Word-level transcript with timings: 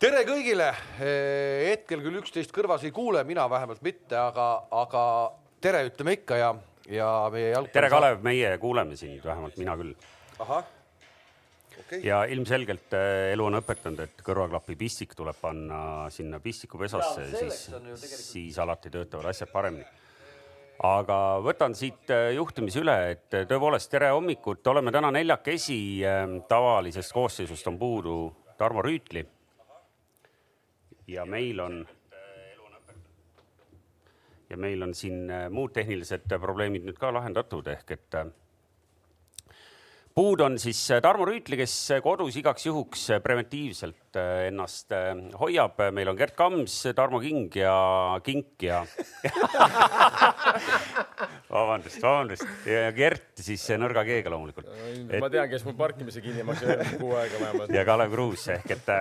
tere 0.00 0.22
kõigile, 0.24 0.70
hetkel 0.96 2.00
küll 2.00 2.18
üksteist 2.22 2.52
kõrvas 2.56 2.84
ei 2.88 2.92
kuule, 2.94 3.20
mina 3.28 3.44
vähemalt 3.52 3.82
mitte, 3.84 4.16
aga, 4.16 4.48
aga 4.72 5.04
tere 5.60 5.84
ütleme 5.90 6.16
ikka 6.16 6.38
ja, 6.40 6.50
ja 6.88 7.08
meie 7.32 7.50
jalgpall. 7.52 7.74
tere, 7.74 7.90
Kalev, 7.92 8.20
meie 8.24 8.54
kuuleme 8.62 8.96
sind, 8.96 9.20
vähemalt 9.24 9.58
mina 9.60 9.74
küll. 9.76 9.92
ahah 10.40 10.62
okay.. 11.82 12.00
ja 12.06 12.22
ilmselgelt 12.32 12.96
äh, 12.96 13.32
elu 13.34 13.48
on 13.50 13.58
õpetanud, 13.60 14.00
et 14.06 14.22
kõrvaklapi 14.24 14.76
pistik 14.80 15.12
tuleb 15.18 15.36
panna 15.40 15.80
sinna 16.14 16.40
pistikupesasse, 16.40 17.26
siis, 17.34 17.66
siis 18.22 18.60
alati 18.64 18.92
töötavad 18.94 19.34
asjad 19.34 19.52
paremini 19.52 19.84
aga 20.88 21.18
võtan 21.44 21.76
siit 21.76 22.08
äh, 22.08 22.30
juhtimise 22.38 22.80
üle, 22.80 22.96
et 23.18 23.36
tõepoolest 23.52 23.92
tere 23.92 24.14
hommikut, 24.16 24.64
oleme 24.72 24.96
täna 24.96 25.12
neljakesi. 25.12 26.00
tavalisest 26.48 27.12
koosseisust 27.12 27.68
on 27.68 27.76
puudu 27.84 28.16
Tarmo 28.56 28.80
Rüütli 28.80 29.26
ja 31.10 31.24
meil 31.26 31.60
on, 31.60 31.80
ja 34.50 34.56
meil 34.56 34.82
on 34.82 34.94
siin 34.94 35.30
äh, 35.30 35.48
muud 35.50 35.74
tehnilised 35.74 36.28
probleemid 36.30 36.86
nüüd 36.86 37.00
ka 37.00 37.12
lahendatud, 37.14 37.66
ehk 37.70 37.94
et 37.96 38.18
äh, 38.18 38.30
puud 40.14 40.42
on 40.44 40.58
siis 40.62 40.78
äh, 40.94 41.02
Tarmo 41.02 41.26
Rüütli, 41.26 41.58
kes 41.58 41.74
kodus 42.04 42.38
igaks 42.38 42.66
juhuks 42.68 43.06
preventiivselt 43.24 44.18
ennast 44.20 44.94
hoiab. 45.38 45.82
meil 45.94 46.10
on 46.12 46.18
Gert 46.18 46.36
Kams, 46.38 46.76
Tarmo 46.96 47.20
King 47.22 47.50
ja 47.58 47.74
Kink 48.26 48.62
ja 48.66 48.84
vabandust, 51.54 52.02
vabandust 52.02 52.70
ja 52.70 52.90
Gert 52.94 53.42
siis 53.42 53.66
nõrga 53.78 54.06
G-ga 54.06 54.34
loomulikult. 54.34 54.70
ma 55.18 55.30
tean, 55.30 55.50
kes 55.50 55.66
mul 55.66 55.78
parkimise 55.78 56.22
kinni 56.22 56.46
maksis 56.46 56.94
kuu 56.98 57.16
aega 57.18 57.42
vähemalt. 57.42 57.74
ja 57.74 57.86
Kalev 57.86 58.14
Kruus 58.14 58.46
ehk 58.54 58.78
et 58.78 58.94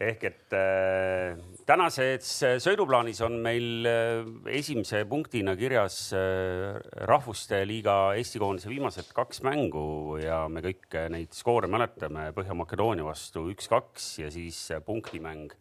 ehk 0.00 0.22
et 0.24 0.54
äh, 0.56 1.36
tänases 1.68 2.30
sõiduplaanis 2.64 3.20
on 3.26 3.36
meil 3.44 3.86
äh, 3.88 4.22
esimese 4.56 5.02
punktina 5.08 5.52
kirjas 5.60 5.98
äh, 6.16 6.78
Rahvuste 7.10 7.60
Liiga 7.68 8.14
Eesti 8.16 8.40
koondise 8.40 8.72
viimased 8.72 9.12
kaks 9.16 9.42
mängu 9.44 10.16
ja 10.22 10.46
me 10.48 10.64
kõik 10.64 10.96
neid 11.12 11.36
skoore 11.36 11.68
mäletame 11.68 12.30
Põhja-Makedoonia 12.36 13.04
vastu 13.04 13.44
üks-kaks 13.52 14.14
ja 14.22 14.32
siis 14.32 14.62
punktimäng 14.86 15.52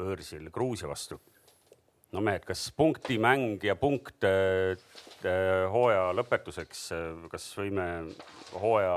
võõrsil 0.00 0.48
Gruusia 0.52 0.88
vastu. 0.90 1.20
no 2.12 2.20
mehed, 2.26 2.44
kas 2.44 2.68
punktimäng 2.76 3.62
ja 3.62 3.76
punkt 3.78 4.24
äh, 4.26 4.76
äh, 5.24 5.66
hooaja 5.70 6.10
lõpetuseks, 6.18 6.86
äh, 6.96 7.28
kas 7.30 7.46
võime 7.58 7.86
hooaja 8.52 8.96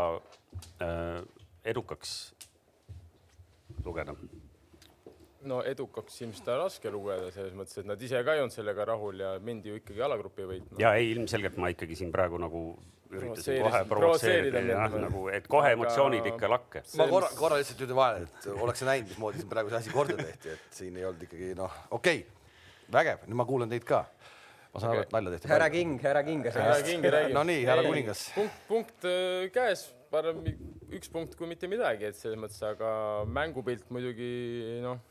äh, 0.81 1.19
edukaks 1.63 2.33
lugeda? 3.85 4.17
No 5.49 5.59
edukaks 5.67 6.21
ilmselt 6.23 6.49
on 6.53 6.59
raske 6.63 6.91
lugeda 6.93 7.29
selles 7.35 7.53
mõttes, 7.57 7.79
et 7.81 7.87
nad 7.89 8.01
ise 8.01 8.23
ka 8.25 8.35
ei 8.35 8.43
olnud 8.43 8.55
sellega 8.55 8.87
rahul 8.93 9.21
ja 9.23 9.35
mindi 9.43 9.71
ju 9.71 9.79
ikkagi 9.81 10.03
alagrupi 10.05 10.47
võitma. 10.49 10.79
ja 10.81 10.93
ei, 10.99 11.11
ilmselgelt 11.15 11.59
ma 11.61 11.71
ikkagi 11.73 11.97
siin 11.99 12.11
praegu 12.13 12.39
nagu 12.41 12.63
üritasin 13.13 13.61
kohe 13.63 13.81
provotseerida, 13.89 14.63
jah, 14.69 14.97
nagu, 15.05 15.23
et 15.33 15.47
kohe 15.51 15.73
emotsioonid 15.75 16.29
ikka 16.33 16.49
lakke. 16.51 16.83
ma 16.99 17.07
korra, 17.11 17.29
korra 17.37 17.59
lihtsalt 17.61 17.85
ütlen 17.85 17.99
vahele, 17.99 18.27
et 18.27 18.49
oleks 18.53 18.83
sa 18.83 18.89
näinud, 18.89 19.11
mismoodi 19.11 19.41
siin 19.41 19.51
praegu 19.51 19.73
see 19.73 19.81
asi 19.81 19.93
korda 19.93 20.17
tehti, 20.19 20.57
et 20.57 20.77
siin 20.79 20.99
ei 20.99 21.07
olnud 21.09 21.25
ikkagi 21.27 21.53
noh, 21.59 21.79
okei 21.91 22.23
okay,, 22.23 22.91
vägev, 22.97 23.25
nüüd 23.29 23.41
ma 23.41 23.47
kuulan 23.49 23.73
teid 23.73 23.87
ka. 23.87 24.03
ma 24.73 24.81
saan 24.81 24.93
okay. 24.93 25.03
aru, 25.03 25.07
et 25.07 25.17
nalja 25.17 25.35
tehti. 25.35 25.51
härra 25.53 25.71
King, 25.73 25.97
härra 26.01 26.23
King. 26.29 26.45
härra 26.49 26.77
King 26.87 27.09
räägib. 27.17 27.37
no 27.37 27.45
nii, 27.49 27.65
härra 27.69 27.87
kuningas. 27.87 28.27
punkt, 28.37 28.61
punkt 28.69 29.09
äh, 29.09 29.47
käes, 29.53 29.87
parem 30.13 30.43
üks 30.93 31.09
punkt 31.13 31.37
kui 31.37 31.49
mitte 31.49 31.69
midagi, 31.69 32.09
et 32.09 32.17
selles 32.17 32.39
mõttes, 32.41 32.61
aga 32.65 32.93
mängupilt 33.29 33.89
muidugi 33.93 34.31
noh 34.85 35.01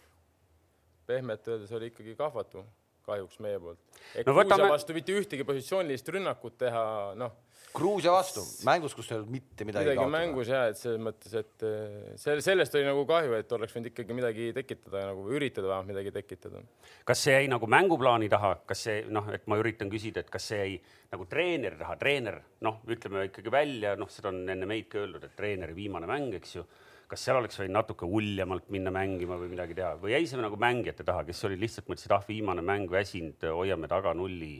pehmelt 1.07 1.49
öeldes 1.49 1.73
oli 1.77 1.91
ikkagi 1.93 2.17
kahvatu 2.19 2.65
kahjuks 3.07 3.39
meie 3.43 3.61
poolt. 3.63 3.81
no 3.81 4.35
Gruusia 4.35 4.37
võtame... 4.43 4.69
vastu 4.73 4.97
mitte 4.97 5.17
ühtegi 5.17 5.47
positsioonilist 5.47 6.13
rünnakut 6.17 6.61
teha, 6.61 6.85
noh. 7.19 7.41
Gruusia 7.73 8.13
vastu 8.13 8.43
mängus, 8.69 8.93
kus 8.93 9.07
ei 9.09 9.17
olnud 9.17 9.31
mitte 9.33 9.65
midagi. 9.65 9.87
midagi 9.87 9.97
kaotada. 9.97 10.13
mängus 10.13 10.51
ja 10.51 10.61
et 10.69 10.77
selles 10.77 11.01
mõttes, 11.01 11.33
et 11.39 11.65
eh, 11.65 12.11
selle, 12.21 12.45
sellest 12.45 12.75
oli 12.77 12.85
nagu 12.85 13.05
kahju, 13.09 13.33
et 13.39 13.55
oleks 13.57 13.73
võinud 13.73 13.89
ikkagi 13.89 14.17
midagi 14.17 14.51
tekitada 14.57 15.07
nagu 15.09 15.25
üritada 15.33 15.71
vähemalt 15.71 15.89
midagi 15.89 16.13
tekitada. 16.13 16.61
kas 17.09 17.25
see 17.25 17.39
jäi 17.39 17.49
nagu 17.49 17.71
mänguplaani 17.73 18.29
taha, 18.33 18.55
kas 18.69 18.85
see 18.89 19.01
noh, 19.09 19.31
et 19.33 19.49
ma 19.49 19.57
üritan 19.63 19.93
küsida, 19.93 20.21
et 20.21 20.33
kas 20.33 20.51
see 20.53 20.61
jäi 20.61 20.77
nagu 21.15 21.27
treeneri 21.31 21.81
taha, 21.81 21.97
treener 22.01 22.43
noh, 22.67 22.83
ütleme 22.93 23.25
ikkagi 23.31 23.53
välja, 23.53 23.97
noh, 24.01 24.11
seda 24.13 24.35
on 24.35 24.45
enne 24.45 24.69
meid 24.69 24.91
ka 24.93 25.01
öeldud, 25.01 25.25
et 25.25 25.37
treeneri 25.39 25.77
viimane 25.77 26.11
mäng, 26.11 26.37
eks 26.43 26.59
ju 26.59 26.69
kas 27.13 27.27
seal 27.27 27.37
oleks 27.37 27.59
võinud 27.61 27.77
natuke 27.77 28.09
uljemalt 28.09 28.71
minna 28.73 28.93
mängima 28.95 29.37
või 29.41 29.51
midagi 29.53 29.77
teha 29.77 29.97
või 30.01 30.15
jäi 30.15 30.29
see 30.29 30.41
nagu 30.41 30.57
mängijate 30.61 31.05
taha, 31.05 31.27
kes 31.29 31.45
olid 31.49 31.61
lihtsalt 31.61 31.91
mõtlesid, 31.91 32.15
ah, 32.17 32.23
viimane 32.29 32.65
mäng 32.65 32.89
väsinud, 32.93 33.45
hoiame 33.53 33.91
taga 33.91 34.15
nulli, 34.17 34.55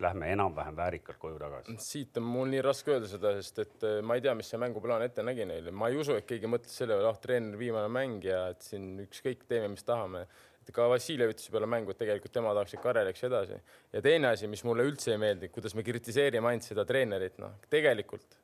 lähme 0.00 0.30
enam-vähem 0.32 0.78
väärikalt 0.78 1.20
koju 1.20 1.36
tagasi? 1.42 1.76
siit 1.84 2.16
on 2.20 2.24
mul 2.26 2.48
nii 2.54 2.62
raske 2.64 2.94
öelda 2.94 3.10
seda, 3.10 3.34
sest 3.36 3.60
et 3.66 3.84
eh, 3.84 3.98
ma 4.00 4.16
ei 4.16 4.24
tea, 4.24 4.32
mis 4.38 4.48
see 4.48 4.60
mänguplaan 4.62 5.04
ette 5.04 5.22
nägi 5.26 5.44
neile, 5.50 5.74
ma 5.76 5.90
ei 5.92 6.00
usu, 6.00 6.16
et 6.16 6.26
keegi 6.30 6.48
mõtles 6.50 6.72
selle 6.72 6.96
peale, 6.96 7.10
ah, 7.12 7.20
treener 7.20 7.60
viimane 7.60 7.92
mäng 7.92 8.24
ja 8.24 8.46
et 8.54 8.64
siin 8.64 8.88
ükskõik, 9.04 9.44
teeme, 9.50 9.68
mis 9.76 9.84
tahame 9.84 10.24
ka 10.74 10.86
Vassiljev 10.88 11.34
ütles 11.34 11.50
peale 11.52 11.68
mängu, 11.68 11.92
et 11.92 12.00
tegelikult 12.00 12.32
tema 12.32 12.54
tahaks, 12.56 12.72
et 12.72 12.80
Karel 12.80 13.04
läks 13.10 13.26
edasi. 13.28 13.60
ja 13.92 14.00
teine 14.00 14.30
asi, 14.32 14.48
mis 14.48 14.64
mulle 14.64 14.88
üldse 14.88 15.12
ei 15.12 15.20
meeldi, 15.20 15.52
kuidas 15.52 15.76
me 15.76 15.84
kritiseerime 15.84 16.48
ainult 16.48 16.64
seda 16.64 16.86
treenerit, 16.88 17.36
noh, 17.44 17.58
tegelikult 17.68 18.40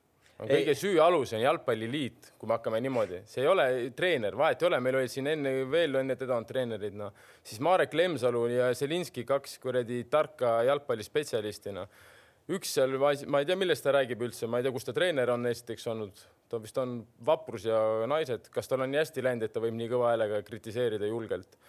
kõige 0.49 0.73
süü 0.77 0.99
alus 1.03 1.33
on 1.35 1.43
jalgpalliliit, 1.43 2.31
kui 2.39 2.49
me 2.49 2.55
hakkame 2.57 2.79
niimoodi, 2.81 3.21
see 3.29 3.43
ei 3.43 3.49
ole 3.51 3.65
treener, 3.97 4.35
vahet 4.37 4.63
ei 4.63 4.69
ole, 4.71 4.79
meil 4.83 4.97
olid 5.01 5.13
siin 5.13 5.29
enne 5.29 5.53
veel 5.69 5.99
enne 6.01 6.15
teda 6.17 6.37
on 6.39 6.47
treenerid, 6.49 6.95
noh, 6.97 7.13
siis 7.45 7.61
Marek 7.63 7.93
Lemsalu 7.97 8.45
ja 8.55 8.71
Zelinski, 8.77 9.25
kaks 9.27 9.59
kuradi 9.61 10.01
tarka 10.11 10.59
jalgpallispetsialisti, 10.67 11.75
noh. 11.77 11.89
üks 12.51 12.73
seal, 12.77 12.97
ma 12.97 13.43
ei 13.43 13.49
tea, 13.49 13.59
millest 13.59 13.85
ta 13.85 13.93
räägib 13.95 14.23
üldse, 14.25 14.49
ma 14.49 14.59
ei 14.59 14.65
tea, 14.65 14.73
kus 14.73 14.89
ta 14.89 14.95
treener 14.97 15.29
on 15.35 15.45
esiteks 15.51 15.87
olnud, 15.93 16.25
ta 16.49 16.59
vist 16.63 16.81
on 16.81 16.97
Vaprus 17.25 17.69
ja 17.69 17.79
Naised, 18.09 18.49
kas 18.53 18.71
tal 18.71 18.81
on 18.81 18.91
nii 18.91 19.03
hästi 19.03 19.23
läinud, 19.27 19.45
et 19.45 19.53
ta 19.53 19.63
võib 19.63 19.77
nii 19.77 19.93
kõva 19.93 20.13
häälega 20.13 20.41
kritiseerida 20.47 21.11
julgelt? 21.11 21.59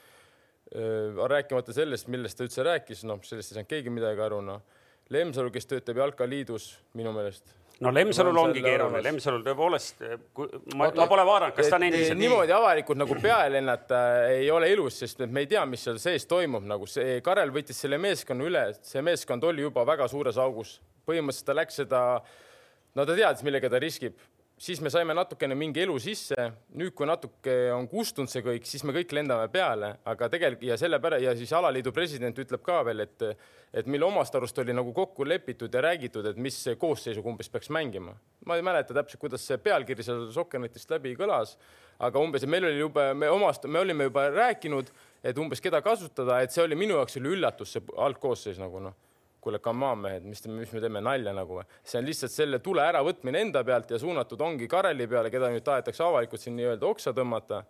rääkimata 0.72 1.74
sellest, 1.76 2.06
millest 2.08 2.38
ta 2.38 2.46
üldse 2.46 2.64
rääkis, 2.64 3.02
noh, 3.04 3.18
sellest 3.28 3.50
ei 3.50 3.58
saanud 3.58 3.68
keegi 3.68 3.92
midagi 3.92 4.22
aru, 4.24 4.38
noh. 4.46 4.62
Lemsalu, 5.12 5.50
kes 5.52 5.68
töötab 5.68 5.98
Jalkaliidus 6.00 6.70
minu 6.96 7.12
meelest 7.12 7.52
no 7.82 7.92
Lemsalul 7.94 8.38
ongi 8.38 8.62
keeruline, 8.64 9.02
Lemsalul 9.04 9.42
tõepoolest, 9.46 10.02
ma, 10.78 10.88
ma 10.94 11.06
pole 11.10 11.24
vaadanud, 11.26 11.56
kas 11.56 11.70
ta 11.70 11.78
on 11.80 11.86
endiselt 11.88 12.20
niimoodi 12.20 12.54
avalikult 12.54 13.00
nagu 13.00 13.16
peale 13.22 13.50
lennata 13.56 14.02
ei 14.30 14.50
ole 14.54 14.70
ilus, 14.72 15.00
sest 15.02 15.24
me 15.26 15.44
ei 15.44 15.50
tea, 15.50 15.64
mis 15.68 15.82
seal 15.86 15.98
sees 16.02 16.26
toimub, 16.30 16.64
nagu 16.68 16.88
see 16.90 17.18
Karel 17.24 17.52
võttis 17.54 17.82
selle 17.84 17.98
meeskonna 18.02 18.46
üle, 18.48 18.64
see 18.86 19.02
meeskond 19.04 19.44
oli 19.50 19.66
juba 19.66 19.86
väga 19.88 20.08
suures 20.10 20.38
augus, 20.42 20.76
põhimõtteliselt 21.08 21.50
ta 21.50 21.58
läks 21.58 21.80
seda, 21.82 22.02
no 22.98 23.08
ta 23.08 23.18
teadis, 23.18 23.44
millega 23.46 23.72
ta 23.72 23.82
riskib 23.82 24.20
siis 24.62 24.80
me 24.80 24.90
saime 24.90 25.14
natukene 25.14 25.56
mingi 25.58 25.82
elu 25.82 25.96
sisse. 26.00 26.36
nüüd, 26.78 26.92
kui 26.96 27.06
natuke 27.08 27.54
on 27.74 27.88
kustunud 27.90 28.30
see 28.30 28.44
kõik, 28.46 28.66
siis 28.68 28.84
me 28.86 28.94
kõik 28.94 29.14
lendame 29.16 29.48
peale, 29.52 29.96
aga 30.08 30.28
tegelikult 30.32 30.68
ja 30.68 30.78
sellepärast 30.80 31.24
ja 31.24 31.34
siis 31.38 31.52
alaliidu 31.58 31.92
president 31.94 32.38
ütleb 32.38 32.62
ka 32.64 32.78
veel, 32.86 33.02
et, 33.06 33.26
et 33.74 33.90
mille 33.90 34.06
omast 34.06 34.34
arust 34.38 34.58
oli 34.62 34.74
nagu 34.76 34.94
kokku 34.94 35.26
lepitud 35.26 35.74
ja 35.74 35.82
räägitud, 35.88 36.26
et 36.30 36.38
mis 36.38 36.58
koosseisuga 36.78 37.34
umbes 37.34 37.50
peaks 37.50 37.70
mängima. 37.74 38.14
ma 38.46 38.56
ei 38.58 38.62
mäleta 38.62 38.94
täpselt, 38.94 39.20
kuidas 39.20 39.46
see 39.46 39.58
pealkiri 39.58 40.02
seal 40.02 40.28
Sokkernetist 40.34 40.90
läbi 40.90 41.14
kõlas, 41.18 41.56
aga 41.98 42.22
umbes, 42.22 42.46
meil 42.46 42.64
oli 42.70 42.78
juba, 42.78 43.12
me 43.14 43.30
omast, 43.30 43.66
me 43.66 43.82
olime 43.82 44.10
juba 44.10 44.28
rääkinud, 44.30 44.90
et 45.22 45.38
umbes 45.38 45.60
keda 45.60 45.82
kasutada, 45.82 46.40
et 46.42 46.54
see 46.54 46.62
oli 46.62 46.78
minu 46.78 46.98
jaoks 46.98 47.18
oli 47.18 47.34
üllatus, 47.36 47.74
see 47.74 47.98
algkoosseis 47.98 48.62
nagu 48.62 48.82
noh 48.82 48.98
kuule, 49.42 49.58
come 49.58 49.86
on 49.86 49.98
mehed, 49.98 50.26
mis, 50.26 50.44
mis 50.46 50.72
me 50.72 50.80
teeme 50.84 51.02
nalja 51.02 51.34
nagu 51.34 51.58
või? 51.58 51.64
see 51.82 51.98
on 51.98 52.06
lihtsalt 52.06 52.34
selle 52.34 52.60
tule 52.62 52.84
äravõtmine 52.86 53.40
enda 53.42 53.64
pealt 53.66 53.90
ja 53.90 53.98
suunatud 53.98 54.40
ongi 54.46 54.68
Kareli 54.70 55.08
peale, 55.10 55.32
keda 55.34 55.50
nüüd 55.50 55.64
tahetakse 55.66 56.04
avalikult 56.06 56.42
siin 56.42 56.54
nii-öelda 56.60 56.86
oksa 56.86 57.14
tõmmata. 57.16 57.64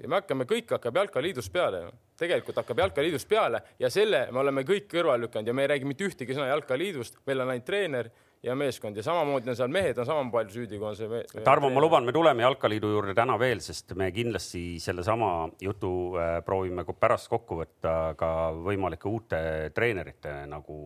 ja 0.00 0.08
me 0.08 0.20
hakkame, 0.20 0.46
kõik 0.48 0.72
hakkab 0.76 0.96
jalkaliidust 1.02 1.52
peale 1.52 1.82
ju. 1.84 1.92
tegelikult 2.24 2.62
hakkab 2.62 2.82
jalkaliidust 2.86 3.28
peale 3.28 3.62
ja 3.78 3.90
selle 3.90 4.26
me 4.32 4.40
oleme 4.40 4.64
kõik 4.64 4.88
kõrvale 4.88 5.26
lükanud 5.26 5.52
ja 5.52 5.54
me 5.54 5.66
ei 5.66 5.72
räägi 5.74 5.92
mitte 5.92 6.08
ühtegi 6.08 6.36
sõna 6.36 6.48
jalkaliidust, 6.54 7.20
meil 7.26 7.44
on 7.44 7.52
ainult 7.54 7.68
treener 7.68 8.10
ja 8.42 8.54
meeskond 8.56 8.96
ja 8.96 9.02
samamoodi 9.04 9.50
on 9.52 9.56
seal 9.56 9.72
mehed 9.72 9.98
on 10.00 10.06
sama 10.08 10.24
palju 10.32 10.54
süüdi, 10.54 10.78
kui 10.80 10.88
on 10.88 10.96
see. 10.96 11.20
Tarmo, 11.44 11.68
ma 11.72 11.82
luban, 11.82 12.06
me 12.08 12.14
tuleme 12.16 12.44
Jalkaliidu 12.44 12.92
juurde 12.94 13.14
täna 13.16 13.36
veel, 13.40 13.60
sest 13.64 13.92
me 14.00 14.08
kindlasti 14.16 14.62
sellesama 14.80 15.30
jutu 15.60 15.92
äh, 16.16 16.38
proovime 16.46 16.86
pärast 16.88 17.28
kokku 17.32 17.60
võtta 17.60 17.94
ka 18.20 18.30
võimalike 18.56 19.10
uute 19.10 19.42
treenerite 19.76 20.32
nagu 20.50 20.78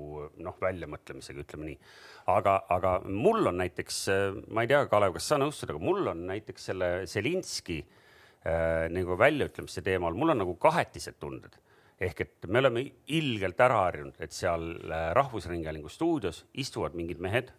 noh, 0.43 0.59
väljamõtlemisega, 0.63 1.47
ütleme 1.47 1.71
nii. 1.71 1.79
aga, 2.35 2.57
aga 2.75 2.97
mul 3.07 3.53
on 3.53 3.63
näiteks, 3.63 4.01
äh, 4.11 4.25
ma 4.51 4.65
ei 4.65 4.73
tea, 4.73 4.85
Kalev, 4.91 5.15
kas 5.19 5.31
sa 5.31 5.39
nõustud, 5.39 5.71
aga 5.71 5.83
mul 5.83 6.11
on 6.11 6.27
näiteks 6.33 6.71
selle 6.73 6.91
Zelinski 7.11 7.85
äh, 7.85 8.89
nagu 8.91 9.19
väljaütlemise 9.21 9.85
teemal, 9.87 10.19
mul 10.19 10.35
on 10.35 10.43
nagu 10.43 10.59
kahetised 10.59 11.23
tunded 11.23 11.55
ehk 12.01 12.25
et 12.25 12.49
me 12.51 12.61
oleme 12.63 12.85
ilgelt 13.15 13.61
ära 13.63 13.85
harjunud, 13.87 14.17
et 14.23 14.35
seal 14.35 14.73
äh, 14.89 15.11
Rahvusringhäälingu 15.17 15.91
stuudios 15.93 16.45
istuvad 16.59 16.97
mingid 16.99 17.21
mehed, 17.23 17.53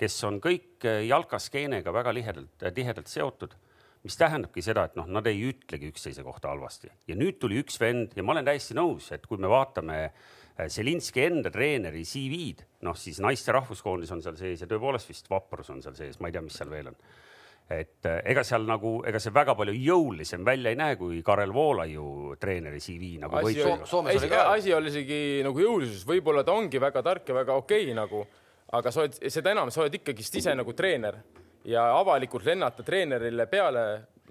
kes 0.00 0.16
on 0.28 0.40
kõik 0.44 0.84
äh, 0.84 1.04
jalkaskeenega 1.08 1.94
väga 1.94 2.12
lihedalt, 2.14 2.54
äh, 2.62 2.74
tihedalt 2.74 3.12
seotud. 3.12 3.56
mis 4.04 4.18
tähendabki 4.20 4.60
seda, 4.60 4.82
et 4.84 4.96
noh, 4.98 5.06
nad 5.08 5.24
ei 5.24 5.38
ütlegi 5.48 5.88
üksteise 5.88 6.20
kohta 6.20 6.50
halvasti 6.50 6.90
ja 7.08 7.14
nüüd 7.16 7.38
tuli 7.40 7.56
üks 7.62 7.78
vend 7.80 8.12
ja 8.12 8.22
ma 8.22 8.34
olen 8.34 8.44
täiesti 8.44 8.74
nõus, 8.76 9.06
et 9.16 9.24
kui 9.24 9.40
me 9.40 9.48
vaatame 9.48 10.10
Zelinski 10.68 11.22
enda 11.24 11.48
treeneri 11.50 12.02
CV-d, 12.04 12.66
noh 12.84 12.98
siis 13.00 13.16
naiste 13.24 13.54
rahvuskoondis 13.56 14.12
on 14.12 14.20
seal 14.20 14.36
sees 14.36 14.60
ja 14.60 14.68
tõepoolest 14.68 15.08
vist 15.08 15.30
Vaprus 15.32 15.72
on 15.72 15.80
seal 15.80 15.96
sees, 15.96 16.20
ma 16.20 16.28
ei 16.28 16.36
tea, 16.36 16.44
mis 16.44 16.60
seal 16.60 16.68
veel 16.68 16.92
on 16.92 17.00
et 17.70 18.06
äh, 18.06 18.20
ega 18.28 18.44
seal 18.44 18.66
nagu, 18.68 18.98
ega 19.08 19.20
see 19.22 19.32
väga 19.32 19.54
palju 19.56 19.72
jõulisem 19.72 20.44
välja 20.44 20.72
ei 20.72 20.78
näe, 20.78 20.96
kui 21.00 21.22
Karel 21.24 21.52
Voolaiu 21.54 22.34
treeneri 22.40 22.80
CV 22.82 23.14
nagu 23.22 23.38
asi. 23.40 23.62
Soomes 23.62 23.94
oli 23.94 24.18
asi, 24.20 24.32
ka. 24.32 24.42
asi 24.52 24.74
oli 24.76 24.92
isegi 24.92 25.20
nagu 25.46 25.62
jõulisuses, 25.62 26.04
võib-olla 26.08 26.44
ta 26.44 26.56
ongi 26.56 26.80
väga 26.82 27.02
tark 27.06 27.28
ja 27.28 27.38
väga 27.40 27.56
okei 27.62 27.86
okay, 27.86 27.96
nagu, 27.96 28.24
aga 28.76 28.92
sa 28.92 29.04
oled, 29.04 29.16
seda 29.32 29.54
enam, 29.54 29.72
sa 29.72 29.84
oled 29.84 29.96
ikkagist 30.00 30.36
ise 30.42 30.56
nagu 30.56 30.76
treener 30.76 31.22
ja 31.64 31.86
avalikult 31.96 32.44
lennata 32.44 32.84
treenerile 32.84 33.46
peale, 33.48 33.84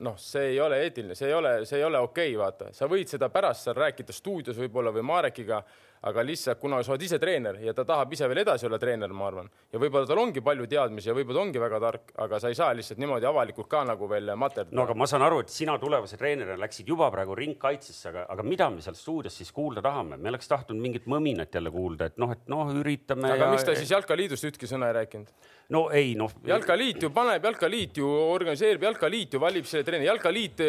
noh, 0.06 0.18
see 0.22 0.52
ei 0.52 0.60
ole 0.62 0.84
eetiline, 0.86 1.18
see 1.18 1.32
ei 1.32 1.34
ole, 1.34 1.56
see 1.66 1.80
ei 1.80 1.88
ole 1.88 2.02
okei 2.06 2.36
okay,, 2.36 2.40
vaata, 2.40 2.70
sa 2.76 2.90
võid 2.90 3.10
seda 3.10 3.32
pärast 3.34 3.66
seal 3.66 3.78
rääkida 3.78 4.14
stuudios 4.14 4.62
võib-olla 4.62 4.94
või 4.94 5.06
Marekiga, 5.10 5.64
aga 6.10 6.24
lihtsalt 6.26 6.60
kuna 6.60 6.82
sa 6.84 6.94
oled 6.94 7.06
ise 7.06 7.20
treener 7.20 7.60
ja 7.64 7.74
ta 7.76 7.86
tahab 7.88 8.12
ise 8.14 8.28
veel 8.28 8.42
edasi 8.44 8.68
olla 8.68 8.80
treener, 8.82 9.12
ma 9.16 9.28
arvan, 9.30 9.50
ja 9.72 9.80
võib-olla 9.80 10.10
tal 10.10 10.20
ongi 10.20 10.44
palju 10.44 10.68
teadmisi 10.72 11.10
ja 11.10 11.16
võib-olla 11.16 11.40
ta 11.40 11.46
ongi 11.46 11.62
väga 11.64 11.80
tark, 11.84 12.12
aga 12.26 12.40
sa 12.44 12.52
ei 12.52 12.58
saa 12.60 12.74
lihtsalt 12.76 13.00
niimoodi 13.00 13.28
avalikult 13.30 13.70
ka 13.72 13.84
nagu 13.88 14.10
veel 14.12 14.34
materdada. 14.40 14.76
no 14.76 14.84
aga 14.84 14.98
ma 15.00 15.08
saan 15.10 15.24
aru, 15.28 15.40
et 15.46 15.54
sina 15.54 15.78
tulevase 15.80 16.20
treenerina 16.20 16.60
läksid 16.60 16.92
juba 16.92 17.10
praegu 17.14 17.38
ringkaitsesse, 17.40 18.12
aga, 18.12 18.26
aga 18.36 18.48
mida 18.48 18.70
me 18.74 18.84
seal 18.84 18.98
stuudios 19.00 19.38
siis 19.40 19.52
kuulda 19.56 19.84
tahame, 19.86 20.20
me 20.20 20.34
oleks 20.34 20.52
tahtnud 20.52 20.82
mingit 20.82 21.08
mõminat 21.12 21.56
jälle 21.56 21.72
kuulda, 21.72 22.12
et 22.12 22.20
noh, 22.22 22.36
et 22.36 22.52
noh, 22.52 22.76
üritame. 22.84 23.32
aga 23.32 23.48
ja... 23.48 23.52
miks 23.56 23.68
ta 23.68 23.78
siis 23.80 23.96
Jalkaliidust 23.96 24.52
ühtki 24.52 24.70
sõna 24.70 24.92
ei 24.92 25.00
rääkinud? 25.00 25.32
No 25.74 25.84
ei 25.96 26.14
noh. 26.20 26.32
jalkaliit 26.48 27.02
ju 27.04 27.10
paneb, 27.14 27.44
jalkaliit 27.50 27.98
ju 28.02 28.08
organiseerib, 28.08 28.86
jalkaliit 28.88 29.36
ju 29.36 29.42
valib 29.42 29.68
selle 29.70 29.86
treeni, 29.88 30.08
jalkaliit 30.08 30.64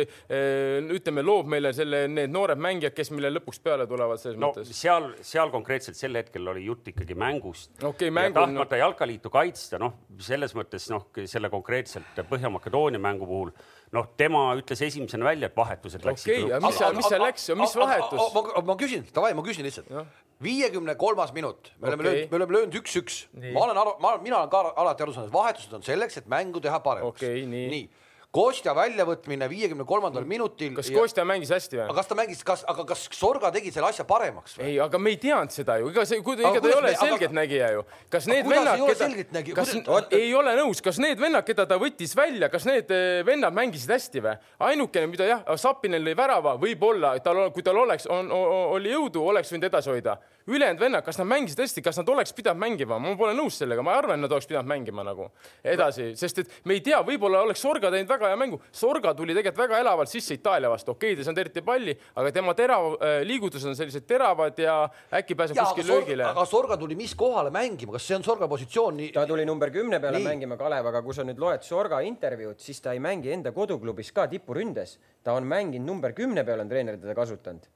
ütleme, 0.95 1.25
loob 1.27 1.51
meile 1.53 1.75
selle, 1.77 2.05
need 2.11 2.33
noored 2.33 2.61
mängijad, 2.61 2.95
kes 2.97 3.13
meile 3.15 3.33
lõpuks 3.35 3.61
peale 3.65 3.89
tulevad 3.91 4.21
selles 4.23 4.41
no, 4.41 4.51
mõttes. 4.53 4.73
seal, 4.77 5.11
seal 5.25 5.53
konkreetselt 5.55 5.99
sel 5.99 6.17
hetkel 6.19 6.53
oli 6.55 6.67
jutt 6.69 6.93
ikkagi 6.95 7.17
mängust 7.19 7.85
okay,. 7.85 8.13
Mängu, 8.15 8.39
tahtmata 8.39 8.79
no... 8.79 8.83
jalkaliitu 8.87 9.33
kaitsta, 9.35 9.81
noh, 9.83 9.99
selles 10.23 10.55
mõttes 10.57 10.89
noh, 10.93 11.09
selle 11.31 11.51
konkreetselt 11.53 12.25
Põhja-Makedoonia 12.31 13.03
mängu 13.03 13.29
puhul 13.29 13.53
noh, 13.95 14.11
tema 14.21 14.45
ütles 14.59 14.83
esimesena 14.85 15.29
välja, 15.29 15.51
et 15.51 15.57
vahetused 15.57 16.05
läksid. 16.05 16.31
okei 16.31 16.45
okay,, 16.45 16.57
aga 16.59 16.67
mis 16.67 16.79
seal, 16.81 16.95
mis 16.99 17.11
seal 17.13 17.25
läks 17.25 17.49
ja 17.51 17.59
mis 17.59 17.75
vahetus? 17.79 18.29
ma, 18.35 18.63
ma 18.73 18.79
küsin, 18.81 19.07
davai, 19.15 19.33
ma 19.39 19.45
küsin 19.47 19.67
lihtsalt. 19.67 19.91
viiekümne 20.45 20.97
kolmas 21.01 21.33
minut, 21.37 21.73
me 21.79 21.91
oleme 21.91 22.03
okay. 22.03 22.13
löönud, 22.13 22.31
me 22.31 22.41
oleme 22.41 22.59
löönud 22.59 22.81
üks-üks. 22.83 23.21
ma 23.51 23.67
olen 23.69 23.83
aru, 23.85 23.97
ma, 24.03 24.17
mina 24.25 24.41
olen 24.43 24.53
ka 24.53 24.65
alati 24.73 25.07
aru 25.07 25.17
saanud, 25.17 25.31
et 25.31 25.37
vahetused 25.37 25.77
on 25.79 25.87
selleks, 25.87 26.21
et 26.23 26.31
mängu 26.31 26.63
teha 26.65 26.81
paremaks 26.85 27.23
okay,. 27.23 27.47
nii, 27.49 27.69
nii 27.75 28.04
Kostja 28.35 28.73
väljavõtmine 28.75 29.47
viiekümne 29.47 29.85
kolmandal 29.87 30.25
minutil. 30.27 30.73
kas 30.75 30.89
ja... 30.91 30.97
Kostja 30.99 31.25
mängis 31.29 31.53
hästi 31.55 31.79
või? 31.79 31.85
aga 31.85 31.95
kas 32.01 32.11
ta 32.11 32.17
mängis, 32.19 32.41
kas, 32.47 32.65
aga 32.71 32.85
kas 32.89 33.05
Sorga 33.15 33.51
tegi 33.55 33.71
selle 33.75 33.93
asja 33.93 34.07
paremaks 34.09 34.57
või? 34.59 34.73
ei, 34.73 34.81
aga 34.83 34.99
me 34.99 35.13
ei 35.15 35.21
teadnud 35.23 35.55
seda 35.55 35.77
ju, 35.79 35.93
ega 35.93 36.05
see, 36.09 36.19
ega 36.19 36.63
ta 36.65 36.73
ei 36.73 36.77
ole 36.81 36.93
selgeltnägija 36.99 37.71
ju. 37.77 37.85
kas 38.11 38.27
need 38.31 38.51
vennad, 38.51 38.83
keda, 38.91 39.45
kas 39.55 39.73
kuidas... 39.77 40.11
ei 40.19 40.35
ole 40.35 40.57
nõus, 40.59 40.83
kas 40.83 40.99
need 41.03 41.23
vennad, 41.23 41.47
keda 41.47 41.69
ta 41.71 41.79
võttis 41.79 42.17
välja, 42.19 42.51
kas 42.51 42.67
need 42.67 42.91
eh, 42.95 43.23
vennad 43.27 43.55
mängisid 43.55 43.95
hästi 43.95 44.25
või? 44.27 44.37
ainukene, 44.71 45.13
mida 45.15 45.31
jah, 45.31 45.47
Sapinen 45.61 46.03
lõi 46.03 46.19
värava, 46.19 46.59
võib-olla 46.59 47.15
tal, 47.23 47.47
kui 47.55 47.63
tal 47.63 47.79
oleks, 47.87 48.11
on, 48.11 48.35
oli 48.35 48.91
jõudu, 48.91 49.23
oleks 49.31 49.55
võinud 49.55 49.71
edasi 49.71 49.95
hoida 49.95 50.19
ülejäänud 50.47 50.81
vennad, 50.81 51.05
kas 51.05 51.19
nad 51.19 51.29
mängisid 51.29 51.61
hästi, 51.63 51.83
kas 51.85 51.99
nad 52.01 52.09
oleks 52.13 52.33
pidanud 52.37 52.61
mängima, 52.61 52.99
ma 53.01 53.15
pole 53.17 53.33
nõus 53.37 53.57
sellega, 53.61 53.83
ma 53.85 53.95
arvan, 53.97 54.19
et 54.19 54.25
nad 54.27 54.33
oleks 54.33 54.49
pidanud 54.51 54.69
mängima 54.69 55.05
nagu 55.07 55.31
edasi, 55.65 56.11
sest 56.21 56.43
et 56.43 56.53
me 56.69 56.77
ei 56.77 56.83
tea, 56.85 57.01
võib-olla 57.07 57.41
oleks 57.47 57.63
Sorga 57.65 57.91
teinud 57.93 58.11
väga 58.11 58.29
hea 58.29 58.39
mängu. 58.39 58.61
Sorga 58.73 59.15
tuli 59.17 59.33
tegelikult 59.33 59.63
väga 59.65 59.81
elavalt 59.81 60.13
sisse 60.13 60.37
Itaalia 60.37 60.71
vastu, 60.71 60.93
okei 60.93 61.13
okay,, 61.13 61.17
ta 61.17 61.23
ei 61.23 61.29
saanud 61.29 61.43
eriti 61.45 61.63
palli, 61.65 61.95
aga 62.21 62.33
tema 62.35 62.55
terav 62.59 62.91
äh,, 62.95 63.15
liigutused 63.25 63.71
on 63.71 63.79
sellised 63.79 64.05
teravad 64.09 64.59
ja 64.61 64.77
äkki 65.21 65.37
pääseb 65.39 65.61
kuskil 65.63 65.89
löögile. 65.89 66.27
aga 66.29 66.45
Sorga 66.49 66.77
tuli 66.81 66.99
mis 66.99 67.15
kohale 67.17 67.53
mängima, 67.55 67.97
kas 67.97 68.09
see 68.09 68.19
on 68.19 68.27
Sorga 68.27 68.49
positsioon 68.51 68.99
nii...? 69.01 69.13
ta 69.17 69.25
tuli 69.29 69.47
number 69.49 69.73
kümne 69.73 70.01
peale 70.01 70.21
nii. 70.21 70.29
mängima, 70.29 70.59
Kalev, 70.61 70.91
aga 70.93 71.03
kui 71.07 71.17
sa 71.17 71.25
nüüd 71.25 71.41
loed 71.41 71.65
Sorga 71.65 72.03
intervjuud, 72.05 72.61
siis 72.61 72.85
ta 72.85 72.93
ei 72.93 73.01
mängi 73.01 73.33
enda 73.33 73.55
koduklubis 73.57 74.13
ka 74.13 74.29
tipuründes. 74.29 74.99
ta 75.25 75.33
on 75.33 75.49
mänginud 75.49 75.89
number 75.89 76.13
kümne 76.13 76.45
peale, 76.45 76.67
on 76.67 76.69
treener 76.69 77.01
teda 77.01 77.17
kasutanud 77.17 77.73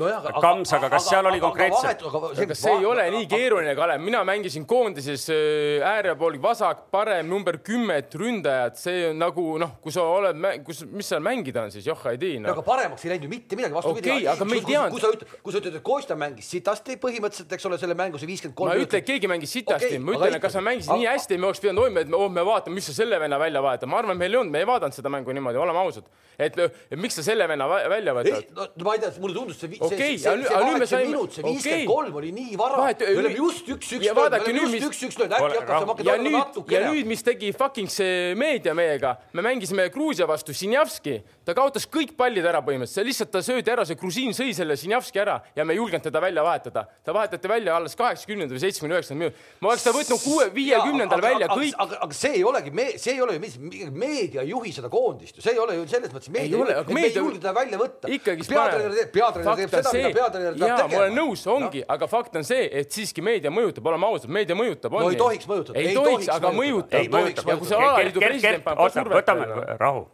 nojah, 0.00 0.24
aga 0.26 0.40
Kams, 0.42 0.72
aga 0.74 0.88
kas 0.90 1.06
seal 1.06 1.28
oli 1.30 1.38
konkreetselt? 1.42 2.02
aga 2.42 2.56
see 2.58 2.72
ei 2.74 2.86
ole 2.88 3.04
nii 3.14 3.28
keeruline, 3.30 3.74
Kalev, 3.78 4.02
mina 4.02 4.22
mängisin 4.26 4.66
koondises 4.66 5.28
äh, 5.30 5.84
äärepool 5.86 6.36
vasak, 6.42 6.88
parem 6.94 7.28
number 7.30 7.60
kümmet 7.64 8.14
ründajat, 8.18 8.80
see 8.80 9.04
on 9.10 9.22
nagu 9.22 9.44
noh, 9.62 9.76
kui 9.84 9.94
sa 9.94 10.02
oled, 10.16 10.40
kus, 10.66 10.82
mis 10.90 11.10
seal 11.12 11.22
mängida 11.24 11.62
on 11.62 11.74
siis, 11.74 11.86
joh, 11.86 12.02
ei 12.10 12.18
tea 12.18 12.42
no.. 12.42 12.50
aga 12.56 12.64
paremaks 12.66 13.06
ei 13.06 13.14
läinud 13.14 13.28
ju 13.28 13.32
mitte 13.36 13.58
midagi, 13.60 13.76
vastupidi 13.76 14.12
okay,. 14.16 14.26
aga 14.34 14.48
me 14.50 14.58
ei 14.58 14.64
teadnud. 14.66 14.96
kui 14.96 15.04
sa 15.04 15.12
ütled, 15.14 15.36
kui 15.46 15.54
sa 15.54 15.62
ütled, 15.62 15.78
et 15.78 15.86
Kostja 15.86 16.18
mängis 16.18 16.50
sitasti 16.56 16.98
põhimõtteliselt, 17.02 17.54
eks 17.54 17.70
ole, 17.70 17.78
selle 17.82 17.98
mängu 17.98 18.18
see 18.18 18.30
viiskümmend 18.32 18.58
kolm. 18.58 18.72
ma 18.72 18.78
ei 18.78 18.88
ütle, 18.88 19.02
et 19.04 19.08
keegi 19.08 19.30
mängis 19.30 19.54
sitasti 19.54 19.92
okay,, 19.92 20.02
ma 20.02 20.16
ütlen, 20.18 20.38
et 20.40 20.42
kas 20.42 20.58
sa 20.58 20.64
mängisid 20.64 20.90
nii 20.90 21.08
hästi, 21.12 21.38
me 21.38 21.50
oleks 21.52 21.62
pidanud 21.62 21.86
hoidma, 21.86 22.02
et 22.02 22.10
me, 22.10 22.18
oh, 22.18 22.32
me 22.32 22.46
vaatame, 22.46 22.80
mis 22.80 22.90
sa 22.90 22.96
selle 22.98 23.22
venna 23.22 23.38
välja 23.38 23.62
vahetad. 23.62 23.90
ma 23.90 24.02
arvan, 24.02 24.18
meil 24.18 24.34
ei 24.34 24.42
olnud, 24.42 24.54
me 24.54 24.64
ei 24.64 24.68
vaadanud 24.68 24.96
seda 24.96 25.12
mängu 25.12 25.38
niimoodi, 25.38 25.60
oleme 25.62 25.82
ausad. 25.84 26.10
et 26.38 26.58
miks 26.98 27.20
sa 27.20 27.26
selle 27.26 27.46
venna 27.50 27.68
välja 27.70 28.16
võtad? 28.16 28.50
no 28.58 28.88
ma 28.88 28.96
ei 28.96 29.04
tea, 29.04 29.14
mulle 29.22 29.38
tundus 29.38 29.60
see, 29.60 29.78
see, 29.92 30.18
see 30.18 30.34
nüüd 30.38 30.78
me 30.80 30.88
saime. 30.88 31.10
minut, 31.10 31.36
see 31.36 31.44
viiskümmend 31.44 31.90
kolm 31.90 32.18
oli 32.20 32.32
nii 32.34 32.58
vara. 32.60 32.86
me 32.86 33.08
oleme 33.20 33.34
just 33.38 33.68
üks-üks 33.74 34.08
löönud, 34.08 34.36
me 34.46 34.60
oleme 34.60 34.80
just 34.80 34.88
üks-üks 34.90 35.18
löönud, 35.20 35.36
äkki 35.38 35.60
hakkab 35.60 35.78
see 35.78 35.90
Makedoonia 35.92 36.34
natukene. 36.38 36.80
ja 36.80 36.92
nüüd, 36.92 37.10
mis 37.10 37.24
tegi 37.26 37.52
fucking 37.56 37.92
see 37.92 38.34
meedia 38.38 38.74
meiega, 38.76 39.16
me 39.32 39.44
mängisime 39.46 39.88
Gruusia 39.94 40.28
vastu, 40.30 40.56
Sinjavski, 40.56 41.18
ta 41.44 41.54
kaotas 41.56 41.86
kõik 41.90 42.14
pallid 42.16 42.46
ära 42.48 42.60
põhimõtteliselt, 42.64 43.06
lihtsalt 43.08 43.32
ta 43.34 43.42
söödi 43.44 43.72
ära, 43.72 43.84
see 43.88 43.98
grusiin 44.00 44.34
sõi 44.36 44.54
selle 44.56 44.76
Sinjavski 44.80 45.20
ära 45.20 45.36
ja 45.56 45.64
me 45.66 45.74
ei 45.74 45.80
julgenud 45.80 46.04
teda 46.06 46.22
välja 46.22 46.44
vahetada. 46.44 46.86
ta 47.04 47.14
vahetati 47.14 47.48
välja 47.48 47.76
alles 47.76 47.96
kaheksakümnendal 47.98 48.56
või 48.56 48.62
seitsmekümne 48.64 48.98
üheksandal 48.98 49.20
minutil. 49.20 49.50
ma 49.60 49.72
oleks 49.72 49.84
ta 49.84 49.92
võtnud 49.94 50.22
kuue, 50.24 50.48
viiekümnendal 50.54 51.22
välja 51.22 51.48
kõik. 51.52 51.76
aga, 51.84 52.00
aga 52.06 52.18
see 52.18 52.32
ei 52.38 52.44
olegi, 52.44 52.72
see 53.02 53.12
ei 53.14 53.20
ole 53.20 53.36
ju, 53.36 53.90
meedia 53.92 54.42
ei 54.42 54.52
juhi 54.54 54.72
seda 54.72 54.90
koondist 54.92 55.36
ju, 55.36 55.44
see 55.44 55.52
ei 55.52 55.60
ole 55.60 55.76
ju 55.76 55.86
selles 55.92 56.14
mõttes 56.14 56.32
meedia, 56.32 56.80
et 56.80 56.92
me 56.96 57.06
ei 57.08 57.14
julge 57.14 57.42
teda 57.42 57.54
välja 57.60 57.80
võtta. 57.80 58.08
peatreener 58.08 58.98
teeb, 58.98 59.12
peatreener 59.12 59.62
teeb 59.62 59.76
seda, 59.76 59.94
mida 59.98 60.16
peatreener 60.18 60.58
tahab 60.58 60.80
tegema. 60.80 60.96
ma 60.96 61.04
olen 61.04 61.16
nõus, 61.20 61.46
ongi 61.50 61.84
no., 61.84 61.90
aga 61.98 62.10
fakt 62.10 62.40
on 62.40 62.48
see, 62.48 62.66
et 62.72 62.92
siiski 62.92 63.24
meedia 63.24 63.52
mõjutab, 63.52 63.92
oleme 63.92 64.08
ausad, 64.08 64.32
meedia 64.32 64.56
mõjutab. 64.58 64.96
no 64.96 65.12
ei 65.12 65.20
tohiks 65.20 65.48
mõjutada. 65.50 65.78
ei 65.78 65.94
tohiks, 65.94 66.32
aga 66.32 66.52
mõjutab. 66.56 67.08
ja 67.52 67.60
kui 67.60 67.68
see 67.68 67.80
alaliidu 67.80 68.28
president 68.28 68.64
paneb 68.64 68.94
survet. 68.96 69.18
võtame 69.20 69.80
rahu. 69.80 70.06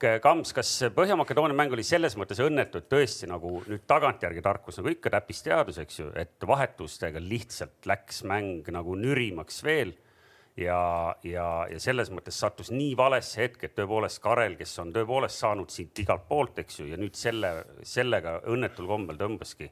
Kams, 0.00 0.54
kas 0.56 0.68
Põhja-Makedoonia 0.96 1.56
mäng 1.56 1.74
oli 1.76 1.84
selles 1.84 2.14
mõttes 2.16 2.40
õnnetu, 2.40 2.80
et 2.80 2.88
tõesti 2.88 3.28
nagu 3.28 3.58
nüüd 3.68 3.82
tagantjärgi 3.90 4.42
tarkus 4.44 4.80
nagu 4.80 4.92
ikka 4.94 5.12
täppisteadus, 5.12 5.80
eks 5.82 5.98
ju, 6.00 6.06
et 6.16 6.46
vahetustega 6.48 7.20
lihtsalt 7.20 7.88
läks 7.90 8.22
mäng 8.28 8.70
nagu 8.72 8.96
nürimaks 8.96 9.60
veel 9.66 9.92
ja, 10.60 10.80
ja, 11.26 11.46
ja 11.70 11.78
selles 11.82 12.10
mõttes 12.14 12.38
sattus 12.40 12.70
nii 12.74 12.92
valesse 12.98 13.42
hetke, 13.42 13.68
et 13.68 13.76
tõepoolest 13.78 14.22
Karel, 14.22 14.56
kes 14.60 14.78
on 14.82 14.92
tõepoolest 14.94 15.42
saanud 15.42 15.72
siit 15.72 16.04
igalt 16.04 16.28
poolt, 16.28 16.60
eks 16.62 16.82
ju, 16.82 16.90
ja 16.92 17.00
nüüd 17.00 17.16
selle, 17.18 17.54
sellega 17.86 18.40
õnnetul 18.50 18.90
kombel 18.90 19.20
tõmbaski 19.20 19.70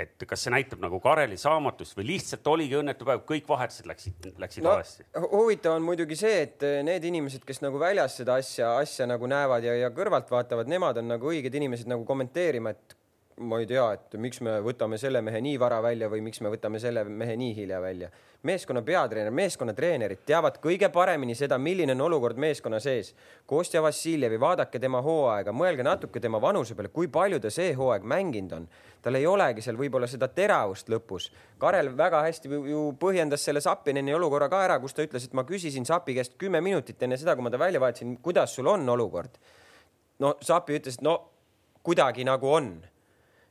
et 0.00 0.24
kas 0.28 0.44
see 0.44 0.52
näitab 0.54 0.80
nagu 0.82 1.00
Kareli 1.02 1.36
saamatust 1.40 1.96
või 1.98 2.06
lihtsalt 2.12 2.46
oligi 2.48 2.78
õnnetu 2.78 3.06
päev, 3.08 3.24
kõik 3.28 3.48
vahetused 3.48 3.88
läksid, 3.90 4.30
läksid 4.40 4.64
no, 4.64 4.74
valesti? 4.74 5.06
huvitav 5.32 5.76
on 5.76 5.84
muidugi 5.84 6.16
see, 6.18 6.44
et 6.46 6.64
eh, 6.66 6.78
need 6.86 7.04
inimesed, 7.10 7.44
kes 7.46 7.62
nagu 7.64 7.80
väljas 7.80 8.16
seda 8.20 8.38
asja, 8.40 8.74
asja 8.80 9.08
nagu 9.10 9.28
näevad 9.30 9.66
ja, 9.66 9.76
ja 9.82 9.90
kõrvalt 9.94 10.30
vaatavad, 10.32 10.70
nemad 10.70 11.00
on 11.02 11.10
nagu 11.14 11.32
õiged 11.32 11.60
inimesed 11.60 11.90
nagu 11.90 12.06
kommenteerima, 12.08 12.72
et 12.72 12.96
ma 13.40 13.58
ei 13.60 13.66
tea, 13.66 13.84
et 13.96 14.14
miks 14.20 14.40
me 14.44 14.58
võtame 14.64 14.98
selle 15.00 15.22
mehe 15.24 15.40
nii 15.42 15.56
vara 15.60 15.80
välja 15.82 16.10
või 16.12 16.20
miks 16.24 16.42
me 16.44 16.50
võtame 16.52 16.80
selle 16.82 17.04
mehe 17.08 17.36
nii 17.40 17.54
hilja 17.56 17.80
välja. 17.80 18.10
meeskonna 18.42 18.80
peatreener, 18.82 19.32
meeskonna 19.32 19.74
treenerid 19.76 20.22
teavad 20.26 20.58
kõige 20.64 20.88
paremini 20.88 21.34
seda, 21.36 21.58
milline 21.58 21.92
on 21.92 22.00
olukord 22.00 22.38
meeskonna 22.40 22.78
sees. 22.80 23.14
Kostja 23.46 23.82
Vassiljevi, 23.82 24.40
vaadake 24.40 24.78
tema 24.80 25.02
hooaega, 25.04 25.52
mõelge 25.52 25.84
natuke 25.84 26.20
tema 26.20 26.40
vanuse 26.40 26.74
peale, 26.74 26.88
kui 26.88 27.08
palju 27.08 27.40
ta 27.40 27.50
see 27.50 27.74
hooaeg 27.76 28.04
mänginud 28.04 28.52
on. 28.56 28.68
tal 29.02 29.14
ei 29.14 29.26
olegi 29.26 29.62
seal 29.62 29.76
võib-olla 29.76 30.06
seda 30.06 30.28
teravust 30.28 30.88
lõpus. 30.88 31.30
Karel 31.58 31.96
väga 31.96 32.22
hästi 32.22 32.48
ju 32.48 32.84
põhjendas 33.00 33.44
selle 33.44 33.60
Sapineni 33.60 34.14
olukorra 34.14 34.48
ka 34.48 34.64
ära, 34.64 34.78
kus 34.80 34.94
ta 34.94 35.02
ütles, 35.02 35.24
et 35.24 35.32
ma 35.32 35.44
küsisin 35.44 35.84
Sapi 35.84 36.14
käest 36.14 36.36
kümme 36.38 36.60
minutit 36.60 37.02
enne 37.02 37.16
seda, 37.16 37.34
kui 37.34 37.44
ma 37.44 37.50
ta 37.50 37.58
välja 37.58 37.80
vahetasin, 37.80 38.16
kuidas 38.22 38.54
sul 38.54 38.66
on 38.66 38.88
olukord. 38.88 39.38
no 40.18 40.36
Sapi 40.40 40.76
ütles, 40.80 40.96
et 40.96 41.02
no 41.02 41.20
kuidagi 41.82 42.24
nagu 42.24 42.52
on 42.52 42.74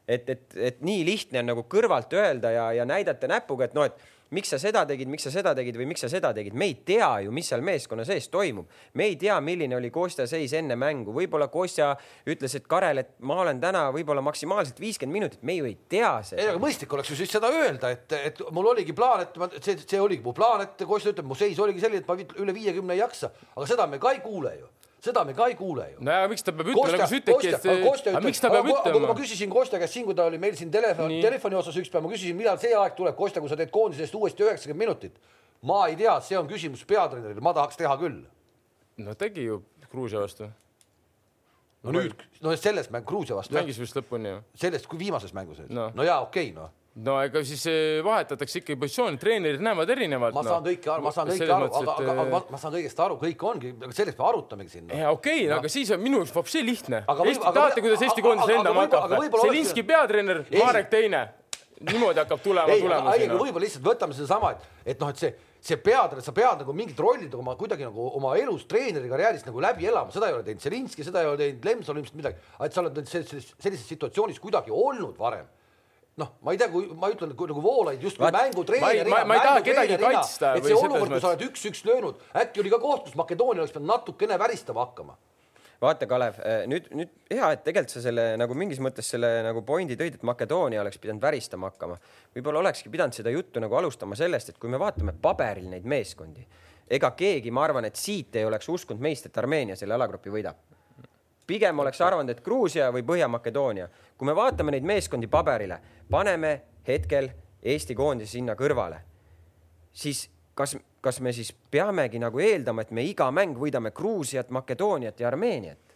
et, 0.09 0.29
et, 0.29 0.45
et 0.57 0.79
nii 0.85 1.03
lihtne 1.07 1.43
on 1.43 1.51
nagu 1.53 1.65
kõrvalt 1.69 2.13
öelda 2.17 2.53
ja, 2.55 2.69
ja 2.79 2.87
näidata 2.89 3.29
näpuga, 3.29 3.69
et 3.69 3.77
noh, 3.77 3.85
et 3.89 4.07
miks 4.35 4.51
sa 4.53 4.59
seda 4.61 4.83
tegid, 4.89 5.09
miks 5.09 5.25
sa 5.25 5.31
seda 5.33 5.53
tegid 5.57 5.77
või 5.79 5.87
miks 5.89 6.03
sa 6.03 6.09
seda 6.11 6.31
tegid, 6.35 6.53
me 6.57 6.67
ei 6.69 6.75
tea 6.85 7.07
ju, 7.25 7.33
mis 7.33 7.49
seal 7.49 7.63
meeskonna 7.65 8.05
sees 8.05 8.29
toimub. 8.29 8.69
me 8.93 9.07
ei 9.09 9.15
tea, 9.21 9.39
milline 9.41 9.75
oli 9.77 9.89
Kostja 9.93 10.27
seis 10.29 10.53
enne 10.57 10.77
mängu, 10.79 11.13
võib-olla 11.15 11.49
Kostja 11.49 11.91
ütles, 12.29 12.55
et 12.57 12.67
Karel, 12.69 13.01
et 13.01 13.15
ma 13.25 13.39
olen 13.43 13.61
täna 13.61 13.87
võib-olla 13.95 14.21
maksimaalselt 14.25 14.79
viiskümmend 14.79 15.17
minutit, 15.17 15.43
me 15.43 15.57
ju 15.57 15.69
ei 15.69 15.77
tea 15.89 16.11
seda. 16.23 16.41
ei, 16.41 16.51
aga 16.53 16.61
mõistlik 16.61 16.93
oleks 16.93 17.13
ju 17.13 17.19
siis 17.19 17.33
seda 17.33 17.49
öelda, 17.53 17.93
et, 17.95 18.17
et 18.31 18.43
mul 18.53 18.69
oligi 18.73 18.93
plaan, 18.97 19.25
et 19.25 19.39
ma, 19.41 19.49
see, 19.57 19.77
see 19.85 20.01
oligi 20.01 20.25
mu 20.25 20.33
plaan, 20.37 20.65
et 20.67 20.85
Kostja 20.89 21.13
ütleb, 21.15 21.29
mu 21.29 21.37
seis 21.37 21.59
oligi 21.59 21.81
selline, 21.85 22.05
et 22.05 22.09
ma 22.09 22.43
üle 22.43 22.55
viiekümne 22.55 22.97
ei 22.97 23.01
jaksa, 23.01 23.33
aga 23.55 23.69
seda 23.69 23.89
me 23.89 24.01
ka 24.01 24.13
ei 24.13 24.21
kuule 24.25 24.57
ju 24.59 24.69
seda 25.03 25.23
me 25.25 25.33
ka 25.35 25.47
ei 25.49 25.55
kuule 25.59 25.85
ju 25.93 26.03
no 26.05 26.11
ja 26.11 26.27
miks 26.31 26.43
ta 26.45 26.53
peab 26.55 26.69
ütlema, 26.73 26.91
nagu 26.93 27.07
sa 27.07 27.17
ütledki, 27.19 27.51
et 27.55 27.67
aga 28.11 28.21
miks 28.25 28.41
ta 28.43 28.51
peab 28.51 28.67
aga 28.67 28.83
kui 28.83 28.91
ma 28.91 28.99
ütlema? 28.99 29.17
küsisin 29.19 29.51
Kostja 29.53 29.79
käest 29.81 29.95
siin, 29.97 30.05
kui 30.07 30.15
ta 30.17 30.25
oli 30.29 30.39
meil 30.41 30.55
siin 30.59 30.71
telefoni, 30.73 31.17
Nii. 31.17 31.25
telefoni 31.25 31.59
otsas 31.59 31.77
üks 31.81 31.91
päev, 31.91 32.05
ma 32.05 32.13
küsisin, 32.13 32.37
millal 32.39 32.59
see 32.61 32.73
aeg 32.75 32.95
tuleb, 32.97 33.15
Kostja, 33.19 33.43
kui 33.43 33.51
sa 33.51 33.57
teed 33.59 33.71
koondise 33.73 34.05
eest 34.05 34.15
uuesti 34.19 34.45
üheksakümmend 34.47 34.85
minutit. 34.85 35.19
ma 35.61 35.85
ei 35.91 35.95
tea, 35.99 36.15
see 36.23 36.39
on 36.39 36.47
küsimus 36.47 36.85
peatreenerile, 36.87 37.43
ma 37.43 37.53
tahaks 37.55 37.79
teha 37.79 37.95
küll. 37.99 38.23
no 38.97 39.15
tegi 39.15 39.47
ju 39.47 39.61
Gruusia 39.89 40.19
vastu, 40.21 40.49
no 41.83 41.95
nüüd, 41.95 42.27
no 42.43 42.55
selles 42.55 42.91
mäng 42.91 43.07
Gruusia 43.07 43.35
vastu, 43.39 43.55
mängis 43.55 43.79
vist 43.79 43.95
lõpuni 43.97 44.35
ju. 44.35 44.43
sellest 44.55 44.87
kui 44.87 44.99
viimases 44.99 45.33
mängus, 45.33 45.63
No. 45.69 45.91
no 45.95 46.03
jaa, 46.03 46.21
okei 46.27 46.51
okay,, 46.51 46.55
noh 46.55 46.75
no 47.05 47.15
ega 47.23 47.41
siis 47.47 47.63
eh, 47.69 47.99
vahetatakse 48.05 48.61
ikkagi 48.61 48.77
positsiooni, 48.79 49.19
treenerid 49.21 49.63
näevad 49.63 49.89
erinevalt. 49.95 50.35
ma 50.35 50.43
saan 50.45 50.65
kõike 50.65 50.91
aru, 50.93 51.05
ma 51.05 51.13
saan 51.15 51.31
kõike 51.31 51.49
aru, 51.55 51.71
aga, 51.79 51.95
aga, 51.95 52.13
aga 52.13 52.27
ma, 52.33 52.41
ma 52.55 52.61
saan 52.61 52.75
kõigest 52.75 53.01
aru, 53.05 53.17
kõik 53.21 53.43
ongi, 53.51 53.73
aga 53.79 53.95
sellest 53.95 54.19
me 54.19 54.27
arutamegi 54.29 54.73
siin 54.75 54.87
no.. 54.87 55.01
ja 55.01 55.11
okei 55.15 55.43
okay,, 55.45 55.57
aga 55.57 55.71
siis 55.71 55.91
on 55.95 56.01
minu 56.03 56.21
jaoks 56.21 56.33
vapsi 56.35 56.63
lihtne. 56.65 57.03
Teate, 57.09 57.83
kuidas 57.83 58.07
Eesti 58.07 58.23
koondis 58.25 58.49
lendama 58.49 58.85
hakkab 58.85 59.43
Zelinski 59.43 59.83
peatreener. 59.87 60.41
Marek 60.59 60.89
teine. 60.91 61.27
niimoodi 61.89 62.19
hakkab 62.19 62.41
tulema 62.43 62.73
ei, 62.73 62.81
tulemus 62.83 63.13
ei, 63.13 63.27
aga. 63.29 63.35
võib-olla 63.39 63.63
lihtsalt 63.63 63.85
võtame 63.85 64.15
sedasama, 64.17 64.49
et, 64.51 64.65
et 64.91 64.99
noh, 64.99 65.13
et 65.13 65.21
see, 65.21 65.29
see 65.63 65.77
peatreener, 65.79 66.25
sa 66.25 66.33
pead 66.35 66.65
nagu 66.65 66.73
mingid 66.75 66.99
rollid 66.99 67.37
oma 67.39 67.53
kuidagi 67.59 67.87
nagu 67.87 68.09
oma 68.19 68.33
elus 68.35 68.65
treeneri 68.67 69.07
karjääris 69.07 69.45
nagu 69.47 69.63
läbi 69.63 69.87
elama, 69.87 70.11
seda 70.11 70.27
ei 70.27 70.35
ole 70.35 70.43
teinud 70.43 70.65
Zelinski, 70.65 71.05
seda 71.07 71.23
ei 71.23 71.29
ole 71.31 71.39
teinud 71.39 71.69
Lemsol 71.69 72.01
ilmselt 72.01 72.19
midagi, 72.19 72.43
et 72.65 72.75
sa 72.75 72.83
oled 72.83 72.99
sellises, 73.07 73.53
sellises 73.55 73.87
situatsioonis 73.93 74.43
kuidagi 74.43 74.75
olnud 74.75 75.15
varem 75.21 75.47
noh, 76.19 76.33
ma 76.45 76.53
ei 76.53 76.59
tea, 76.59 76.67
kui 76.71 76.89
ma 76.99 77.09
ütlen 77.13 77.31
kui 77.39 77.49
nagu 77.49 77.63
Voolaid 77.63 78.03
justkui 78.03 78.29
mängutreenerina. 78.35 79.23
ma 79.23 79.23
ma 79.29 79.37
ei 79.39 79.45
taha 79.45 79.63
kedagi 79.65 79.97
kaitsta 80.01 80.53
et 80.59 80.67
see 80.67 80.75
olukord, 80.75 81.07
mõttes- 81.07 81.23
sa 81.25 81.31
oled 81.33 81.45
üks-üks 81.47 81.81
löönud, 81.87 82.21
äkki 82.43 82.63
oli 82.63 82.71
ka 82.73 82.79
koht, 82.83 83.03
kus 83.07 83.17
Makedoonia 83.19 83.63
oleks 83.63 83.73
pidanud 83.75 83.91
natukene 83.93 84.39
väristama 84.39 84.85
hakkama. 84.85 85.17
vaata, 85.81 86.07
Kalev, 86.11 86.39
nüüd, 86.67 86.89
nüüd 86.91 87.11
hea, 87.31 87.51
et 87.55 87.61
tegelikult 87.63 87.93
sa 87.95 88.01
selle 88.03 88.25
nagu 88.37 88.53
mingis 88.53 88.81
mõttes 88.83 89.07
selle 89.13 89.29
nagu 89.45 89.61
pointi 89.63 89.95
tõid, 89.95 90.17
et 90.19 90.23
Makedoonia 90.27 90.81
oleks 90.81 90.99
pidanud 90.99 91.21
väristama 91.23 91.69
hakkama. 91.71 91.95
võib-olla 92.35 92.59
olekski 92.65 92.89
pidanud 92.91 93.15
seda 93.15 93.31
juttu 93.31 93.63
nagu 93.63 93.75
alustama 93.79 94.15
sellest, 94.19 94.49
et 94.49 94.57
kui 94.59 94.69
me 94.69 94.77
vaatame 94.81 95.13
paberil 95.21 95.69
neid 95.71 95.85
meeskondi, 95.87 96.43
ega 96.89 97.11
keegi, 97.11 97.51
ma 97.51 97.63
arvan, 97.63 97.85
et 97.85 97.95
siit 97.95 98.35
ei 98.35 98.45
oleks 98.45 98.67
uskunud 98.69 98.99
meist, 99.01 99.25
et 99.25 99.37
Armeenia 99.37 99.75
selle 99.79 99.93
alagrupi 99.93 100.29
võidab. 100.29 100.55
Pigem 101.49 101.81
oleks 101.81 102.01
arvanud, 102.05 102.29
et 102.29 102.43
Gruusia 102.45 102.91
või 102.93 103.03
Põhja-Makedoonia. 103.07 103.89
kui 104.17 104.27
me 104.27 104.35
vaatame 104.35 104.71
neid 104.75 104.83
meeskondi 104.83 105.27
paberile, 105.27 105.79
paneme 106.11 106.61
hetkel 106.87 107.29
Eesti 107.63 107.95
koondise 107.95 108.31
sinna 108.31 108.55
kõrvale, 108.55 108.99
siis 109.91 110.29
kas, 110.55 110.77
kas 111.01 111.19
me 111.19 111.33
siis 111.35 111.51
peamegi 111.71 112.19
nagu 112.19 112.39
eeldama, 112.39 112.81
et 112.81 112.91
me 112.91 113.03
iga 113.03 113.31
mäng 113.31 113.57
võidame 113.57 113.91
Gruusiat, 113.95 114.49
Makedooniat 114.49 115.19
ja 115.19 115.27
Armeeniat? 115.27 115.88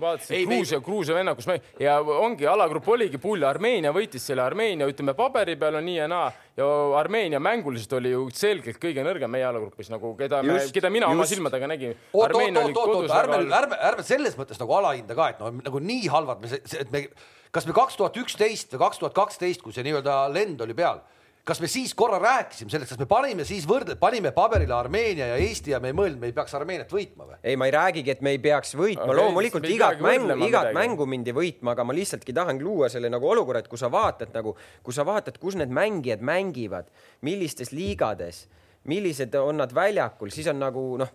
Vaatasin 0.00 0.48
Gruusia, 0.48 0.80
Gruusia 0.80 1.14
venna, 1.14 1.34
kus 1.36 1.46
me 1.50 1.58
ja 1.80 1.98
ongi 2.00 2.46
alagrupp 2.48 2.88
oligi 2.94 3.18
pull, 3.20 3.44
Armeenia 3.44 3.92
võitis 3.94 4.24
selle, 4.26 4.44
Armeenia 4.44 4.88
ütleme 4.88 5.14
paberi 5.18 5.56
peal 5.60 5.76
on 5.80 5.86
nii 5.86 5.98
ja 5.98 6.08
naa 6.10 6.30
ja 6.56 6.68
Armeenia 6.98 7.40
mänguliselt 7.42 7.92
oli 7.98 8.14
ju 8.14 8.24
selgelt 8.36 8.80
kõige 8.82 9.04
nõrgem 9.04 9.30
meie 9.32 9.44
alagrupis 9.48 9.92
nagu 9.92 10.14
keda 10.18 10.42
me 10.46 10.58
keda 10.72 10.90
mina 10.92 11.10
oma 11.12 11.26
just. 11.26 11.34
silmadega 11.36 11.68
nägin. 11.70 11.94
ärme, 12.16 13.44
ärme, 13.60 13.80
ärme 13.92 14.06
selles 14.06 14.36
mõttes 14.40 14.60
nagu 14.62 14.76
alahinda 14.80 15.16
ka, 15.18 15.30
et 15.34 15.44
no 15.44 15.52
nagu 15.60 15.84
nii 15.92 16.08
halvad 16.12 16.44
me, 16.44 16.52
et 16.56 16.92
me, 16.92 17.06
kas 17.52 17.68
me 17.68 17.76
kaks 17.76 18.00
tuhat 18.00 18.16
üksteist 18.24 18.72
või 18.72 18.86
kaks 18.86 19.02
tuhat 19.02 19.16
kaksteist, 19.16 19.64
kui 19.64 19.76
see 19.76 19.84
nii-öelda 19.86 20.24
lend 20.32 20.64
oli 20.64 20.76
peal, 20.76 21.04
kas 21.44 21.60
me 21.60 21.68
siis 21.70 21.90
korra 21.98 22.18
rääkisime 22.22 22.70
sellest, 22.70 22.92
kas 22.92 23.00
me 23.00 23.06
panime 23.10 23.44
siis 23.46 23.64
võrdle, 23.66 23.96
panime 23.98 24.30
paberile 24.34 24.74
Armeenia 24.76 25.26
ja 25.32 25.38
Eesti 25.42 25.72
ja 25.74 25.80
me 25.82 25.90
ei 25.90 25.96
mõelnud, 25.98 26.20
me 26.22 26.30
ei 26.30 26.36
peaks 26.36 26.54
Armeeniat 26.54 26.92
võitma 26.94 27.26
või? 27.26 27.38
ei, 27.42 27.56
ma 27.58 27.66
ei 27.66 27.74
räägigi, 27.74 28.14
et 28.14 28.22
me 28.22 28.34
ei 28.36 28.38
peaks 28.42 28.76
võitma, 28.78 29.08
Aga 29.08 29.16
loomulikult 29.18 29.66
igat 29.66 30.02
mängu, 30.04 30.30
igat 30.36 30.42
midagi. 30.44 30.76
mängu 30.78 31.06
mindi 31.10 31.34
võitma, 31.34 31.74
aga 31.74 31.86
ma 31.88 31.96
lihtsaltki 31.96 32.34
tahangi 32.36 32.62
luua 32.62 32.90
selle 32.92 33.10
nagu 33.10 33.26
olukorra, 33.28 33.64
et 33.64 33.70
kui 33.70 33.80
sa 33.80 33.90
vaatad 33.90 34.30
nagu, 34.36 34.54
kui 34.86 34.94
sa 34.94 35.06
vaatad, 35.08 35.40
kus 35.42 35.58
need 35.58 35.74
mängijad 35.74 36.22
mängivad, 36.22 36.92
millistes 37.26 37.74
liigades, 37.74 38.44
millised 38.86 39.34
on 39.38 39.58
nad 39.62 39.74
väljakul, 39.74 40.30
siis 40.34 40.46
on 40.50 40.62
nagu 40.62 40.86
noh, 41.02 41.10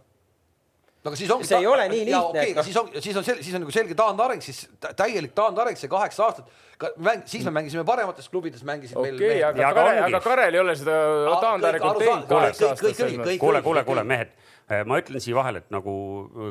no 1.03 1.09
aga 1.11 1.15
siis 1.19 1.31
ongi. 1.31 1.47
See 1.47 1.57
ei 1.61 1.67
ole 1.67 1.85
nii 1.89 2.05
lihtne, 2.05 2.19
okei 2.19 2.41
et 2.41 2.49
okay,, 2.49 2.53
noh- 2.57 2.65
siis 2.65 2.77
on, 2.77 2.89
siis 3.01 3.17
on 3.17 3.23
sel- 3.23 3.41
siis 3.43 3.55
on 3.55 3.61
nagu 3.63 3.71
selge 3.71 3.95
taandareng, 3.95 4.41
siis 4.43 4.63
tä- 4.79 4.93
täielik 4.97 5.33
taandareng, 5.37 5.77
see 5.77 5.87
kaheksa 5.91 6.25
aastat. 6.25 6.49
siis 7.25 7.45
me 7.45 7.51
mängisime 7.51 7.83
paremates 7.85 8.29
klubides, 8.29 8.63
mängisid 8.63 8.97
meil 9.01 9.15
okei, 9.15 9.43
aga 9.43 9.61
Ja 9.61 9.69
aga 9.69 9.81
Karel, 9.83 10.03
aga 10.03 10.19
Karel 10.21 10.53
ei 10.53 10.59
ole 10.59 10.75
seda 10.75 10.97
Aa, 11.31 11.41
taandarengut 11.41 11.95
kõik 11.95 12.03
teinud 12.03 12.27
kaheksa 12.27 12.65
Kõik- 12.65 12.69
aastat 12.69 13.17
mõttes. 13.17 13.39
kuule, 13.39 13.61
kuule, 13.61 13.83
kuule, 13.83 14.03
mehed, 14.03 14.29
ma 14.67 14.97
ütlen 14.99 15.23
siia 15.23 15.35
vahele, 15.37 15.61
et 15.63 15.69
nagu 15.71 15.93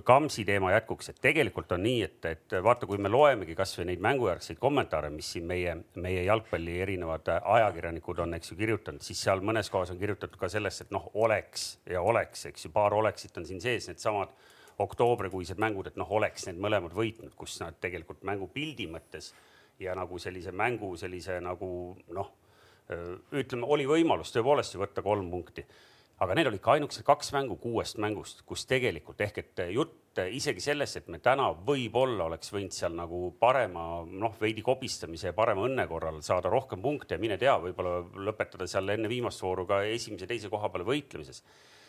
Kamsi 0.07 0.47
teema 0.49 0.71
jätkuks, 0.73 1.11
et 1.13 1.19
tegelikult 1.21 1.73
on 1.77 1.83
nii, 1.85 1.99
et, 2.07 2.29
et 2.31 2.55
vaata, 2.65 2.89
kui 2.89 3.01
me 3.03 3.11
loemegi 3.13 3.57
kasvõi 3.59 3.85
neid 3.91 4.05
mängujärgseid 4.05 4.61
kommentaare, 4.61 5.11
mis 5.13 5.35
siin 5.35 5.45
meie, 5.49 5.75
meie 6.01 6.23
jalgpalli 6.25 6.79
erinevad 6.81 7.29
ajakirjanikud 7.37 8.23
on, 8.25 8.37
eks 8.39 8.53
ju, 8.53 8.59
kirjutanud, 8.61 9.05
siis 9.05 9.21
seal 9.27 9.45
mõnes 9.45 9.69
kohas 9.73 9.93
on 9.93 10.01
kirjutatud 10.01 10.41
ka 10.41 10.49
sellest, 10.53 10.87
et 10.87 10.95
noh, 10.97 11.11
oleks 11.21 11.67
ja 11.93 12.01
oleks, 12.01 12.47
eks 12.49 12.69
ju, 12.69 12.73
paar 12.73 12.97
oleksit 12.97 13.37
on 13.37 13.49
siin 13.49 13.61
sees, 13.61 13.91
needsamad 13.93 14.33
oktoobrikuised 14.81 15.61
mängud, 15.61 15.91
et 15.91 16.01
noh, 16.01 16.09
oleks 16.17 16.49
need 16.49 16.61
mõlemad 16.61 16.97
võitnud, 16.97 17.35
kus 17.37 17.59
nad 17.61 17.77
tegelikult 17.85 18.25
mängupildi 18.29 18.89
mõttes 18.93 19.35
ja 19.81 19.93
nagu 19.97 20.17
sellise 20.21 20.53
mängu 20.57 20.95
sellise 20.97 21.37
nagu 21.45 21.69
noh 22.17 22.33
ütleme, 23.35 23.67
oli 23.67 23.87
võimalus 23.89 24.31
tõepoolest 24.35 24.77
ju 24.77 24.81
võtta 24.81 25.03
kolm 25.05 25.29
punkti 25.31 25.65
aga 26.25 26.35
need 26.37 26.49
olid 26.49 26.63
ka 26.65 26.77
ainukesed 26.77 27.05
kaks 27.05 27.33
mängu 27.37 27.59
kuuest 27.61 27.99
mängust, 28.01 28.41
kus 28.49 28.65
tegelikult 28.69 29.21
ehk 29.21 29.41
et 29.43 29.63
jutt 29.75 30.21
isegi 30.33 30.63
sellest, 30.65 30.97
et 30.97 31.09
me 31.13 31.21
täna 31.21 31.51
võib-olla 31.69 32.31
oleks 32.31 32.53
võinud 32.55 32.73
seal 32.73 32.95
nagu 32.97 33.35
parema 33.41 34.01
noh, 34.09 34.37
veidi 34.41 34.65
kobistamise 34.65 35.29
ja 35.29 35.37
parema 35.37 35.67
õnne 35.69 35.85
korral 35.91 36.23
saada 36.25 36.53
rohkem 36.53 36.81
punkte 36.81 37.19
mine 37.21 37.37
tea, 37.41 37.59
võib-olla 37.61 38.01
lõpetada 38.29 38.69
seal 38.71 38.89
enne 38.97 39.11
viimast 39.13 39.45
vooru 39.45 39.67
ka 39.69 39.83
esimese-teise 39.91 40.49
koha 40.53 40.73
peale 40.73 40.89
võitlemises 40.89 41.43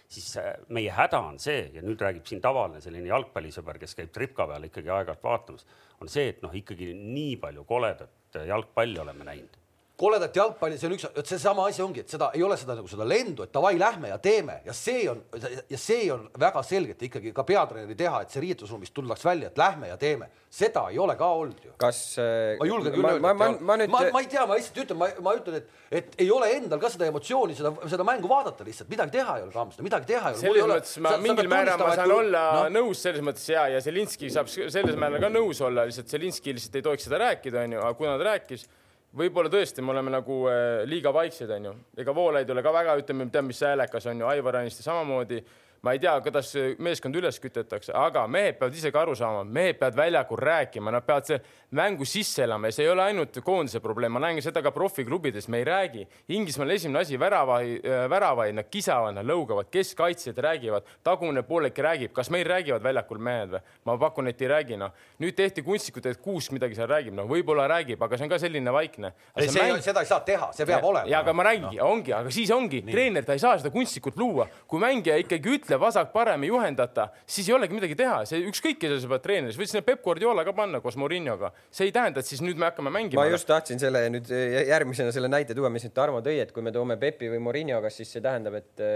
siis 0.07 0.27
äh, 0.39 0.55
meie 0.71 0.91
häda 0.91 1.19
on 1.29 1.39
see 1.39 1.67
ja 1.73 1.83
nüüd 1.83 2.01
räägib 2.03 2.27
siin 2.27 2.41
tavaline 2.43 2.81
selline 2.83 3.09
jalgpallisõber, 3.11 3.79
kes 3.81 3.95
käib 3.95 4.11
tripka 4.15 4.47
peal 4.47 4.67
ikkagi 4.67 4.91
aeg-ajalt 4.91 5.23
vaatamas, 5.23 5.67
on 6.01 6.11
see, 6.11 6.29
et 6.31 6.43
noh, 6.43 6.53
ikkagi 6.55 6.93
nii 6.95 7.35
palju 7.43 7.63
koledat 7.67 8.39
jalgpalli 8.47 8.99
oleme 9.03 9.27
näinud 9.27 9.57
koledat 9.97 10.35
jalgpalli, 10.35 10.77
see 10.77 10.87
on 10.91 10.93
üks, 10.93 11.07
et 11.17 11.29
seesama 11.29 11.63
asi 11.71 11.81
ongi, 11.81 12.03
et 12.03 12.11
seda 12.13 12.29
ei 12.37 12.43
ole 12.45 12.57
seda 12.59 12.75
nagu 12.77 12.89
seda 12.89 13.05
lendu, 13.07 13.47
et 13.47 13.53
davai, 13.53 13.73
lähme 13.81 14.11
ja 14.11 14.19
teeme 14.21 14.59
ja 14.65 14.73
see 14.77 15.07
on 15.09 15.23
ja 15.71 15.79
see 15.81 16.11
on 16.13 16.27
väga 16.37 16.61
selgelt 16.65 17.01
ikkagi 17.07 17.33
ka 17.33 17.45
peatreeneri 17.47 17.97
teha, 17.97 18.19
et 18.21 18.33
see 18.33 18.43
riietusruumist 18.45 18.93
tuldaks 18.93 19.25
välja, 19.25 19.49
et 19.49 19.57
lähme 19.57 19.89
ja 19.89 19.97
teeme, 19.97 20.29
seda 20.53 20.85
ei 20.93 20.99
ole 21.01 21.17
ka 21.17 21.31
olnud 21.39 21.65
ju. 21.65 21.73
kas 21.81 22.01
äh, 22.21 22.53
ma 22.61 22.69
julgen 22.69 22.93
küll 22.93 23.07
ma, 23.07 23.15
öelda, 23.15 23.25
ma, 23.25 23.33
et 23.33 23.41
ma, 23.41 23.49
ei 23.49 23.57
ole. 23.57 23.65
ma 23.71 23.79
nüüd 23.81 23.95
ma, 23.95 24.03
ma 24.13 24.23
ei 24.23 24.31
tea, 24.31 24.45
ma 24.45 24.59
lihtsalt 24.61 24.79
ütlen, 24.85 25.01
ma, 25.01 25.09
ma 25.25 25.35
ütlen, 25.39 25.59
et, 25.63 25.83
et 26.01 26.21
ei 26.21 26.31
ole 26.37 26.53
endal 26.59 26.85
ka 26.85 26.93
seda 26.93 27.09
emotsiooni, 27.09 27.57
seda, 27.57 27.73
seda 27.89 28.05
mängu 28.05 28.29
vaadata 28.29 28.69
lihtsalt, 28.69 28.93
midagi 28.93 29.17
teha 29.17 29.39
ei 29.41 29.47
ole, 29.47 29.53
Kams, 29.57 29.81
midagi 29.81 30.11
teha 30.13 30.35
ei 30.35 30.37
ole. 30.37 30.45
selles 30.45 30.71
mõttes 30.75 30.97
ma 31.07 31.17
mingil 31.25 31.49
määral 31.49 31.81
ma 31.81 31.93
saan 31.97 32.17
olla 32.21 32.47
no. 32.59 32.65
nõus 32.77 33.01
selles 33.01 33.25
mõttes 33.25 33.49
ja, 33.49 33.65
ja 33.73 33.81
Zelinski 33.81 34.29
saab 34.29 34.53
selles 34.53 34.93
määral 34.93 35.25
ka 35.25 35.33
nõus 35.33 35.65
olla, 35.65 35.89
lihtsalt 35.89 36.13
Zelinski 36.13 36.53
lihtsalt 36.53 36.77
ei 36.77 36.85
tohiks 36.85 37.09
seda 37.09 37.25
rääkida, 37.25 37.65
onju, 37.65 37.81
aga 37.81 37.97
kuna 37.97 38.19
ta 38.21 38.35
rääkis, 38.35 38.69
võib-olla 39.17 39.51
tõesti 39.51 39.83
me 39.83 39.93
oleme 39.93 40.13
nagu 40.13 40.41
äh, 40.51 40.83
liiga 40.89 41.13
vaiksed, 41.15 41.51
onju. 41.57 41.73
ega 41.97 42.15
Voolaid 42.15 42.49
ei 42.49 42.55
ole 42.55 42.65
ka 42.65 42.73
väga, 42.75 42.97
ütleme, 43.01 43.29
tead, 43.33 43.47
mis 43.47 43.61
häälekas 43.65 44.09
on 44.11 44.23
ju, 44.23 44.29
Aivar 44.29 44.61
Aniste 44.61 44.85
samamoodi 44.85 45.41
ma 45.81 45.93
ei 45.93 45.99
tea, 46.01 46.13
kuidas 46.25 46.53
meeskond 46.83 47.15
üles 47.19 47.39
kütetakse, 47.41 47.93
aga 47.95 48.25
mehed 48.31 48.57
peavad 48.59 48.75
ise 48.75 48.91
ka 48.93 49.01
aru 49.03 49.15
saama, 49.17 49.43
mehed 49.43 49.79
peavad 49.79 49.97
väljakul 49.97 50.41
rääkima, 50.41 50.91
nad 50.93 51.05
peavad 51.05 51.27
see 51.29 51.39
mängu 51.77 52.05
sisse 52.07 52.43
elama 52.45 52.71
ja 52.71 52.77
see 52.77 52.85
ei 52.85 52.91
ole 52.91 53.03
ainult 53.03 53.39
koondise 53.45 53.81
probleem, 53.83 54.13
ma 54.15 54.21
näen 54.23 54.41
seda 54.43 54.63
ka 54.63 54.71
profiklubides, 54.75 55.47
me 55.51 55.61
ei 55.61 55.67
räägi. 55.67 56.05
Inglismaal 56.37 56.73
esimene 56.75 57.01
asi, 57.03 57.19
väravaid, 57.19 57.85
väravaid, 58.09 58.55
nad 58.57 58.69
kisavad, 58.71 59.15
nad 59.17 59.27
lõugavad, 59.27 59.69
keskkaitsjad 59.73 60.39
räägivad, 60.43 60.87
tagumine 61.05 61.43
poolek 61.47 61.77
räägib, 61.83 62.13
kas 62.15 62.31
meil 62.33 62.47
räägivad 62.47 62.83
väljakul 62.83 63.21
mehed 63.21 63.55
või? 63.55 63.63
ma 63.87 63.97
pakun, 63.99 64.27
et 64.31 64.41
ei 64.41 64.51
räägi, 64.51 64.77
noh. 64.79 64.95
nüüd 65.21 65.35
tehti 65.37 65.63
kunstlikult, 65.65 66.05
et 66.09 66.21
Kuusk 66.23 66.51
midagi 66.55 66.75
seal 66.75 66.89
räägib, 66.89 67.15
no 67.15 67.27
võib-olla 67.29 67.67
räägib, 67.71 68.01
aga 68.03 68.17
see 68.17 68.27
on 68.27 68.31
ka 68.31 68.39
selline 68.41 68.73
vaikne. 68.73 69.13
mäng..., 69.37 69.81
seda 69.83 70.03
ei 70.03 70.09
saa 70.09 70.19
teha, 70.25 70.51
see 70.55 70.67
peab 70.67 70.83
olema. 70.87 71.07
ja 71.09 71.21
aga 71.23 71.35
ma 71.35 71.47
räägingi 71.47 71.79
no., 71.79 71.91
ongi, 71.93 72.13
aga 72.15 72.31
siis 72.33 72.51
ongi, 72.51 72.81
treener, 72.87 73.25
ta 73.27 73.37
ei 73.37 73.43
saa 73.43 73.57
seda 73.59 73.71
kunstlikult 73.73 74.17
luua, 74.19 74.47
kui 74.67 74.81
mängija 74.81 75.17
ikkagi 75.23 75.55
ütleb 75.57 75.66
vasak-parem 75.75 76.45
ei 76.45 76.51
juhendata, 76.53 77.09
siis 77.27 77.49
ei 77.49 77.55
olegi 77.57 77.75
midagi 77.75 77.97
teha, 77.99 78.21
see 78.29 78.39
ükskõik, 78.47 78.79
keda 78.79 78.99
sa 79.03 79.11
pead 79.11 79.25
treeneriks, 79.25 79.59
võid 79.59 79.73
sinna 79.73 79.83
Peep 79.83 80.03
Guardiola 80.05 80.45
ka 80.47 80.55
panna 80.55 80.79
koos 80.83 80.95
Mourinhoga, 80.99 81.51
see 81.69 81.89
ei 81.89 81.95
tähenda, 81.95 82.23
et 82.23 82.31
siis 82.31 82.43
nüüd 82.45 82.59
me 82.59 82.69
hakkame 82.69 82.93
mängima. 82.93 83.19
ma 83.19 83.27
just 83.27 83.49
tahtsin 83.49 83.81
selle 83.81 84.05
nüüd 84.13 84.31
järgmisena 84.31 85.11
selle 85.15 85.31
näite 85.31 85.57
tuua, 85.57 85.69
mis 85.73 85.83
nüüd 85.83 85.95
Tarmo 85.97 86.23
tõi, 86.23 86.39
et 86.45 86.55
kui 86.55 86.63
me 86.63 86.71
toome 86.75 86.95
Pepi 87.01 87.27
või 87.33 87.43
Mourinhoga, 87.49 87.91
siis 87.91 88.15
see 88.15 88.23
tähendab, 88.23 88.61
et 88.61 88.87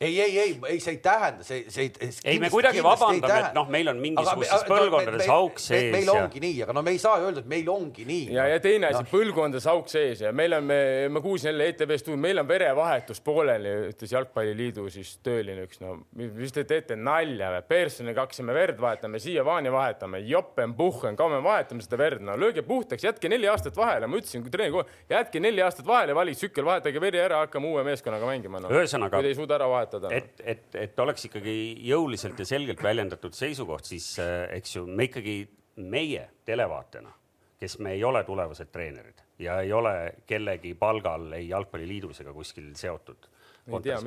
ei, 0.00 0.20
ei, 0.20 0.38
ei, 0.38 0.60
ei, 0.68 0.80
see 0.80 0.96
ei 0.96 0.98
tähenda, 1.02 1.44
see, 1.46 1.64
see 1.70 1.84
ei. 2.00 2.10
ei, 2.24 2.38
me 2.42 2.50
kuidagi 2.50 2.82
vabandame, 2.84 3.38
et 3.48 3.56
noh, 3.56 3.68
meil 3.70 3.90
on 3.92 4.00
mingisugustes 4.02 4.64
põlvkondades 4.68 5.30
auk 5.30 5.60
sees. 5.62 5.90
meil 5.94 6.08
ja... 6.08 6.16
ongi 6.24 6.42
nii, 6.42 6.56
aga 6.66 6.74
no 6.76 6.82
me 6.86 6.94
ei 6.94 7.00
saa 7.02 7.20
öelda, 7.22 7.44
et 7.44 7.50
meil 7.50 7.68
ongi 7.70 8.06
nii. 8.08 8.26
ja, 8.34 8.46
ja 8.50 8.60
teine 8.62 8.90
asi 8.90 9.04
no., 9.04 9.10
põlvkondades 9.12 9.68
auk 9.70 9.90
sees 9.92 10.24
ja 10.24 10.32
meil 10.36 10.56
on, 10.58 10.66
me, 10.68 10.78
ma 11.14 11.22
kuulsin 11.24 11.52
jälle 11.52 11.68
ETV-st, 11.72 12.10
meil 12.20 12.42
on 12.42 12.48
verevahetus 12.48 13.22
pooleli, 13.24 13.74
ütles 13.92 14.14
Jalgpalliliidu 14.14 14.88
siis 14.92 15.14
tööline 15.24 15.68
üks, 15.68 15.80
no 15.84 15.96
mis 16.18 16.54
te 16.54 16.66
teete 16.68 16.98
nalja 16.98 17.52
või? 17.54 17.62
Pearsoniga 17.70 18.26
hakkasime 18.26 18.56
verd 18.56 18.82
vahetama, 18.82 19.22
siiamaani 19.22 19.72
vahetame, 19.74 20.22
jopen-puhhen, 20.28 21.18
kaua 21.18 21.36
me 21.36 21.42
vahetame 21.46 21.86
seda 21.86 22.00
verd, 22.00 22.24
no 22.26 22.36
lööge 22.40 22.66
puhtaks, 22.66 23.06
jätke 23.06 23.30
neli 23.30 23.48
aastat 23.50 23.78
vahele, 23.78 24.10
ma 24.10 24.20
ütlesin 24.20 24.44
treeneri 24.50 24.74
kohe, 24.74 25.00
jätke 25.10 25.42
neli 25.42 25.62
aastat 25.64 25.86
vahele, 25.88 26.16
valige 26.16 26.42
tsükkel, 26.42 26.66
vahetage 26.66 27.02
veri 27.02 27.22
ära, 27.22 27.44
hakkame 27.44 27.70
uue 27.70 27.86
meeskonnaga 27.86 28.28
mängima 28.28 28.62
no.. 28.62 28.72
ühesõnaga. 28.74 29.16
kui 29.16 29.26
te 29.26 29.32
ei 29.32 29.38
suuda 29.38 29.58
ära 29.58 29.68
vahetada 29.70 29.83
no.. 29.92 30.10
et, 30.14 30.40
et, 30.44 30.64
et 30.80 31.04
oleks 31.04 31.28
ikkagi 31.28 31.56
jõuliselt 31.88 32.38
ja 32.38 32.46
selgelt 32.48 32.82
väljendatud 32.82 33.36
seisukoht, 33.36 33.88
siis 33.90 34.14
äh, 34.22 34.48
eks 34.58 34.78
ju, 34.78 34.86
me 34.86 35.08
ikkagi, 35.10 35.36
meie 35.84 36.28
televaatena, 36.46 37.12
kes 37.60 37.78
me 37.82 37.94
ei 37.96 38.04
ole 38.04 38.22
tulevased 38.24 38.70
treenerid 38.70 39.24
ja 39.42 39.58
ei 39.64 39.72
ole 39.74 39.94
kellegi 40.26 40.74
palgal 40.78 41.32
ei 41.34 41.48
Jalgpalliliidus 41.48 42.20
ega 42.22 42.34
kuskil 42.34 42.70
seotud 42.78 43.30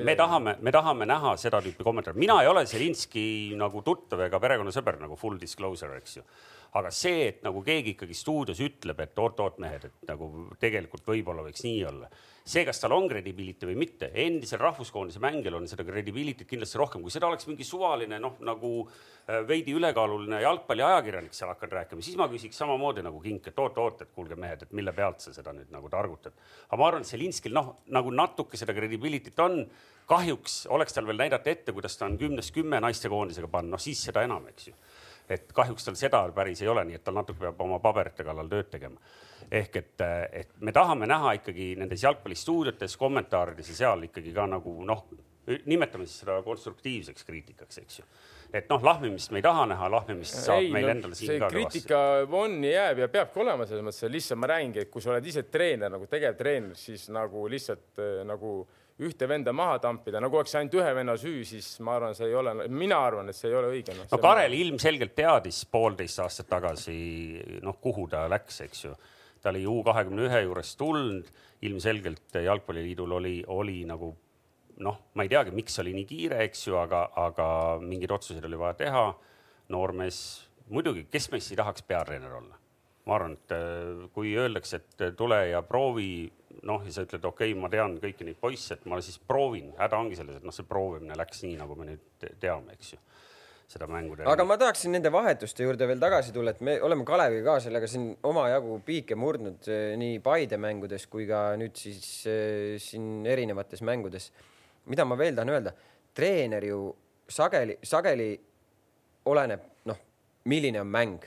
me 0.03 0.15
tahame, 0.15 0.55
me 0.61 0.71
tahame 0.71 1.07
näha 1.09 1.33
seda 1.41 1.61
tüüpi 1.65 1.85
kommentaare, 1.85 2.17
mina 2.19 2.37
ei 2.43 2.49
ole 2.49 2.65
Zelinski 2.69 3.55
nagu 3.57 3.81
tuttav 3.85 4.21
ega 4.27 4.39
perekonnasõber 4.41 4.99
nagu 5.01 5.17
full 5.17 5.39
disclosure, 5.41 5.97
eks 5.97 6.19
ju. 6.19 6.25
Aga 6.73 6.91
see, 6.91 7.27
et 7.31 7.43
nagu 7.45 7.63
keegi 7.65 7.95
ikkagi 7.95 8.17
stuudios 8.17 8.59
ütleb, 8.63 8.99
et 9.03 9.19
oot-oot 9.19 9.61
mehed, 9.63 9.87
et 9.89 10.09
nagu 10.09 10.49
tegelikult 10.59 11.07
võib-olla 11.07 11.45
võiks 11.47 11.63
nii 11.65 11.83
olla 11.87 12.11
see, 12.47 12.63
kas 12.67 12.79
tal 12.79 12.95
on 12.95 13.07
credibility 13.11 13.67
või 13.67 13.75
mitte, 13.81 14.09
endisel 14.23 14.61
rahvuskoondise 14.61 15.19
mängijal 15.23 15.57
on 15.59 15.67
seda 15.67 15.83
credibility't 15.87 16.47
kindlasti 16.47 16.79
rohkem, 16.79 17.03
kui 17.03 17.11
seda 17.11 17.27
oleks 17.27 17.47
mingi 17.49 17.67
suvaline 17.67 18.19
noh, 18.23 18.37
nagu 18.47 18.71
äh, 18.85 19.41
veidi 19.47 19.75
ülekaaluline 19.75 20.39
jalgpalliajakirjanik 20.45 21.35
seal 21.35 21.51
hakanud 21.51 21.75
rääkima, 21.79 22.05
siis 22.05 22.15
ma 22.19 22.29
küsiks 22.31 22.59
samamoodi 22.61 23.03
nagu 23.05 23.19
Kink, 23.23 23.49
et 23.51 23.59
oot-oot, 23.59 24.05
et 24.05 24.13
kuulge 24.15 24.39
mehed, 24.39 24.63
et 24.63 24.75
mille 24.79 24.93
pealt 24.95 25.25
sa 25.25 25.35
seda 25.35 25.51
nüüd 25.55 25.73
nagu 25.73 25.91
targutad. 25.91 26.37
aga 26.69 26.79
ma 26.79 26.89
arvan, 26.91 27.03
et 27.03 27.11
Zelinskil 27.11 27.55
noh, 27.55 27.73
nagu 27.91 28.13
natuke 28.15 28.59
seda 28.59 28.75
credibility't 28.77 29.43
on, 29.43 29.59
kahjuks 30.07 30.61
oleks 30.71 30.95
tal 30.95 31.07
veel 31.09 31.19
näidata 31.19 31.51
ette, 31.51 31.75
kuidas 31.75 31.99
ta 31.99 32.07
on 32.07 32.15
kümnest 32.19 32.55
kümme 32.55 32.79
naistekoondisega 32.79 33.51
pannud, 33.51 33.75
noh 33.75 33.83
siis 33.83 34.07
seda 34.07 34.23
enam, 34.23 34.47
eks 34.53 34.71
ju 34.71 34.77
et 35.29 35.53
kahjuks 35.53 35.87
tal 35.87 35.97
seda 35.99 36.21
päris 36.35 36.61
ei 36.61 36.69
ole, 36.71 36.85
nii 36.87 36.99
et 36.99 37.03
tal 37.03 37.17
natuke 37.17 37.39
peab 37.39 37.61
oma 37.65 37.79
paberite 37.83 38.23
kallal 38.27 38.49
tööd 38.51 38.69
tegema 38.71 38.99
ehk 39.51 39.75
et, 39.79 40.03
et 40.31 40.49
me 40.59 40.73
tahame 40.75 41.07
näha 41.07 41.37
ikkagi 41.39 41.71
nendes 41.79 42.03
jalgpallistuudiotes, 42.03 42.97
kommentaarides 42.99 43.71
ja 43.71 43.77
seal 43.83 44.07
ikkagi 44.07 44.33
ka 44.35 44.47
nagu 44.49 44.73
noh, 44.85 45.05
nimetame 45.69 46.07
siis 46.07 46.23
seda 46.23 46.41
konstruktiivseks 46.43 47.23
kriitikaks, 47.27 47.79
eks 47.83 47.99
ju. 48.01 48.07
et 48.53 48.67
noh, 48.71 48.83
lahmimist 48.83 49.31
me 49.31 49.39
ei 49.39 49.45
taha 49.45 49.67
näha, 49.71 49.89
lahmimist 49.91 50.41
saab 50.43 50.65
ei, 50.65 50.71
meil 50.73 50.89
no, 50.89 50.95
endale 50.97 51.19
siin 51.19 51.39
ka 51.39 51.51
kriitika 51.53 52.01
on, 52.27 52.57
jääb 52.67 53.03
ja 53.05 53.07
peabki 53.11 53.43
olema 53.43 53.67
selles 53.69 53.85
mõttes, 53.87 54.09
lihtsalt 54.11 54.41
ma 54.43 54.51
räägingi, 54.51 54.83
et 54.83 54.91
kui 54.91 55.03
sa 55.03 55.13
oled 55.13 55.31
ise 55.31 55.45
treener 55.47 55.93
nagu 55.93 56.09
tegevtreener, 56.11 56.75
siis 56.79 57.07
nagu 57.15 57.47
lihtsalt 57.51 58.03
nagu 58.27 58.59
ühte 58.97 59.27
venda 59.29 59.53
maha 59.53 59.77
tampida, 59.81 60.21
nagu 60.23 60.39
oleks 60.39 60.55
ainult 60.57 60.73
ühe 60.79 60.93
venna 60.97 61.13
süü, 61.21 61.43
siis 61.45 61.75
ma 61.85 61.97
arvan, 61.99 62.15
see 62.17 62.31
ei 62.31 62.37
ole, 62.39 62.55
mina 62.69 62.97
arvan, 63.05 63.29
et 63.29 63.37
see 63.37 63.51
ei 63.51 63.57
ole 63.59 63.69
õige 63.75 63.93
no,. 63.93 64.07
no 64.09 64.21
Karel 64.23 64.55
ilmselgelt 64.57 65.13
teadis 65.17 65.61
poolteist 65.69 66.23
aastat 66.23 66.49
tagasi, 66.49 66.97
noh, 67.65 67.77
kuhu 67.83 68.07
ta 68.09 68.25
läks, 68.31 68.63
eks 68.65 68.87
ju 68.87 68.95
ta 69.41 69.51
oli 69.53 69.65
U 69.69 69.81
kahekümne 69.85 70.27
ühe 70.27 70.41
juurest 70.43 70.77
tulnud, 70.79 71.27
ilmselgelt 71.65 72.35
Jalgpalliliidul 72.43 73.11
oli, 73.19 73.35
oli 73.47 73.83
nagu 73.89 74.11
noh, 74.83 74.99
ma 75.17 75.25
ei 75.25 75.31
teagi, 75.31 75.53
miks 75.55 75.79
oli 75.81 75.93
nii 75.95 76.07
kiire, 76.09 76.41
eks 76.45 76.67
ju, 76.67 76.77
aga, 76.81 77.07
aga 77.17 77.47
mingeid 77.81 78.13
otsuseid 78.13 78.45
oli 78.45 78.59
vaja 78.59 78.77
teha. 78.83 79.07
noormees, 79.73 80.17
muidugi, 80.71 81.07
kes 81.11 81.25
meist 81.31 81.51
ei 81.51 81.57
tahaks 81.59 81.83
peatreener 81.83 82.33
olla? 82.39 82.55
ma 83.07 83.15
arvan, 83.15 83.33
et 83.39 83.53
äh, 83.55 84.07
kui 84.11 84.33
öeldakse, 84.35 84.81
et 84.81 85.15
tule 85.15 85.37
ja 85.47 85.61
proovi, 85.63 86.27
noh, 86.65 86.83
ja 86.85 86.93
sa 86.93 87.05
ütled, 87.05 87.25
okei 87.25 87.51
okay,, 87.51 87.61
ma 87.61 87.69
tean 87.69 87.97
kõiki 88.01 88.25
neid 88.25 88.39
poisse, 88.41 88.77
et 88.77 88.85
ma 88.89 88.99
siis 89.03 89.19
proovin, 89.19 89.73
häda 89.77 89.99
ongi 89.99 90.17
selles, 90.19 90.39
et 90.39 90.47
noh, 90.47 90.55
see 90.55 90.67
proovimine 90.67 91.17
läks 91.17 91.43
nii, 91.45 91.57
nagu 91.59 91.77
me 91.77 91.91
nüüd 91.91 92.27
teame, 92.41 92.77
eks 92.77 92.95
ju 92.95 93.01
seda 93.67 93.87
mängu 93.91 94.15
teha. 94.15 94.31
aga 94.31 94.45
ma 94.47 94.55
tahaksin 94.59 94.93
nende 94.95 95.11
vahetuste 95.11 95.65
juurde 95.65 95.87
veel 95.89 95.99
tagasi 95.99 96.31
tulla, 96.35 96.53
et 96.55 96.61
me 96.63 96.77
oleme 96.81 97.03
Kaleviga 97.07 97.57
ka 97.57 97.63
sellega 97.65 97.89
siin 97.91 98.13
omajagu 98.29 98.79
piike 98.87 99.17
murdnud 99.19 99.67
eh, 99.67 99.95
nii 99.99 100.21
Paide 100.23 100.59
mängudes 100.61 101.07
kui 101.11 101.27
ka 101.27 101.49
nüüd 101.59 101.75
siis 101.75 102.07
eh, 102.31 102.77
siin 102.79 103.25
erinevates 103.27 103.83
mängudes. 103.83 104.31
mida 104.87 105.03
ma 105.05 105.17
veel 105.19 105.35
tahan 105.35 105.51
öelda, 105.51 105.73
treener 106.15 106.63
ju 106.63 106.79
sageli, 107.27 107.75
sageli 107.83 108.29
oleneb, 109.27 109.65
noh, 109.85 109.99
milline 110.45 110.81
on 110.81 110.87
mäng. 110.87 111.25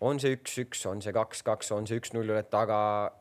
on 0.00 0.18
see 0.18 0.34
üks-üks, 0.34 0.86
on 0.90 1.02
see 1.04 1.12
kaks-kaks, 1.14 1.68
on 1.70 1.84
see 1.86 2.00
üks-null, 2.00 2.32
oled 2.34 2.48
taga, 2.50 3.12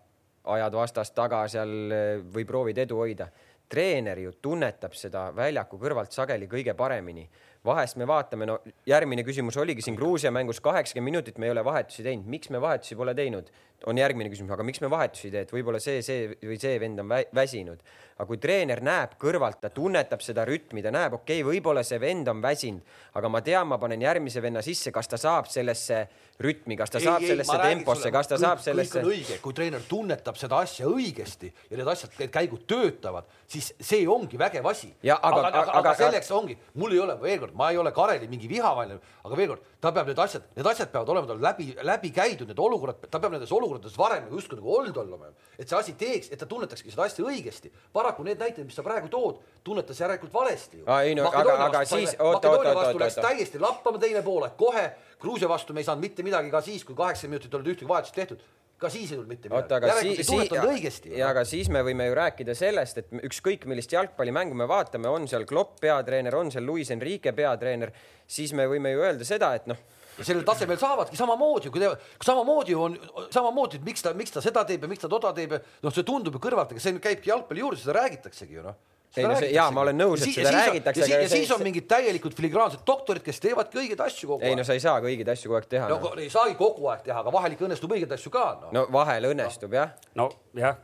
ajad 0.43 0.73
vastast 0.73 1.15
taga 1.15 1.45
seal 1.47 1.91
eh, 1.91 2.19
või 2.33 2.45
proovid 2.45 2.77
edu 2.77 2.97
hoida. 2.97 3.29
treener 3.71 4.19
ju 4.19 4.31
tunnetab 4.41 4.93
seda 4.93 5.31
väljaku 5.31 5.77
kõrvalt 5.79 6.11
sageli 6.11 6.47
kõige 6.47 6.73
paremini 6.75 7.29
vahest 7.65 7.97
me 8.01 8.07
vaatame, 8.09 8.47
no 8.49 8.57
järgmine 8.89 9.23
küsimus 9.27 9.57
oligi 9.61 9.83
siin 9.85 9.97
Gruusia 9.99 10.31
mängus 10.33 10.61
kaheksakümmend 10.63 11.11
minutit 11.11 11.37
me 11.37 11.45
ei 11.45 11.53
ole 11.53 11.65
vahetusi 11.65 12.03
teinud, 12.05 12.29
miks 12.29 12.49
me 12.49 12.61
vahetusi 12.61 12.97
pole 12.97 13.13
teinud, 13.17 13.51
on 13.89 13.97
järgmine 13.97 14.29
küsimus, 14.29 14.53
aga 14.53 14.65
miks 14.65 14.81
me 14.81 14.89
vahetusi 14.91 15.27
ei 15.29 15.35
tee, 15.35 15.43
et 15.45 15.51
võib-olla 15.53 15.81
see, 15.81 16.01
see 16.05 16.31
või 16.37 16.57
see 16.61 16.77
vend 16.81 17.01
on 17.01 17.11
väsinud. 17.35 17.81
aga 18.21 18.27
kui 18.29 18.37
treener 18.37 18.81
näeb 18.85 19.15
kõrvalt, 19.17 19.57
ta 19.63 19.71
tunnetab 19.73 20.21
seda 20.21 20.43
rütmi, 20.45 20.83
ta 20.85 20.91
näeb, 20.93 21.15
okei 21.17 21.39
okay,, 21.41 21.47
võib-olla 21.47 21.81
see 21.85 21.97
vend 21.99 22.27
on 22.29 22.41
väsinud, 22.43 22.83
aga 23.17 23.29
ma 23.33 23.41
tean, 23.41 23.65
ma 23.67 23.79
panen 23.81 24.01
järgmise 24.01 24.41
venna 24.41 24.61
sisse, 24.61 24.91
kas 24.93 25.09
ta 25.09 25.17
saab 25.17 25.49
sellesse 25.49 26.03
rütmi, 26.41 26.77
kas 26.77 26.93
ta 26.93 26.99
ei, 26.99 27.07
saab 27.07 27.25
ei, 27.25 27.31
sellesse 27.33 27.57
temposse, 27.63 28.11
kas 28.13 28.29
ta 28.29 28.37
kõik, 28.37 28.45
saab 28.45 28.61
sellesse. 28.61 29.01
õige, 29.07 29.39
kui 29.41 29.57
treener 29.57 29.81
tunnetab 29.89 30.37
seda 30.37 30.61
asja 30.61 30.89
õigesti 30.89 31.49
ja 31.71 31.79
need 31.79 31.89
asjad, 31.89 32.13
need 32.21 32.33
käigud 32.33 32.67
töötavad, 32.69 33.29
siis 33.49 33.71
see 33.79 34.05
ongi 34.05 34.37
vägev 34.41 34.69
asi. 34.69 34.91
aga, 35.07 35.33
aga, 35.33 35.47
aga, 35.49 35.77
aga 35.81 35.95
selleks 36.03 36.31
ongi, 36.37 36.57
mul 36.77 36.93
ei 36.93 37.01
ole, 37.01 37.17
veel 37.21 37.41
kord, 37.41 37.50
ma 37.57 37.69
ei 37.71 37.77
ole 37.77 37.91
Kareli 37.95 38.27
mingi 38.31 38.49
vihavaenlane, 38.49 38.99
aga 39.25 39.37
veel 39.37 39.51
kord, 39.53 39.65
ta 39.81 39.91
peab 39.95 40.09
need 40.11 40.21
asjad, 40.23 40.45
need 40.55 40.69
asjad 40.71 40.91
peavad 40.93 41.09
olema 41.13 41.29
tal 41.29 41.41
läbi, 41.43 41.67
läbi 41.87 42.11
käidud, 42.15 42.49
need 42.49 42.61
olukorrad, 42.61 43.01
ta 43.07 43.19
peab 43.19 43.35
nendes 43.35 43.51
olukordades 43.55 43.97
varem 43.99 44.25
nagu 44.27 44.39
justkui 44.39 44.59
nagu 44.59 44.73
olnud 44.77 45.01
olema, 45.03 45.31
et 45.57 45.67
see 45.69 45.77
asi 45.77 45.95
teeks, 45.99 46.31
et 46.31 46.39
ta 46.41 46.47
tunnetakski 46.49 46.93
seda 46.93 47.07
asja 47.07 47.25
õigesti. 47.25 47.71
paraku 47.93 48.23
need 48.27 48.39
näited, 48.39 48.65
mis 48.65 48.75
sa 48.75 48.85
praegu 48.85 49.11
tood, 49.11 49.41
tunnetas 49.63 49.99
järelikult 49.99 50.33
valesti 50.33 50.81
ju. 50.81 50.85
No, 50.85 51.29
aga, 51.29 51.57
aga 51.67 51.85
siis 51.85 52.15
oota, 52.19 52.49
oota, 52.49 52.69
oota, 52.71 52.87
oota. 52.87 53.03
läks 53.05 53.19
täiesti 53.19 53.59
lappama 53.59 53.99
teine 53.99 54.23
poolek, 54.25 54.57
kohe 54.57 54.91
Gruusia 55.21 55.49
vastu 55.49 55.73
me 55.73 55.83
ei 55.83 55.85
saanud 55.85 56.01
mitte 56.01 56.23
midagi 56.25 56.49
ka 56.49 56.63
siis, 56.65 56.83
kui 56.85 56.95
kaheksakümmend 56.97 57.37
minutit 57.37 57.53
ei 57.53 57.57
olnud 57.59 57.73
ühtegi 57.75 57.89
vahetust 57.89 58.15
tehtud 58.17 58.41
ka 58.81 58.89
siis 58.89 59.11
ei 59.11 59.19
tulnud 59.19 59.29
mitte 59.29 59.51
midagi. 59.51 59.89
järelikult 59.91 60.21
ei 60.23 60.27
tunnetanud 60.31 60.73
õigesti. 60.73 61.13
ja 61.19 61.29
aga 61.33 61.45
siis 61.47 61.69
me 61.73 61.83
võime 61.85 62.07
ju 62.09 62.17
rääkida 62.17 62.55
sellest, 62.57 63.01
et 63.01 63.15
ükskõik 63.29 63.65
millist 63.69 63.93
jalgpallimängu 63.93 64.57
me 64.57 64.67
vaatame, 64.69 65.09
on 65.11 65.27
seal 65.29 65.45
Klopp 65.49 65.79
peatreener, 65.83 66.35
on 66.35 66.51
seal 66.53 66.65
Luis 66.65 66.91
Enrique 66.93 67.33
peatreener, 67.37 67.93
siis 68.27 68.53
me 68.57 68.67
võime 68.71 68.93
ju 68.95 69.03
öelda 69.05 69.27
seda, 69.27 69.53
et 69.59 69.67
noh 69.69 69.79
ja 70.17 70.25
sellel 70.27 70.43
tasemel 70.45 70.79
saavadki 70.79 71.17
samamoodi, 71.17 71.71
kui 71.73 71.81
teevad, 71.81 72.01
samamoodi 72.25 72.75
on, 72.77 72.97
samamoodi, 73.31 73.79
et 73.79 73.85
miks 73.87 74.03
ta, 74.05 74.13
miks 74.17 74.33
ta 74.33 74.43
seda 74.43 74.65
teeb 74.67 74.83
ja 74.85 74.89
miks 74.91 75.05
ta 75.05 75.09
toda 75.11 75.31
teeb 75.37 75.55
ja 75.55 75.61
noh, 75.85 75.93
see 75.93 76.05
tundub 76.07 76.35
ju 76.35 76.41
kõrvalt, 76.43 76.73
aga 76.73 76.83
see 76.83 76.99
käibki 77.01 77.31
jalgpalli 77.31 77.63
juurde, 77.63 77.79
seda 77.81 77.95
räägitaksegi 78.01 78.59
ju 78.59 78.65
noh 78.65 78.79
ei 79.17 79.25
no 79.27 79.33
see, 79.35 79.49
jaa, 79.51 79.67
ma 79.75 79.83
olen 79.83 79.97
nõus, 79.99 80.21
et 80.23 80.35
seda 80.35 80.53
räägitakse. 80.55 81.07
ja, 81.09 81.19
ja 81.25 81.31
siis 81.31 81.49
on 81.51 81.63
mingid 81.65 81.87
täielikult 81.91 82.37
filigraansed 82.37 82.85
doktorid, 82.87 83.23
kes 83.25 83.41
teevadki 83.43 83.81
õigeid 83.83 84.03
asju 84.05 84.29
kogu 84.29 84.39
aeg. 84.39 84.53
ei 84.53 84.59
no 84.59 84.67
sa 84.67 84.77
ei 84.77 84.83
saagi 84.83 85.11
õigeid 85.11 85.33
asju 85.33 85.51
kogu 85.51 85.59
aeg 85.59 85.67
teha. 85.73 85.89
no, 85.91 85.97
no. 86.05 86.13
ei 86.21 86.29
saagi 86.31 86.55
kogu 86.59 86.87
aeg 86.93 87.03
teha, 87.07 87.19
aga 87.19 87.33
vahel 87.35 87.57
ikka 87.57 87.67
õnnestub 87.67 87.95
õigeid 87.97 88.15
asju 88.15 88.31
ka 88.31 88.45
no.. 88.61 88.71
no 88.77 88.85
vahel 88.95 89.27
õnnestub 89.33 89.75
no. 89.75 89.81
jah. 89.81 89.93
nojah, 90.21 90.79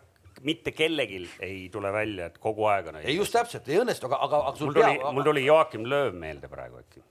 mitte 0.47 0.73
kellelgi 0.75 1.23
ei 1.47 1.69
tule 1.73 1.91
välja, 1.95 2.27
et 2.31 2.39
kogu 2.43 2.67
aeg 2.71 2.91
on 2.91 2.99
õige. 2.99 3.11
ei 3.13 3.19
just 3.19 3.35
täpselt, 3.35 3.69
ei 3.71 3.79
õnnestu, 3.83 4.09
aga, 4.11 4.19
aga, 4.27 4.41
aga 4.51 4.59
sul 4.59 4.73
mul 4.73 4.81
tuli, 4.81 5.13
mul 5.15 5.29
tuli 5.31 5.45
Joakim 5.47 5.87
Lööv 5.87 6.17
meelde 6.19 6.51
praegu 6.51 6.83
äkki. 6.83 7.03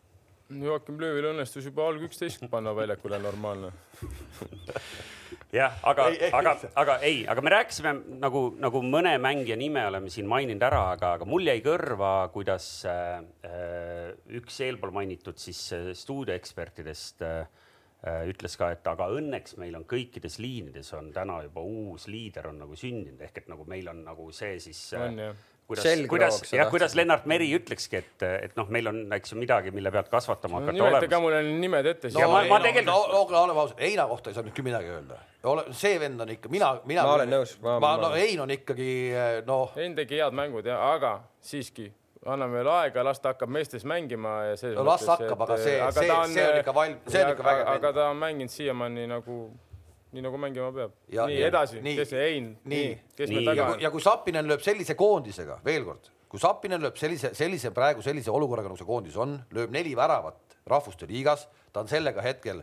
Joakim 0.46 1.00
Löövil 1.02 1.32
õnnestus 1.32 1.66
juba 1.66 1.88
alg 1.90 2.04
üksteist 2.06 2.44
panna 2.50 2.74
väljakule 2.76 3.18
normaalne. 3.18 3.72
Jah, 5.54 5.74
aga, 5.87 6.06
aga, 6.35 6.52
aga 6.78 6.96
ei, 7.06 7.20
aga 7.30 7.42
me 7.42 7.50
rääkisime 7.54 7.92
nagu, 8.22 8.42
nagu 8.61 8.82
mõne 8.85 9.14
mängija 9.22 9.56
nime 9.59 9.85
oleme 9.88 10.11
siin 10.12 10.28
maininud 10.30 10.62
ära, 10.66 10.82
aga, 10.94 11.12
aga 11.18 11.28
mul 11.28 11.46
jäi 11.46 11.61
kõrva, 11.64 12.28
kuidas 12.35 12.66
äh, 12.90 13.20
äh 13.46 14.11
üks 14.38 14.59
eelpool 14.66 14.92
mainitud 14.94 15.38
siis 15.40 15.61
äh, 15.74 15.90
stuudioekspertidest 15.98 17.22
äh, 17.26 17.46
äh, 18.06 18.22
ütles 18.30 18.59
ka, 18.59 18.70
et 18.74 18.87
aga 18.90 19.09
õnneks 19.16 19.56
meil 19.62 19.74
on 19.78 19.87
kõikides 19.88 20.38
liinides 20.42 20.92
on 20.98 21.12
täna 21.14 21.40
juba 21.46 21.62
uus 21.62 22.06
liider 22.11 22.50
on 22.50 22.61
nagu 22.64 22.78
sündinud 22.78 23.22
ehk 23.26 23.42
et 23.42 23.50
nagu 23.50 23.66
meil 23.70 23.88
on 23.92 24.02
nagu 24.06 24.30
see 24.35 24.59
siis 24.62 24.82
äh, 24.94 25.06
on, 25.09 25.22
kuidas, 25.66 25.87
kuidas, 26.09 26.52
jah, 26.52 26.70
kuidas 26.70 26.94
Lennart 26.94 27.26
Meri 27.26 27.48
ütlekski, 27.57 27.98
et, 27.98 28.22
et 28.46 28.57
noh, 28.59 28.68
meil 28.70 28.87
on, 28.90 29.00
eks 29.16 29.33
ju, 29.33 29.38
midagi, 29.40 29.72
mille 29.74 29.90
pealt 29.94 30.09
kasvatama 30.12 30.61
hakata 30.61 30.76
no,. 30.79 30.87
nimetage 30.92 31.20
mulle 31.24 31.42
nimed 31.46 31.90
ette. 31.92 32.12
no, 32.14 32.29
ma, 32.31 32.44
ma 32.46 32.61
tegelikult 32.62 32.92
no,. 32.92 33.00
no, 33.12 33.24
no 33.35 33.42
oleme 33.42 33.62
ausad, 33.64 33.83
Heina 33.83 34.07
kohta 34.11 34.31
ei 34.31 34.38
saa 34.38 34.46
nüüd 34.46 34.55
küll 34.57 34.68
midagi 34.68 34.94
öelda. 34.94 35.18
ole, 35.50 35.66
see 35.74 35.98
vend 36.00 36.22
on 36.22 36.33
ikka, 36.37 36.50
mina, 36.52 36.72
mina. 36.87 37.02
ma 37.07 37.18
olen 37.18 37.35
nõus. 37.35 37.57
ma, 37.62 37.79
ma, 37.83 37.92
no 38.02 38.14
Hein 38.14 38.40
on 38.46 38.55
ikkagi 38.55 38.90
noh. 39.46 39.70
Hein 39.76 39.98
tegi 39.98 40.22
head 40.22 40.35
mängud 40.38 40.66
ja, 40.70 40.79
aga 40.94 41.16
siiski 41.42 41.90
anname 42.26 42.59
veel 42.59 42.70
aega, 42.72 43.02
las 43.07 43.20
ta 43.22 43.35
hakkab 43.35 43.50
meestes 43.55 43.85
mängima 43.87 44.33
ja 44.50 44.57
selles 44.59 44.79
No 44.79 44.85
las 44.87 45.05
hakkab, 45.07 45.42
aga 45.46 45.57
see- 45.62 45.79
see- 45.92 46.09
see 46.35 46.46
on 46.50 46.59
ikka 46.62 46.74
valm- 46.74 46.98
see 47.07 47.22
on 47.24 47.31
ikka 47.35 47.44
vägev 47.46 47.68
aga 47.74 47.92
ta 47.92 48.09
on 48.11 48.16
mänginud 48.22 48.50
siiamaani 48.50 49.07
nagu, 49.11 49.37
nii 50.16 50.24
nagu 50.24 50.38
mängima 50.40 50.70
peab. 50.74 50.92
Ja- 51.12 51.26
nii 51.31 51.38
ja- 51.40 51.48
edasi, 51.52 51.83
kes 51.96 52.09
see 52.11 52.26
Hein, 52.35 52.50
Nii. 52.64 52.92
kes 53.16 53.29
Nii, 53.31 53.37
meil 53.37 53.46
ja 53.46 53.50
taga 53.52 53.61
ja 53.62 53.66
on? 53.66 53.72
kui, 53.76 53.83
ja 53.87 53.90
kui 53.94 54.00
Sapinen 54.05 54.48
lööb 54.48 54.62
sellise 54.64 54.94
koondisega, 54.98 55.61
veel 55.64 55.85
kord, 55.85 56.11
kui 56.29 56.40
Sapinen 56.42 56.81
lööb 56.83 56.96
sellise, 56.98 57.35
sellise 57.35 57.70
praegu 57.76 58.02
sellise 58.02 58.31
olukorraga, 58.35 58.68
nagu 58.72 58.81
see 58.81 58.88
koondis 58.88 59.16
on, 59.16 59.37
lööb 59.55 59.70
neli 59.74 59.94
väravat 59.96 60.57
rahvuste 60.66 61.07
liigas, 61.07 61.46
ta 61.72 61.81
on 61.85 61.88
sellega 61.88 62.22
hetkel, 62.24 62.62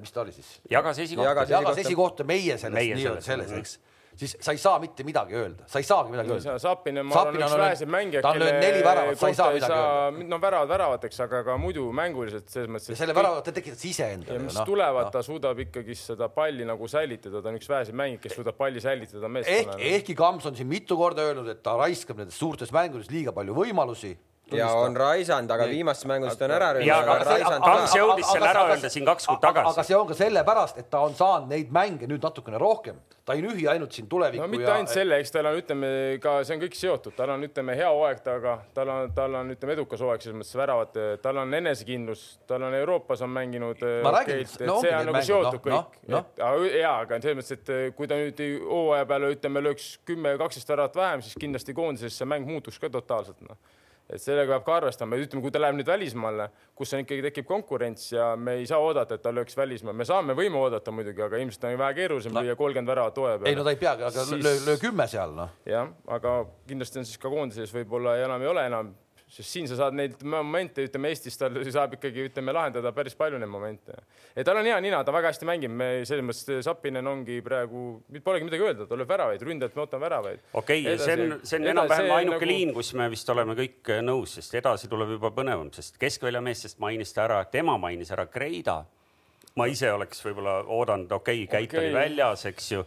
mis 0.00 0.12
ta 0.14 0.22
oli 0.22 0.32
siis, 0.32 0.60
jagas 0.70 0.98
esikohta. 1.02 1.28
Jagas- 1.32 1.50
jagas 1.50 1.78
esikohta. 1.82 2.24
meie 2.24 2.56
selles 2.58 2.74
Meie 2.78 2.94
nii-öelda 2.94 3.20
selles, 3.22 3.48
selles, 3.50 3.58
eks, 3.58 3.78
siis 4.16 4.36
sa 4.40 4.52
ei 4.54 4.58
saa 4.60 4.78
mitte 4.82 5.04
midagi 5.06 5.36
öelda, 5.38 5.66
sa 5.70 5.80
ei 5.82 5.86
saagi 5.86 6.12
midagi 6.12 6.32
öelda. 6.34 6.56
Sapinen, 6.62 7.06
ma 7.08 7.20
arvan, 7.20 7.38
üks 7.40 7.56
väheseid 7.60 7.90
mängijaid, 7.90 8.28
löönud 8.40 8.60
neli 8.62 8.82
väravat, 8.86 9.18
sa 9.20 9.30
ei 9.30 9.38
saa 9.38 9.52
midagi 9.54 9.78
öelda. 9.78 10.26
no 10.30 10.40
väravad 10.42 10.70
väravateks, 10.70 11.20
aga 11.26 11.42
ka 11.48 11.56
muidu 11.60 11.86
mänguliselt 11.96 12.50
selles 12.52 12.70
mõttes. 12.70 12.92
ja 12.94 13.00
selle 13.00 13.16
värava 13.16 13.42
ta 13.44 13.54
tekitas 13.54 13.84
ise 13.90 14.06
ja 14.06 14.18
endale. 14.18 14.42
mis 14.46 14.60
tulevad, 14.66 15.10
ta 15.14 15.22
suudab 15.26 15.64
ikkagi 15.66 15.96
seda 15.98 16.28
palli 16.34 16.66
nagu 16.68 16.90
säilitada, 16.90 17.42
ta 17.42 17.52
on 17.52 17.58
üks 17.58 17.70
väheseid 17.70 17.98
mängijaid, 18.02 18.22
kes 18.26 18.38
suudab 18.38 18.58
palli 18.60 18.82
säilitada 18.84 19.26
ehk, 19.26 19.34
meeskonnale. 19.38 19.90
ehkki 19.98 20.18
Kams 20.18 20.46
on 20.50 20.56
siin 20.58 20.70
mitu 20.70 20.98
korda 21.00 21.26
öelnud, 21.26 21.50
et 21.50 21.62
ta 21.64 21.76
raiskab 21.80 22.22
nendes 22.22 22.38
suurtes 22.38 22.72
mängudes 22.74 23.10
liiga 23.10 23.34
palju 23.34 23.56
võimalusi. 23.56 24.14
Ja 24.52 24.68
on 24.76 24.96
raisanud, 24.96 25.50
aga 25.50 25.66
viimastes 25.70 26.06
mängudes 26.08 26.36
ta 26.36 26.44
on 26.44 26.54
ära 26.56 26.68
Jaa, 26.74 26.76
röövinud, 26.76 26.92
aga 27.00 27.12
aga 27.14 27.24
see- 27.24 27.38
raisanud 27.38 27.64
Kams 27.64 27.90
ka. 27.92 27.98
jõudis 27.98 28.32
selle 28.32 28.48
ära 28.48 28.64
öelda 28.68 28.90
siin 28.90 29.06
kaks 29.06 29.26
kuud 29.26 29.40
tagasi. 29.40 29.70
aga 29.72 29.82
see 29.82 29.96
on 29.96 30.06
ka 30.06 30.14
sellepärast, 30.14 30.78
et 30.78 30.90
ta 30.90 31.00
on 31.00 31.14
saanud 31.14 31.48
neid 31.48 31.70
mänge 31.72 32.06
nüüd 32.06 32.22
natukene 32.22 32.58
rohkem, 32.58 33.00
ta 33.24 33.32
ei 33.32 33.42
nühi 33.42 33.66
ainult 33.68 33.92
siin 33.92 34.08
tulevikku 34.08 34.44
no 34.44 34.48
mitte 34.48 34.68
ja 34.68 34.74
ainult 34.74 34.92
selle, 34.92 35.18
eks 35.18 35.32
tal 35.32 35.46
on, 35.46 35.56
ütleme 35.56 35.88
ka 36.20 36.44
see 36.44 36.56
on 36.56 36.62
kõik 36.62 36.76
seotud, 36.76 37.14
tal 37.16 37.30
on, 37.30 37.44
ütleme, 37.48 37.76
hea 37.76 37.88
hooaeg 37.88 38.20
taga, 38.20 38.58
tal 38.74 38.88
on, 38.88 39.12
tal 39.16 39.34
on, 39.34 39.50
ütleme, 39.54 39.76
edukas 39.78 40.00
hooaeg 40.04 40.20
selles 40.20 40.36
mõttes 40.42 40.58
väravate, 40.60 41.06
tal 41.22 41.40
on 41.40 41.54
enesekindlus, 41.54 42.24
tal 42.46 42.62
on 42.68 42.74
Euroopas 42.74 43.22
on 43.24 43.32
mänginud 43.32 43.80
Ma 43.80 44.12
äh, 44.12 44.18
räägin, 44.18 44.44
no 44.66 44.76
ongi 44.76 44.88
see 44.88 44.94
on 44.94 45.06
need 45.06 45.12
nagu 45.12 45.16
mängud, 45.16 45.44
noh, 45.44 45.60
kõik 45.64 45.72
noh, 45.72 46.18
noh. 46.18 46.26
et 46.28 46.44
aga 46.44 46.74
jaa, 46.82 46.98
aga 47.06 47.20
selles 47.22 47.40
mõttes, 47.40 47.56
et 47.56 47.72
äh, 47.72 47.86
kui 47.96 48.10
ta 48.10 48.20
nüüd 48.20 48.44
hooaja 48.68 49.08
peale 49.08 49.32
ütleme, 49.32 49.64
lööks 49.64 49.88
kümme, 50.04 50.36
kaksteist 50.40 50.68
väravat 50.68 51.00
vähem, 51.00 51.24
siis 51.24 51.40
kindlasti 51.40 51.76
koondises 51.76 52.20
see 52.20 52.28
mäng 52.28 52.44
muutuks 52.44 52.78
ka 52.82 52.92
totaalselt 52.92 53.40
noh 53.48 53.56
et 54.10 54.20
sellega 54.22 54.52
peab 54.52 54.64
ka 54.66 54.76
arvestama, 54.80 55.16
ütleme, 55.20 55.42
kui 55.44 55.52
ta 55.54 55.60
läheb 55.62 55.78
nüüd 55.78 55.88
välismaale, 55.88 56.48
kus 56.76 56.92
on 56.94 57.04
ikkagi 57.04 57.22
tekib 57.28 57.46
konkurents 57.48 58.10
ja 58.12 58.32
me 58.36 58.58
ei 58.60 58.66
saa 58.68 58.78
oodata, 58.84 59.16
et 59.16 59.22
ta 59.24 59.32
lööks 59.32 59.56
välismaal, 59.56 59.96
me 59.96 60.04
saame, 60.08 60.36
võime 60.38 60.60
oodata 60.60 60.92
muidugi, 60.92 61.22
aga 61.24 61.40
ilmselt 61.40 61.64
on 61.70 61.78
vähe 61.80 61.94
keerulisem 62.00 62.36
lüüa 62.36 62.56
kolmkümmend 62.58 62.92
väravat 62.92 63.16
hooaja 63.22 63.38
peale. 63.38 63.50
ei 63.52 63.56
no 63.58 63.64
ta 63.64 63.72
ei 63.74 63.80
peagi, 63.80 64.02
aga 64.10 64.26
Siis- 64.28 64.44
löö, 64.44 64.60
löö 64.66 64.76
kümme 64.82 65.06
seal 65.08 65.32
noh. 65.36 65.54
jah, 65.66 65.88
aga 66.06 66.36
kindlasti 66.68 67.00
on 67.00 67.08
siis 67.08 67.18
ka 67.18 67.32
koondises 67.32 67.72
võib-olla 67.74 68.18
enam 68.24 68.42
ei 68.44 68.52
ole 68.52 68.66
enam, 68.66 68.94
sest 69.34 69.50
siin 69.50 69.66
sa 69.68 69.78
saad 69.78 69.96
neid 69.98 70.20
momente, 70.30 70.84
ütleme 70.86 71.10
Eestis 71.10 71.36
tal 71.38 71.56
saab 71.74 71.96
ikkagi, 71.96 72.28
ütleme, 72.28 72.54
lahendada 72.54 72.92
päris 72.94 73.16
palju 73.18 73.40
neid 73.40 73.50
momente. 73.50 73.96
et 74.34 74.46
tal 74.46 74.60
on 74.60 74.68
hea 74.68 74.76
nina, 74.84 75.02
ta 75.04 75.12
väga 75.14 75.32
hästi 75.32 75.48
mängib, 75.48 75.74
me 75.74 75.88
selles 76.06 76.24
mõttes 76.26 76.66
Sapinen 76.66 77.06
ongi 77.10 77.40
praegu, 77.44 77.84
polegi 78.24 78.48
midagi 78.48 78.66
öelda, 78.66 78.88
ta 78.90 78.98
lööb 78.98 79.10
väravaid, 79.10 79.42
ründajalt 79.48 79.78
me 79.78 79.84
ootame 79.84 80.06
väravaid. 80.06 80.44
okei 80.52 80.84
okay,, 80.84 80.98
see 81.02 81.16
on, 81.18 81.38
see 81.42 81.60
on 81.60 81.70
enam-vähem 81.74 82.12
ainuke 82.18 82.48
liin, 82.48 82.74
kus 82.76 82.92
me 82.98 83.08
vist 83.12 83.30
oleme 83.34 83.56
kõik 83.58 83.94
äh, 83.96 84.02
nõus, 84.06 84.36
sest 84.38 84.54
edasi 84.60 84.90
tuleb 84.92 85.16
juba 85.16 85.32
põnevam, 85.34 85.72
sest 85.74 85.98
keskväljameestest 86.02 86.78
mainis 86.84 87.14
ta 87.16 87.26
ära, 87.26 87.40
tema 87.50 87.78
mainis 87.80 88.14
ära 88.14 88.28
Kreida. 88.30 88.84
ma 89.54 89.66
ise 89.70 89.90
oleks 89.94 90.22
võib-olla 90.24 90.60
oodanud, 90.66 91.12
okei 91.14 91.44
okay,, 91.44 91.50
Käit 91.50 91.74
Okei. 91.74 91.86
oli 91.86 91.94
väljas, 91.94 92.46
eks 92.50 92.72
ju 92.72 92.86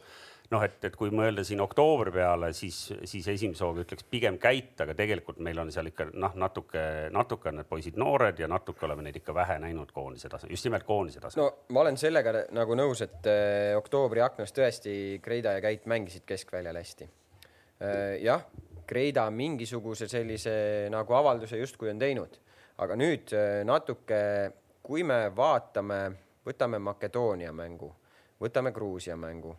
noh, 0.54 0.64
et, 0.64 0.78
et 0.88 0.96
kui 0.96 1.12
mõelda 1.14 1.44
siin 1.48 1.62
oktoobri 1.64 2.14
peale, 2.16 2.52
siis, 2.56 2.78
siis 3.04 3.28
esimese 3.34 3.66
hooga 3.66 3.84
ütleks 3.84 4.06
pigem 4.12 4.38
Käit, 4.42 4.76
aga 4.84 4.96
tegelikult 4.98 5.42
meil 5.44 5.60
on 5.60 5.72
seal 5.74 5.90
ikka 5.92 6.10
noh, 6.14 6.36
natuke, 6.40 6.84
natuke 7.14 7.52
on 7.52 7.60
need 7.62 7.70
poisid 7.70 8.00
noored 8.00 8.40
ja 8.40 8.50
natuke 8.52 8.88
oleme 8.88 9.08
neid 9.08 9.20
ikka 9.20 9.36
vähe 9.36 9.58
näinud 9.64 9.92
koondise 9.96 10.32
tasemel, 10.32 10.56
just 10.56 10.70
nimelt 10.70 10.88
koondise 10.88 11.24
tasemel 11.24 11.50
no 11.50 11.76
ma 11.76 11.84
olen 11.84 12.00
sellega 12.00 12.34
nagu 12.56 12.78
nõus, 12.80 13.04
et 13.06 13.28
äh, 13.32 13.74
oktoobri 13.80 14.24
aknas 14.24 14.56
tõesti 14.56 14.96
Kreida 15.24 15.58
ja 15.58 15.64
Käit 15.64 15.86
mängisid 15.90 16.24
keskväljal 16.28 16.80
hästi. 16.80 17.10
jah, 18.24 18.46
Kreida 18.88 19.28
mingisuguse 19.32 20.08
sellise 20.08 20.88
nagu 20.90 21.14
avalduse 21.14 21.60
justkui 21.60 21.92
on 21.92 22.00
teinud, 22.00 22.40
aga 22.84 22.96
nüüd 22.96 23.34
äh, 23.36 23.62
natuke, 23.68 24.20
kui 24.84 25.04
me 25.04 25.26
vaatame, 25.36 26.02
võtame 26.48 26.80
Makedoonia 26.80 27.52
mängu, 27.52 27.90
võtame 28.40 28.72
Gruusia 28.72 29.18
mängu, 29.20 29.52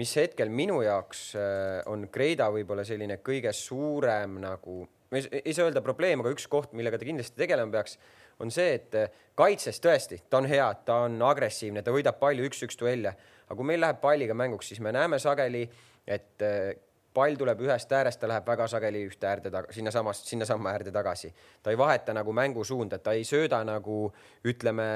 mis 0.00 0.16
hetkel 0.18 0.50
minu 0.50 0.80
jaoks 0.84 1.22
äh, 1.38 1.80
on 1.90 2.08
Kreida 2.12 2.50
võib-olla 2.54 2.84
selline 2.86 3.20
kõige 3.24 3.52
suurem 3.54 4.38
nagu, 4.42 4.82
ma 5.10 5.22
ei 5.22 5.54
saa 5.54 5.68
öelda 5.68 5.82
probleem, 5.84 6.22
aga 6.22 6.32
üks 6.34 6.48
koht, 6.50 6.74
millega 6.74 6.98
ta 6.98 7.08
kindlasti 7.08 7.38
tegelema 7.38 7.76
peaks, 7.76 7.98
on 8.42 8.50
see, 8.54 8.74
et 8.80 8.96
äh, 8.98 9.20
kaitses 9.38 9.78
tõesti, 9.82 10.22
ta 10.30 10.40
on 10.42 10.48
hea, 10.50 10.66
ta 10.86 11.04
on 11.06 11.20
agressiivne, 11.22 11.84
ta 11.86 11.94
võidab 11.94 12.18
palju 12.22 12.48
üks-üks 12.48 12.80
duelle, 12.80 13.14
aga 13.46 13.58
kui 13.58 13.70
meil 13.70 13.82
läheb 13.84 14.00
palliga 14.02 14.34
mänguks, 14.38 14.72
siis 14.72 14.82
me 14.82 14.94
näeme 14.94 15.20
sageli, 15.22 15.62
et 16.06 16.42
äh, 16.42 16.72
pall 17.14 17.36
tuleb 17.38 17.60
ühest 17.62 17.92
äärest, 17.94 18.18
ta 18.20 18.28
läheb 18.30 18.48
väga 18.48 18.66
sageli 18.70 19.04
ühte 19.06 19.28
äärde 19.30 19.52
taga, 19.54 19.70
sinnasamast, 19.72 20.26
sinnasamma 20.26 20.72
äärde 20.74 20.92
tagasi. 20.94 21.30
ta 21.62 21.70
ei 21.70 21.78
vaheta 21.78 22.14
nagu 22.16 22.34
mängusuunda, 22.34 22.98
ta 22.98 23.14
ei 23.14 23.22
sööda 23.24 23.62
nagu 23.64 24.08
ütleme, 24.44 24.88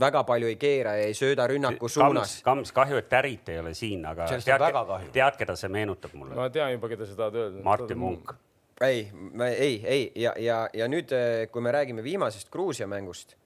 väga 0.00 0.22
palju 0.24 0.48
ei 0.48 0.56
keera 0.60 0.94
ja 0.96 1.08
ei 1.08 1.14
sööda 1.14 1.46
rünnaku 1.50 1.88
suunas 1.88 2.38
Kams, 2.44 2.72
kahju, 2.72 3.00
et 3.00 3.08
Tärit 3.08 3.48
ei 3.52 3.58
ole 3.60 3.74
siin, 3.74 4.04
aga 4.06 4.28
tead 4.32 4.64
tead, 5.12 5.36
keda 5.38 5.56
see 5.56 5.72
meenutab 5.72 6.14
mulle? 6.16 6.34
ma 6.38 6.48
tean 6.52 6.72
juba, 6.72 6.88
keda 6.92 7.08
sa 7.08 7.18
tahad 7.18 7.38
öelda. 7.42 7.62
Martin 7.64 7.98
Munk. 7.98 8.34
ei, 8.80 9.10
ei, 9.50 9.74
ei 9.84 10.12
ja, 10.22 10.34
ja, 10.38 10.60
ja 10.72 10.88
nüüd, 10.88 11.12
kui 11.52 11.62
me 11.62 11.72
räägime 11.72 12.02
viimasest 12.02 12.50
Gruusia 12.50 12.86
mängust, 12.88 13.36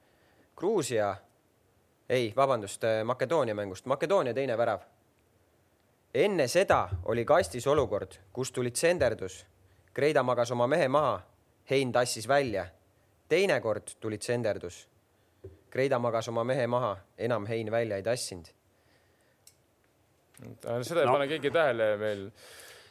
Gruusia, 0.57 1.15
ei, 2.09 2.33
vabandust, 2.37 2.83
Makedoonia 3.05 3.55
mängust, 3.55 3.87
Makedoonia 3.87 4.35
teine 4.35 4.59
värav. 4.59 4.81
enne 6.15 6.47
seda 6.49 6.89
oli 7.05 7.25
kastis 7.25 7.67
olukord, 7.67 8.13
kus 8.33 8.53
tuli 8.53 8.71
tsenderdus, 8.71 9.45
Kreida 9.95 10.23
magas 10.23 10.51
oma 10.51 10.67
mehe 10.67 10.89
maha, 10.89 11.23
Hein 11.71 11.93
tassis 11.93 12.29
välja. 12.29 12.67
teine 13.29 13.61
kord 13.61 13.97
tuli 14.01 14.19
tsenderdus, 14.19 14.89
Kreida 15.75 15.99
magas 15.99 16.29
oma 16.31 16.45
mehe 16.47 16.67
maha, 16.71 16.93
enam 17.19 17.47
Hein 17.51 17.71
välja 17.75 17.97
ei 17.99 18.03
tassinud. 18.07 18.47
seda 20.83 21.01
ei 21.01 21.07
No. 21.07 21.13
pane 21.13 21.27
keegi 21.29 21.51
tähele 21.51 21.89
veel. 21.99 22.31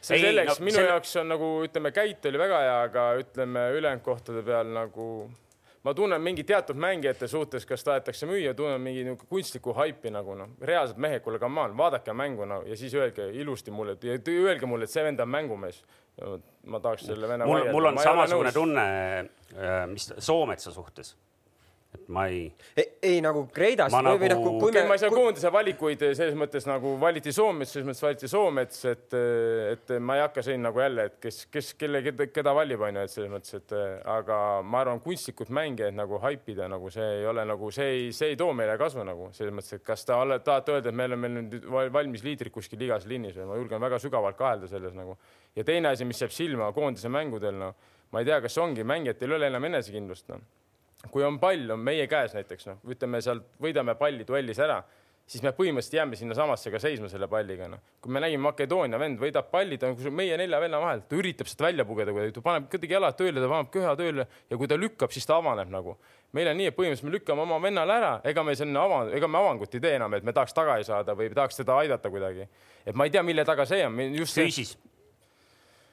see 0.04 0.16
Ei, 0.18 0.22
selleks 0.22 0.58
no 0.60 0.64
minu 0.64 0.76
selle- 0.76 0.90
jaoks 0.90 1.16
on 1.16 1.28
nagu 1.32 1.46
ütleme, 1.64 1.90
käit 1.96 2.26
oli 2.28 2.38
väga 2.38 2.58
hea, 2.60 2.74
aga 2.90 3.04
ütleme 3.22 3.62
ülejäänud 3.78 4.02
kohtade 4.04 4.42
peal 4.44 4.66
nagu 4.74 5.30
ma 5.84 5.94
tunnen 5.94 6.20
mingi 6.20 6.44
teatud 6.44 6.76
mängijate 6.76 7.28
suhtes, 7.28 7.64
kas 7.66 7.84
tahetakse 7.84 8.26
müüa, 8.26 8.52
tunnen 8.56 8.80
mingi 8.80 9.04
niisugune 9.04 9.28
kunstlikku 9.28 9.72
haipi 9.76 10.10
nagu 10.12 10.34
noh, 10.36 10.48
reaalselt 10.60 10.98
mehed, 10.98 11.20
kuule, 11.24 11.38
come 11.38 11.60
on, 11.60 11.76
vaadake 11.76 12.12
mängu 12.12 12.44
no, 12.48 12.62
ja 12.68 12.76
siis 12.76 12.94
öelge 12.94 13.30
ilusti 13.32 13.70
mulle, 13.70 13.96
öelge 14.28 14.66
mulle, 14.66 14.84
et 14.84 14.90
see 14.90 15.04
vend 15.04 15.20
on 15.20 15.28
mängumees. 15.28 15.82
ma 16.66 16.78
tahaks 16.80 17.06
selle 17.06 17.28
venna 17.28 17.46
mul, 17.46 17.64
mul 17.72 17.84
on 17.90 17.98
samasugune 17.98 18.52
tunne, 18.52 18.84
mis 19.90 20.12
Soometsa 20.18 20.70
suhtes. 20.72 21.16
Et 21.94 22.08
ma 22.12 22.26
ei, 22.28 22.48
ei, 22.76 22.84
ei 23.02 23.20
nagu 23.24 23.44
Kreidas 23.54 23.92
Ma 23.94 24.00
või, 24.02 24.28
noh, 24.28 24.34
nagu- 24.34 24.52
kui 24.60 24.70
okei, 24.72 24.82
ma 24.82 24.92
me 24.92 24.96
ei 24.98 25.02
saa 25.02 25.10
koondise 25.12 25.50
valikuid 25.54 26.02
selles 26.18 26.34
mõttes 26.38 26.66
nagu 26.68 26.94
valiti 27.00 27.32
Soomets, 27.32 27.72
selles 27.74 27.86
mõttes 27.88 28.02
valiti 28.04 28.28
Soomets, 28.30 28.80
et, 28.90 29.16
et 29.72 29.92
ma 30.02 30.16
ei 30.18 30.24
hakka 30.24 30.42
siin 30.44 30.62
nagu 30.66 30.82
jälle, 30.82 31.06
et 31.10 31.18
kes, 31.22 31.44
kes 31.54 31.72
kelle, 31.80 32.02
keda, 32.34 32.54
valib, 32.56 32.82
onju, 32.88 33.04
et 33.06 33.14
selles 33.14 33.30
mõttes, 33.32 33.54
et 33.60 33.74
aga 34.16 34.38
ma 34.66 34.82
arvan, 34.82 35.00
kunstlikult 35.04 35.52
mängijaid 35.54 35.94
nagu 35.96 36.18
haipida 36.24 36.68
nagu 36.72 36.90
see 36.94 37.06
ei 37.20 37.28
ole 37.30 37.46
nagu 37.48 37.70
see 37.74 37.88
ei, 37.94 38.10
see 38.16 38.32
ei 38.34 38.40
too 38.40 38.50
meile 38.56 38.74
kasu 38.80 39.04
nagu 39.06 39.30
selles 39.36 39.54
mõttes, 39.54 39.78
et 39.78 39.86
kas 39.86 40.04
te 40.08 40.16
ole- 40.16 40.40
tahate 40.44 40.74
öelda, 40.76 40.90
et 40.92 40.98
me 40.98 41.08
oleme 41.10 41.30
nüüd 41.38 41.56
val- 41.70 41.92
valmis 41.94 42.24
liidrid 42.26 42.52
kuskil 42.54 42.82
igas 42.84 43.06
linnis 43.10 43.38
või 43.38 43.48
ma 43.52 43.60
julgen 43.60 43.80
väga 43.86 44.02
sügavalt 44.02 44.36
kahelda 44.38 44.68
selles 44.70 44.94
nagu. 44.96 45.16
ja 45.54 45.64
teine 45.64 45.88
asi, 45.94 46.04
mis 46.04 46.20
jääb 46.20 46.32
silma 46.34 46.72
koondise 46.74 47.08
mängudel, 47.08 47.54
noh, 47.54 47.74
ma 48.10 48.20
ei 48.20 48.26
tea, 48.28 48.40
kas 48.42 48.58
ongi 48.58 48.82
mängijatel 48.84 49.30
ei 49.30 49.36
ole 49.38 49.46
enam 49.52 49.64
enesekindlust, 49.70 50.28
noh 50.34 50.42
kui 51.12 51.24
on 51.24 51.38
pall 51.40 51.70
on 51.74 51.80
meie 51.80 52.06
käes 52.10 52.34
näiteks 52.36 52.68
noh, 52.70 52.82
ütleme 52.90 53.20
sealt 53.24 53.46
võidame 53.62 53.94
palli 53.98 54.26
duellis 54.26 54.60
ära, 54.62 54.82
siis 55.26 55.42
me 55.44 55.52
põhimõtteliselt 55.56 55.96
jääme 55.98 56.16
sinnasamasse 56.20 56.70
ka 56.72 56.80
seisma 56.82 57.08
selle 57.08 57.28
palliga 57.30 57.68
noh. 57.70 57.80
kui 58.00 58.12
me 58.12 58.20
nägime 58.20 58.44
Makedoonia 58.44 58.98
vend 59.00 59.20
võidab 59.20 59.48
palli, 59.52 59.78
ta 59.80 59.88
on 59.88 59.96
kus- 59.96 60.12
meie 60.12 60.36
nelja 60.36 60.60
venna 60.60 60.80
vahel, 60.80 61.04
ta 61.08 61.16
üritab 61.16 61.48
sealt 61.48 61.64
välja 61.64 61.86
pugeda 61.88 62.12
kuidagi, 62.12 62.34
ta 62.36 62.44
paneb 62.44 62.68
kuidagi 62.72 62.96
jalad 62.96 63.16
tööle, 63.18 63.40
ta 63.40 63.48
paneb 63.48 63.70
köha 63.72 63.94
tööle 64.00 64.26
ja 64.50 64.60
kui 64.60 64.68
ta 64.68 64.78
lükkab, 64.80 65.12
siis 65.14 65.26
ta 65.26 65.38
avaneb 65.40 65.72
nagu. 65.72 65.96
meil 66.34 66.48
on 66.50 66.56
nii, 66.58 66.66
et 66.66 66.76
põhimõtteliselt 66.76 67.08
me 67.08 67.14
lükkame 67.14 67.44
oma 67.46 67.60
vennale 67.62 67.94
ära, 67.94 68.14
ega 68.26 68.42
me 68.42 68.56
sinna 68.58 68.80
ava-, 68.84 69.12
ega 69.14 69.28
me 69.28 69.38
avangut 69.38 69.74
ei 69.74 69.80
tee 69.80 69.94
enam, 69.96 70.14
et 70.14 70.24
me 70.24 70.32
tahaks 70.32 70.52
tagasi 70.52 70.90
saada 70.90 71.14
või 71.14 71.30
tahaks 71.32 71.56
teda 71.62 71.76
aidata 71.78 72.10
kuidagi. 72.10 72.48
et 72.84 72.94
ma 72.94 73.04
ei 73.04 73.10
tea, 73.10 73.22
mille 73.22 73.44
taga 73.44 73.64
see 73.64 73.86
on, 73.86 74.00
just 74.18 74.34
see 74.34 74.48
füüsis. 74.50 74.76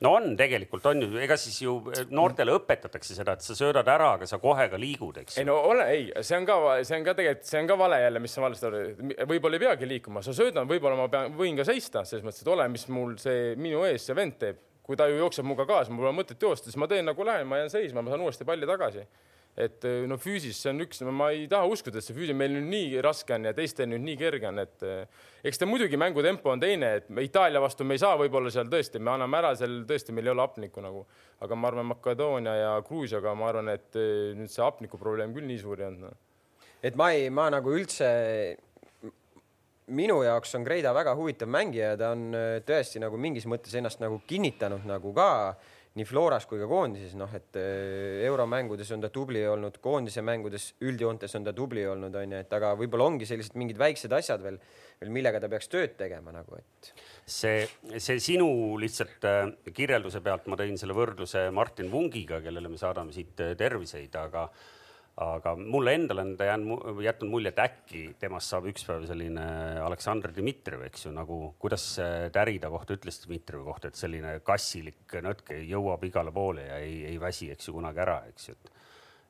No 0.05 0.13
on, 0.17 0.31
tegelikult 0.39 0.85
on 0.89 1.03
ju, 1.03 1.09
ega 1.21 1.37
siis 1.39 1.59
ju 1.61 1.75
noortele 2.13 2.55
õpetatakse 2.57 3.15
seda, 3.17 3.35
et 3.37 3.45
sa 3.45 3.55
söödad 3.57 3.87
ära, 3.91 4.15
aga 4.17 4.29
sa 4.29 4.39
kohe 4.41 4.67
ka 4.71 4.79
liigud, 4.81 5.21
eks 5.21 5.37
ei 5.41 5.47
no 5.47 5.59
ole, 5.71 5.85
ei, 5.93 6.07
see 6.25 6.39
on 6.39 6.47
ka, 6.49 6.57
see 6.87 6.97
on 6.97 7.05
ka 7.07 7.15
tegelikult, 7.19 7.49
see 7.51 7.61
on 7.61 7.69
ka 7.69 7.77
vale 7.83 8.01
jälle, 8.01 8.23
mis 8.23 8.35
sa 8.37 8.43
valesti 8.45 8.69
arvad, 8.69 9.05
võib-olla 9.29 9.59
ei 9.59 9.63
peagi 9.65 9.89
liikuma, 9.93 10.25
sa 10.25 10.35
söödad, 10.37 10.67
võib-olla 10.69 10.97
ma 10.99 11.07
pean, 11.13 11.35
võin 11.37 11.59
ka 11.59 11.67
seista 11.67 12.05
selles 12.07 12.25
mõttes, 12.25 12.43
et 12.45 12.53
ole, 12.53 12.67
mis 12.73 12.87
mul 12.91 13.15
see 13.21 13.53
minu 13.61 13.85
ees 13.89 14.07
see 14.09 14.17
vend 14.17 14.39
teeb, 14.41 14.61
kui 14.85 14.97
ta 14.97 15.07
ju 15.09 15.19
jookseb 15.21 15.45
minuga 15.45 15.67
kaasa, 15.69 15.93
mul 15.93 16.07
pole 16.07 16.17
mõtet 16.17 16.41
joosta, 16.41 16.71
siis 16.71 16.79
ma 16.81 16.89
teen 16.89 17.05
nagu 17.07 17.27
lähen, 17.27 17.45
ma 17.49 17.61
jään 17.61 17.73
seisma, 17.73 18.01
ma 18.01 18.13
saan 18.13 18.25
uuesti 18.25 18.47
palli 18.47 18.69
tagasi. 18.69 19.05
Et 19.57 19.83
eh, 19.83 20.03
no 20.07 20.15
füüsis 20.21 20.59
see 20.61 20.71
on 20.71 20.83
üks, 20.85 21.01
ma 21.11 21.31
ei 21.35 21.43
taha 21.51 21.67
uskuda, 21.69 21.99
et 21.99 22.05
see 22.05 22.15
füüsis 22.15 22.37
meil 22.37 22.53
nüüd 22.55 22.69
nii 22.71 23.01
raske 23.03 23.35
on 23.35 23.49
ja 23.49 23.53
teistel 23.55 23.89
nüüd 23.91 24.03
nii 24.05 24.17
kerge 24.19 24.47
on, 24.47 24.61
et 24.63 24.85
eh, 24.87 25.25
eks 25.47 25.59
ta 25.59 25.67
muidugi 25.67 25.99
mängutempo 25.99 26.53
on 26.53 26.61
teine, 26.61 26.93
et 27.01 27.11
Itaalia 27.25 27.61
vastu 27.63 27.87
me 27.87 27.97
ei 27.97 28.03
saa 28.03 28.15
võib-olla 28.19 28.51
seal 28.53 28.71
tõesti, 28.71 29.01
me 29.03 29.11
anname 29.15 29.41
ära 29.41 29.51
seal 29.59 29.81
tõesti, 29.89 30.15
meil 30.15 30.29
ei 30.29 30.35
ole 30.35 30.45
hapnikku 30.45 30.83
nagu, 30.83 31.03
aga 31.43 31.59
ma 31.59 31.71
arvan, 31.71 31.89
Makedoonia 31.91 32.55
ja 32.55 32.73
Gruusiaga 32.87 33.35
ma 33.35 33.49
arvan, 33.51 33.73
et 33.75 33.99
eh, 33.99 34.31
nüüd 34.39 34.51
see 34.53 34.63
hapniku 34.63 34.99
probleem 35.01 35.35
küll 35.35 35.49
nii 35.49 35.59
suur 35.61 35.83
ei 35.83 35.89
olnud 35.91 36.07
no.. 36.07 36.15
et 36.81 36.95
ma 36.99 37.11
ei, 37.15 37.27
ma 37.33 37.49
nagu 37.51 37.75
üldse 37.75 38.07
minu 39.91 40.21
jaoks 40.23 40.55
on 40.55 40.63
Greida 40.63 40.93
väga 40.95 41.11
huvitav 41.19 41.49
mängija 41.51 41.91
ja 41.91 41.99
ta 41.99 42.13
on 42.15 42.29
tõesti 42.63 43.01
nagu 43.03 43.17
mingis 43.19 43.43
mõttes 43.49 43.75
ennast 43.75 43.99
nagu 43.99 44.21
kinnitanud 44.29 44.85
nagu 44.87 45.11
ka 45.17 45.27
nii 45.99 46.07
Floras 46.07 46.45
kui 46.47 46.59
ka 46.61 46.67
koondises, 46.71 47.17
noh, 47.19 47.31
et 47.35 47.57
äh, 47.59 48.21
euromängudes 48.29 48.93
on 48.95 49.01
ta 49.03 49.09
tubli 49.11 49.41
olnud, 49.47 49.81
koondise 49.83 50.23
mängudes 50.23 50.69
üldjoontes 50.87 51.35
on 51.35 51.47
ta 51.47 51.53
tubli 51.55 51.83
olnud, 51.87 52.15
onju, 52.15 52.39
et 52.45 52.53
aga 52.55 52.71
võib-olla 52.79 53.09
ongi 53.11 53.27
sellised 53.27 53.57
mingid 53.59 53.79
väiksed 53.81 54.13
asjad 54.15 54.43
veel, 54.45 54.59
veel 55.01 55.11
millega 55.11 55.41
ta 55.43 55.49
peaks 55.51 55.67
tööd 55.71 55.97
tegema 55.99 56.31
nagu, 56.31 56.61
et. 56.61 56.93
see, 57.25 57.65
see 57.97 58.21
sinu 58.23 58.47
lihtsalt 58.79 59.27
äh, 59.27 59.41
kirjelduse 59.75 60.23
pealt 60.23 60.47
ma 60.47 60.59
tõin 60.59 60.79
selle 60.79 60.95
võrdluse 60.95 61.49
Martin 61.55 61.91
Vungiga, 61.91 62.39
kellele 62.45 62.71
me 62.71 62.79
saadame 62.79 63.11
siit 63.15 63.35
terviseid, 63.59 64.15
aga 64.15 64.47
aga 65.21 65.55
mulle 65.59 65.93
endale 65.97 66.23
on 66.23 66.35
ta 66.37 66.47
jäänud, 66.47 67.01
jätnud 67.03 67.31
mulje, 67.31 67.51
et 67.51 67.59
äkki 67.59 68.03
temast 68.19 68.53
saab 68.53 68.69
üks 68.71 68.85
päev 68.87 69.05
selline 69.09 69.43
Aleksandr 69.83 70.33
Dmitrijev, 70.35 70.85
eks 70.87 71.05
ju, 71.05 71.13
nagu 71.15 71.39
kuidas 71.61 71.87
Tärida 72.33 72.71
kohta 72.71 72.95
ütles 72.97 73.19
Dmitrijevi 73.25 73.67
kohta, 73.67 73.91
et 73.91 73.99
selline 73.99 74.37
kassilik 74.47 75.17
nõtk 75.25 75.53
jõuab 75.67 76.05
igale 76.07 76.33
poole 76.35 76.67
ja 76.69 76.79
ei, 76.81 77.01
ei 77.11 77.19
väsi, 77.21 77.51
eks 77.51 77.69
ju, 77.69 77.75
kunagi 77.77 78.03
ära, 78.05 78.21
eks 78.31 78.49
ju, 78.49 78.55
et 78.57 78.70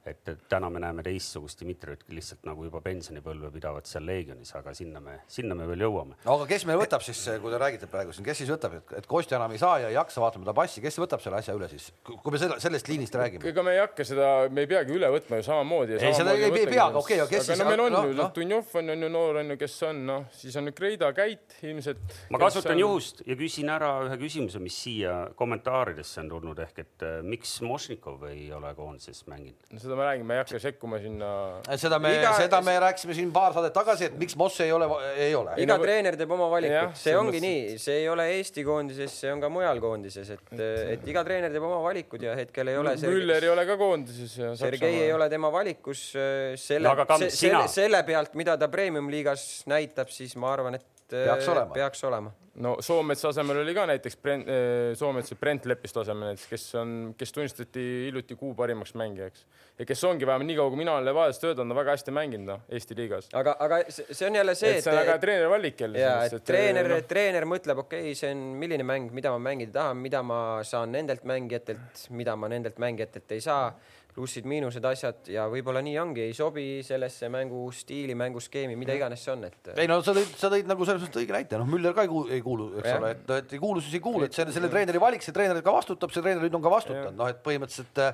et, 0.05 0.21
et 0.27 0.45
täna 0.49 0.69
me 0.73 0.81
näeme 0.81 1.03
teistsugust 1.05 1.61
Dmitrijevit 1.61 2.07
lihtsalt 2.15 2.45
nagu 2.47 2.65
juba 2.65 2.81
pensionipõlve 2.83 3.51
pidavat 3.53 3.89
seal 3.89 4.05
Leegionis, 4.07 4.53
aga 4.57 4.73
sinna 4.77 5.01
me, 5.03 5.19
sinna 5.29 5.55
me 5.57 5.67
veel 5.69 5.85
jõuame. 5.85 6.17
no 6.25 6.37
aga 6.39 6.47
kes 6.49 6.65
meil 6.69 6.79
võtab 6.81 7.03
siis, 7.05 7.21
kui 7.43 7.53
te 7.53 7.59
räägite 7.61 7.89
praegu 7.91 8.15
siin, 8.15 8.25
kes 8.25 8.41
siis 8.41 8.51
võtab, 8.51 8.79
et, 8.79 8.95
et 8.97 9.09
Kostja 9.11 9.37
enam 9.37 9.53
ei 9.53 9.61
saa 9.61 9.77
ja 9.83 9.91
ei 9.91 9.97
jaksa 9.97 10.23
vaatama 10.23 10.47
ta 10.47 10.55
passi, 10.57 10.81
kes 10.83 10.97
võtab 11.01 11.21
selle 11.23 11.41
asja 11.41 11.55
üle 11.57 11.69
siis, 11.71 11.91
kui 12.07 12.33
me 12.33 12.41
selle, 12.41 12.57
sellest 12.63 12.89
liinist 12.89 13.17
räägime? 13.19 13.45
ega 13.51 13.65
me 13.65 13.75
ei 13.77 13.81
hakka 13.83 14.07
seda, 14.07 14.31
me 14.49 14.65
ei 14.65 14.71
peagi 14.71 14.95
üle 14.97 15.11
võtma 15.13 15.41
ju 15.41 15.47
samamoodi. 15.49 15.99
ei, 15.99 16.15
seda 16.17 16.35
ei, 16.37 16.47
ei 16.49 16.67
pea, 16.71 16.87
aga 16.87 17.01
okei 17.03 17.19
okay,, 17.19 17.27
aga 17.27 17.31
kes 17.35 17.45
aga 17.45 17.57
siis? 17.57 17.61
no 17.61 17.69
meil 17.69 17.85
on 17.85 17.95
no, 17.97 18.03
ju 18.09 18.17
no., 18.17 18.29
Dunjov 18.35 18.75
on, 18.81 18.93
on 18.95 19.05
ju 19.07 19.11
noor 19.17 19.41
on 19.43 19.53
ju, 19.53 19.59
kes 19.61 19.77
on, 19.89 20.01
noh, 20.09 20.27
siis 20.35 20.57
on 20.61 20.71
Kreida 20.75 21.11
Käit 21.17 21.59
ilmselt. 21.67 22.17
ma 22.33 22.41
kasutan 22.41 22.77
on... 22.77 22.83
juhust 22.85 23.21
ja 23.27 23.37
küsin 23.37 23.69
ära 23.73 23.93
ühe 24.07 24.17
küsimuse, 24.21 24.61
mis 24.63 24.81
siia 24.87 25.15
kommentaaridesse 25.37 26.23
on 26.23 26.33
tulnud 26.33 26.65
ehk 26.65 26.83
et 26.85 27.05
äh, 27.05 27.19
miks 27.25 27.59
Mošnikov 27.65 28.25
ei 28.31 28.47
ole 28.55 28.73
koondises 28.77 29.25
mänginud? 29.29 29.69
no 29.69 29.81
seda 29.91 29.99
me 29.99 30.05
räägime, 30.07 30.27
ma 30.27 30.35
ei 30.35 30.41
hakka 30.41 30.59
sekkuma 30.61 30.99
sinna. 31.01 31.29
seda 31.77 31.99
me 31.99 32.11
Iga..., 32.15 32.31
seda 32.37 32.61
me 32.63 32.75
rääkisime 32.79 33.15
siin 33.17 33.31
paar 33.35 33.55
saadet 33.55 33.73
tagasi, 33.75 34.07
et 34.09 34.17
miks 34.19 34.37
Moss 34.39 34.61
ei 34.63 34.71
ole, 34.71 34.87
ei 35.15 35.35
ole. 35.35 35.55
iga 35.61 35.75
no, 35.75 35.83
treener 35.83 36.17
teeb 36.19 36.31
oma 36.31 36.47
valikut, 36.51 36.95
see 36.99 37.15
ongi 37.17 37.39
mõttes... 37.39 37.47
nii, 37.47 37.81
see 37.81 37.97
ei 38.03 38.07
ole 38.11 38.27
Eesti 38.37 38.63
koondises, 38.67 39.17
see 39.23 39.33
on 39.33 39.43
ka 39.43 39.49
mujal 39.51 39.81
koondises, 39.83 40.31
et, 40.37 40.53
et 40.95 41.11
iga 41.11 41.25
treener 41.27 41.51
teeb 41.53 41.67
oma 41.67 41.81
valikud 41.83 42.23
ja 42.23 42.37
hetkel 42.39 42.71
ei 42.71 42.79
ole. 42.79 42.95
Müller 43.01 43.47
ei 43.47 43.51
ole 43.51 43.67
ka 43.67 43.77
koondises. 43.81 44.37
Sergei 44.61 45.03
ei 45.07 45.11
ole 45.15 45.27
tema 45.31 45.51
valikus 45.53 46.07
äh, 46.15 46.55
selle, 46.59 46.95
se, 47.17 47.31
selle, 47.35 47.65
selle 47.71 48.03
pealt, 48.07 48.35
mida 48.39 48.57
ta 48.59 48.71
premium-liigas 48.71 49.65
näitab, 49.71 50.11
siis 50.13 50.37
ma 50.39 50.53
arvan, 50.55 50.79
et 50.79 51.00
peaks 51.11 51.47
äh, 51.47 51.53
olema. 51.53 51.73
peaks 51.73 52.03
olema 52.03 52.31
no 52.55 52.75
Soometsa 52.83 53.29
asemel 53.31 53.61
oli 53.61 53.73
ka 53.75 53.85
näiteks 53.87 54.17
Brent, 54.17 54.49
äh, 54.49 54.91
Soomets 54.97 55.31
ja 55.31 55.37
Brent 55.39 55.65
Leppistu 55.65 56.01
asemel 56.01 56.31
näiteks, 56.31 56.47
kes 56.49 56.65
on, 56.75 56.95
kes 57.17 57.31
tunnistati 57.31 57.83
hiljuti 58.07 58.35
kuu 58.35 58.53
parimaks 58.55 58.93
mängijaks 58.99 59.45
ja 59.79 59.85
kes 59.87 60.03
ongi 60.03 60.27
vähemalt 60.27 60.49
nii 60.49 60.57
kaua, 60.59 60.73
kui 60.73 60.81
mina 60.81 60.95
olen 60.97 61.07
Levadias 61.07 61.39
töötanud, 61.39 61.71
on 61.71 61.79
väga 61.79 61.95
hästi 61.95 62.15
mänginud 62.15 62.49
noh, 62.49 62.65
Eesti 62.69 62.97
liigas. 62.97 63.29
aga, 63.37 63.55
aga 63.59 63.79
see 63.91 64.27
on 64.27 64.35
jälle 64.41 64.55
see, 64.55 64.75
et 64.77 64.83
see 64.83 64.93
on 64.93 64.99
aga 64.99 65.17
treeneri 65.23 65.49
valik 65.53 65.85
jälle. 65.85 66.03
ja, 66.03 66.17
et 66.27 66.43
treener 66.47 66.91
no., 66.91 66.99
treener 67.07 67.47
mõtleb, 67.49 67.85
okei 67.85 68.03
okay,, 68.09 68.19
see 68.19 68.33
on 68.35 68.43
milline 68.61 68.85
mäng, 68.87 69.13
mida 69.15 69.31
ma 69.31 69.39
mängida 69.49 69.77
tahan, 69.79 70.03
mida 70.03 70.23
ma 70.25 70.41
saan 70.67 70.91
nendelt 70.91 71.23
mängijatelt, 71.27 72.05
mida 72.09 72.35
ma 72.35 72.51
nendelt 72.51 72.81
mängijatelt 72.83 73.31
ei 73.37 73.41
saa 73.41 73.71
plussid-miinused, 74.15 74.85
asjad 74.87 75.29
ja 75.31 75.45
võib-olla 75.51 75.83
nii 75.85 75.97
ongi, 76.01 76.25
ei 76.27 76.35
sobi 76.35 76.65
sellesse 76.85 77.29
mängustiili, 77.31 78.15
mänguskeemi, 78.19 78.75
mida 78.79 78.95
iganes 78.97 79.23
see 79.23 79.33
on, 79.33 79.45
et. 79.47 79.71
ei 79.75 79.89
no 79.89 80.01
sa 80.05 80.15
tõid, 80.17 80.35
sa 80.39 80.51
tõid 80.51 80.69
nagu 80.69 80.87
selles 80.87 81.05
mõttes 81.05 81.23
õige 81.23 81.35
näite, 81.35 81.59
noh, 81.61 81.69
Müller 81.71 81.95
ka 81.97 82.05
ei 82.05 82.11
kuulu, 82.11 82.27
ei 82.35 82.43
kuulu, 82.45 82.67
eks 82.81 82.91
ja. 82.91 82.99
ole, 82.99 83.13
et, 83.15 83.33
et 83.37 83.55
ei 83.55 83.63
kuulu, 83.63 83.83
siis 83.83 83.97
ei 83.99 84.03
kuulu, 84.03 84.27
et 84.27 84.35
see 84.35 84.47
selle 84.51 84.71
treeneri 84.71 85.01
valik, 85.01 85.23
see 85.25 85.35
treener 85.35 85.63
ka 85.63 85.75
vastutab, 85.75 86.13
see 86.13 86.23
treener 86.25 86.43
nüüd 86.43 86.59
on 86.59 86.65
ka 86.65 86.75
vastutanud, 86.75 87.17
noh, 87.17 87.31
et 87.31 87.41
põhimõtteliselt 87.45 88.05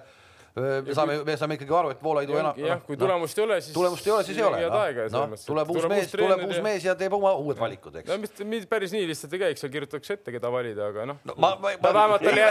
me 0.58 0.94
saame, 0.96 1.18
me 1.26 1.36
saame 1.38 1.58
ikkagi 1.58 1.74
aru, 1.80 1.92
et 1.94 2.00
Voolaidu 2.04 2.38
enam. 2.40 2.58
jah, 2.58 2.80
kui 2.86 2.98
tulemust 2.98 3.38
no, 3.38 3.44
ei 3.44 3.48
ole, 3.48 3.58
siis. 3.62 3.74
tulemust 3.76 4.08
ei 4.08 4.14
ole, 4.14 4.24
siis 4.26 4.38
ei 4.40 4.46
ole. 4.48 4.62
No, 5.14 5.26
no, 5.30 5.40
tuleb 5.46 5.74
uus 5.74 5.88
mees, 5.92 6.10
tuleb 6.12 6.44
uus 6.48 6.62
mees 6.66 6.88
ja 6.88 6.96
teeb 6.98 7.14
oma 7.18 7.34
uued 7.38 7.60
valikud, 7.60 8.00
eks. 8.02 8.10
no 8.10 8.18
mis, 8.22 8.34
mis 8.50 8.66
päris 8.70 8.94
nii 8.96 9.06
lihtsalt 9.12 9.36
ei 9.38 9.44
käiks, 9.44 9.62
seal 9.64 9.74
kirjutatakse 9.74 10.18
ette, 10.18 10.34
keda 10.34 10.52
valida, 10.54 10.90
aga 10.92 11.06
noh 11.12 11.20
no, 11.22 11.36
ma, 11.38 11.52
ma, 11.62 11.74
ma, 11.84 11.92
vähemalt 12.00 12.26
talle 12.26 12.48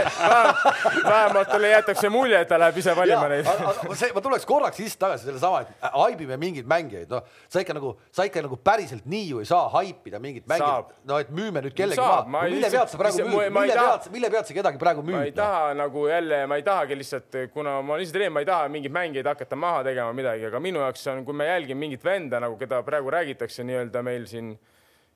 vähemalt 1.10 1.50
talle 1.50 1.72
jäetakse 1.72 2.12
mulje, 2.12 2.42
et 2.44 2.50
ta 2.52 2.60
läheb 2.62 2.80
ise 2.82 2.94
valima 2.96 3.26
neid. 3.32 3.50
see, 3.98 4.12
ma 4.14 4.24
tuleks 4.28 4.46
korraks 4.48 4.82
lihtsalt 4.82 5.02
tagasi 5.06 5.30
sellesama, 5.30 5.64
et 5.64 5.90
haibime 5.96 6.38
mingeid 6.40 6.70
mängijaid, 6.70 7.10
noh, 7.10 7.26
sa 7.50 7.64
ikka 7.64 7.76
nagu, 7.76 7.96
sa 8.14 8.28
ikka 8.28 8.44
nagu 8.46 8.60
päriselt 8.70 9.08
nii 9.10 9.26
ju 9.32 9.42
ei 9.42 9.50
saa 9.50 9.66
haipida 9.74 10.22
mingit 10.22 10.46
mängijat, 10.50 10.94
no 11.08 11.18
et 11.22 11.34
müüme 11.34 11.64
nüüd 11.66 11.74
kellegi 11.76 12.00
maha. 12.00 12.46
mille 12.46 12.70
pealt 12.70 12.94
sa 12.94 13.02
praegu 13.02 13.26
müüd, 13.26 13.50
mille 13.58 13.78
pealt, 13.80 14.10
mille 14.14 14.32
pealt 14.36 14.50
sa 14.52 14.58
kedagi 14.60 14.82
praegu 14.82 15.04
müüd? 15.06 15.18
ma 15.18 15.26
ei 15.26 15.34
taha 15.36 15.74
nagu 15.78 16.06
jälle, 16.10 16.42
ma 16.46 16.60
ei 16.60 16.66
tahagi 16.66 16.98
lihtsalt, 17.02 17.40
kuna 17.54 17.80
ma 17.82 17.95
olen 17.96 18.04
ise 18.04 18.12
treener, 18.12 18.32
ma 18.34 18.42
ei 18.44 18.48
taha 18.48 18.68
mingeid 18.72 18.92
mängijaid 18.94 19.28
hakata 19.30 19.56
maha 19.56 19.82
tegema 19.86 20.12
midagi, 20.16 20.46
aga 20.48 20.60
minu 20.60 20.82
jaoks 20.84 21.06
on, 21.12 21.24
kui 21.24 21.36
ma 21.36 21.48
jälgin 21.48 21.78
mingit 21.80 22.04
venda 22.04 22.40
nagu, 22.42 22.58
keda 22.60 22.82
praegu 22.84 23.12
räägitakse 23.14 23.64
nii-öelda 23.64 24.02
meil 24.04 24.26
siin, 24.30 24.52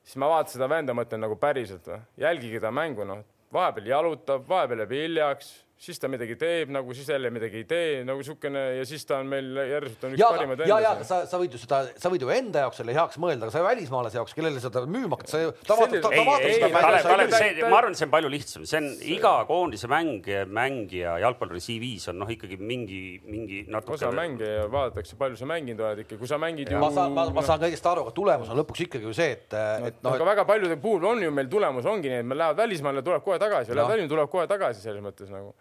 siis 0.02 0.16
ma 0.20 0.30
vaatan 0.32 0.54
seda 0.54 0.68
venda, 0.70 0.96
mõtlen 0.96 1.20
nagu 1.20 1.36
päriselt, 1.40 1.90
jälgige 2.20 2.62
ta 2.62 2.72
mängu, 2.72 3.04
noh, 3.08 3.24
vahepeal 3.52 3.90
jalutab, 3.92 4.46
vahepeal 4.48 4.84
jääb 4.84 4.96
hiljaks 4.96 5.52
siis 5.80 5.96
ta 5.96 6.10
midagi 6.12 6.34
teeb 6.36 6.68
nagu, 6.74 6.92
siis 6.92 7.08
jälle 7.08 7.30
midagi 7.32 7.62
ei 7.62 7.64
tee 7.64 8.00
nagu 8.04 8.20
niisugune 8.20 8.60
ja 8.76 8.82
siis 8.84 9.06
ta 9.08 9.22
on 9.22 9.30
meil 9.30 9.46
järsult 9.56 10.02
on 10.04 10.12
üks 10.12 10.20
ja, 10.20 10.26
parimaid 10.34 10.62
ja, 10.68 10.76
ja 10.84 10.90
sa, 11.08 11.22
sa 11.28 11.38
võid 11.40 11.54
ju 11.56 11.60
seda, 11.62 11.78
sa 11.96 12.10
võid 12.12 12.24
ju 12.26 12.32
enda 12.34 12.66
jaoks 12.66 12.82
selle 12.82 12.92
heaks 12.92 13.16
mõelda, 13.22 13.46
aga 13.46 13.54
sa 13.54 13.62
välismaalase 13.64 14.18
jaoks, 14.18 14.34
kellele 14.36 14.60
seda 14.60 14.82
müüma 14.84 15.16
hakkad, 15.16 15.30
sa 15.32 15.40
ju, 15.40 15.54
ta 15.64 15.78
vaatab, 15.78 16.02
ta, 16.04 16.10
ta 16.12 16.24
vaatab 16.26 16.52
seda 16.52 16.68
mängu. 16.74 17.00
Kalev, 17.06 17.32
see, 17.32 17.54
ma 17.64 17.78
arvan, 17.78 17.96
see 17.96 18.08
on 18.08 18.12
palju 18.12 18.32
lihtsam, 18.34 18.66
see 18.68 18.80
on 18.82 18.90
iga 19.14 19.32
koondise 19.48 19.88
mäng, 19.88 20.28
mängija 20.60 21.16
jalgpalluri 21.24 21.64
CV-s 21.64 22.12
on 22.12 22.20
noh, 22.26 22.34
ikkagi 22.36 22.60
mingi, 22.60 23.00
mingi 23.24 23.62
natuke. 23.72 23.96
osa 23.96 24.12
mänge 24.12 24.52
vaadatakse, 24.76 25.16
palju 25.24 25.40
sa 25.40 25.48
mänginud 25.48 25.80
oled 25.86 26.04
ikka, 26.04 26.20
kui 26.20 26.28
sa 26.28 26.36
mängid 26.42 26.68
ju. 26.68 26.82
ma 26.84 26.92
saan, 26.92 27.16
ma, 27.16 27.24
ma 27.40 27.46
saan 27.46 27.64
kõigest 27.64 27.88
aru, 27.88 28.04
aga 28.04 28.16
tulemus 28.20 28.52
on 28.52 28.60
lõpuks 28.60 28.84
ikkagi 28.84 29.08
ju 29.08 29.16
see, 29.16 29.32
et 29.38 29.56
no,, 29.56 29.88
et 29.88 30.04
noh. 30.04 30.12
aga 30.12 30.28
väga 30.34 30.46
paljude 30.52 30.76
puhul 30.84 31.08
on 31.14 31.24
ju 31.24 31.32
meil 31.32 31.48
tulemus 31.48 31.88
ongi 31.88 32.12
nii, 32.12 32.20
et 32.20 32.28
me 32.28 32.36
lähevad 32.36 32.60
välismaale, 32.60 33.06
tuleb 33.06 33.24
kohe 33.24 33.40
tagasi, 33.40 33.72
läheb 33.72 33.94
välismaale, 33.94 34.14
tuleb 34.18 34.32
kohe 34.36 34.48
tagasi 34.50 34.84
selles 34.84 35.00
mõttes 35.08 35.32
nagu 35.32 35.54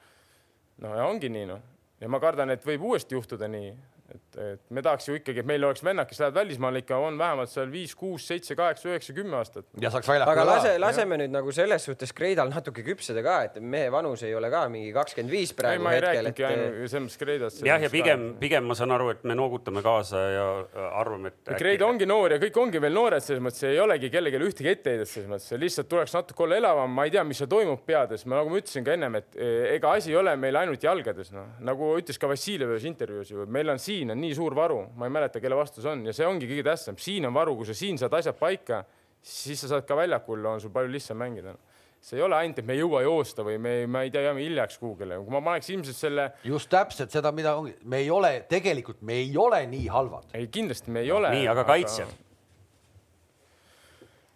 no 0.84 0.96
ja 0.96 1.06
ongi 1.08 1.30
nii 1.32 1.48
noh, 1.50 1.62
ja 2.00 2.10
ma 2.12 2.20
kardan, 2.24 2.54
et 2.54 2.66
võib 2.66 2.86
uuesti 2.92 3.18
juhtuda 3.18 3.50
nii, 3.52 3.72
et, 4.14 4.29
et 4.38 4.62
me 4.74 4.84
tahaks 4.86 5.08
ju 5.10 5.18
ikkagi, 5.18 5.44
et 5.44 5.48
meil 5.50 5.64
oleks 5.66 5.84
vennad, 5.86 6.08
kes 6.10 6.20
lähevad 6.22 6.38
välismaale 6.40 6.84
ikka, 6.84 6.98
on 7.02 7.18
vähemalt 7.20 7.52
seal 7.52 7.72
viis, 7.72 7.96
kuus, 7.98 8.28
seitse, 8.28 8.56
kaheksa, 8.58 8.90
üheksa, 8.92 9.16
kümme 9.18 9.38
aastat. 9.40 9.66
ja 9.82 9.92
saaks 9.94 10.10
väljakule. 10.10 10.36
aga 10.36 10.46
lase, 10.48 10.74
laseme 10.82 11.18
ja. 11.18 11.24
nüüd 11.24 11.36
nagu 11.36 11.54
selles 11.56 11.86
suhtes 11.90 12.14
Kreidal 12.16 12.52
natuke 12.54 12.84
küpseda 12.86 13.24
ka, 13.26 13.38
et 13.50 13.60
mehe 13.62 13.92
vanus 13.94 14.24
ei 14.28 14.36
ole 14.36 14.52
ka 14.52 14.66
mingi 14.72 14.92
kakskümmend 14.96 15.34
viis 15.34 15.54
praegu. 15.58 15.80
ei, 15.80 15.84
ma 15.86 15.96
ei 15.96 16.04
rääkinudki 16.06 16.46
et... 16.46 16.50
ainult 16.50 16.92
selles 16.94 17.06
mõttes 17.08 17.22
Kreidast. 17.24 17.64
jah, 17.70 17.82
ja 17.86 17.92
pigem, 17.94 18.26
pigem 18.42 18.68
ma 18.70 18.78
saan 18.80 18.96
aru, 18.96 19.12
et 19.16 19.24
me 19.30 19.38
noogutame 19.40 19.84
kaasa 19.86 20.24
ja 20.34 20.48
arvame, 20.90 21.34
et. 21.34 21.54
Äkki... 21.56 21.76
ongi 21.86 22.10
noor 22.10 22.38
ja 22.38 22.42
kõik 22.42 22.60
ongi 22.62 22.84
veel 22.84 22.98
noored, 22.98 23.24
selles 23.26 23.44
mõttes 23.44 23.66
ei 23.70 23.80
olegi 23.82 24.12
kellelegi 24.14 24.44
ühtegi 24.50 24.74
etteheidet, 24.74 25.10
selles 25.10 25.30
mõttes 25.32 25.56
lihtsalt 25.60 25.90
tuleks 25.92 26.18
natuke 26.18 26.46
olla 26.46 26.60
elavam, 26.60 26.92
ma 26.94 27.08
ei 27.08 27.14
tea, 27.14 27.24
mis 27.28 27.40
seal 27.42 27.50
toimub 27.52 27.86
peades, 27.88 28.26
ma 28.26 28.40
nagu 28.42 28.52
ma 28.52 28.62
ütlesin 28.62 28.86
ka 28.86 28.96
ennem, 28.96 29.20
et 29.20 29.38
e, 29.40 29.50
ega 29.76 29.94
asi 29.98 30.14
ei 30.14 30.20
ole 30.20 30.36
meil 30.40 30.58
ainult 30.60 30.84
jalgades, 30.84 31.34
noh 31.36 31.50
nagu 31.66 31.92
ütles 32.00 32.20
ka 32.20 32.30
Vassiljev 32.30 32.74
ühes 32.76 32.86
intervjuus 32.88 33.32
ju, 33.34 33.46
meil 33.52 33.72
on 33.74 33.82
siin 33.82 34.14
on 34.14 34.22
nii 34.22 34.29
suur 34.38 34.56
varu 34.58 34.84
ma 34.98 35.10
ei 35.10 35.14
mäleta, 35.14 35.42
kelle 35.44 35.58
vastu 35.58 35.84
see 35.84 35.92
on 35.92 36.06
ja 36.10 36.16
see 36.16 36.28
ongi 36.28 36.50
kõige 36.50 36.66
tähtsam, 36.68 36.98
siin 37.02 37.28
on 37.30 37.36
varu, 37.36 37.56
kui 37.60 37.70
sa 37.70 37.78
siin 37.78 37.98
saad 38.02 38.14
asjad 38.20 38.38
paika, 38.40 38.84
siis 39.22 39.62
sa 39.64 39.74
saad 39.76 39.88
ka 39.88 39.98
väljakul, 40.00 40.46
on 40.46 40.62
sul 40.64 40.74
palju 40.74 40.94
lihtsam 40.94 41.20
mängida 41.20 41.56
see 42.00 42.18
ei 42.20 42.24
ole 42.24 42.38
ainult, 42.38 42.62
et 42.62 42.68
me 42.68 42.76
ei 42.76 42.80
jõua 42.80 43.02
joosta 43.04 43.44
või 43.44 43.58
me, 43.62 43.74
ma 43.92 44.06
ei 44.06 44.12
tea, 44.14 44.24
jääme 44.30 44.44
hiljaks 44.44 44.80
kuhugile, 44.80 45.18
kui 45.20 45.36
ma 45.36 45.42
paneks 45.44 45.70
ilmselt 45.74 45.98
selle. 45.98 46.30
just 46.48 46.70
täpselt 46.72 47.12
seda, 47.12 47.34
mida 47.36 47.58
ongi, 47.60 47.76
me 47.92 48.00
ei 48.04 48.10
ole 48.14 48.32
tegelikult, 48.50 49.02
me 49.06 49.20
ei 49.20 49.36
ole 49.38 49.66
nii 49.68 49.90
halvad. 49.92 50.32
ei, 50.34 50.48
kindlasti 50.48 50.96
me 50.96 51.04
ei 51.04 51.12
no, 51.12 51.20
ole. 51.20 51.34
nii, 51.36 51.48
aga 51.52 51.66
kaitsjad 51.68 52.08
aga...? 52.08 52.26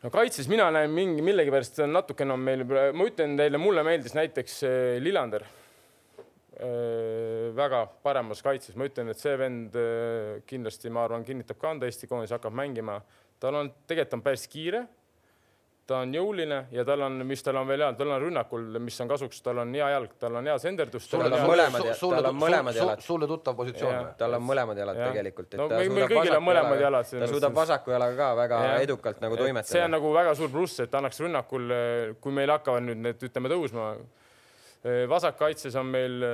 no 0.03 0.11
kaitses 0.11 0.49
mina 0.51 0.67
näen 0.75 0.91
mingi 0.91 1.23
millegipärast 1.23 1.85
natukene 1.87 2.35
on 2.35 2.43
meil, 2.43 2.65
ma 2.67 3.07
ütlen 3.07 3.37
teile, 3.39 3.61
mulle 3.61 3.85
meeldis 3.87 4.17
näiteks 4.17 4.59
eh, 4.67 4.79
Lillander 5.03 5.47
väga 7.57 7.85
paremas 8.03 8.41
kaitses, 8.45 8.75
ma 8.79 8.85
ütlen, 8.89 9.09
et 9.13 9.19
see 9.19 9.35
vend 9.39 9.75
äh, 9.75 10.41
kindlasti, 10.49 10.89
ma 10.93 11.03
arvan, 11.07 11.23
kinnitab 11.27 11.59
ka 11.61 11.71
anda 11.75 11.85
Eesti 11.89 12.07
koondis, 12.07 12.31
hakkab 12.35 12.53
mängima, 12.55 12.99
tal 13.39 13.55
on, 13.61 13.71
tegelikult 13.87 14.19
on 14.19 14.27
päris 14.27 14.47
kiire. 14.47 14.85
ta 15.83 15.97
on 15.99 16.13
jõuline 16.15 16.61
ja 16.71 16.85
tal 16.87 17.01
on, 17.03 17.17
mis 17.27 17.41
tal 17.43 17.57
on 17.59 17.67
veel 17.67 17.81
hea, 17.83 17.89
tal 17.99 18.07
on 18.15 18.21
rünnakul, 18.23 18.61
mis 18.79 18.95
on 19.03 19.09
kasuks, 19.11 19.41
tal 19.43 19.57
on 19.65 19.73
hea 19.75 19.89
jalg, 19.91 20.13
tal 20.17 20.37
on 20.39 20.45
hea 20.47 20.53
senderdus. 20.63 21.09
Tal 21.11 21.25
on 21.27 21.33
mõlemad 21.43 21.83
ja- 21.89 21.95
tal 21.99 22.29
on 22.29 22.37
mõlemad 22.39 22.77
jalad. 22.79 23.01
sulle 23.03 23.27
tuttav 23.27 23.57
positsioon 23.59 24.13
tal 24.17 24.37
on 24.37 24.45
mõlemad 24.47 24.79
jalad 24.79 24.95
Jah. 24.95 25.11
tegelikult. 25.11 25.49
et 25.53 25.59
No 25.59 25.67
ta 25.67 25.75
meil- 25.81 25.89
meil 25.91 26.07
suudab 26.07 26.15
kõigil 26.15 26.21
on 26.21 26.39
vasaku 26.39 26.47
mõlemad 26.47 26.79
jalaga- 26.79 27.11
jalad, 27.11 27.27
ta 27.27 27.27
suudab 27.33 27.53
vasaku 27.59 27.91
jalaga 27.91 28.15
ka 28.15 28.35
väga 28.39 28.61
Jah. 28.63 28.81
edukalt 28.81 29.19
nagu 29.21 29.35
see 29.35 29.41
on 29.43 29.47
toimetada. 29.49 29.87
nagu 29.91 30.13
väga 30.13 30.35
suur 30.35 30.49
pluss, 30.49 30.79
et 30.79 30.91
annaks 30.95 31.19
rünnakul, 31.19 32.15
kui 32.21 32.31
meil 32.31 32.47
hakkavad 32.49 32.81
nüüd 32.83 32.97
need, 33.03 33.19
ütleme, 33.19 33.49
tõusma. 33.51 33.97
Vasakkaitses 35.09 35.75
on 35.79 35.87
meil, 35.87 36.25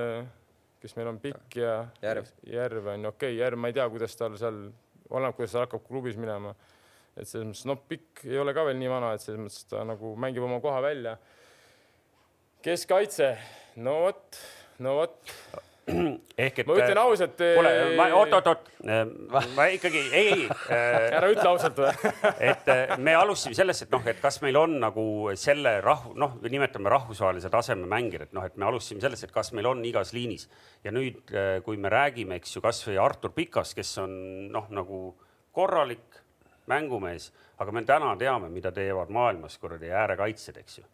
kes 0.81 0.95
meil 0.97 1.11
on 1.11 1.19
pikk 1.21 1.59
ja 1.61 1.73
Järv. 2.01 2.29
järv 2.49 2.87
on 2.95 3.09
okei 3.11 3.33
okay,, 3.33 3.37
järv, 3.37 3.59
ma 3.61 3.69
ei 3.69 3.75
tea, 3.77 3.85
kuidas 3.93 4.15
tal 4.17 4.37
seal, 4.41 4.57
oleneb, 5.09 5.35
kuidas 5.37 5.53
ta 5.53 5.65
hakkab 5.65 5.85
klubis 5.85 6.17
minema. 6.17 6.55
et 7.17 7.27
selles 7.27 7.49
mõttes, 7.49 7.65
noh, 7.69 7.81
pikk 7.89 8.23
ei 8.25 8.39
ole 8.41 8.53
ka 8.55 8.63
veel 8.65 8.79
nii 8.79 8.89
vana, 8.89 9.13
et 9.13 9.21
selles 9.21 9.41
mõttes 9.43 9.69
ta 9.69 9.83
nagu 9.85 10.15
mängib 10.17 10.45
oma 10.47 10.61
koha 10.63 10.81
välja. 10.81 11.17
keskkaitse, 12.65 13.33
no 13.85 13.99
vot, 14.05 14.41
no 14.79 14.95
vot, 15.01 15.35
ehk 16.45 16.61
et. 16.63 16.67
ma 16.69 16.77
ütlen 16.77 17.01
ausalt. 17.01 17.35
kuule, 17.39 17.73
oot-oot-oot, 18.19 18.69
ma 19.55 19.67
ikkagi 19.73 20.01
ei, 20.15 20.33
ei 20.45 20.47
ära 21.19 21.31
ütle 21.33 21.47
ausalt 21.51 21.79
või? 21.81 22.13
et 22.51 22.69
me 23.01 23.15
alustasime 23.19 23.57
sellest, 23.57 23.87
et 23.87 23.95
noh, 23.95 24.05
et 24.09 24.21
kas 24.21 24.39
meil 24.45 24.59
on 24.59 24.77
nagu 24.81 25.05
selle 25.39 25.77
rahvu, 25.85 26.15
noh, 26.19 26.37
nimetame 26.45 26.91
rahvusvahelise 26.93 27.51
taseme 27.53 27.89
mängijad, 27.89 28.29
et 28.29 28.37
noh, 28.37 28.45
et 28.47 28.59
me 28.59 28.69
alustasime 28.69 29.03
sellest, 29.03 29.27
et 29.27 29.35
kas 29.35 29.53
meil 29.57 29.69
on 29.71 29.83
igas 29.87 30.13
liinis 30.15 30.47
ja 30.85 30.93
nüüd, 30.95 31.33
kui 31.65 31.79
me 31.81 31.91
räägime, 31.91 32.39
eks 32.39 32.57
ju, 32.57 32.63
kasvõi 32.63 32.99
Artur 33.01 33.33
Pikas, 33.35 33.75
kes 33.77 33.97
on 34.03 34.13
noh, 34.53 34.69
nagu 34.73 35.03
korralik 35.55 36.21
mängumees, 36.69 37.31
aga 37.59 37.73
me 37.73 37.83
täna 37.87 38.13
teame, 38.19 38.49
mida 38.53 38.71
teevad 38.75 39.11
maailmas 39.13 39.57
kuradi 39.61 39.91
äärekaitsjad, 39.91 40.61
eks 40.61 40.79
ju. 40.81 40.87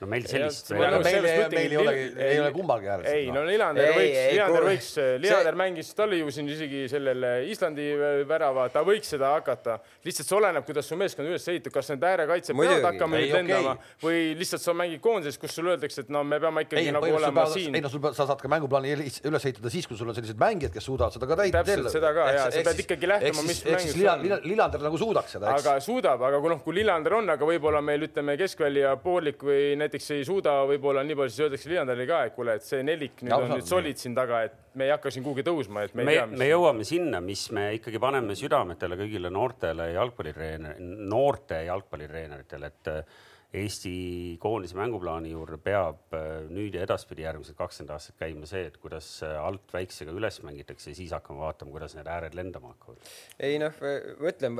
No 0.00 0.06
meil 0.10 0.26
sellist 0.28 0.70
Ja, 0.70 0.90
nõus, 0.92 1.04
meil 1.04 1.22
mõttegi- 1.24 1.54
meil 1.56 1.72
ei 1.72 1.76
ole, 1.80 1.92
ei- 1.96 2.30
ei 2.34 2.40
ole 2.40 2.50
kummalgi 2.52 2.86
ääres. 2.92 3.06
ei 3.12 3.30
no 3.32 3.44
Lillander 3.46 3.84
Ei, 3.86 3.94
võiks, 3.96 4.32
Lillander 4.32 4.66
võiks, 4.68 4.90
Lillander 5.22 5.54
mängis, 5.62 5.94
ta 5.96 6.04
oli 6.04 6.18
ju 6.20 6.30
siin 6.30 6.48
isegi 6.52 6.82
sellel 6.92 7.24
Islandi 7.50 7.86
värava, 8.28 8.68
ta 8.72 8.82
võiks 8.84 9.08
seda 9.14 9.32
hakata. 9.36 9.78
lihtsalt 10.04 10.28
see 10.28 10.36
oleneb, 10.36 10.64
kuidas 10.66 10.86
su 10.88 10.96
meeskond 10.96 11.28
üles 11.28 11.46
ehitatud, 11.48 11.72
kas 11.72 11.88
need 11.90 12.02
äärekaitsjad 12.04 12.56
peavad 12.56 12.84
hakkama 12.92 13.16
Ei, 13.16 13.26
nüüd 13.30 13.34
lendama 13.40 13.76
või 14.02 14.34
lihtsalt 14.38 14.62
sa 14.62 14.72
mängid 14.76 15.00
koondises, 15.00 15.38
kus 15.40 15.54
sulle 15.56 15.74
öeldakse, 15.76 16.00
et 16.04 16.10
no 16.10 16.22
me 16.24 16.38
peame 16.40 16.64
ikkagi 16.66 16.86
ei, 16.86 16.92
nagu 16.92 17.06
olema 17.16 17.44
pead, 17.46 17.54
siin 17.56 17.74
ei 17.74 17.80
no 17.80 17.88
sul 17.88 18.00
pead, 18.00 18.14
sa 18.18 18.26
saad 18.26 18.40
ka 18.42 18.48
mänguplaani 18.48 18.92
üles 18.96 19.44
ehitada 19.48 19.70
siis, 19.72 19.86
kui 19.86 19.96
sul 19.96 20.08
on 20.08 20.14
sellised 20.14 20.36
mängijad, 20.38 20.72
kes 20.74 20.84
suudavad 20.84 21.12
seda 21.16 21.26
ka 21.26 21.36
täita. 21.40 21.62
Täpselt, 21.64 21.90
seda 21.92 22.12
ka, 22.14 22.28
jaa, 22.36 22.50
sa 22.50 22.62
pead 22.70 22.82
ikkagi 22.84 23.06
lähtuma, 23.10 23.42
mis 23.46 23.64
mängus 23.64 23.96
Lila- 23.96 24.12
on. 24.18 24.40
Lillander 24.44 24.80
nagu 24.86 24.98
suudaks 24.98 25.32
seda, 25.38 25.54
eks. 25.54 25.66
aga 25.66 25.80
suudab, 25.80 26.22
aga 26.22 26.40
kui 26.40 26.50
noh, 26.50 26.62
kui 26.62 26.74
Lillander 26.74 27.14
on, 27.14 27.30
aga 27.30 27.44
võib-olla 27.46 27.82
meil 27.82 28.00
ütleme 28.06 28.36
keskväli 28.38 28.80
ja 28.84 28.94
poolik 28.96 29.38
või 29.42 29.76
näiteks 29.86 30.10
ei 30.16 30.24
suuda 30.26 30.58
võib-olla 30.68 31.04
nii 31.06 31.18
palju, 31.18 31.34
siis 31.34 31.44
öeldakse 31.46 31.70
Lillanderile 31.70 32.08
ka, 32.10 32.22
et 32.28 32.34
kuule, 32.36 32.56
et 32.58 32.66
see 32.66 32.82
nelik 32.86 33.22
nüüd 33.22 33.32
Ja, 33.32 33.38
on 33.42 33.54
nüüd 33.54 33.68
solid 33.68 34.00
siin 34.00 34.16
taga, 34.16 34.42
et 34.48 34.58
me 34.76 34.88
ei 34.88 34.94
hakka 34.94 35.12
siin 35.14 35.24
kuhugi 35.26 35.46
tõusma, 35.46 35.86
et 35.86 35.94
me 35.94 36.04
ei 36.04 36.10
me, 36.10 36.16
tea, 36.18 36.26
me 36.42 36.50
jõuame 36.50 36.88
sinna, 36.88 37.22
mis 37.24 37.46
me 37.56 37.68
ikkagi 37.78 38.02
paneme 38.02 38.36
südametele 38.38 38.98
kõigile 39.00 39.32
noortele 39.32 39.92
jalgpallitreener, 39.94 40.82
noorte 40.82 41.62
jalgpallitreeneritele, 41.68 42.72
et 42.74 42.92
äh, 42.92 43.24
Eesti 43.56 44.36
koondise 44.42 44.74
mänguplaani 44.76 45.30
juurde 45.30 45.56
peab 45.62 46.12
äh, 46.16 46.24
nüüd 46.52 46.74
ja 46.76 46.82
edaspidi 46.84 47.22
järgmised 47.24 47.56
kakskümmend 47.56 47.92
aastat 47.94 48.18
käima 48.18 48.48
see, 48.50 48.66
et 48.68 48.76
kuidas 48.82 49.06
äh, 49.24 49.36
alt 49.38 49.70
väiksega 49.72 50.12
üles 50.12 50.40
mängitakse 50.44 50.90
ja 50.90 50.98
siis 50.98 51.14
hakkame 51.14 51.40
vaatama, 51.44 51.72
kuidas 51.72 51.94
need 51.96 52.10
ääred 52.10 52.34
lendama 52.36 52.74
hakkavad. 52.74 53.14
ei 53.38 53.60
noh, 53.62 53.78
ma 53.80 54.32
ütlen, 54.32 54.58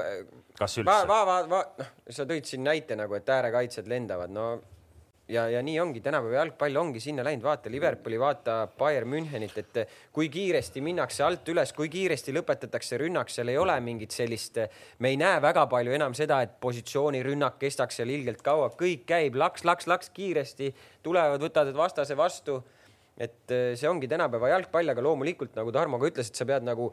kas 0.56 0.78
üldse? 0.78 0.86
va, 0.88 1.02
va, 1.10 1.18
va, 1.26 1.42
noh, 1.50 1.92
sa 2.08 2.28
tõid 2.30 2.48
siin 2.48 2.64
näite 2.64 2.96
nagu, 2.96 3.18
et 3.18 3.34
äärekaitsjad 3.36 3.90
lendavad, 3.90 4.32
no 4.32 4.48
ja, 5.28 5.48
ja 5.50 5.62
nii 5.62 5.78
ongi, 5.80 6.00
tänapäeva 6.04 6.40
jalgpall 6.40 6.76
ongi 6.80 7.00
sinna 7.02 7.24
läinud, 7.26 7.44
vaata 7.44 7.70
Liverpooli, 7.72 8.18
vaata 8.20 8.56
Bayern 8.78 9.10
Münchenit, 9.10 9.56
et 9.58 9.80
kui 10.14 10.28
kiiresti 10.32 10.82
minnakse 10.84 11.24
alt 11.26 11.48
üles, 11.52 11.72
kui 11.76 11.90
kiiresti 11.92 12.34
lõpetatakse 12.36 13.00
rünnak, 13.02 13.32
seal 13.32 13.50
ei 13.52 13.58
ole 13.58 13.74
mingit 13.84 14.14
sellist, 14.14 14.60
me 14.98 15.12
ei 15.14 15.18
näe 15.20 15.42
väga 15.42 15.66
palju 15.72 15.96
enam 15.96 16.14
seda, 16.14 16.42
et 16.46 16.56
positsioonirünnak 16.62 17.58
kestaks 17.62 18.00
seal 18.00 18.14
ilgelt 18.14 18.42
kaua, 18.46 18.70
kõik 18.78 19.04
käib 19.08 19.38
laks, 19.40 19.66
laks, 19.66 19.90
laks 19.90 20.14
kiiresti, 20.16 20.72
tulevad, 21.06 21.42
võtavad 21.42 21.76
vastase 21.86 22.16
vastu 22.16 22.62
et 23.16 23.52
eh, 23.52 23.70
see 23.78 23.88
ongi 23.88 24.08
tänapäeva 24.10 24.52
jalgpall, 24.52 24.92
aga 24.92 25.04
loomulikult 25.04 25.56
nagu 25.56 25.72
Tarmo 25.74 26.00
ka 26.00 26.10
ütles, 26.10 26.30
et 26.30 26.38
sa 26.38 26.46
pead 26.48 26.66
nagu 26.66 26.90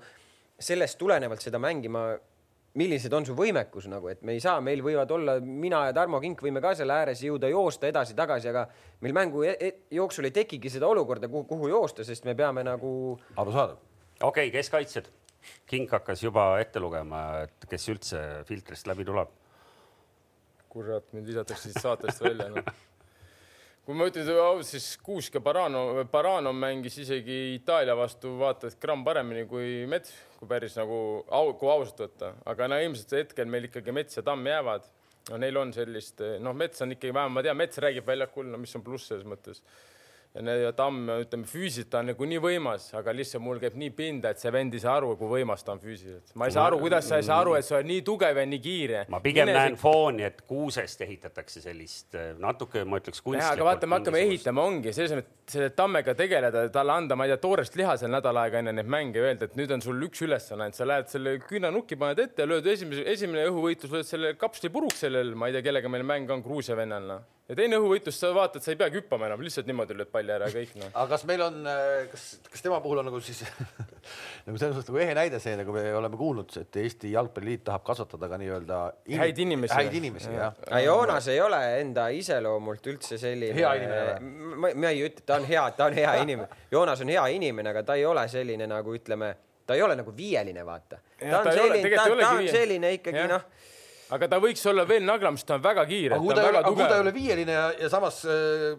sellest 0.59 0.97
tulenevalt 0.99 1.43
seda 1.43 1.59
mängima. 1.61 2.13
Millised 2.79 3.13
on 3.13 3.25
su 3.27 3.35
võimekus 3.37 3.85
nagu, 3.89 4.09
et 4.09 4.21
me 4.25 4.33
ei 4.33 4.41
saa, 4.41 4.61
meil 4.63 4.81
võivad 4.85 5.11
olla, 5.13 5.37
mina 5.39 5.83
ja 5.87 5.95
Tarmo 5.95 6.19
Kink 6.23 6.41
võime 6.41 6.61
ka 6.63 6.73
seal 6.77 6.93
ääres 6.93 7.21
jõuda 7.21 7.49
joosta 7.51 7.89
edasi-tagasi, 7.89 8.49
aga 8.49 8.65
meil 9.05 9.13
mängu 9.15 9.43
e- 9.45 9.57
e- 9.59 9.73
jooksul 9.93 10.29
ei 10.29 10.33
tekigi 10.33 10.71
seda 10.73 10.89
olukorda, 10.89 11.29
kuhu, 11.29 11.45
kuhu 11.49 11.69
joosta, 11.69 12.05
sest 12.07 12.25
me 12.25 12.35
peame 12.37 12.65
nagu 12.65 12.93
arusaadav. 13.37 13.77
okei 14.21 14.49
okay,, 14.49 14.55
keskkaitsjad. 14.57 15.11
King 15.67 15.91
hakkas 15.91 16.23
juba 16.23 16.53
ette 16.63 16.79
lugema, 16.79 17.43
et 17.43 17.67
kes 17.69 17.89
üldse 17.91 18.19
filtrist 18.47 18.87
läbi 18.87 19.05
tuleb. 19.05 19.29
kurat, 20.73 21.05
mind 21.13 21.27
visatakse 21.29 21.69
siit 21.69 21.81
saatest 21.83 22.23
välja 22.23 22.49
no.. 22.49 22.63
Kui 23.83 23.97
ma 23.99 24.07
ütlen 24.07 24.29
ausalt, 24.31 24.69
siis 24.69 24.85
Kuusk 25.03 25.35
ja 25.35 25.41
Barano, 25.43 26.03
Barano 26.11 26.53
mängis 26.55 26.97
isegi 27.03 27.39
Itaalia 27.57 27.95
vastu 27.99 28.37
vaata 28.39 28.69
et 28.71 28.77
gramm 28.81 29.03
paremini 29.03 29.43
kui 29.49 29.83
Mets, 29.91 30.13
kui 30.39 30.47
päris 30.47 30.77
nagu 30.79 30.97
au,, 31.27 31.53
kui 31.59 31.71
ausalt 31.71 32.03
võtta, 32.05 32.33
aga 32.47 32.69
no 32.71 32.79
ilmselt 32.79 33.17
hetkel 33.19 33.49
meil 33.51 33.67
ikkagi 33.67 33.95
Mets 33.95 34.19
ja 34.19 34.23
Tamm 34.23 34.47
jäävad. 34.47 34.87
no 35.31 35.37
neil 35.39 35.57
on 35.57 35.69
sellist, 35.71 36.19
noh, 36.43 36.55
Mets 36.55 36.81
on 36.83 36.95
ikkagi 36.95 37.13
vähemalt, 37.15 37.39
ma 37.39 37.43
tean, 37.43 37.57
Mets 37.57 37.79
räägib 37.79 38.07
väljakul, 38.07 38.47
no 38.51 38.57
mis 38.59 38.75
on 38.75 38.83
pluss 38.83 39.07
selles 39.11 39.27
mõttes 39.27 39.63
ja 40.33 40.41
need 40.41 40.63
ja 40.63 40.71
Tamm, 40.73 41.05
ütleme 41.21 41.45
füüsiliselt 41.45 41.91
ta 41.93 41.99
on 42.01 42.07
nagu 42.09 42.25
nii 42.25 42.39
võimas, 42.41 42.87
aga 42.97 43.13
lihtsalt 43.13 43.43
mul 43.45 43.59
käib 43.61 43.75
nii 43.77 43.91
pinda, 43.93 44.31
et 44.33 44.41
see 44.41 44.49
vend 44.53 44.73
ei 44.73 44.81
saa 44.81 44.95
aru, 44.97 45.11
kui 45.19 45.29
võimas 45.29 45.61
ta 45.65 45.75
on 45.75 45.81
füüsiliselt. 45.83 46.33
ma 46.39 46.47
ei 46.49 46.55
saa 46.55 46.65
aru, 46.71 46.79
kuidas 46.81 47.05
sa 47.09 47.19
ei 47.21 47.27
saa 47.27 47.37
aru, 47.43 47.53
et 47.59 47.67
sa 47.67 47.77
oled 47.77 47.89
nii 47.91 48.01
tugev 48.07 48.39
ja 48.41 48.45
nii 48.49 48.61
kiire. 48.63 49.03
ma 49.13 49.19
pigem 49.21 49.51
Mine 49.51 49.57
näen 49.59 49.77
fooni, 49.77 50.25
et 50.25 50.41
kuusest 50.49 51.03
ehitatakse 51.05 51.61
sellist 51.61 52.17
eh, 52.17 52.31
natuke, 52.41 52.81
ma 52.81 52.97
ütleks 53.01 53.21
jah, 53.21 53.27
kunstlikku. 53.27 53.59
aga 53.59 53.67
vaata, 53.69 53.89
me 53.89 53.99
hakkame. 53.99 54.23
ehitama, 54.25 54.65
ongi 54.71 54.95
selles 54.95 55.13
mõttes, 55.19 55.53
selle 55.53 55.69
tammega 55.77 56.15
tegeleda, 56.17 56.65
talle 56.73 56.97
anda, 56.97 57.17
ma 57.19 57.27
ei 57.27 57.33
tea, 57.35 57.41
toorest 57.43 57.77
liha 57.77 57.93
seal 58.01 58.13
nädal 58.15 58.41
aega 58.41 58.63
enne 58.63 58.73
neid 58.73 58.89
mänge 58.89 59.21
ja 59.21 59.29
öelda, 59.29 59.51
et 59.51 59.59
nüüd 59.59 59.75
on 59.75 59.85
sul 59.85 60.01
üks 60.07 60.25
ülesanne, 60.25 60.71
et 60.71 60.79
sa 60.79 60.87
lähed 60.89 61.13
selle 61.13 61.35
küünanukki, 61.45 61.99
paned 61.99 62.23
ette, 62.25 62.47
lööd 62.49 62.65
esimese, 62.73 63.05
esimene 63.13 63.45
õhuvõitlus, 63.51 63.93
lööd 63.93 64.09
selle 64.09 64.33
kapsli 64.39 64.73
puruks 64.73 65.05
sellel, 65.05 65.35
ma 65.37 65.51
ei 65.51 65.57
tea, 65.57 65.67
kellega 65.69 65.91
meil 65.93 66.07
mäng 66.07 66.31
on, 66.33 66.41
Gruusia 66.41 66.79
vennal, 66.79 67.05
noh. 67.05 67.29
Ja 67.49 67.57
teine 67.57 67.77
õhuvõitlus, 67.79 68.15
sa 68.19 68.29
vaatad, 68.35 68.63
sa 68.63 68.71
ei 68.71 68.77
peagi 68.79 69.01
hüppama 69.01 69.27
enam, 69.27 69.41
lihtsalt 69.43 69.67
niimoodi 69.67 69.97
lööd 69.97 70.11
palli 70.13 70.31
ära 70.31 70.47
ja 70.47 70.55
kõik, 70.55 70.77
noh. 70.79 70.91
aga 70.93 71.09
kas 71.11 71.25
meil 71.27 71.43
on, 71.43 71.57
kas, 72.11 72.23
kas 72.53 72.63
tema 72.63 72.79
puhul 72.83 73.01
on 73.01 73.09
nagu 73.09 73.19
siis 73.23 73.41
nagu 74.47 74.59
selles 74.61 74.77
mõttes 74.77 74.91
nagu 74.91 75.01
ehe 75.03 75.17
näide 75.17 75.41
see, 75.43 75.57
nagu 75.59 75.75
me 75.75 75.83
oleme 75.99 76.19
kuulnud, 76.19 76.55
et 76.61 76.79
Eesti 76.83 77.11
Jalgpalliliit 77.13 77.65
tahab 77.67 77.83
kasvatada 77.87 78.29
ka 78.31 78.39
nii-öelda 78.39 78.79
in... 79.11 79.19
Häid 79.19 79.43
inimesi. 79.43 79.75
häid 79.75 79.97
inimesi 79.99 80.31
ja. 80.31 80.39
jah. 80.45 80.61
aga 80.69 80.83
Joonas 80.85 81.27
ei 81.33 81.41
ole 81.43 81.61
enda 81.81 82.07
iseloomult 82.15 82.87
üldse 82.93 83.19
selline. 83.19 83.55
Hea 83.59 83.73
inimene 83.81 84.05
või? 84.07 84.53
ma, 84.63 84.71
ma 84.85 84.93
ei 84.93 85.03
ütle, 85.09 85.25
ta 85.27 85.39
on 85.41 85.49
hea, 85.49 85.65
ta 85.75 85.89
on 85.91 85.97
hea 85.99 86.15
inimene. 86.23 86.61
Joonas 86.73 87.03
on 87.03 87.11
hea 87.11 87.25
inimene, 87.35 87.73
aga 87.75 87.83
ta 87.91 87.99
ei 87.99 88.07
ole 88.07 88.23
selline 88.31 88.69
nagu 88.71 88.95
ütleme, 88.95 89.33
ta 89.67 89.75
ei 89.75 89.83
ole 89.83 89.99
nagu 89.99 90.15
viieline, 90.15 90.63
vaata. 90.67 91.03
Ta 91.19 91.41
on 91.41 91.51
ta 91.51 91.55
selline, 91.59 91.83
tegelikult 91.83 92.23
ta, 92.23 92.31
ta 92.31 92.35
on 92.39 92.51
selline 92.55 92.95
ikkagi 93.01 93.27
noh, 93.35 93.47
aga 94.13 94.29
ta 94.29 94.39
võiks 94.43 94.63
olla 94.69 94.85
veel 94.89 95.05
naglam, 95.07 95.37
sest 95.39 95.49
ta 95.49 95.57
on 95.57 95.65
väga 95.65 95.85
kiire, 95.89 96.17
aga 96.17 96.23
kui 96.23 96.37
ta 96.37 96.47
aga 96.49 96.63
kui 96.69 96.83
ta 96.83 96.97
ei 96.97 97.05
ole 97.05 97.13
viieline 97.15 97.55
ja, 97.55 97.67
ja 97.81 97.91
samas 97.93 98.23
äh, 98.29 98.73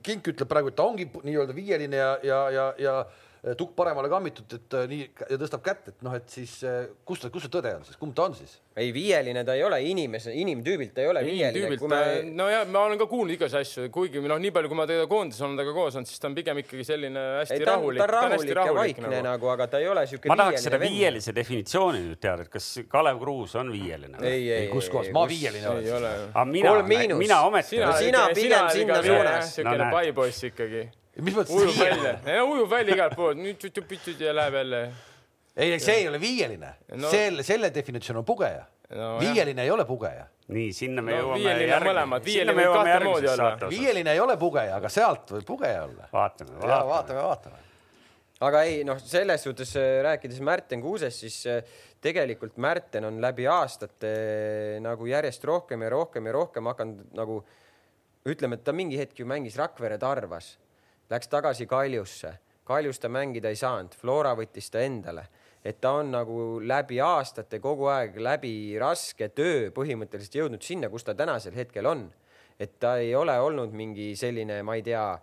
Kink 0.00 0.30
ütleb 0.32 0.48
praegu, 0.48 0.70
et 0.72 0.76
ta 0.78 0.86
ongi 0.88 1.04
nii-öelda 1.12 1.52
viieline 1.52 1.98
ja, 1.98 2.12
ja, 2.24 2.38
ja, 2.54 2.66
ja 2.80 2.94
tukk 3.56 3.70
paremale 3.72 4.08
kammitud, 4.12 4.52
et 4.52 4.74
äh, 4.76 4.82
nii 4.90 5.04
ja 5.30 5.36
tõstab 5.40 5.62
kätt, 5.64 5.86
et 5.94 6.02
noh, 6.04 6.12
et 6.18 6.26
siis 6.28 6.58
äh, 6.68 6.90
kus 7.08 7.22
kus 7.32 7.46
see 7.46 7.52
tõde 7.54 7.70
on 7.78 7.84
siis, 7.86 7.96
kumb 7.96 8.12
ta 8.16 8.26
on 8.28 8.34
siis? 8.36 8.58
ei 8.80 8.90
viieline 8.94 9.42
ta 9.44 9.54
ei 9.56 9.62
ole 9.64 9.78
inimese, 9.84 10.32
inimtüübilt 10.36 10.92
ta 10.96 11.00
ei 11.02 11.08
ole 11.10 11.22
viieline, 11.24 11.70
me, 11.88 12.00
nojah, 12.36 12.66
ma 12.68 12.82
olen 12.86 13.00
ka 13.00 13.06
kuulnud 13.10 13.32
igasuguseid 13.34 13.66
asju, 13.66 13.86
kuigi 13.92 14.20
noh, 14.24 14.38
nii 14.40 14.52
palju, 14.54 14.68
kui 14.72 14.78
ma 14.78 14.86
temaga 14.88 15.08
koondises 15.10 15.40
olen 15.46 15.56
temaga 15.58 15.74
koos 15.78 15.96
olnud, 15.98 16.08
siis 16.12 16.20
ta 16.22 16.28
on 16.30 16.36
pigem 16.36 16.60
ikkagi 16.62 16.84
selline 16.88 17.24
hästi 17.40 17.56
ei 17.58 17.64
ta 17.64 17.74
on, 17.78 17.82
rahulik, 17.88 17.98
ta 18.00 18.04
on 18.04 18.12
ta 18.12 18.20
on 18.20 18.30
rahulik 18.30 18.52
ja 18.52 18.58
rahulik 18.60 18.78
vaikne 18.82 19.08
nagu. 19.16 19.26
nagu, 19.30 19.50
aga 19.56 19.66
ta 19.74 19.80
ei 19.82 19.88
ole 19.90 20.04
siuke 20.12 20.28
ma 20.32 20.36
tahaks 20.42 20.68
seda 20.68 20.80
viielise 20.84 21.34
definitsiooni 21.40 22.04
nüüd 22.06 22.20
teada, 22.24 22.44
et 22.46 22.52
kas 22.52 22.68
Kalev 22.92 23.18
Kruus 23.24 23.56
on 23.60 23.72
viieline? 23.72 24.20
ei, 24.22 24.46
ei, 24.52 24.68
kus 24.72 24.88
kohas, 24.92 25.10
ma 25.16 25.24
viieline 25.28 25.64
ei 25.64 25.72
olen 25.72 25.96
ole. 25.98 26.14
aga 26.30 26.46
mina 26.52 26.76
Kolm, 26.76 26.88
miinus. 26.92 27.18
mina 27.24 27.40
ometi 27.48 27.74
sina 27.74 27.90
No, 27.90 27.98
sina 27.98 28.24
pigem 28.36 28.70
sinna 28.76 29.02
suunas. 29.02 29.54
siukene 29.56 29.76
No 29.76 29.84
näed. 29.84 29.92
paipoiss 29.96 30.44
ikkagi. 30.52 30.86
Mis 31.24 31.36
mõttes 31.36 31.54
ujub 31.54 31.72
viieline? 31.76 32.16
välja, 32.24 32.44
ujub 32.44 32.70
välja 32.70 32.96
igalt 32.96 33.16
poolt, 33.18 33.38
nüüd 33.40 33.58
tšutšupitšud 33.60 34.20
ja 34.26 34.34
läheb 34.36 34.58
jälle. 34.60 34.82
ei, 35.56 35.78
see 35.80 35.96
ei 36.02 36.08
ole 36.08 36.20
viieline 36.22 36.74
No- 36.96 37.10
selle, 37.12 37.42
selle 37.46 37.72
definitsioon 37.74 38.22
on 38.22 38.28
pugeja 38.28 38.66
No 38.90 38.96
no,. 38.96 39.22
jah. 39.22 39.34
viieline 39.34 39.62
ei 39.62 39.70
ole 39.70 39.84
pugeja. 39.86 40.26
nii 40.50 40.72
sinna 40.74 41.02
me 41.02 41.14
No 41.14 41.18
jõuame 41.22 41.42
viieline 41.44 41.80
mõlemad, 41.84 42.24
viieline 42.26 43.68
viieline 43.70 44.14
ei 44.16 44.20
ole 44.20 44.36
pugeja, 44.36 44.76
aga 44.80 44.88
sealt 44.90 45.30
võib 45.36 45.46
pugeja 45.46 45.84
olla. 45.84 46.08
vaatame, 46.12 46.56
ja 46.56 46.66
vaatame. 46.66 46.88
vaatame, 46.90 47.20
vaatame. 47.28 47.60
aga 48.48 48.62
ei 48.66 48.82
noh, 48.84 48.98
selles 48.98 49.46
suhtes 49.46 49.76
äh, 49.78 50.00
rääkides 50.08 50.40
Märten 50.42 50.82
Kuusest, 50.82 51.22
siis 51.22 51.38
äh, 51.46 51.62
tegelikult 52.02 52.56
Märten 52.58 53.06
on 53.06 53.20
läbi 53.22 53.46
aastate 53.46 54.10
äh, 54.10 54.80
nagu 54.82 55.06
järjest 55.06 55.44
rohkem 55.44 55.86
ja 55.86 55.92
rohkem 55.94 56.26
ja 56.26 56.32
rohkem 56.32 56.66
hakanud 56.72 57.14
nagu 57.14 57.44
ütleme, 58.26 58.58
et 58.58 58.64
ta 58.66 58.74
mingi 58.76 58.98
hetk 58.98 59.22
ju 59.22 59.26
mängis 59.28 59.54
Rakvere 59.56 59.98
Tarvas, 60.02 60.56
läks 61.10 61.28
tagasi 61.28 61.66
Kaljusse, 61.66 62.34
Kaljus 62.64 63.00
ta 63.02 63.08
mängida 63.08 63.50
ei 63.50 63.58
saanud, 63.58 63.94
Flora 63.98 64.34
võttis 64.38 64.70
ta 64.70 64.82
endale, 64.86 65.24
et 65.64 65.80
ta 65.82 65.96
on 65.98 66.12
nagu 66.14 66.60
läbi 66.62 67.00
aastate 67.02 67.58
kogu 67.58 67.88
aeg 67.90 68.20
läbi 68.22 68.78
raske 68.78 69.28
töö 69.34 69.72
põhimõtteliselt 69.74 70.38
jõudnud 70.38 70.62
sinna, 70.62 70.88
kus 70.88 71.04
ta 71.04 71.14
tänasel 71.14 71.56
hetkel 71.58 71.86
on. 71.86 72.10
et 72.60 72.74
ta 72.78 72.98
ei 73.00 73.14
ole 73.16 73.32
olnud 73.40 73.72
mingi 73.72 74.12
selline, 74.16 74.62
ma 74.62 74.74
ei 74.76 74.82
tea 74.84 75.18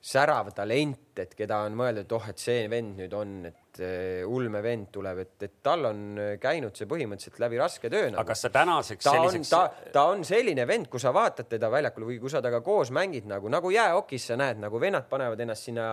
särav 0.00 0.48
talent, 0.56 1.18
et 1.20 1.34
keda 1.36 1.58
on 1.66 1.74
mõeldud, 1.76 2.06
et 2.06 2.12
oh, 2.16 2.28
et 2.30 2.40
see 2.40 2.62
vend 2.72 2.96
nüüd 3.02 3.12
on, 3.16 3.34
et 3.44 3.80
uh, 3.84 4.30
ulme 4.32 4.62
vend 4.64 4.88
tuleb, 4.94 5.18
et, 5.26 5.34
et 5.44 5.58
tal 5.64 5.84
on 5.90 6.00
äh, 6.16 6.30
käinud 6.40 6.76
see 6.76 6.88
põhimõtteliselt 6.88 7.40
läbi 7.42 7.60
raske 7.60 7.90
töö 7.92 8.06
nagu.. 8.06 8.22
aga 8.22 8.32
kas 8.32 8.46
sa 8.46 8.50
tänaseks 8.54 9.04
ta 9.04 9.12
selliseks 9.18 9.50
on, 9.50 9.50
ta, 9.52 9.90
ta 9.92 10.06
on 10.14 10.24
selline 10.24 10.64
vend, 10.68 10.88
kui 10.92 11.02
sa 11.02 11.12
vaatad 11.12 11.50
teda 11.52 11.68
väljakul 11.72 12.08
või 12.08 12.16
kui 12.22 12.32
sa 12.32 12.40
temaga 12.40 12.62
koos 12.64 12.92
mängid 12.96 13.28
nagu, 13.28 13.52
nagu 13.52 13.74
jäähokis 13.74 14.30
sa 14.32 14.40
näed, 14.40 14.62
nagu 14.64 14.80
vennad 14.80 15.04
panevad 15.12 15.44
ennast 15.44 15.68
sinna 15.68 15.90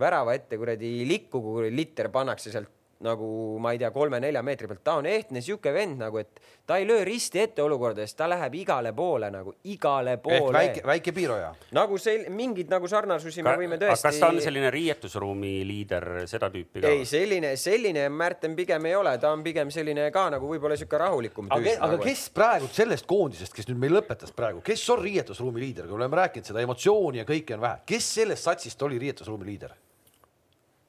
värava 0.00 0.38
ette 0.38 0.56
kuradi 0.56 0.96
likku, 1.08 1.44
kui 1.44 1.68
liter 1.74 2.08
pannakse 2.14 2.54
sealt 2.54 2.72
nagu 3.04 3.58
ma 3.60 3.72
ei 3.74 3.78
tea, 3.78 3.90
kolme-nelja 3.92 4.40
meetri 4.44 4.68
pealt, 4.70 4.80
ta 4.84 4.94
on 5.00 5.06
ehtne 5.10 5.42
sihuke 5.44 5.72
vend 5.74 6.00
nagu, 6.00 6.16
et 6.22 6.40
ta 6.66 6.78
ei 6.80 6.86
löö 6.88 7.04
risti 7.04 7.42
ette 7.42 7.62
olukordades, 7.62 8.14
ta 8.16 8.28
läheb 8.30 8.54
igale 8.56 8.92
poole 8.96 9.28
nagu 9.30 9.52
igale 9.68 10.16
poole. 10.22 10.52
väike, 10.56 10.82
väike 10.86 11.12
piiroja. 11.12 11.52
nagu 11.76 11.98
see 12.00 12.24
mingid 12.32 12.72
nagu 12.72 12.88
sarnasusi 12.88 13.44
me 13.44 13.52
võime 13.60 13.78
kas 13.82 14.00
tõesti. 14.04 14.20
ta 14.20 14.32
on 14.32 14.40
selline 14.40 14.72
riietusruumi 14.72 15.52
liider, 15.68 16.08
seda 16.30 16.48
tüüpi 16.52 16.84
ka 16.84 16.94
ei,? 16.94 17.04
selline, 17.08 17.52
selline 17.60 18.08
Märten 18.08 18.56
pigem 18.56 18.88
ei 18.88 18.96
ole, 18.96 19.16
ta 19.20 19.34
on 19.36 19.44
pigem 19.44 19.70
selline 19.74 20.08
ka 20.14 20.28
nagu 20.32 20.48
võib-olla 20.48 20.80
sihuke 20.80 21.00
rahulikum 21.04 21.52
aga, 21.52 21.62
tüüp. 21.68 21.82
aga 21.90 22.02
kes 22.08 22.28
praegu 22.36 22.72
sellest 22.72 23.06
koondisest, 23.10 23.52
kes 23.56 23.68
nüüd 23.68 23.82
meil 23.84 23.98
lõpetas 24.00 24.32
praegu, 24.36 24.64
kes 24.64 24.88
on 24.94 25.04
riietusruumi 25.04 25.60
liider, 25.60 25.84
kui 25.84 25.98
me 25.98 26.06
oleme 26.06 26.24
rääkinud 26.24 26.48
seda 26.48 26.64
emotsiooni 26.64 27.20
ja 27.20 27.28
kõike 27.28 27.60
on 27.60 27.66
vähe, 27.68 27.84
kes 27.92 28.14
sellest 28.22 28.48
satsist 28.48 28.88
oli 28.88 28.98
riietusruumi 29.04 29.52
liider? 29.52 29.76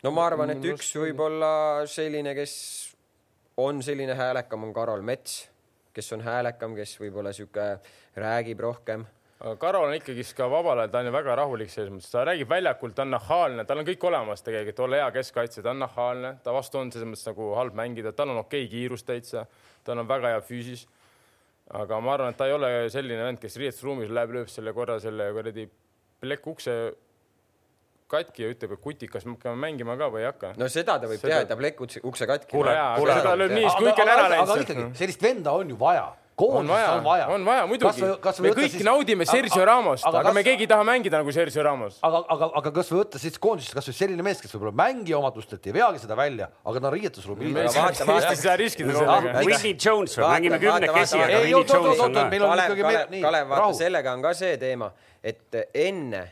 No 0.04 0.14
ma 0.14 0.28
arvan, 0.30 0.54
et 0.54 0.72
üks 0.74 0.94
võib-olla 1.00 1.52
selline, 1.90 2.36
kes 2.38 2.56
on 3.58 3.82
selline 3.84 4.16
häälekam, 4.18 4.68
on 4.68 4.74
Karol 4.74 5.06
Mets, 5.06 5.46
kes 5.94 6.12
on 6.14 6.26
häälekam, 6.26 6.76
kes 6.78 6.98
võib-olla 7.02 7.34
sihuke 7.34 7.72
räägib 8.18 8.62
rohkem 8.62 9.06
aga 9.38 9.56
Karol 9.62 9.88
on 9.92 9.96
ikkagist 9.98 10.34
ka 10.38 10.48
vabal 10.50 10.82
ajal, 10.82 10.92
ta 10.92 11.02
on 11.02 11.10
ju 11.10 11.14
väga 11.14 11.36
rahulik 11.38 11.70
selles 11.70 11.92
mõttes, 11.94 12.10
ta 12.10 12.24
räägib 12.26 12.50
väljakult, 12.50 12.96
ta 12.98 13.04
on 13.06 13.14
nahaalne, 13.14 13.66
tal 13.70 13.82
on 13.82 13.88
kõik 13.88 14.06
olemas 14.10 14.42
tegelikult, 14.46 14.84
olla 14.88 15.02
hea 15.02 15.10
keskkaitse, 15.20 15.64
ta 15.66 15.74
on 15.74 15.84
nahaalne, 15.84 16.32
ta 16.44 16.54
vastu 16.56 16.82
on 16.82 16.92
selles 16.94 17.10
mõttes 17.12 17.28
nagu 17.30 17.52
halb 17.60 17.78
mängida, 17.78 18.14
tal 18.18 18.34
on 18.34 18.42
okei 18.42 18.66
kiirus 18.72 19.06
täitsa, 19.06 19.46
tal 19.86 20.02
on 20.02 20.10
väga 20.10 20.34
hea 20.34 20.46
füüsis. 20.46 20.88
aga 21.68 22.00
ma 22.00 22.14
arvan, 22.14 22.32
et 22.32 22.38
ta 22.40 22.48
ei 22.48 22.54
ole 22.56 22.72
selline 22.90 23.24
vend, 23.28 23.40
kes 23.44 23.58
riietusruumis 23.60 24.10
läheb, 24.10 24.32
lööb 24.32 24.50
selle 24.50 24.72
korra 24.74 25.00
selle 25.04 25.26
kuradi 25.36 25.68
plekk 26.22 26.48
ukse 26.48 26.76
katki 28.12 28.46
ja 28.46 28.52
ütleb, 28.54 28.78
et 28.78 28.84
kuti, 28.84 29.10
kas 29.12 29.26
me 29.28 29.36
hakkame 29.36 29.60
mängima 29.62 29.98
ka 30.00 30.12
või 30.14 30.24
ei 30.24 30.30
hakka. 30.30 30.54
no 30.60 30.70
seda 30.72 31.00
ta 31.00 31.10
võib 31.10 31.20
Seda- 31.20 31.34
teha, 31.34 31.42
et 31.46 31.52
ta 31.52 31.58
plekk 31.60 31.84
ukse, 31.88 32.04
ukse 32.08 32.30
katki. 32.30 32.54
Kuule, 32.56 32.76
jaa, 32.76 32.94
kuule, 33.00 33.12
aga 33.12 33.26
seda 33.26 33.36
lööb 33.42 33.58
nii, 33.58 33.68
kui 33.76 33.90
kõik 33.90 34.06
on 34.06 34.14
ära 34.14 34.30
läinud 34.36 34.54
sealt. 34.54 34.96
sellist 35.02 35.28
venda 35.28 35.56
on 35.58 35.76
ju 35.76 35.80
vaja, 35.80 36.08
on 36.38 36.38
koondises 36.38 36.70
vaja 36.70 36.92
on 36.94 37.04
vaja, 37.04 37.28
on 37.34 37.46
vaja 37.46 37.66
muidugi. 37.68 38.02
me 38.46 38.52
kõik 38.54 38.72
siis... 38.72 38.84
naudime 38.86 39.26
Sergio 39.26 39.66
Ramost, 39.66 40.06
aga 40.06 40.32
me 40.36 40.44
keegi 40.46 40.68
ei 40.68 40.70
taha 40.70 40.86
mängida 40.88 41.20
nagu 41.20 41.34
Sergio 41.34 41.64
Ramos. 41.66 41.98
aga, 42.06 42.22
aga, 42.36 42.50
aga 42.62 42.72
kas 42.78 42.92
või 42.94 43.02
võtta 43.02 43.22
siis 43.22 43.40
koondisest 43.42 43.76
kasvõi 43.76 43.98
selline 43.98 44.26
mees, 44.26 44.42
kes 44.44 44.54
võib-olla 44.56 44.76
mängija 44.84 45.18
omadustelt 45.18 45.66
ei 45.68 45.76
veagi 45.80 46.04
seda 46.04 46.18
välja, 46.20 46.50
aga 46.64 46.84
ta 46.84 46.92
on 46.92 46.94
riietusruumi 46.94 47.50
ei. 47.50 47.70
saa 47.74 48.56
riskida 48.60 48.94
sellega. 48.94 49.42
Whitney 49.42 49.76
Jones 49.76 50.18
mängime 50.22 50.62
kümnekesi, 50.62 51.18
aga 51.18 51.40
ei, 51.42 51.54
Whitney 51.54 51.74
Jones 51.74 52.06
on 52.06 52.22
on 52.22 52.32
Kalev, 52.32 52.78
ikkagi 52.78 53.22
Kalev 53.26 53.54
vaata 53.56 53.72
sellega 53.82 54.14
on 54.14 54.26
ka 54.30 54.34
see 54.38 54.58
teema, 54.62 54.92
et 55.24 55.58
enne 55.74 56.24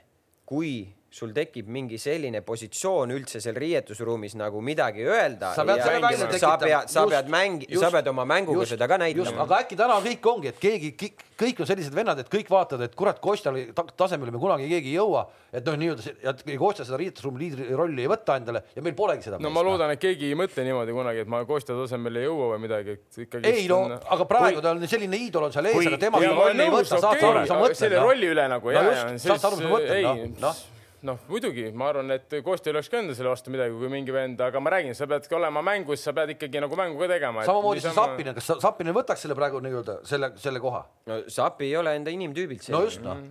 kui 0.46 0.86
sul 1.16 1.32
tekib 1.32 1.70
mingi 1.72 1.96
selline 2.02 2.42
positsioon 2.44 3.14
üldse 3.16 3.40
seal 3.44 3.56
riietusruumis 3.56 4.34
nagu 4.36 4.60
midagi 4.60 5.06
öelda. 5.08 5.54
Sa 5.56 5.64
pead 5.64 5.80
selle 5.80 6.02
välja 6.04 6.18
sa 6.20 6.28
tekitama. 6.28 6.58
pead, 6.66 6.90
sa 6.92 7.04
pead 7.08 7.30
mängi-, 7.32 7.70
just, 7.72 7.84
sa 7.86 7.92
pead 7.94 8.10
oma 8.12 8.26
mänguga 8.28 8.66
just, 8.66 8.74
seda 8.76 8.90
ka 8.92 8.98
näitama. 9.00 9.46
aga 9.46 9.62
äkki 9.64 9.78
täna 9.80 9.96
kõik 10.04 10.28
ongi, 10.34 10.52
et 10.52 10.60
keegi, 10.60 10.92
kõik 11.40 11.62
on 11.64 11.70
sellised 11.70 11.96
vennad, 11.96 12.20
et 12.20 12.32
kõik 12.32 12.52
vaatavad, 12.52 12.90
et 12.90 12.98
kurat, 13.00 13.22
Kostjale 13.24 13.64
ta- 13.78 13.88
tasemele 14.04 14.34
me 14.36 14.42
kunagi 14.44 14.68
keegi 14.68 14.92
ei 14.92 14.98
jõua, 14.98 15.24
et 15.56 15.64
noh, 15.64 15.78
nii-öelda 15.80 16.16
et 16.34 16.44
Kostja 16.60 16.84
seda 16.90 17.00
riietusruumi 17.00 17.40
liidri 17.46 17.70
rolli 17.80 18.04
ei 18.04 18.12
võta 18.12 18.36
endale 18.42 18.66
ja 18.76 18.84
meil 18.84 18.96
polegi 19.00 19.30
seda. 19.30 19.40
no 19.40 19.54
ma 19.56 19.64
loodan, 19.64 19.96
et 19.96 20.04
keegi 20.04 20.34
ei 20.34 20.36
mõtle 20.36 20.68
niimoodi 20.68 20.92
kunagi, 21.00 21.24
et 21.24 21.32
ma 21.32 21.46
Kostja 21.48 21.80
tasemele 21.80 22.26
ei 22.26 22.28
jõua 22.28 22.52
või 22.58 22.62
midagi, 22.68 23.00
et 23.00 23.24
ikkagi. 23.24 23.56
ei 23.56 23.68
no, 23.72 23.82
aga 24.04 24.28
praegu 24.28 24.60
ta 24.60 24.76
on 24.76 24.84
selline 24.84 25.16
iidol 25.16 25.48
on 25.48 25.56
seal 25.56 25.72
ees, 25.72 25.80
Kui- 25.80 25.88
aga 25.88 26.04
tema 26.04 26.20
rolli 26.28 26.68
ei 26.68 26.76
võta, 26.76 27.00
saad 27.00 27.08
sa 27.08 27.16
aru, 27.16 27.40
mis 27.40 27.56
ma 27.56 27.64
mõtlen 27.64 27.84
selle 27.86 28.04
rolli 28.04 28.32
üle 28.36 28.48
nagu 28.52 28.66
No 28.66 28.72
ja, 28.82 28.88
just, 28.92 29.28
ja 29.30 29.32
saad 29.32 29.40
sa 29.40 29.48
aru, 29.54 29.62
mis 29.62 29.70
ma 29.70 29.78
mõtlen, 29.80 30.40
noh, 30.44 30.64
noh., 31.06 31.22
muidugi, 31.30 31.70
ma 31.78 31.90
arvan, 31.92 32.12
et 32.16 32.34
ei 32.36 32.44
oleks 32.44 32.90
ka 32.92 33.00
enda 33.02 33.16
selle 33.18 33.32
vastu 33.32 33.54
midagi, 33.54 33.76
kui 33.78 33.90
mingi 33.92 34.14
vend, 34.16 34.42
aga 34.42 34.62
ma 34.64 34.74
räägin, 34.74 34.96
sa 34.98 35.08
pead 35.10 35.28
olema 35.38 35.64
mängus, 35.66 36.04
sa 36.06 36.14
pead 36.16 36.36
ikkagi 36.36 36.62
nagu 36.64 36.78
mängu 36.80 37.00
ka 37.02 37.10
tegema. 37.12 37.46
samamoodi 37.48 37.84
see 37.84 37.96
Sapinen, 37.96 38.38
kas 38.38 38.50
Sa- 38.52 38.60
Sapinen 38.64 38.96
võtaks 38.96 39.26
selle 39.26 39.38
praegu 39.38 39.62
nii-öelda 39.64 40.00
selle, 40.08 40.32
selle 40.42 40.62
koha? 40.64 40.86
no 41.10 41.20
Sapi 41.32 41.70
ei 41.70 41.76
ole 41.80 41.96
enda 42.00 42.14
inimtüübilt 42.14 42.70
no 42.74 42.82
just 42.88 43.04
noh, 43.06 43.22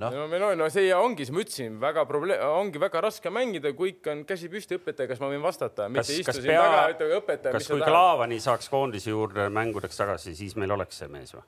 noh, 0.00 0.14
no 0.14 0.28
meil 0.30 0.46
on, 0.50 0.58
no 0.58 0.68
see 0.72 0.92
ongi, 0.96 1.26
ma 1.34 1.42
ütlesin, 1.44 1.80
väga 1.82 2.06
probleem, 2.10 2.44
ongi 2.60 2.82
väga 2.82 3.04
raske 3.08 3.32
mängida, 3.34 3.74
kui 3.78 3.94
ikka 3.96 4.14
on 4.14 4.24
käsi 4.28 4.50
püsti 4.52 4.78
õpetaja, 4.78 5.10
kas 5.10 5.22
ma 5.22 5.32
võin 5.32 5.42
vastata, 5.44 5.88
mitte, 5.90 6.06
kas 6.06 6.14
istu 6.22 6.38
siin 6.38 6.52
pea 6.52 6.62
taga, 6.62 6.86
ütle, 6.94 7.10
õpetaja, 7.20 7.56
kas 7.58 7.70
kui. 7.70 7.82
Klaavani 7.82 8.40
saaks 8.42 8.70
koondise 8.72 9.14
juurde 9.14 9.48
mängudeks 9.54 10.00
tagasi, 10.00 10.36
siis 10.38 10.56
meil 10.60 10.74
oleks 10.76 11.02
see 11.02 11.10
mees 11.10 11.34
või? 11.36 11.46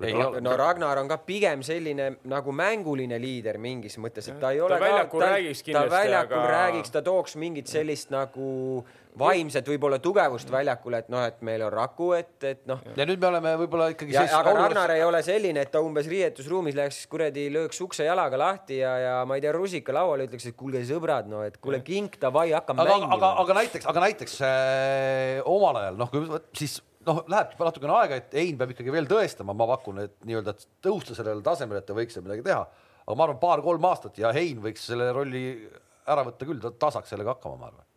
Ei 0.00 0.14
no, 0.16 0.30
no 0.40 0.56
Ragnar 0.56 0.98
on 1.02 1.08
ka 1.10 1.18
pigem 1.26 1.62
selline 1.66 2.14
nagu 2.30 2.52
mänguline 2.56 3.18
liider 3.20 3.58
mingis 3.60 3.98
mõttes, 4.00 4.28
et 4.32 4.38
ta 4.40 4.52
ei 4.54 4.60
ole 4.64 4.78
ka, 4.78 4.84
väljakul 4.86 5.24
räägiks 5.26 5.60
ta 5.60 5.66
kindlasti, 5.68 5.94
väljakul 5.96 6.38
aga- 6.40 6.54
räägiks, 6.56 6.90
ta 6.94 7.02
tooks 7.02 7.36
mingit 7.36 7.68
sellist 7.68 8.10
nagu 8.14 8.84
vaimset 9.20 9.66
võib-olla 9.66 9.98
tugevust 9.98 10.48
väljakule, 10.54 11.00
et 11.02 11.08
noh, 11.10 11.24
et 11.26 11.40
meil 11.44 11.60
on 11.66 11.72
Raku, 11.74 12.12
et, 12.14 12.36
et 12.46 12.60
noh. 12.70 12.78
ja 12.96 13.04
nüüd 13.04 13.18
me 13.20 13.26
oleme 13.26 13.54
võib-olla 13.64 13.88
ikkagi 13.92 14.14
ja 14.14 14.22
ses- 14.22 14.32
aga 14.38 14.52
olukorras- 14.52 14.70
Ragnar 14.70 14.90
ei 14.94 15.02
ole 15.04 15.20
selline, 15.26 15.64
et 15.66 15.72
ta 15.74 15.80
umbes 15.84 16.06
riietusruumis 16.08 16.76
läheks 16.78 17.00
kuradi, 17.10 17.48
lööks 17.52 17.80
ukse 17.84 18.06
jalaga 18.06 18.38
lahti 18.38 18.78
ja, 18.78 18.92
ja 19.02 19.16
ma 19.26 19.34
ei 19.36 19.42
tea, 19.44 19.52
rusika 19.52 19.92
lauale 19.92 20.28
ütleks, 20.30 20.46
et 20.52 20.56
kuulge 20.56 20.84
sõbrad, 20.86 21.26
no 21.28 21.42
et 21.42 21.58
kuule 21.58 21.82
kink 21.84 22.20
davai, 22.22 22.52
hakkame 22.54 22.86
aga, 22.86 22.94
mängima. 22.96 23.18
aga, 23.18 23.32
aga 23.42 23.58
näiteks, 23.60 23.90
aga 23.90 24.04
näiteks 24.06 24.38
äh, 24.46 25.42
omal 25.44 25.82
ajal 25.82 25.98
noh, 26.00 26.08
kui 26.14 26.40
siis 26.56 26.78
noh, 27.08 27.20
läheb 27.30 27.54
natukene 27.58 27.96
aega, 27.96 28.18
et 28.20 28.34
Ein 28.42 28.58
peab 28.60 28.74
ikkagi 28.74 28.94
veel 28.94 29.08
tõestama, 29.10 29.56
ma 29.56 29.68
pakun, 29.72 30.02
et 30.04 30.16
nii-öelda 30.28 30.56
tõusta 30.84 31.16
sellele 31.16 31.44
tasemele, 31.44 31.82
et 31.82 31.88
ta 31.88 31.96
võiks 31.96 32.16
seal 32.16 32.26
midagi 32.26 32.44
teha. 32.46 32.64
aga 33.06 33.16
ma 33.16 33.26
arvan, 33.26 33.40
paar-kolm 33.42 33.86
aastat 33.88 34.18
ja 34.20 34.32
Hein 34.36 34.60
võiks 34.62 34.84
selle 34.86 35.10
rolli 35.16 35.44
ära 36.10 36.24
võtta 36.26 36.48
küll, 36.48 36.60
ta 36.60 36.70
ta 36.70 36.90
saaks 36.94 37.12
sellega 37.12 37.34
hakkama, 37.34 37.56
ma 37.60 37.70
arvan. 37.70 37.89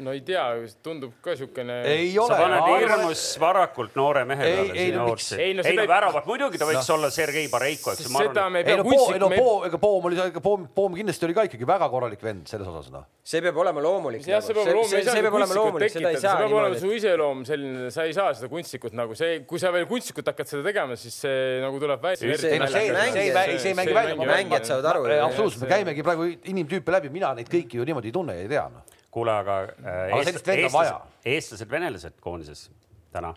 No 0.00 0.12
ei 0.14 0.20
tea, 0.24 0.42
tundub 0.84 1.12
ka 1.24 1.34
siukene. 1.36 1.80
ei 1.88 2.12
sa 2.14 2.22
ole. 2.24 2.36
paned 2.38 2.68
hirmus 2.82 3.22
varakult 3.42 3.96
noore 3.98 4.24
mehe 4.28 4.46
Ei, 4.46 4.54
peale 4.56 4.78
ei, 4.78 4.92
no 4.94 5.02
no, 5.04 5.06
miks? 5.12 5.30
ei 5.36 5.50
Ei, 5.50 5.54
no 5.54 5.62
no 5.62 5.68
ei 5.68 5.76
no 5.76 5.82
ei- 5.84 5.90
väravat 5.90 6.28
muidugi 6.28 6.60
ta 6.60 6.68
võiks 6.68 6.90
olla 6.94 7.10
Sergei 7.14 7.48
Bareiko, 7.52 7.94
eks 7.94 8.06
ju, 8.06 8.12
ma 8.14 8.24
seda 8.24 8.46
arvan. 8.46 8.52
me 8.52 8.62
ei 8.62 8.64
ei 8.64 8.68
pea 8.70 8.76
no 8.80 8.86
Poom, 8.88 9.12
ei 9.14 9.22
no 9.22 9.30
Poom, 9.34 9.64
ega 9.68 9.80
Poom 9.82 10.08
oli, 10.10 10.20
ega 10.24 10.42
Poom, 10.44 10.66
Poom 10.74 10.96
kindlasti 10.98 11.28
oli 11.28 11.36
ka 11.36 11.46
ikkagi 11.50 11.68
väga 11.68 11.88
korralik 11.92 12.22
vend 12.24 12.50
selles 12.50 12.70
osas 12.70 12.92
noh. 12.94 13.06
see 13.24 13.42
peab 13.44 13.60
olema 13.64 13.84
loomulik. 13.84 14.24
jah, 14.26 14.42
see 14.44 14.54
peab 14.56 14.66
olema 14.66 14.80
loomulik, 14.80 15.10
see 15.10 15.24
peab 15.26 15.38
olema 15.40 15.58
loomulik, 15.60 15.94
seda 15.96 16.12
ei 16.12 16.18
see 16.18 16.26
saa 16.26 16.36
peab 16.40 16.56
olema 16.60 16.80
su 16.80 16.92
iseloom 16.96 17.44
selline, 17.48 17.90
sa 17.94 18.06
ei 18.08 18.16
saa 18.16 18.34
seda 18.38 18.50
kunstnikut 18.52 18.96
nagu 18.96 19.18
see, 19.18 19.42
kui 19.50 19.60
sa 19.62 19.72
veel 19.74 19.88
kunstnikut 19.90 20.32
hakkad 20.32 20.52
seda 20.54 20.64
tegema, 20.66 20.96
siis 21.00 21.18
see 21.26 21.60
nagu 21.64 21.82
tuleb 21.82 22.02
välja. 22.02 22.30
Ei 22.30 22.32
no 22.32 22.70
see, 22.70 22.86
see 23.10 23.26
ei, 23.26 23.58
see 23.58 23.72
ei 23.72 23.78
mängi 23.78 23.94
välja. 23.96 24.16
mängijad 24.20 24.70
saavad 24.70 24.90
aru 24.94 25.04
absoluutselt, 25.24 25.64
me 25.66 25.70
käimegi 25.74 26.04
praegu 26.06 26.30
inimtüüpe 26.52 26.92
läbi, 26.94 27.12
mina 27.12 27.34
neid 27.36 27.50
kõiki 27.50 27.80
ju 27.80 27.86
niimoodi 27.86 28.10
ei 28.10 28.16
tunne 28.16 28.36
ja 28.38 28.46
ei 28.46 28.50
tea 28.50 28.64
noh. 28.72 28.99
kuule, 29.14 29.32
aga 29.42 29.60
äh, 29.62 30.02
Aga 30.14 30.24
sellist 30.28 30.50
venda 30.50 30.68
on 30.70 30.74
vaja. 30.74 30.98
eestlased, 31.34 31.70
venelased 31.70 32.20
koondises 32.22 32.66
täna. 33.14 33.32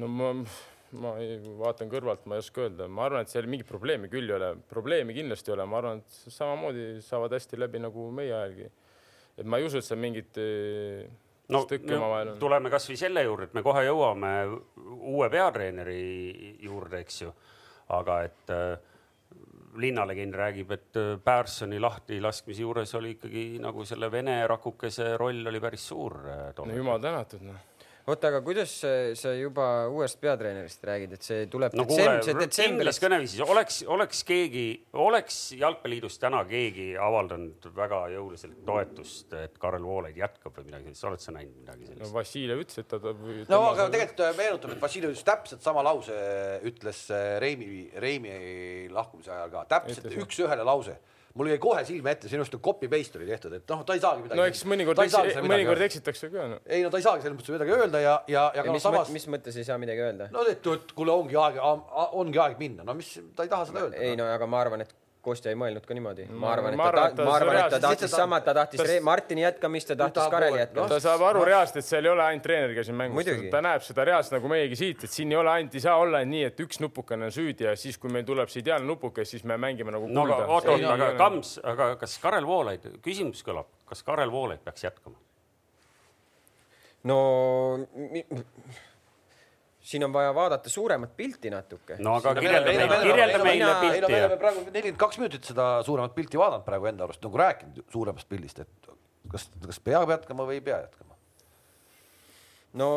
no 0.00 0.08
ma, 0.10 0.32
ma 1.02 1.12
ei, 1.22 1.36
vaatan 1.60 1.90
kõrvalt, 1.92 2.24
ma 2.26 2.38
ei 2.38 2.44
oska 2.44 2.64
öelda, 2.66 2.88
ma 2.88 3.06
arvan, 3.06 3.26
et 3.26 3.32
seal 3.32 3.46
mingit 3.50 3.68
probleemi 3.68 4.10
küll 4.12 4.30
ei 4.30 4.38
ole, 4.38 4.54
probleemi 4.70 5.14
kindlasti 5.16 5.52
ei 5.52 5.58
ole, 5.58 5.68
ma 5.70 5.80
arvan, 5.82 6.02
et 6.02 6.34
samamoodi 6.34 6.88
saavad 7.06 7.36
hästi 7.36 7.60
läbi 7.62 7.82
nagu 7.84 8.08
meie 8.14 8.34
ajalgi. 8.34 8.72
et 9.36 9.46
ma 9.46 9.60
ei 9.60 9.68
usu, 9.68 9.78
et 9.78 9.86
seal 9.86 10.00
mingit 10.02 10.40
eh, 10.42 11.06
no 11.52 11.62
on. 11.62 12.34
tuleme 12.40 12.70
kasvõi 12.72 12.98
selle 12.98 13.22
juurde, 13.26 13.50
et 13.50 13.54
me 13.54 13.62
kohe 13.66 13.84
jõuame 13.86 14.32
uue 15.12 15.30
peatreeneri 15.30 16.58
juurde, 16.64 17.04
eks 17.04 17.22
ju. 17.22 17.32
aga 17.94 18.22
et 18.26 18.50
äh, 18.50 18.95
linnalegend 19.80 20.34
räägib, 20.34 20.70
et 20.76 20.98
äh, 21.00 21.14
Pärssoni 21.24 21.80
lahtilaskmise 21.82 22.64
juures 22.64 22.94
oli 22.98 23.16
ikkagi 23.16 23.46
nagu 23.62 23.84
selle 23.88 24.10
vene 24.12 24.38
rakukese 24.48 25.14
roll 25.20 25.46
oli 25.46 25.62
päris 25.62 25.88
suur 25.92 26.18
äh, 26.26 26.50
no 26.58 26.76
jumal 26.76 27.02
tänatud, 27.02 27.44
noh. 27.46 27.64
oota, 28.06 28.28
aga 28.30 28.40
kuidas 28.46 28.70
sa- 29.18 29.32
juba 29.34 29.64
uuest 29.90 30.20
peatreenerist 30.22 30.84
räägid, 30.86 31.12
et 31.16 31.22
see 31.26 31.46
tuleb 31.50 31.74
no 31.74 31.82
detsemb-, 31.88 32.22
see, 32.22 32.34
detsembris, 32.38 33.00
kõneviisis 33.02 33.42
oleks, 33.42 33.80
oleks 33.90 34.20
keegi, 34.28 34.66
oleks 35.02 35.38
Jalgpalliliidus 35.58 36.18
täna 36.22 36.44
keegi 36.46 36.92
avaldanud 37.02 37.66
väga 37.74 38.04
jõuliselt 38.14 38.60
toetust, 38.68 39.34
et 39.40 39.58
Karel 39.58 39.82
Voolaid 39.86 40.16
jätkab 40.22 40.54
või 40.60 40.68
midagi 40.68 40.86
sellist, 40.92 41.04
oled 41.10 41.24
sa 41.26 41.34
näinud 41.34 41.58
midagi 41.64 41.88
no 41.88 41.92
sellist? 41.96 42.14
Vassiljev 42.14 42.62
ütles, 42.62 42.78
et 42.84 42.88
ta 42.94 43.00
ta- 43.02 43.16
no 43.50 43.60
aga 43.72 43.88
tegelikult 43.90 44.24
äh, 44.28 44.36
meenutab, 44.38 44.76
et 44.76 44.82
Vassiljev 44.86 45.16
just 45.16 45.26
täpselt 45.26 45.66
sama 45.66 45.82
lause 45.86 46.14
ütles 46.70 47.02
äh, 47.10 47.26
Reimi, 47.42 47.90
Reimi 48.06 48.36
lahkumise 48.94 49.34
ajal 49.34 49.50
ka, 49.50 49.66
täpselt 49.76 50.06
Ütles, 50.06 50.22
üks-ühele 50.22 50.62
lause. 50.66 50.94
Mul 51.36 51.50
jäi 51.52 51.58
kohe 51.62 51.84
silme 51.86 52.12
ette, 52.14 52.30
sinu 52.30 52.42
arust 52.42 52.56
on 52.56 52.62
copy 52.64 52.88
paste 52.92 53.20
oli 53.20 53.28
tehtud, 53.28 53.56
et 53.58 53.72
noh, 53.72 53.84
ta 53.86 53.96
ei 53.96 54.02
saagi 54.02 54.24
midagi. 54.24 54.40
no 54.40 54.46
eks 54.50 54.62
mõnikord, 54.68 55.02
mõnikord 55.46 55.86
eksitakse 55.86 56.30
ka 56.32 56.48
no.. 56.52 56.60
ei 56.66 56.84
no 56.84 56.92
ta 56.92 57.00
ei 57.00 57.06
saagi 57.06 57.26
selles 57.26 57.38
mõttes 57.38 57.56
midagi 57.56 57.76
öelda 57.76 58.02
ja, 58.02 58.14
ja, 58.32 58.44
ja 58.56 58.66
no 58.66 58.76
mis, 58.76 58.86
samas 58.86 59.12
mis 59.14 59.28
mõttes 59.32 59.58
ei 59.60 59.66
saa 59.68 59.78
midagi 59.82 60.04
öelda? 60.06 60.30
no 60.34 60.44
et, 60.48 60.60
et 60.60 60.94
kuule, 60.96 61.14
ongi 61.14 61.38
aeg, 61.40 61.60
ongi 62.22 62.42
aeg 62.42 62.60
minna, 62.62 62.86
no 62.86 62.96
mis, 62.98 63.12
ta 63.36 63.46
ei 63.46 63.52
taha 63.52 63.68
seda 63.68 63.84
öelda. 63.86 64.00
ei 64.00 64.16
no 64.18 64.28
aga 64.32 64.48
ma 64.50 64.62
arvan, 64.64 64.86
et 64.86 64.94
Kostja 65.26 65.50
ei 65.50 65.56
mõelnud 65.58 65.82
ka 65.86 65.94
niimoodi, 65.98 66.28
ma 66.30 66.52
arvan, 66.54 66.76
et 66.76 66.78
ta, 66.78 66.90
ta, 66.94 67.06
ta 67.18 67.24
ma 67.26 67.32
arvan, 67.40 67.56
et 67.58 67.72
ta 67.74 67.80
tahtis 67.82 68.10
ta- 68.12 68.20
sama, 68.22 68.38
ta 68.46 68.54
tahtis 68.54 68.78
ta- 68.80 68.98
Martini 69.02 69.42
jätkamist, 69.42 69.88
ta 69.90 69.96
tahtis 70.04 70.28
Kareli 70.30 70.60
jätkamist. 70.60 70.92
ta 70.94 71.00
saab 71.02 71.24
aru 71.28 71.42
reaalselt, 71.48 71.80
et 71.82 71.88
seal 71.88 72.06
ei 72.06 72.12
ole 72.12 72.22
ainult 72.22 72.44
treener, 72.46 72.74
kes 72.78 72.92
on 72.94 72.98
mängus. 73.00 73.30
Ta 73.50 73.60
näeb 73.66 73.82
seda 73.82 74.04
reaalselt 74.06 74.36
nagu 74.38 74.48
meiegi 74.54 74.78
siit, 74.78 75.02
et 75.04 75.10
siin 75.10 75.32
ei 75.34 75.40
ole 75.40 75.50
ainult, 75.56 75.74
ei 75.74 75.82
saa 75.82 75.96
olla 75.98 76.22
nii, 76.24 76.44
et 76.52 76.62
üks 76.62 76.78
nupukene 76.84 77.26
on 77.26 77.34
süüdi 77.34 77.66
ja 77.66 77.74
siis, 77.76 77.98
kui 77.98 78.10
meil 78.14 78.24
tuleb 78.28 78.48
see 78.54 78.62
ideaalne 78.62 78.86
nupuke, 78.86 79.24
siis 79.26 79.42
me 79.44 79.58
mängime 79.58 79.90
nagu 79.90 80.06
no 80.08 80.22
aga 80.28 80.36
kulda. 80.38 80.48
oota, 80.54 80.76
ei 80.78 80.84
aga 80.84 81.10
ole- 81.10 81.18
Kams, 81.18 81.56
aga 81.64 81.90
kas 82.00 82.18
Karel 82.22 82.46
Voolaid, 82.46 82.86
küsimus 83.02 83.42
kõlab, 83.42 83.66
kas 83.90 84.02
Karel 84.06 84.30
Voolaid 84.30 84.62
peaks 84.64 84.84
jätkama? 84.86 85.16
no 87.04 87.18
mi, 87.94 88.24
siin 89.86 90.02
on 90.04 90.12
vaja 90.14 90.32
vaadata 90.34 90.70
suuremat 90.72 91.12
pilti 91.16 91.50
natuke. 91.52 91.96
no 92.02 92.16
aga 92.18 92.34
kirjelda 92.34 92.70
meil- 92.70 92.78
meile, 92.78 92.90
meil- 92.90 93.06
kirjelda 93.06 93.38
meil- 93.38 93.46
meile 93.46 93.94
ei 93.94 94.00
no 94.00 94.08
me 94.08 94.14
pilti 94.14 94.20
oleme 94.24 94.36
praegu 94.42 94.64
nelikümmend 94.66 95.00
kaks 95.02 95.18
minutit 95.22 95.44
seda 95.52 95.66
suuremat 95.86 96.14
pilti 96.16 96.40
vaadanud 96.40 96.64
praegu 96.66 96.88
enda 96.90 97.04
arust 97.06 97.22
nagu 97.26 97.38
rääkinud 97.42 97.82
suuremast 97.94 98.28
pildist, 98.28 98.58
et 98.64 98.88
kas, 99.30 99.48
kas 99.66 99.80
peab 99.80 100.10
jätkama 100.10 100.46
või 100.48 100.58
ei 100.58 100.64
pea 100.68 100.80
jätkama. 100.82 101.14
no 102.82 102.88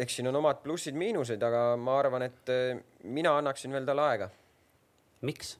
eks 0.00 0.16
siin 0.18 0.28
on 0.32 0.36
omad 0.40 0.62
plussid-miinused, 0.64 1.42
aga 1.44 1.62
ma 1.76 1.98
arvan, 2.00 2.24
et 2.26 2.52
eh, 2.54 2.80
mina 3.04 3.36
annaksin 3.38 3.72
veel 3.72 3.86
talle 3.86 4.02
aega. 4.08 4.30
miks? 5.22 5.58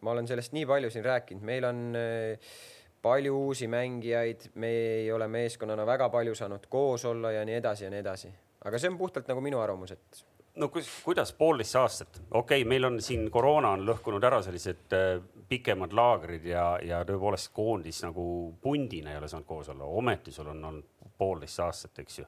ma 0.00 0.14
olen 0.14 0.26
sellest 0.26 0.54
nii 0.56 0.64
palju 0.66 0.90
siin 0.90 1.04
rääkinud, 1.04 1.44
meil 1.44 1.64
on 1.68 1.82
eh, 2.00 2.54
palju 3.02 3.34
uusi 3.44 3.68
mängijaid, 3.68 4.48
me 4.54 4.70
ei 5.02 5.12
ole 5.12 5.28
meeskonnana 5.28 5.84
väga 5.86 6.08
palju 6.08 6.34
saanud 6.38 6.64
koos 6.70 7.04
olla 7.04 7.32
ja 7.32 7.44
nii 7.44 7.58
edasi 7.60 7.84
ja 7.84 7.90
nii 7.90 8.00
edasi. 8.00 8.32
Aga 8.64 8.78
see 8.78 8.92
on 8.92 8.98
puhtalt 8.98 9.28
nagu 9.30 9.42
minu 9.44 9.60
arvamus, 9.62 9.94
et 9.96 10.22
no 10.60 10.68
kus, 10.68 10.88
kuidas 11.04 11.32
poolteist 11.36 11.76
aastat, 11.80 12.20
okei 12.30 12.62
okay,, 12.62 12.68
meil 12.68 12.84
on 12.88 13.00
siin 13.02 13.28
koroona 13.32 13.72
on 13.76 13.84
lõhkunud 13.88 14.24
ära 14.28 14.42
sellised 14.44 14.96
äh, 14.96 15.18
pikemad 15.48 15.94
laagrid 15.96 16.46
ja, 16.48 16.66
ja 16.84 17.02
tõepoolest 17.08 17.52
koondis 17.56 18.02
nagu 18.04 18.24
pundina 18.62 19.12
ei 19.12 19.20
ole 19.20 19.30
saanud 19.32 19.48
koos 19.48 19.70
olla, 19.72 19.88
ometi 19.88 20.34
sul 20.34 20.50
on 20.52 20.64
olnud 20.70 21.12
poolteist 21.18 21.60
aastat, 21.64 22.02
eks 22.02 22.18
ju. 22.18 22.26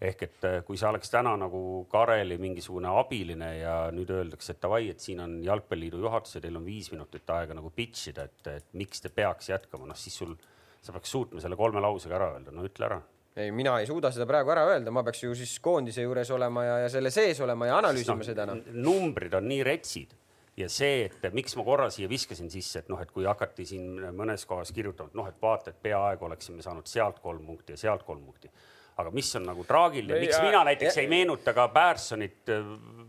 ehk 0.00 0.22
et 0.26 0.46
äh, 0.48 0.58
kui 0.64 0.76
sa 0.80 0.90
oleks 0.90 1.12
täna 1.12 1.34
nagu 1.40 1.60
Kareli 1.90 2.38
mingisugune 2.40 2.92
abiline 3.00 3.50
ja 3.58 3.76
nüüd 3.92 4.12
öeldakse, 4.12 4.54
et 4.56 4.62
davai, 4.62 4.88
et 4.92 5.00
siin 5.00 5.20
on 5.24 5.38
Jalgpalliliidu 5.44 6.00
juhatus 6.04 6.36
ja 6.36 6.44
teil 6.44 6.56
on 6.56 6.64
viis 6.64 6.90
minutit 6.92 7.30
aega 7.36 7.56
nagu 7.56 7.72
pitch 7.76 8.12
ida, 8.12 8.28
et, 8.28 8.52
et 8.56 8.72
miks 8.72 9.04
te 9.04 9.12
peaks 9.12 9.52
jätkama, 9.52 9.88
noh 9.88 10.00
siis 10.00 10.16
sul, 10.16 10.32
sa 10.80 10.96
peaks 10.96 11.12
suutma 11.12 11.44
selle 11.44 11.56
kolme 11.60 11.82
lausega 11.84 12.16
ära 12.16 12.32
öelda, 12.36 12.56
no 12.56 12.64
ütle 12.68 12.88
ära 12.88 13.02
ei, 13.36 13.50
mina 13.52 13.74
ei 13.80 13.86
suuda 13.88 14.10
seda 14.14 14.26
praegu 14.28 14.52
ära 14.54 14.62
öelda, 14.70 14.92
ma 14.94 15.02
peaks 15.06 15.22
ju 15.24 15.34
siis 15.36 15.58
koondise 15.64 16.04
juures 16.06 16.30
olema 16.32 16.64
ja, 16.64 16.76
ja 16.86 16.92
selle 16.92 17.10
sees 17.14 17.40
olema 17.44 17.68
ja 17.68 17.80
analüüsima 17.82 18.22
Sest 18.24 18.32
seda 18.32 18.46
noh. 18.48 18.62
numbrid 18.72 19.34
on 19.36 19.48
nii 19.50 19.64
retsid 19.66 20.14
ja 20.56 20.68
see, 20.72 21.04
et 21.10 21.34
miks 21.36 21.52
ma 21.58 21.64
korra 21.66 21.90
siia 21.92 22.08
viskasin 22.08 22.48
sisse, 22.52 22.80
et 22.80 22.88
noh, 22.88 23.00
et 23.04 23.10
kui 23.12 23.26
hakati 23.28 23.66
siin 23.68 23.98
mõnes 24.16 24.46
kohas 24.48 24.72
kirjutama, 24.72 25.12
et 25.12 25.18
noh, 25.20 25.28
et 25.28 25.36
vaata, 25.42 25.74
et 25.74 25.82
peaaegu 25.84 26.24
oleksime 26.30 26.64
saanud 26.64 26.88
sealt 26.88 27.20
kolm 27.20 27.44
punkti 27.44 27.76
ja 27.76 27.82
sealt 27.86 28.06
kolm 28.08 28.24
punkti. 28.24 28.48
aga 28.96 29.10
mis 29.12 29.28
on 29.36 29.42
nagu 29.44 29.64
traagiline, 29.68 30.16
miks 30.22 30.38
ja- 30.38 30.42
mina 30.42 30.62
näiteks 30.64 30.96
ja- 30.96 31.02
ei 31.02 31.08
meenuta 31.12 31.52
ka 31.52 31.68
Pärssonit 31.68 32.48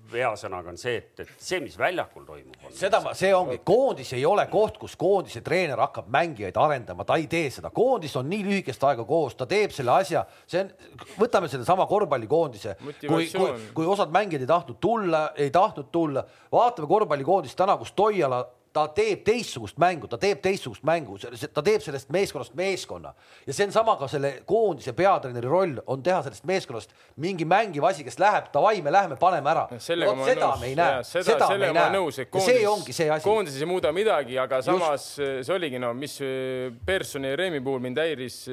äh, 0.08 0.14
veasõnaga 0.14 0.72
on 0.74 0.80
see, 0.80 0.98
et, 1.02 1.24
et 1.26 1.34
see, 1.38 1.60
mis 1.64 1.78
väljakul 1.78 2.26
toimub, 2.26 2.58
on 2.66 2.76
seda 2.76 3.02
ma, 3.04 3.14
see 3.18 3.34
ongi, 3.36 3.60
koondis 3.68 4.14
ei 4.18 4.26
ole 4.26 4.48
koht, 4.52 4.80
kus 4.82 4.96
koondise 5.00 5.44
treener 5.46 5.80
hakkab 5.86 6.10
mängijaid 6.14 6.58
arendama, 6.58 7.06
ta 7.08 7.20
ei 7.20 7.28
tee 7.32 7.52
seda, 7.54 7.72
koondis 7.76 8.16
on 8.20 8.30
nii 8.32 8.44
lühikest 8.48 8.84
aega 8.90 9.06
koos, 9.08 9.36
ta 9.38 9.46
teeb 9.50 9.76
selle 9.76 9.94
asja, 9.98 10.26
see 10.48 10.66
on, 10.66 10.74
võtame 11.20 11.52
sellesama 11.52 11.88
korvpallikoondise, 11.90 12.78
kui, 13.06 13.30
kui 13.32 13.48
kui 13.78 13.86
osad 13.86 14.12
mängijad 14.14 14.42
ei 14.44 14.50
tahtnud 14.50 14.80
tulla, 14.82 15.24
ei 15.36 15.52
tahtnud 15.54 15.90
tulla, 15.92 16.24
vaatame 16.52 16.88
korvpallikoondist 16.90 17.58
täna, 17.58 17.78
kus 17.78 17.92
Toiala 17.98 18.44
ta 18.78 18.86
teeb 18.94 19.24
teistsugust 19.26 19.80
mängu, 19.82 20.08
ta 20.10 20.20
teeb 20.22 20.42
teistsugust 20.44 20.86
mängu, 20.86 21.18
ta 21.18 21.64
teeb 21.66 21.82
sellest 21.84 22.12
meeskonnast 22.14 22.54
meeskonna 22.58 23.14
ja 23.48 23.56
see 23.56 23.68
on 23.68 23.74
sama 23.74 23.96
ka 23.98 24.10
selle 24.12 24.34
koondise 24.50 24.94
peatreeneri 24.98 25.50
roll 25.50 25.80
on 25.90 26.04
teha 26.06 26.20
sellest 26.26 26.46
meeskonnast 26.50 26.94
mingi 27.24 27.48
mängiv 27.50 27.88
asi, 27.90 28.06
kes 28.06 28.20
läheb, 28.22 28.52
davai, 28.54 28.82
me 28.86 28.94
läheme, 28.94 29.18
paneme 29.20 29.54
ära. 29.54 29.66
olen 29.72 30.24
seda 30.28 30.52
nõus. 30.52 30.62
me 30.62 30.70
ei 30.70 30.78
näe 30.78 31.02
seda, 31.08 31.26
seda 31.32 31.50
me 31.58 31.72
ei 31.72 31.78
näe 31.80 32.46
see 32.46 32.62
ongi 32.70 32.94
see 32.94 33.10
asi. 33.10 33.26
koondises 33.26 33.66
ei 33.66 33.70
muuda 33.70 33.94
midagi, 33.96 34.38
aga 34.42 34.62
samas 34.66 35.10
eh, 35.20 35.42
see 35.42 35.58
oligi 35.58 35.82
no 35.82 35.94
mis 35.98 36.20
eh, 36.22 36.70
Personi 36.86 37.34
ja 37.34 37.40
Reemi 37.40 37.64
puhul 37.66 37.82
mind 37.84 38.02
häiris 38.04 38.44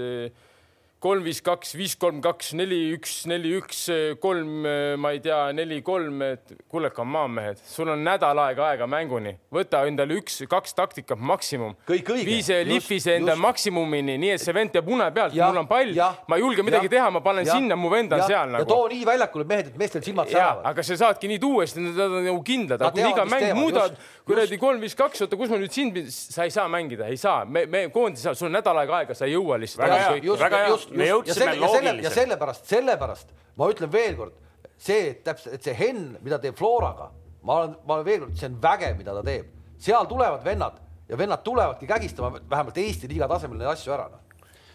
kolm, 1.04 1.24
viis, 1.26 1.40
kaks, 1.44 1.74
viis, 1.76 1.94
kolm, 2.00 2.20
kaks, 2.24 2.52
neli, 2.56 2.78
üks, 2.94 3.12
neli, 3.28 3.52
üks, 3.58 3.82
kolm, 4.22 4.64
ma 5.00 5.12
ei 5.12 5.20
tea, 5.24 5.40
neli, 5.56 5.80
kolm, 5.84 6.22
et 6.24 6.54
kuule, 6.72 6.88
come 6.94 7.20
on 7.20 7.34
mehed, 7.36 7.60
sul 7.68 7.90
on 7.92 8.00
nädal 8.06 8.40
aega 8.46 8.70
aega 8.70 8.88
mänguni, 8.88 9.34
võta 9.52 9.82
endale 9.88 10.16
üks-kaks 10.20 10.72
taktikat 10.78 11.20
maksimum. 11.20 11.74
Vii 11.90 12.40
see 12.46 12.62
lihvi 12.68 13.00
see 13.04 13.18
enda 13.20 13.34
just. 13.34 13.44
maksimumini, 13.44 14.16
nii 14.22 14.32
et 14.36 14.44
see 14.44 14.56
vend 14.56 14.72
teab 14.72 14.88
une 14.88 15.10
pealt, 15.14 15.36
mul 15.36 15.60
on 15.64 15.68
pall 15.68 15.92
ma 15.94 16.38
ei 16.38 16.44
julge 16.44 16.64
midagi 16.64 16.88
jah, 16.88 16.94
teha, 16.96 17.12
ma 17.18 17.24
panen 17.24 17.44
jah, 17.44 17.60
sinna, 17.60 17.76
mu 17.76 17.92
vend 17.92 18.14
on 18.14 18.22
jah. 18.22 18.30
seal 18.30 18.48
ja 18.48 18.56
nagu 18.56 18.68
too 18.70 18.88
nii 18.94 19.04
väljakule 19.08 19.48
mehed, 19.50 19.72
et 19.72 19.78
meestel 19.80 20.04
silmad 20.06 20.32
säravad. 20.32 20.64
aga 20.72 20.86
sa 20.88 20.98
saadki 21.04 21.30
nii 21.34 21.42
tuua, 21.42 21.68
sest 21.68 21.82
nad 21.84 22.00
on 22.06 22.24
nagu 22.30 22.42
kindlad, 22.46 22.80
aga 22.80 22.94
kui 22.96 23.04
iga 23.10 23.28
mäng 23.28 23.44
teevad, 23.44 23.60
muudad 23.60 24.00
kuradi 24.24 24.58
kolm, 24.60 24.80
viis, 24.80 24.96
kaks, 24.96 25.26
oota, 25.26 25.36
kus 25.36 25.52
ma 25.52 25.60
nüüd 25.60 25.74
sind, 25.74 25.98
sa 26.08 26.46
ei 26.48 26.52
saa 26.54 26.64
mängida, 26.72 27.10
ei 27.12 27.18
saa, 27.20 27.44
me, 27.44 27.66
me 27.70 27.84
koondise, 27.92 28.32
sul 28.38 28.48
on 28.48 28.56
nädal 28.56 28.80
aega 28.80 29.02
aega, 29.02 29.16
sa 29.16 29.28
ei 29.28 29.34
jõua 29.34 29.58
lihtsalt. 29.60 29.84
Väga 29.84 29.98
hea. 30.00 30.36
Väga 30.40 30.60
hea. 30.64 30.78
Me 31.00 31.10
jõudsime 31.10 31.36
selle, 31.36 31.54
ja 31.58 31.68
selle, 31.68 31.84
ja 31.84 31.92
loogiliselt. 31.92 32.16
sellepärast, 32.20 32.66
sellepärast 32.70 33.34
ma 33.58 33.68
ütlen 33.70 33.92
veel 33.92 34.16
kord, 34.18 34.40
see 34.80 35.10
et 35.12 35.22
täpselt, 35.26 35.58
et 35.58 35.68
see 35.68 35.76
Henn, 35.78 36.16
mida 36.24 36.38
teeb 36.42 36.56
Floraga, 36.58 37.10
ma 37.46 37.60
olen, 37.60 37.76
ma 37.86 37.98
olen 37.98 38.08
veel 38.08 38.24
kord, 38.24 38.36
see 38.40 38.50
on 38.50 38.58
vägev, 38.62 38.96
mida 38.98 39.14
ta 39.16 39.24
teeb, 39.26 39.50
seal 39.84 40.08
tulevad 40.10 40.44
vennad 40.46 40.80
ja 41.08 41.18
vennad 41.20 41.44
tulevadki 41.44 41.86
kägistama 41.86 42.40
vähemalt 42.50 42.78
Eesti 42.80 43.10
liiga 43.10 43.28
tasemel 43.28 43.60
neid 43.60 43.70
asju 43.74 43.92
ära 43.92 44.06
noh. 44.08 44.22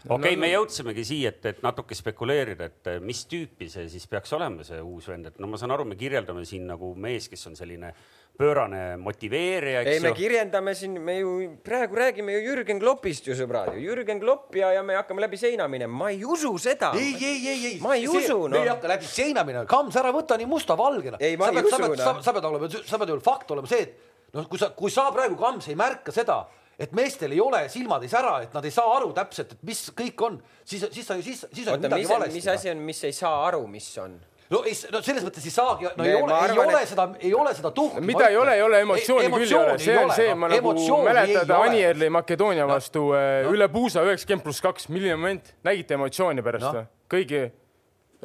okei 0.05 0.15
okay,, 0.15 0.37
me 0.39 0.51
jõudsimegi 0.51 1.05
siia, 1.07 1.33
et, 1.33 1.45
et 1.49 1.63
natuke 1.65 1.97
spekuleerida, 1.97 2.69
et 2.69 2.91
mis 3.03 3.23
tüüpi 3.29 3.69
see 3.71 3.87
siis 3.89 4.05
peaks 4.07 4.33
olema, 4.37 4.63
see 4.67 4.79
uus 4.81 5.09
vend, 5.09 5.31
et 5.31 5.41
no 5.41 5.49
ma 5.49 5.59
saan 5.59 5.73
aru, 5.75 5.87
me 5.89 5.97
kirjeldame 5.99 6.45
siin 6.47 6.67
nagu 6.69 6.93
mees, 6.95 7.27
kes 7.31 7.49
on 7.49 7.57
selline 7.59 7.93
pöörane 8.39 8.97
motiveerija, 8.97 9.81
ei, 9.81 9.97
eks 9.97 10.03
me 10.03 10.11
ju. 10.13 10.15
kirjeldame 10.15 10.73
siin, 10.77 10.93
me 11.03 11.17
ju 11.17 11.31
praegu 11.63 11.97
räägime 11.99 12.37
ju 12.37 12.43
Jürgen 12.45 12.79
Kloppist 12.79 13.27
ju 13.27 13.35
sõbrad 13.35 13.73
Jürgen 13.75 14.21
Klopp 14.21 14.55
ja, 14.55 14.69
ja 14.77 14.83
me 14.85 14.95
hakkame 14.95 15.25
läbi 15.25 15.39
seina 15.41 15.67
minema, 15.67 16.05
ma 16.05 16.11
ei 16.13 16.21
usu 16.23 16.53
seda. 16.61 16.93
ei, 16.95 17.17
ei, 17.19 17.41
ei, 17.51 17.65
ei. 17.73 17.81
Ma 17.83 17.97
ei 17.97 18.07
usu, 18.07 18.37
me 18.47 18.61
ei 18.63 18.71
hakka 18.71 18.93
läbi 18.93 19.09
seina 19.09 19.43
minema, 19.47 19.65
Kams, 19.67 19.97
ära 19.99 20.13
võta 20.15 20.37
nii 20.39 20.47
mustavalgena. 20.47 21.19
Ei, 21.19 21.35
ma 21.39 21.49
sa 21.49 21.51
ei 21.51 21.59
pead, 21.59 21.67
sa 21.73 21.81
usu, 21.81 21.89
pead, 21.89 22.05
noh. 22.05 22.21
sa 22.23 22.35
pead 22.37 22.47
olema, 22.51 22.71
sa 22.93 23.01
pead 23.01 23.11
ju 23.11 23.19
fakt 23.27 23.51
olema 23.57 23.73
see, 23.73 23.89
et 23.89 24.39
noh, 24.39 24.47
kui 24.47 24.63
sa, 24.63 24.71
kui 24.77 24.95
sa 24.95 25.09
praegu 25.11 25.35
Kams 25.39 25.67
ei 25.67 25.75
märka 25.79 26.15
seda, 26.15 26.39
et 26.79 26.95
meestel 26.95 27.35
ei 27.35 27.43
ole 27.43 27.65
silmad 27.67 28.07
ei 28.07 28.11
sära, 28.15 28.37
et 28.47 28.55
nad 28.55 28.63
ei 28.63 28.71
saa 28.71 28.95
aru 28.95 29.11
täpselt, 29.19 29.57
et 29.57 29.67
mis 29.67 29.83
kõik 29.99 30.27
on, 30.29 30.39
siis, 30.63 30.87
siis 30.95 31.11
sa 31.11 31.19
ju, 31.19 31.27
siis, 31.27 31.43
siis 31.51 31.67
on 31.67 31.83
midagi 31.83 32.07
valesti. 32.07 32.39
mis 32.39 32.51
asi 32.55 32.71
on, 32.71 32.87
mis 32.87 33.03
ei 33.03 33.19
saa 33.19 33.43
aru, 33.49 33.65
mis 33.67 33.91
on? 33.99 34.15
No 34.49 34.61
ei, 34.65 34.73
no 34.93 35.01
selles 35.05 35.25
mõttes 35.25 35.45
ei 35.45 35.53
saagi, 35.53 35.87
no 35.95 36.03
Me- 36.03 36.09
ei 36.09 36.15
ole, 36.21 36.37
ei 36.49 36.59
ole 36.63 36.81
et- 36.81 36.89
seda, 36.89 37.07
ei 37.19 37.33
ole 37.37 37.53
seda 37.55 37.71
tuhku. 37.71 38.01
mida 38.01 38.29
ei 38.29 38.37
ole, 38.37 38.55
ei 38.57 38.61
ole 38.65 38.81
emotsiooni 38.85 39.29
küll 39.33 39.45
ei 39.47 39.57
ole, 39.59 39.77
see 39.79 39.97
on 39.97 40.13
see, 40.15 40.35
ma 40.35 40.49
nagu 40.49 40.73
mäletad 41.05 41.53
Anierli 41.59 42.09
Makedoonia 42.09 42.67
vastu 42.67 43.09
no. 43.13 43.53
üle 43.53 43.67
puusa 43.69 44.03
üheksakümmend 44.07 44.43
pluss 44.43 44.61
kaks, 44.65 44.89
milline 44.89 45.15
moment, 45.15 45.53
nägite 45.63 45.93
emotsiooni 45.99 46.45
pärast 46.45 46.69
või 46.71 46.81
no.? 46.81 46.87
kõigi 47.09 47.43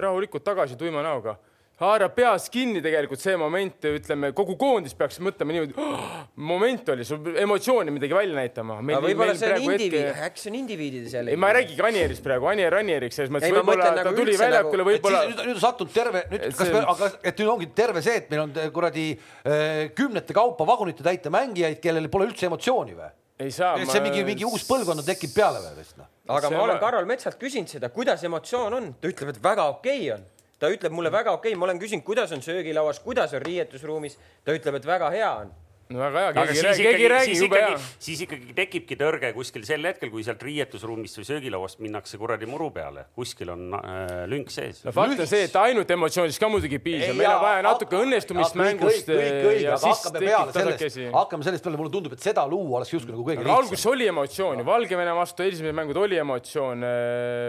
rahulikult 0.00 0.44
tagasi 0.44 0.76
tuima 0.80 1.02
näoga 1.04 1.36
haarab 1.82 2.12
peas 2.14 2.46
kinni 2.52 2.78
tegelikult 2.84 3.18
see 3.18 3.34
moment, 3.40 3.86
ütleme 3.98 4.30
kogu 4.36 4.54
koondis 4.58 4.94
peaks 4.94 5.18
mõtlema 5.24 5.56
niimoodi 5.56 5.74
oh,, 5.82 6.04
moment 6.50 6.92
oli, 6.94 7.06
sul 7.08 7.34
emotsiooni 7.42 7.94
midagi 7.94 8.14
välja 8.14 8.36
näitama. 8.36 8.76
võib-olla 8.84 9.34
see 9.38 9.50
on 9.56 9.66
indiviid, 9.72 10.20
äkki 10.28 10.44
see 10.44 10.52
on 10.52 10.58
indiviidides 10.60 11.16
jälle. 11.18 11.34
ei, 11.34 11.40
ma 11.40 11.50
ei 11.50 11.58
räägigi 11.58 11.82
Anierist 11.88 12.22
praegu, 12.26 12.46
Anier 12.52 12.78
Anieriks, 12.78 13.18
selles 13.18 13.34
mõttes 13.34 13.50
Ei, 13.50 13.56
ma 13.56 13.64
võib-olla 13.64 13.90
ta 13.90 13.96
nagu 14.04 14.14
tuli 14.20 14.36
väljakule 14.38 14.84
nagu- 14.84 14.92
võib-olla 14.92 15.24
nüüd, 15.32 15.42
nüüd 15.50 15.60
sattunud 15.64 15.96
terve, 15.96 16.24
nüüd 16.30 16.46
kas 16.46 16.62
see- 16.62 16.76
me, 16.78 16.84
aga 16.94 17.10
et 17.32 17.42
nüüd 17.42 17.52
ongi 17.56 17.70
terve 17.82 18.04
see, 18.06 18.22
et 18.22 18.30
meil 18.30 18.46
on 18.46 18.54
kuradi 18.78 19.10
äh, 19.18 19.90
kümnete 19.98 20.36
kaupa 20.36 20.68
vagunite 20.70 21.02
täite 21.06 21.32
mängijaid, 21.34 21.82
kellel 21.82 22.06
pole 22.12 22.30
üldse 22.30 22.46
emotsiooni 22.46 22.94
või? 23.00 23.10
ei 23.42 23.50
saa. 23.50 23.74
see 23.82 24.02
mingi, 24.04 24.22
mingi 24.26 24.46
uus 24.46 24.62
põlvkond 24.68 25.02
on 25.02 25.06
tekkinud 25.06 25.34
peale 25.34 25.62
või 25.64 25.80
vist 25.80 25.98
noh? 25.98 26.06
aga 26.30 26.48
See 26.48 26.56
ma 26.56 26.62
olen 26.68 26.78
Karol 26.80 27.08
Metsalt 27.08 27.36
küsinud 27.40 27.72
seda, 27.72 27.90
kuidas 27.92 28.22
emotsioon 28.24 28.78
on, 28.78 28.92
ta 29.00 29.10
ütleb, 29.10 29.34
et 29.34 29.42
väga 29.42 29.66
okei 29.74 30.06
on. 30.14 30.22
Ta 30.58 30.70
ütleb 30.72 30.92
mulle 30.92 31.12
väga 31.12 31.34
okei, 31.38 31.54
ma 31.54 31.66
olen 31.68 31.80
küsinud, 31.82 32.04
kuidas 32.06 32.32
on 32.32 32.42
söögilauas, 32.42 33.00
kuidas 33.00 33.34
on 33.34 33.42
riietusruumis, 33.42 34.18
ta 34.44 34.54
ütleb, 34.56 34.78
et 34.80 34.86
väga 34.86 35.10
hea 35.14 35.30
on. 35.44 35.52
No 35.92 36.00
väga 36.00 36.20
hea, 36.20 36.28
aga 36.32 36.44
keegi 36.44 36.54
siis 36.54 36.64
ei 36.64 36.68
räägi, 36.68 36.84
keegi 36.86 37.04
ei 37.04 37.10
räägi, 37.12 37.30
siis 37.30 37.42
jube 37.44 37.60
hea. 37.60 37.78
Siis 38.06 38.22
ikkagi 38.24 38.54
tekibki 38.56 38.96
tõrge 39.00 39.30
kuskil 39.36 39.66
sel 39.68 39.84
hetkel, 39.88 40.10
kui 40.12 40.24
sealt 40.26 40.42
riietusruumist 40.44 41.20
või 41.20 41.28
söögilauast 41.28 41.82
minnakse 41.84 42.20
kuradi 42.20 42.48
muru 42.48 42.70
peale, 42.74 43.06
kuskil 43.16 43.52
on 43.54 43.76
äh, 43.78 44.24
lünk 44.30 44.52
sees. 44.54 44.80
No 44.86 44.94
fakt 44.96 45.20
on 45.20 45.30
see, 45.30 45.44
et 45.48 45.58
ainult 45.60 45.90
emotsioonidest 45.96 46.40
ka 46.40 46.50
muidugi 46.52 46.78
ei 46.78 46.84
piisa, 46.86 47.10
meil 47.16 47.30
on 47.34 47.42
vaja 47.44 47.64
natuke 47.68 48.00
õnnestumist 48.00 48.58
mängust 48.58 49.10
siis 49.10 49.84
hakkame 49.84 50.24
sellest 50.24 50.56
tasakesi,. 50.58 51.06
hakkame 51.14 51.48
sellest 51.48 51.66
peale, 51.66 51.80
mulle 51.80 51.92
tundub, 51.92 52.16
et 52.16 52.24
seda 52.24 52.46
luua 52.48 52.80
oleks 52.80 52.94
justkui 52.94 53.14
nagu 53.14 53.26
kõige 53.28 53.44
aga 53.44 53.58
alguses 53.58 53.86
oli 53.90 54.08
emotsiooni, 54.10 54.64
Valgevene 54.64 55.14
vastu 55.16 55.44
esimesed 55.44 55.76
mängud 55.76 56.00
oli 56.00 56.18
emotsioon. 56.22 56.86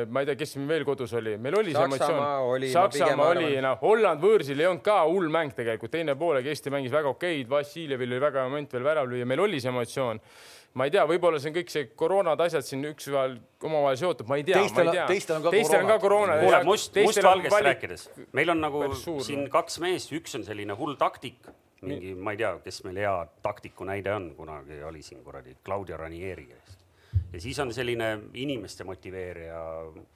ma 0.09 0.23
ei 0.23 0.29
tea, 0.29 0.37
kes 0.39 0.55
siin 0.55 0.67
veel 0.69 0.85
kodus 0.87 1.13
oli, 1.17 1.37
meil 1.41 1.59
oli 1.61 1.75
see 1.75 1.87
emotsioon. 1.87 2.67
Saksamaa 2.75 3.31
oli, 3.31 3.53
noh, 3.63 3.79
Holland 3.81 4.21
võõrsil 4.23 4.59
ei 4.59 4.69
olnud 4.69 4.83
ka 4.85 4.99
hull 5.07 5.31
mäng 5.33 5.55
tegelikult, 5.55 5.93
teine 5.93 6.15
poolega 6.19 6.51
Eesti 6.51 6.73
mängis 6.73 6.93
väga 6.93 7.11
okeid, 7.13 7.47
Vassiljevil 7.49 8.15
oli 8.15 8.24
väga 8.25 8.43
hea 8.43 8.51
moment 8.51 8.75
veel 8.75 8.85
värav 8.85 9.09
lüüa, 9.09 9.27
meil 9.29 9.43
oli 9.45 9.61
see 9.63 9.71
emotsioon. 9.71 10.21
ma 10.75 10.87
ei 10.89 10.91
tea, 10.91 11.05
võib-olla 11.07 11.39
see 11.39 11.51
on 11.51 11.55
kõik 11.55 11.69
see 11.71 11.83
koroonad, 11.95 12.41
asjad 12.43 12.65
siin 12.67 12.81
ükshaaval 12.89 13.37
omavahel 13.63 13.99
seotud, 14.01 14.27
ma 14.27 14.39
ei 14.41 14.43
tea, 14.43 14.59
ma 14.59 14.83
ei 14.83 14.89
tea. 14.97 15.05
teistel 15.07 15.37
on 15.37 15.45
ka 15.45 15.53
teistel 15.55 15.85
on 15.85 15.91
ka 15.93 15.99
koroona. 16.03 16.39
kuule, 16.41 16.63
must, 16.67 16.97
mustvalgest 16.99 17.55
valik... 17.55 17.69
rääkides, 17.69 18.07
meil 18.35 18.51
on 18.51 18.63
nagu 18.65 18.81
suur, 18.99 19.21
siin 19.23 19.45
kaks 19.53 19.79
meest, 19.83 20.11
üks 20.17 20.35
on 20.35 20.43
selline 20.47 20.75
hull 20.75 20.97
taktik, 20.99 21.47
mingi, 21.85 22.11
ma 22.19 22.35
ei 22.35 22.41
tea, 22.41 22.51
kes 22.65 22.81
meil 22.87 22.99
hea 23.05 23.13
taktiku 23.45 23.87
näide 23.87 24.11
on, 24.15 24.33
kunagi 24.35 24.81
oli 24.83 25.05
siin 25.05 25.23
kuradi 25.23 25.55
Claudio 25.65 25.97
Ranieri 26.01 26.49
käest. 26.51 26.83
ja 27.31 27.41
siis 27.41 27.59
on 27.63 27.73
selline 27.73 28.11
inimeste 28.33 28.83
motiveerija 28.83 29.63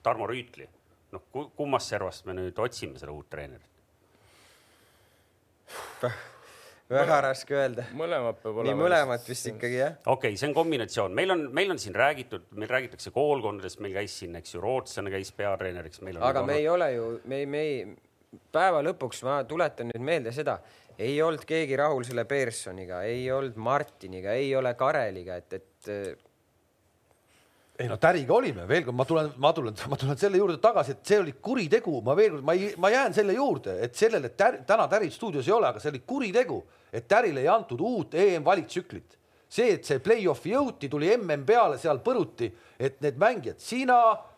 Tarmo 0.03 0.27
Rüütli. 0.27 0.67
noh, 1.11 1.23
kummast 1.55 1.95
servast 1.95 2.27
me 2.27 2.35
nüüd 2.35 2.59
otsime 2.59 2.99
seda 2.99 3.15
uut 3.15 3.29
treenerit? 3.31 3.69
Väga 6.89 7.19
raske 7.27 7.55
öelda. 7.55 7.85
mõlemad 7.97 8.41
peab 8.41 8.59
nii 8.59 8.73
olema. 8.73 8.83
mõlemat 8.83 9.29
vist 9.29 9.49
ikkagi 9.51 9.79
jah. 9.79 9.95
okei 10.05 10.33
okay,, 10.33 10.39
see 10.41 10.49
on 10.49 10.55
kombinatsioon, 10.57 11.15
meil 11.15 11.35
on, 11.35 11.45
meil 11.55 11.73
on 11.73 11.81
siin 11.81 11.95
räägitud, 11.95 12.49
meil 12.57 12.71
räägitakse 12.71 13.13
koolkondadest, 13.15 13.81
meil 13.85 13.95
käis 13.99 14.17
siin, 14.21 14.35
eks 14.39 14.55
ju, 14.55 14.61
rootslane 14.63 15.13
käis 15.13 15.31
peatreeneriks, 15.37 16.03
meil 16.05 16.19
on. 16.19 16.27
aga 16.29 16.43
me 16.45 16.59
ei 16.61 16.69
ole 16.69 16.91
ju, 16.95 17.09
me 17.29 17.41
ei, 17.43 17.49
me 17.49 17.65
ei, 17.65 17.81
päeva 18.53 18.81
lõpuks 18.85 19.23
ma 19.27 19.41
tuletan 19.49 19.91
nüüd 19.93 20.05
meelde 20.05 20.33
seda, 20.35 20.59
ei 20.99 21.19
olnud 21.23 21.45
keegi 21.47 21.77
rahul 21.79 22.03
selle 22.07 22.25
Pearsoniga, 22.29 23.03
ei 23.07 23.29
olnud 23.31 23.59
Martiniga, 23.61 24.33
ei 24.35 24.51
ole 24.57 24.73
Kareliga, 24.79 25.39
et, 25.39 25.61
et 25.61 26.27
ei 27.79 27.87
no 27.87 27.95
Täriga 27.97 28.33
olime, 28.35 28.65
veel 28.67 28.83
kord 28.83 28.97
ma 28.99 29.05
tulen, 29.07 29.29
ma 29.39 29.53
tulen, 29.55 29.75
ma 29.87 29.97
tulen 29.99 30.17
selle 30.19 30.39
juurde 30.41 30.57
tagasi, 30.59 30.97
et 30.97 31.11
see 31.11 31.19
oli 31.21 31.33
kuritegu, 31.39 32.01
ma 32.03 32.15
veel 32.17 32.33
kord, 32.33 32.45
ma 32.49 32.55
ei, 32.57 32.73
ma 32.81 32.91
jään 32.91 33.15
selle 33.15 33.35
juurde, 33.37 33.77
et 33.85 33.95
sellele 33.95 34.33
Tär, 34.35 34.57
täna 34.67 34.87
Tärit 34.91 35.15
stuudios 35.15 35.47
ei 35.47 35.55
ole, 35.55 35.69
aga 35.69 35.79
see 35.79 35.93
oli 35.93 36.01
kuritegu, 36.03 36.59
et 36.91 37.07
Tärile 37.07 37.39
ei 37.45 37.47
antud 37.47 37.79
uut 37.79 38.17
EM-valiktsüklit. 38.19 39.15
see, 39.49 39.71
et 39.73 39.87
see 39.87 39.97
play-off'i 39.97 40.51
jõuti, 40.51 40.85
tuli 40.91 41.07
mm 41.15 41.45
peale, 41.47 41.79
seal 41.81 42.03
põruti, 42.05 42.51
et 42.77 42.99
need 43.01 43.15
mängijad, 43.17 43.57
sina, 43.57 43.95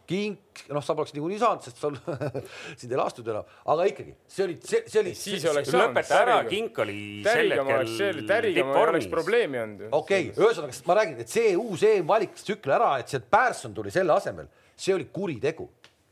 Kink, 0.10 0.64
noh, 0.74 0.84
sa 0.84 0.96
poleks 0.98 1.14
niikuinii 1.16 1.40
saanud, 1.40 1.64
sest 1.64 1.82
sul 1.82 1.96
sind 2.80 2.92
ei 2.92 3.00
lastud 3.00 3.28
enam, 3.32 3.48
aga 3.74 3.86
ikkagi 3.92 4.16
see 4.28 4.46
oli, 4.48 4.56
see, 4.66 4.82
see 4.90 5.02
oli. 5.02 5.14
siis 5.18 5.46
oleks 5.52 5.70
saanud. 5.72 5.92
lõpeta 5.92 6.22
ära, 6.24 6.38
Kink 6.50 6.80
oli 6.84 6.96
sel 7.26 7.54
hetkel 7.54 8.24
Täriga 8.28 8.66
ma 8.68 8.80
ei 8.80 8.88
oleks 8.96 9.12
probleemi 9.12 9.62
olnud 9.62 9.86
okei 9.92 10.32
okay,, 10.32 10.40
ühesõnaga, 10.40 10.76
sest 10.76 10.90
ma 10.90 10.98
räägin, 11.00 11.22
et 11.24 11.32
see 11.32 11.54
uus 11.60 11.86
EM-valiktsükkel 11.88 12.76
ära, 12.78 12.96
et 13.02 13.14
see 13.14 13.22
Pärson 13.32 13.76
tuli 13.78 13.94
selle 13.94 14.16
asemel, 14.16 14.50
see 14.76 14.96
oli 14.96 15.08
kuritegu. 15.14 15.68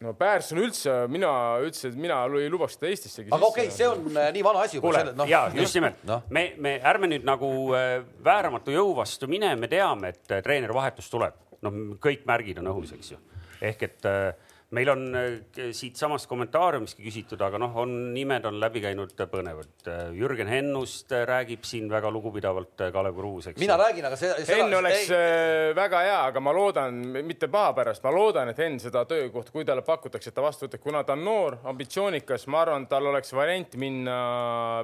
no 0.06 0.14
Pärson 0.20 0.62
üldse, 0.64 0.96
mina 1.12 1.32
ütlesin, 1.66 1.96
et 1.96 2.04
mina 2.08 2.22
ei 2.40 2.52
lubaks 2.52 2.78
seda 2.78 2.92
Eestissegi 2.94 3.34
aga 3.36 3.50
okei 3.50 3.68
okay,, 3.68 3.76
see 3.76 3.90
on 3.90 4.06
äh, 4.14 4.30
nii 4.36 4.46
vana 4.46 4.66
asi. 4.68 4.80
kuule, 4.84 5.04
ja 5.28 5.48
just 5.56 5.80
nimelt 5.80 6.06
no., 6.12 6.22
me, 6.30 6.52
me 6.58 6.78
ärme 6.94 7.12
nüüd 7.12 7.28
nagu 7.28 7.50
äh, 7.78 7.98
vääramatu 8.26 8.76
jõu 8.76 8.94
vastu 9.02 9.28
mine, 9.32 9.56
me 9.60 9.72
teame, 9.72 10.14
et 10.16 10.38
äh, 10.38 10.44
treenerivahetus 10.46 11.12
tuleb, 11.12 11.36
noh, 11.66 11.82
kõik 12.00 12.24
märgid 12.30 12.62
on 12.64 12.72
õhus, 12.72 12.96
eks 12.96 13.16
ju. 13.16 13.20
Ehk 13.62 13.84
et 13.84 14.08
äh, 14.08 14.34
meil 14.72 14.90
on 14.90 15.04
äh, 15.18 15.72
siitsamast 15.74 16.28
kommentaariumiski 16.30 17.02
küsitud, 17.02 17.42
aga 17.42 17.58
noh, 17.62 17.74
on 17.82 17.94
nimed 18.14 18.46
on 18.46 18.60
läbi 18.62 18.84
käinud 18.84 19.16
äh, 19.18 19.30
põnevad. 19.32 19.72
Jürgen 20.14 20.50
Hennust 20.52 21.12
äh, 21.16 21.24
räägib 21.28 21.66
siin 21.66 21.90
väga 21.90 22.12
lugupidavalt 22.14 22.86
äh, 22.86 22.92
Kalev 22.94 23.18
Kruus, 23.18 23.50
eks 23.50 23.62
mina 23.62 23.78
räägin, 23.82 24.06
aga 24.06 24.20
see, 24.20 24.30
see. 24.44 24.60
Henn 24.60 24.76
oleks 24.78 25.10
äh, 25.16 25.72
väga 25.78 26.04
hea, 26.06 26.20
aga 26.30 26.44
ma 26.46 26.54
loodan, 26.54 27.02
mitte 27.26 27.50
paha 27.52 27.74
pärast, 27.82 28.06
ma 28.06 28.14
loodan, 28.14 28.54
et 28.54 28.62
Henn 28.62 28.78
seda 28.82 29.06
töökohta, 29.10 29.54
kui 29.56 29.66
talle 29.66 29.86
pakutakse, 29.86 30.30
et 30.30 30.38
ta 30.38 30.46
vastu 30.46 30.68
võtab, 30.68 30.84
kuna 30.86 31.04
ta 31.04 31.18
on 31.18 31.26
noor, 31.26 31.58
ambitsioonikas, 31.74 32.46
ma 32.54 32.62
arvan, 32.68 32.86
tal 32.92 33.10
oleks 33.10 33.34
variant 33.34 33.74
minna 33.82 34.20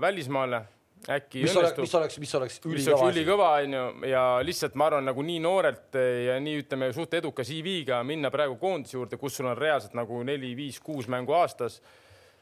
välismaale, 0.02 0.66
äkki 1.12 1.44
mis 1.46 1.56
oleks, 1.56 1.76
õnnestub 1.76 1.86
mis 1.86 1.96
oleks, 2.00 2.18
mis 2.24 2.36
oleks 2.36 2.60
ülikõva 2.66 3.10
ülikõva, 3.12 3.50
onju, 3.64 3.84
ja 4.10 4.24
lihtsalt 4.46 4.78
ma 4.80 4.90
arvan, 4.90 5.06
nagu 5.10 5.26
nii 5.26 5.42
noorelt 5.44 6.00
ja 6.26 6.38
nii 6.42 6.64
ütleme, 6.64 6.90
suht 6.96 7.14
eduka 7.20 7.46
CV-ga 7.46 8.02
minna 8.08 8.32
praegu 8.34 8.58
koondise 8.62 8.98
juurde, 8.98 9.20
kus 9.22 9.38
sul 9.40 9.52
on 9.52 9.58
reaalselt 9.60 9.96
nagu 9.98 10.22
neli, 10.28 10.54
viis, 10.58 10.80
kuus 10.84 11.10
mängu 11.12 11.36
aastas. 11.38 11.82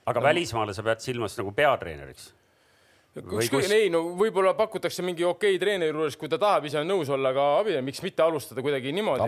aga 0.06 0.24
välismaale 0.24 0.74
sa 0.74 0.84
pead 0.84 1.04
silmas 1.04 1.38
nagu 1.40 1.52
peatreeneriks. 1.56 2.32
Ükskõik 3.14 3.52
kus-, 3.54 3.72
ei 3.76 3.90
no 3.94 4.00
võib-olla 4.18 4.56
pakutakse 4.58 5.04
mingi 5.06 5.26
okei 5.28 5.60
treeneri 5.62 5.94
juures, 5.94 6.16
kui 6.18 6.32
ta 6.32 6.40
tahab 6.42 6.66
ise 6.66 6.80
on 6.80 6.88
nõus 6.90 7.12
olla 7.14 7.30
ka 7.36 7.44
abi, 7.60 7.76
miks 7.86 8.02
mitte 8.02 8.24
alustada 8.26 8.64
kuidagi 8.66 8.90
niimoodi. 8.96 9.28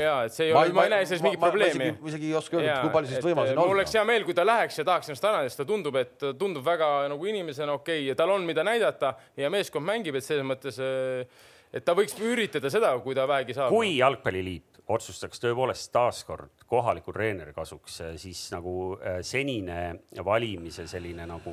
Ja, 0.00 0.14
et 0.24 0.32
see 0.32 0.48
ei 0.48 0.54
ole, 0.56 0.72
ma 0.76 0.86
ei 0.88 0.94
näe 0.94 1.08
selles 1.10 1.24
mingit 1.26 1.42
probleemi. 1.42 1.90
ma 2.00 2.08
isegi 2.08 2.30
ei 2.30 2.38
oska 2.40 2.56
öelda, 2.56 2.78
kui 2.86 2.94
palju 2.94 3.10
sellist 3.10 3.28
võimalusi 3.28 3.52
on 3.52 3.60
mul 3.60 3.74
oleks 3.76 3.98
hea 3.98 4.06
meel, 4.08 4.24
kui 4.24 4.36
ta 4.38 4.46
läheks 4.48 4.80
ja 4.80 4.86
tahaks 4.88 5.12
ennast 5.12 5.60
ta 5.60 5.68
tundub, 5.68 6.00
et 6.00 6.16
tundub 6.40 6.64
väga 6.64 6.90
nagu 7.12 7.28
inimesena 7.28 7.76
okei 7.76 8.00
okay, 8.00 8.08
ja 8.08 8.16
tal 8.16 8.32
on, 8.32 8.48
mida 8.48 8.64
näidata 8.64 9.12
ja 9.36 9.52
meeskond 9.52 9.84
mängib, 9.84 10.16
et 10.16 10.24
selles 10.24 10.46
mõttes, 10.48 10.80
et 10.80 11.84
ta 11.84 11.92
võiks 11.98 12.16
üritada 12.24 12.72
seda, 12.72 12.94
kui 13.04 13.18
ta 13.18 13.28
vähegi 13.28 13.58
saab. 13.58 13.74
kui 13.74 13.98
Jalgpalliliit 13.98 14.69
otsustaks 14.90 15.38
tõepoolest 15.42 15.92
taaskord 15.94 16.64
kohaliku 16.70 17.12
treeneri 17.14 17.52
kasuks, 17.54 18.00
siis 18.18 18.40
nagu 18.54 18.74
äh, 18.98 19.20
senine 19.26 19.78
valimise 20.26 20.86
selline 20.90 21.26
nagu 21.30 21.52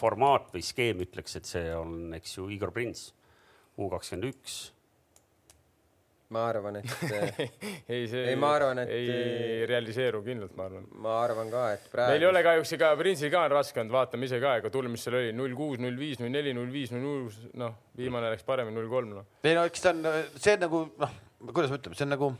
formaat 0.00 0.50
või 0.54 0.62
skeem 0.64 1.00
ütleks, 1.06 1.38
et 1.40 1.48
see 1.48 1.70
on, 1.76 2.12
eks 2.18 2.38
ju, 2.38 2.48
Igor 2.52 2.72
Prins, 2.76 3.10
U 3.80 3.88
kakskümmend 3.90 4.28
üks. 4.30 4.58
ma 6.34 6.44
arvan, 6.50 6.76
et 6.80 6.86
ei, 7.92 8.06
see 8.10 8.22
Ei, 8.30 8.36
ma 8.40 8.52
arvan, 8.56 8.78
et- 8.82 8.90
ei 8.94 9.66
realiseeru 9.70 10.22
kindlalt, 10.26 10.54
ma 10.58 10.64
arvan. 10.68 10.86
ma 11.04 11.12
arvan 11.22 11.50
ka, 11.52 11.64
et 11.76 11.84
meil 11.92 12.14
ei 12.16 12.20
praegu 12.20 12.30
ole 12.30 12.42
kahjuks 12.46 12.72
ega 12.78 12.88
Prinsil 12.98 13.30
ka 13.34 13.42
on 13.48 13.52
raske 13.54 13.80
olnud, 13.82 13.94
vaatame 13.94 14.26
ise 14.28 14.40
ka, 14.42 14.56
ega 14.62 14.70
tulme, 14.74 14.94
mis 14.96 15.04
seal 15.06 15.18
oli, 15.20 15.34
null 15.36 15.54
kuus, 15.58 15.78
null 15.82 15.98
viis, 16.00 16.18
null 16.22 16.32
neli, 16.34 16.54
null 16.56 16.72
viis, 16.74 16.90
null 16.94 17.04
kuus, 17.28 17.38
noh, 17.60 17.76
viimane 17.98 18.32
läks 18.34 18.46
paremini, 18.48 18.74
null 18.80 18.90
kolm, 18.90 19.12
noh. 19.20 19.28
ei 19.46 19.54
no 19.58 19.66
eks 19.68 19.84
ta 19.84 19.92
on, 19.94 20.02
see 20.40 20.56
nagu 20.62 20.84
noh, 21.04 21.14
kuidas 21.52 21.70
me 21.74 21.78
ütleme, 21.82 21.98
see 22.00 22.06
on 22.08 22.14
nagu, 22.16 22.30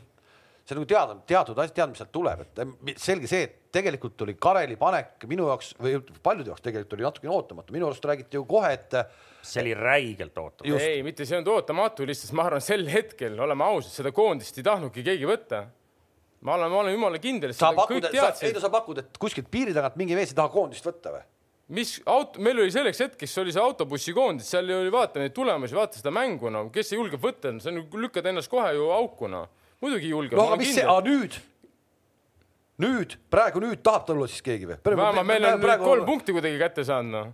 see 0.65 0.73
on 0.73 0.81
nagu 0.81 0.89
teada, 0.89 1.15
teatud 1.29 1.59
asjad, 1.61 1.75
tead, 1.77 1.91
mis 1.91 2.01
sealt 2.01 2.11
tuleb, 2.15 2.41
et 2.41 3.01
selge 3.01 3.29
see, 3.29 3.45
et 3.45 3.57
tegelikult 3.75 4.23
oli 4.25 4.33
Kareli 4.41 4.77
panek 4.79 5.27
minu 5.29 5.45
jaoks 5.51 5.75
või 5.77 5.99
paljude 6.25 6.49
jaoks 6.51 6.65
tegelikult 6.65 6.95
oli 6.97 7.05
natukene 7.05 7.33
ootamatu, 7.35 7.75
minu 7.75 7.89
arust 7.89 8.07
räägiti 8.09 8.39
ju 8.39 8.45
kohe, 8.49 8.71
et 8.73 8.95
see 9.45 9.61
oli 9.61 9.75
räigelt 9.77 10.37
ootamatu. 10.41 10.81
Ei, 10.81 11.03
mitte 11.05 11.27
see 11.29 11.37
on 11.37 11.51
ootamatu, 11.53 12.07
lihtsalt 12.09 12.33
ma 12.37 12.47
arvan, 12.49 12.65
sel 12.65 12.87
hetkel, 12.89 13.37
oleme 13.45 13.67
ausad, 13.67 13.93
seda 13.93 14.13
koondist 14.15 14.57
ei 14.57 14.65
tahtnudki 14.65 15.05
keegi 15.05 15.29
võtta. 15.29 15.65
ma 16.45 16.57
olen, 16.57 16.71
ma 16.71 16.81
olen 16.81 16.93
jumala 16.93 17.21
kindel, 17.21 17.53
et 17.53 17.57
sa 17.57 17.69
seda 17.69 17.83
pakud, 17.83 18.09
ei 18.09 18.53
no, 18.53 18.65
sa 18.65 18.73
pakud, 18.73 18.99
et 19.01 19.21
kuskilt 19.21 19.47
piiri 19.53 19.73
tagant 19.73 19.95
mingi 20.01 20.17
mees 20.17 20.33
ei 20.33 20.37
taha 20.37 20.49
koondist 20.53 20.85
võtta 20.85 21.13
või? 21.13 21.25
mis 21.67 21.95
auto, 22.05 22.41
meil 22.45 22.59
oli 22.61 22.73
selleks 22.73 22.99
hetkeks 23.01 23.37
oli 23.41 23.53
see 23.53 23.61
autobussikoondis, 23.61 24.49
seal 24.53 24.69
oli 24.69 24.91
vaata 24.93 25.21
neid 25.21 25.33
tulemusi, 25.33 25.73
vaata 25.77 25.97
seda 25.97 26.13
mängu, 26.13 26.51
no 26.53 26.67
kes 26.73 26.91
ei 26.93 26.99
julge 26.99 27.17
võtta, 27.21 27.55
sa 27.61 27.73
nüüd 27.73 27.93
lükkad 27.97 28.29
ennast 28.29 28.51
kohe 28.51 28.73
ju 28.77 28.91
auku, 28.93 29.29
noh. 29.31 29.49
Muidugi 29.83 30.11
julgeb. 30.11 30.37
no 30.37 30.49
aga 30.49 30.59
mis 30.61 30.73
see, 30.75 30.85
nüüd, 31.07 31.39
nüüd, 32.83 33.17
praegu 33.31 33.63
nüüd 33.63 33.81
tahab 33.85 34.05
tulla 34.09 34.27
siis 34.31 34.43
keegi 34.45 34.69
või? 34.69 34.79
vähemalt 34.85 35.27
meil 35.27 35.49
on 35.51 35.59
nüüd 35.63 35.83
kolm 35.83 36.05
punkti 36.07 36.35
kuidagi 36.35 36.61
kätte 36.61 36.87
saanud, 36.87 37.15
noh. 37.15 37.33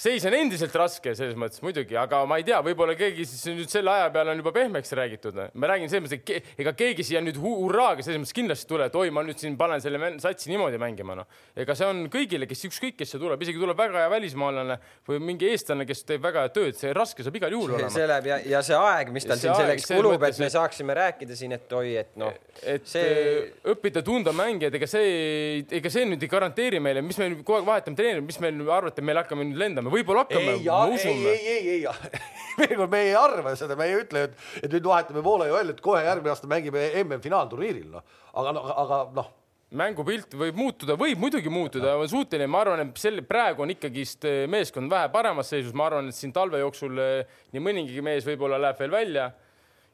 Seis 0.00 0.24
on 0.28 0.36
endiselt 0.36 0.74
raske 0.80 1.14
selles 1.16 1.36
mõttes 1.38 1.62
muidugi, 1.64 1.96
aga 2.00 2.22
ma 2.28 2.38
ei 2.40 2.46
tea, 2.46 2.60
võib-olla 2.64 2.96
keegi 2.98 3.26
siis 3.28 3.42
nüüd 3.52 3.72
selle 3.72 3.92
aja 3.92 4.08
peale 4.14 4.32
on 4.34 4.40
juba 4.40 4.52
pehmeks 4.56 4.94
räägitud. 4.96 5.36
ma 5.54 5.70
räägin 5.72 5.92
selles 5.92 6.06
mõttes, 6.06 6.22
et 6.40 6.60
ega 6.64 6.72
keegi 6.76 7.06
siia 7.06 7.22
nüüd 7.24 7.40
hu- 7.40 7.56
hurraaga 7.64 8.04
selles 8.06 8.22
mõttes 8.22 8.36
kindlasti 8.36 8.68
ei 8.68 8.72
tule, 8.72 8.88
et 8.90 8.96
oi, 9.02 9.10
ma 9.14 9.24
nüüd 9.26 9.40
siin 9.40 9.58
panen 9.60 9.82
selle 9.84 10.12
satsi 10.22 10.50
niimoodi 10.52 10.80
mängima, 10.80 11.18
noh. 11.18 11.28
ega 11.56 11.76
see 11.76 11.88
on 11.90 12.04
kõigile, 12.12 12.48
kes 12.50 12.64
ükskõik, 12.70 12.96
kes 13.00 13.14
see 13.14 13.20
tuleb, 13.20 13.42
isegi 13.44 13.60
tuleb 13.60 13.78
väga 13.78 14.04
hea 14.04 14.12
välismaalane 14.12 14.78
või 15.08 15.20
mingi 15.30 15.50
eestlane, 15.50 15.86
kes 15.88 16.04
teeb 16.08 16.24
väga 16.24 16.46
head 16.46 16.56
tööd, 16.56 16.78
see 16.78 16.94
raske 16.96 17.26
saab 17.26 17.36
igal 17.40 17.52
juhul 17.56 17.76
olema. 17.76 17.92
see 17.92 18.08
läheb 18.08 18.30
ja, 18.30 18.40
ja 18.56 18.64
see 18.66 18.78
aeg, 18.78 19.12
mis 19.14 19.28
tal 19.28 19.40
siin 19.40 19.52
aeg, 19.52 19.64
selleks 19.64 19.88
selles 19.90 20.04
kulub, 20.04 20.28
et 20.30 20.40
me 20.40 20.50
saaksime 20.52 20.96
rääkida 20.96 21.36
siin, 21.36 21.56
et 21.58 21.76
oi, 21.76 21.94
et 22.00 22.16
noh, 22.20 22.32
et 22.62 22.88
see 22.88 23.00
see... 23.00 23.44
õppida 23.72 24.02
tunda 24.06 24.32
mängijaid, 24.36 24.76
ega 24.78 24.88
see, 24.90 25.64
ega 25.80 25.92
see 25.92 26.06
nüüd 26.08 26.24
ei 26.24 26.30
garanteeri 26.30 26.80
meile, 26.82 27.02
mis 27.04 27.18
meil 27.20 27.36
kogu 27.40 27.58
aeg 27.58 27.68
vahetame 27.68 27.98
treenerit, 27.98 28.26
mis 28.26 28.40
meil 28.42 28.60
arvate, 28.70 29.04
me 29.04 29.16
hakkame 29.18 29.46
nüüd 29.48 29.60
lendama, 29.60 29.89
võib-olla 29.92 30.24
hakkame, 30.26 30.54
ei, 30.56 30.62
ma 30.66 30.84
ei, 30.86 30.94
usume. 30.98 31.34
ei, 31.34 31.56
ei, 31.56 31.74
ei, 31.74 32.22
veel 32.60 32.76
kord, 32.76 32.92
me 32.92 33.02
ei 33.08 33.12
arva 33.18 33.56
seda, 33.58 33.76
me 33.78 33.90
ei 33.90 33.98
ütle, 34.00 34.28
et, 34.28 34.38
et 34.62 34.70
nüüd 34.72 34.88
vahetame 34.92 35.24
Voolaja 35.24 35.58
välja, 35.58 35.76
et 35.76 35.84
kohe 35.84 36.04
järgmine 36.06 36.34
aasta 36.34 36.50
mängime 36.50 36.88
MM-finaalturniiril, 37.02 37.92
noh. 37.98 38.16
aga, 38.40 38.56
aga 38.84 39.04
noh 39.18 39.36
mängupilt 39.70 40.34
võib 40.34 40.56
muutuda, 40.58 40.96
võib 40.98 41.20
muidugi 41.22 41.50
muutuda, 41.52 41.94
on 42.00 42.10
suuteline, 42.10 42.48
ma 42.50 42.62
arvan, 42.64 42.82
et 42.88 42.98
selle 42.98 43.22
praegu 43.26 43.62
on 43.62 43.70
ikkagist 43.70 44.26
eh, 44.26 44.42
meeskond 44.50 44.90
vähe 44.90 45.10
paremas 45.14 45.52
seisus, 45.52 45.74
ma 45.78 45.86
arvan, 45.86 46.10
et 46.10 46.16
siin 46.16 46.34
talve 46.34 46.58
jooksul 46.62 46.98
eh, 46.98 47.36
nii 47.54 47.62
mõnigi 47.62 48.02
mees 48.04 48.26
võib-olla 48.26 48.58
läheb 48.58 48.80
veel 48.82 48.96
välja. 48.96 49.28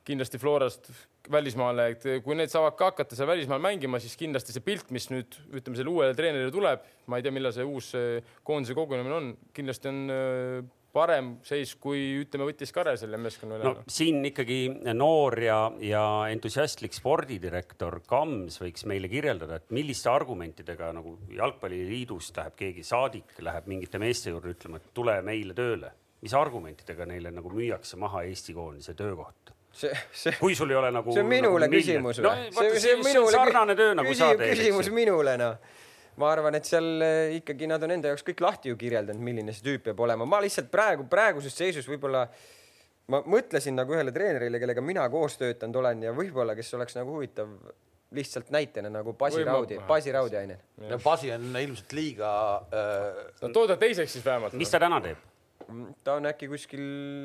Kindlasti 0.06 0.38
Florast 0.38 0.90
välismaale, 1.32 1.88
et 1.92 2.04
kui 2.22 2.36
need 2.38 2.52
saavad 2.52 2.76
ka 2.78 2.92
hakata 2.92 3.18
seal 3.18 3.28
välismaal 3.28 3.62
mängima, 3.62 3.98
siis 4.02 4.14
kindlasti 4.18 4.54
see 4.54 4.64
pilt, 4.64 4.92
mis 4.94 5.08
nüüd 5.10 5.34
ütleme, 5.50 5.78
selle 5.78 5.90
uuele 5.90 6.14
treenerile 6.14 6.54
tuleb, 6.54 6.84
ma 7.10 7.18
ei 7.18 7.26
tea, 7.26 7.34
millal 7.34 7.54
see 7.54 7.66
uus 7.66 7.90
koondise 8.46 8.76
kogunemine 8.78 9.16
on, 9.16 9.32
kindlasti 9.56 9.90
on 9.90 10.02
parem 10.96 11.32
seis, 11.46 11.74
kui 11.80 12.00
ütleme, 12.22 12.46
võttis 12.48 12.72
Kare 12.74 12.94
selle 13.00 13.18
meeskonna 13.20 13.58
üle. 13.58 13.68
no 13.68 13.84
siin 13.90 14.22
ikkagi 14.30 14.60
noor 14.96 15.36
ja, 15.42 15.58
ja 15.82 16.04
entusiastlik 16.32 16.96
spordidirektor 16.96 18.00
Kams 18.08 18.60
võiks 18.62 18.86
meile 18.88 19.10
kirjeldada, 19.12 19.60
et 19.60 19.74
milliste 19.76 20.10
argumentidega 20.12 20.92
nagu 20.96 21.16
jalgpalliliidust 21.36 22.40
läheb 22.40 22.56
keegi 22.62 22.86
saadik, 22.86 23.36
läheb 23.44 23.68
mingite 23.72 24.00
meeste 24.02 24.32
juurde 24.32 24.54
ütlema, 24.56 24.80
et 24.80 24.92
tule 24.96 25.20
meile 25.26 25.56
tööle. 25.56 25.92
mis 26.24 26.32
argumentidega 26.34 27.04
neile 27.06 27.30
nagu 27.30 27.50
müüakse 27.52 27.98
maha 28.00 28.22
Eesti 28.26 28.54
koondise 28.56 28.94
töökoht? 28.96 29.52
See, 29.76 29.92
see. 30.12 30.36
kui 30.40 30.56
sul 30.58 30.72
ei 30.72 30.78
ole 30.80 30.92
nagu. 30.94 31.14
see 31.14 31.24
on 31.24 31.30
minule 31.30 31.66
nagu 31.66 31.78
küsimus 31.78 32.20
või 32.22 32.28
no,? 32.28 32.36
see, 32.58 32.82
see 32.84 32.94
on 32.96 33.04
minule 33.04 33.32
sarnane 33.34 33.76
töö 33.78 33.96
nagu 33.98 34.14
sa 34.18 34.32
teed. 34.34 34.54
küsimus 34.56 34.92
minule 34.94 35.36
noh 35.40 35.74
ma 36.16 36.30
arvan, 36.32 36.56
et 36.56 36.68
seal 36.68 36.86
eh, 37.04 37.36
ikkagi 37.36 37.68
nad 37.68 37.82
on 37.84 37.92
enda 37.96 38.12
jaoks 38.12 38.24
kõik 38.24 38.40
lahti 38.40 38.70
ju 38.72 38.76
kirjeldanud, 38.80 39.20
milline 39.22 39.52
see 39.52 39.66
tüüp 39.66 39.90
peab 39.90 40.00
olema. 40.06 40.28
ma 40.28 40.40
lihtsalt 40.44 40.70
praegu, 40.72 41.04
praeguses 41.12 41.56
seisus 41.56 41.88
võib-olla 41.90 42.24
ma 43.12 43.20
mõtlesin 43.28 43.76
nagu 43.76 43.94
ühele 43.94 44.14
treenerile, 44.14 44.60
kellega 44.62 44.84
mina 44.84 45.04
koos 45.12 45.36
töötanud 45.40 45.82
olen 45.82 46.06
ja 46.08 46.14
võib-olla, 46.16 46.56
kes 46.58 46.72
oleks 46.78 46.96
nagu 46.98 47.18
huvitav 47.18 47.52
lihtsalt 48.16 48.50
näitena 48.54 48.90
nagu 48.90 49.12
Basi 49.18 49.44
Raudi, 49.44 49.78
Basi 49.86 50.12
Raudi-aine. 50.14 50.58
no 50.88 50.98
Basi 51.02 51.32
on 51.34 51.48
ilmselt 51.50 51.92
liiga 51.96 52.28
äh.... 52.70 53.24
no 53.42 53.50
tooda 53.54 53.76
teiseks 53.80 54.18
siis 54.18 54.24
vähemalt. 54.24 54.56
mis 54.58 54.70
ta 54.70 54.80
täna 54.82 55.00
teeb? 55.04 55.20
Ta 56.06 56.14
on 56.20 56.26
äkki 56.30 56.46
kuskil 56.50 56.82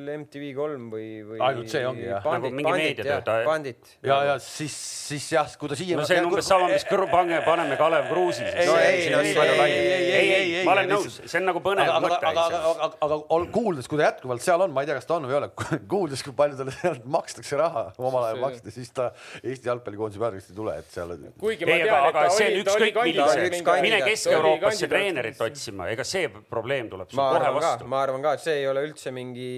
MTV 0.09 0.47
kolm 0.57 0.87
või, 0.89 1.07
või. 1.25 1.37
ainult 1.45 1.69
see 1.69 1.81
ongi 1.85 2.07
jah. 2.07 2.23
nagu 2.25 2.49
mingi 2.49 2.71
meediatöö, 2.73 3.17
ta. 3.25 3.35
bandit. 3.45 3.91
ja, 4.07 4.17
ja 4.31 4.35
siis, 4.41 4.73
siis 5.11 5.27
jah, 5.35 5.49
kui 5.59 5.69
ta 5.69 5.77
siia. 5.77 5.99
no 5.99 6.05
see 6.09 6.17
on 6.21 6.29
umbes 6.31 6.47
sama, 6.49 6.69
mis 6.71 6.85
kõrv, 6.89 7.11
pange, 7.11 7.37
paneme 7.45 7.77
Kalev 7.77 8.07
Kruusi. 8.09 8.45
ei, 8.47 8.69
ei, 8.79 9.11
ei, 9.11 9.35
ei, 10.15 10.31
ei, 10.39 10.63
ma 10.65 10.73
olen 10.73 10.89
nõus, 10.95 11.19
see 11.21 11.41
on 11.41 11.47
nagu 11.51 11.61
põnev 11.63 11.91
mõte. 12.01 12.17
aga, 12.31 12.47
aga, 12.47 12.61
aga, 12.87 13.19
aga 13.19 13.39
kuuldes, 13.53 13.89
kui 13.91 14.01
ta 14.01 14.07
jätkuvalt 14.09 14.45
seal 14.45 14.65
on, 14.65 14.73
ma 14.73 14.85
ei 14.85 14.89
tea, 14.89 14.97
kas 14.97 15.09
ta 15.11 15.19
on 15.19 15.29
või 15.29 15.35
ei 15.35 15.39
ole, 15.41 15.51
kuuldes, 15.93 16.25
kui 16.25 16.35
palju 16.41 16.57
talle 16.63 16.75
sealt 16.79 17.05
makstakse 17.17 17.61
raha, 17.61 17.85
omal 18.01 18.29
ajal 18.31 18.41
maksti, 18.47 18.73
siis 18.73 18.89
ta 18.95 19.11
Eesti 19.43 19.69
jalgpallikoondise 19.69 20.21
peatreeneriks 20.21 20.49
ei 20.49 20.57
tule, 20.57 20.77
et 20.81 20.89
seal. 20.95 21.13
tean, 21.13 22.09
et 22.09 22.25
ta 22.25 22.25
oli, 22.39 22.65
ta 22.65 22.75
oli 22.79 22.91
kandidaat. 22.95 23.85
mine 23.85 24.01
Kesk-Euroopasse 24.07 24.89
treenerit 24.89 25.45
otsima, 25.45 25.91
ega 25.93 26.07
see 26.07 26.25
probleem 26.49 26.89
tuleb 26.89 27.13
sul 27.13 27.21
kohe 27.21 27.53
vastu. 27.59 27.89
ma 27.91 28.01
arvan 28.01 28.20
ka, 28.25 28.35
et 28.37 28.43
see 28.43 28.61
ei 28.61 28.69
ole 28.69 28.85
üldse 28.87 29.13
mingi, 29.15 29.49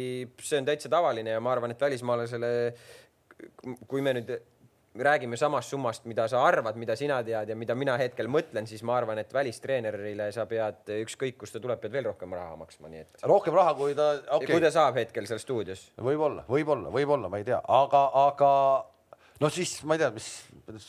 see 0.42 0.62
on 0.62 0.68
täitsa 0.68 0.92
tavaline 0.92 1.36
ja 1.36 1.44
ma 1.44 1.54
arvan, 1.56 1.74
et 1.74 1.82
välismaalasele, 1.82 2.50
kui 3.88 4.04
me 4.06 4.16
nüüd 4.18 4.34
räägime 4.94 5.38
samast 5.38 5.70
summast, 5.74 6.06
mida 6.06 6.28
sa 6.30 6.44
arvad, 6.46 6.78
mida 6.78 6.96
sina 6.96 7.18
tead 7.26 7.50
ja 7.50 7.56
mida 7.58 7.76
mina 7.76 7.96
hetkel 7.98 8.30
mõtlen, 8.30 8.68
siis 8.70 8.84
ma 8.86 8.98
arvan, 9.00 9.18
et 9.18 9.34
välistreenerile 9.34 10.30
sa 10.36 10.46
pead 10.50 10.92
ükskõik, 11.00 11.38
kust 11.42 11.58
ta 11.58 11.62
tuleb, 11.64 11.82
pead 11.82 11.96
veel 11.96 12.12
rohkem 12.12 12.34
raha 12.38 12.56
maksma, 12.60 12.92
nii 12.92 13.02
et. 13.02 13.24
rohkem 13.26 13.58
raha, 13.58 13.74
kui 13.80 13.98
ta 13.98 14.12
okay., 14.38 14.52
kui 14.52 14.62
ta 14.62 14.70
saab 14.74 15.00
hetkel 15.02 15.28
seal 15.30 15.42
stuudios. 15.42 15.88
võib-olla, 15.98 16.46
võib-olla, 16.50 16.94
võib-olla, 16.94 17.32
ma 17.34 17.42
ei 17.42 17.48
tea, 17.48 17.62
aga, 17.82 18.04
aga 18.28 18.52
no 19.42 19.50
siis 19.54 19.74
ma 19.88 19.98
ei 19.98 20.02
tea, 20.04 20.10
mis 20.14 20.28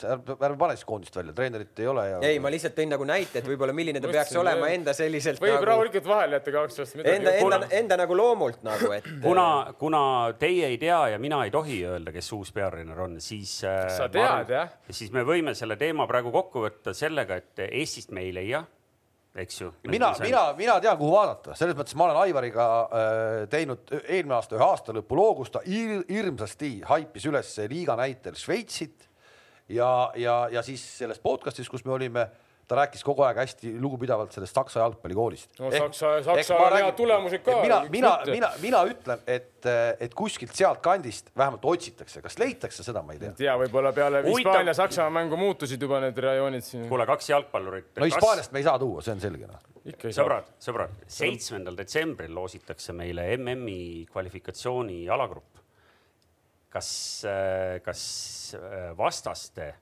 ärme 0.05 0.59
pane 0.61 0.77
siis 0.77 0.87
koondist 0.89 1.17
välja, 1.17 1.35
treenerit 1.37 1.81
ei 1.83 1.89
ole 1.91 2.05
ja. 2.09 2.19
ei, 2.29 2.41
ma 2.43 2.53
lihtsalt 2.53 2.77
tõin 2.77 2.93
nagu 2.93 3.07
näite, 3.09 3.41
et 3.41 3.49
võib-olla 3.49 3.75
milline 3.77 4.03
ta 4.03 4.11
peaks 4.13 4.35
olema 4.41 4.69
enda 4.75 4.95
selliselt. 4.97 5.41
võib 5.43 5.57
nagu... 5.57 5.69
rahulikult 5.71 6.09
vahele 6.09 6.39
jätta 6.39 6.55
kaks 6.59 6.83
aastat. 6.85 7.09
Enda, 7.15 7.35
enda, 7.41 7.61
enda 7.81 7.99
nagu 8.05 8.19
loomult 8.19 8.63
nagu, 8.67 8.93
et. 8.97 9.09
kuna, 9.25 9.49
kuna 9.81 10.05
teie 10.41 10.71
ei 10.73 10.79
tea 10.83 11.01
ja 11.15 11.23
mina 11.23 11.43
ei 11.47 11.55
tohi 11.55 11.81
öelda, 11.89 12.15
kes 12.15 12.31
uus 12.37 12.53
peatreener 12.55 13.05
on, 13.07 13.19
siis. 13.25 13.59
sa 13.65 14.09
tead 14.13 14.55
jah? 14.55 14.79
siis 14.91 15.13
me 15.15 15.25
võime 15.27 15.57
selle 15.59 15.79
teema 15.81 16.09
praegu 16.11 16.33
kokku 16.35 16.67
võtta 16.69 16.95
sellega, 16.97 17.41
et 17.41 17.67
Eestist 17.71 18.15
me 18.15 18.27
ei 18.27 18.35
leia 18.35 18.65
eks 19.35 19.61
ju. 19.61 19.71
mina, 19.91 20.13
mina, 20.23 20.43
mina 20.59 20.77
tean, 20.83 20.99
kuhu 20.99 21.15
vaadata, 21.15 21.57
selles 21.59 21.77
mõttes 21.79 21.97
ma 21.99 22.07
olen 22.09 22.21
Aivariga 22.23 22.67
äh, 22.85 23.41
teinud 23.51 23.91
eelmine 24.03 24.37
aasta 24.39 24.59
ühe 24.59 24.67
aastalõpu 24.67 25.19
loo, 25.19 25.33
kus 25.41 25.51
ta 25.55 25.65
ir, 25.67 26.05
hirmsasti 26.11 26.77
haipis 26.87 27.27
üles 27.31 27.51
liiga 27.71 27.99
näitel 27.99 28.39
Šveitsit. 28.39 29.11
Ja, 29.73 30.13
ja, 30.21 30.43
ja 30.53 30.61
siis 30.63 30.83
selles 30.99 31.23
podcast'is, 31.25 31.71
kus 31.73 31.87
me 31.87 31.95
olime 31.97 32.27
ta 32.69 32.79
rääkis 32.79 33.05
kogu 33.05 33.25
aeg 33.27 33.39
hästi 33.43 33.75
lugupidavalt 33.81 34.33
sellest 34.33 34.57
Saksa 34.57 34.81
jalgpallikoolist. 34.81 35.51
no 35.59 35.69
ehk, 35.71 35.83
Saksa, 35.83 36.13
Saksa 36.25 36.57
on 36.57 36.77
head 36.77 36.97
tulemused 36.97 37.45
ka. 37.45 37.59
mina, 37.63 37.81
mina, 37.93 38.13
mina, 38.31 38.51
mina 38.63 38.81
ütlen, 38.89 39.21
et, 39.27 39.69
et 40.01 40.15
kuskilt 40.17 40.55
sealtkandist 40.57 41.31
vähemalt 41.37 41.65
otsitakse, 41.75 42.23
kas 42.25 42.39
leitakse, 42.41 42.87
seda 42.87 43.03
ma 43.05 43.17
ei 43.17 43.21
tea. 43.21 43.35
ei 43.35 43.41
tea, 43.45 43.59
võib-olla 43.65 43.93
peale 43.97 44.25
Hispaania-Saksamaa 44.29 45.17
mängu 45.21 45.39
muutusid 45.41 45.83
juba 45.83 46.01
need 46.05 46.19
rajoonid 46.25 46.65
siin. 46.67 46.89
kuule, 46.89 47.07
kaks 47.09 47.31
jalgpallurit. 47.35 47.93
no 47.99 48.09
Hispaaniast 48.09 48.49
kas... 48.49 48.57
me 48.57 48.65
ei 48.65 48.69
saa 48.71 48.79
tuua, 48.81 49.05
see 49.05 49.17
on 49.17 49.25
selge 49.25 49.51
noh. 49.51 49.71
sõbrad, 50.09 50.51
sõbrad, 50.65 50.99
seitsmendal 51.21 51.77
detsembril 51.79 52.33
loositakse 52.35 52.97
meile 52.97 53.29
MM-i 53.37 54.07
kvalifikatsiooni 54.13 55.05
alagrupp. 55.13 55.61
kas, 56.75 56.91
kas 57.85 58.05
vastaste 58.99 59.75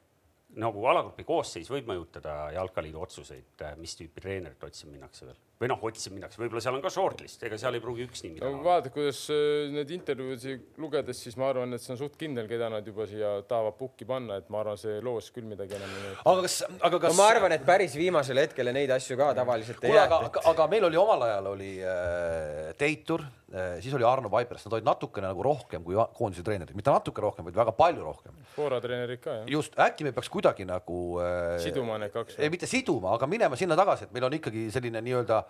nagu 0.60 0.84
alagrupi 0.86 1.24
koosseis 1.24 1.70
võib 1.72 1.88
mõjutada 1.88 2.50
jalkaliidu 2.56 3.00
otsuseid, 3.02 3.64
mis 3.80 3.96
tüüpi 3.96 4.20
treenerit 4.20 4.64
otsima 4.64 4.92
minnakse 4.92 5.26
veel 5.28 5.40
või 5.62 5.70
noh, 5.70 5.82
otsima 5.86 6.16
minnakse, 6.18 6.40
võib-olla 6.42 6.62
seal 6.64 6.76
on 6.76 6.82
ka 6.82 6.90
shortlist, 6.90 7.42
ega 7.46 7.58
seal 7.60 7.76
ei 7.78 7.82
pruugi 7.82 8.06
üks 8.08 8.24
nimi 8.24 8.42
no, 8.42 8.50
vaata, 8.64 8.90
kuidas 8.94 9.20
äh, 9.30 9.70
need 9.72 9.92
intervjuusid 9.94 10.80
lugedes, 10.82 11.20
siis 11.22 11.36
ma 11.38 11.50
arvan, 11.52 11.76
et 11.76 11.84
see 11.84 11.92
on 11.94 12.00
suht 12.00 12.16
kindel, 12.18 12.48
keda 12.50 12.70
nad 12.72 12.86
juba 12.86 13.06
siia 13.10 13.34
tahavad 13.48 13.76
pukki 13.78 14.08
panna, 14.08 14.40
et 14.42 14.50
ma 14.52 14.62
arvan, 14.62 14.80
see 14.80 14.98
loos 15.04 15.30
küll 15.34 15.46
midagi 15.46 15.76
enam 15.78 15.92
ei 15.92 16.06
mõjuta. 16.08 16.24
aga 16.32 16.46
kas, 16.48 16.56
aga 16.72 17.02
kas 17.06 17.14
no,? 17.14 17.18
ma 17.20 17.28
arvan, 17.34 17.54
et 17.58 17.66
päris 17.68 17.94
viimasel 17.98 18.42
hetkel 18.42 18.72
neid 18.74 18.90
asju 18.96 19.18
ka 19.20 19.30
tavaliselt 19.38 19.86
ei 19.86 19.94
jäeta. 19.94 20.18
aga, 20.26 20.42
aga 20.52 20.68
meil 20.72 20.88
oli 20.90 21.00
omal 21.00 21.26
ajal 21.28 21.52
oli 21.52 21.70
äh, 21.78 22.72
Teitur 22.80 23.22
äh,, 23.22 23.78
siis 23.84 23.94
oli 23.94 24.08
Arno 24.08 24.32
Vaipers, 24.32 24.66
nad 24.66 24.78
olid 24.78 24.88
natukene 24.88 25.30
nagu 25.30 25.46
rohkem 25.46 25.86
kui 25.86 25.98
koondise 26.18 26.42
treenerid, 26.46 26.74
mitte 26.78 26.90
natuke 26.90 27.22
rohkem, 27.22 27.46
vaid 27.46 27.62
väga 27.62 27.76
palju 27.78 28.06
rohkem. 28.08 28.34
Fora 28.56 28.82
treenerid 28.82 29.22
ka, 29.22 29.38
jah. 29.42 29.50
just, 29.54 29.78
äkki 29.78 30.08
me 30.08 30.14
peaks 30.16 30.32
kuidagi 30.32 30.66
nagu 30.66 30.98
äh, 31.22 31.54
siduma 31.62 32.00
need 32.02 32.14
kaks. 32.14 32.40
ei, 32.40 32.50
mitte 32.52 32.66
siduma, 32.70 33.14
aga 33.14 33.30
minema 33.30 33.58
sinna 33.60 33.78
tagasi, 33.78 34.08
et 34.08 34.16
meil 34.16 34.26
on 34.26 34.40
ikkagi 34.40 34.66
selline 34.74 35.04
nii-öelda 35.04 35.42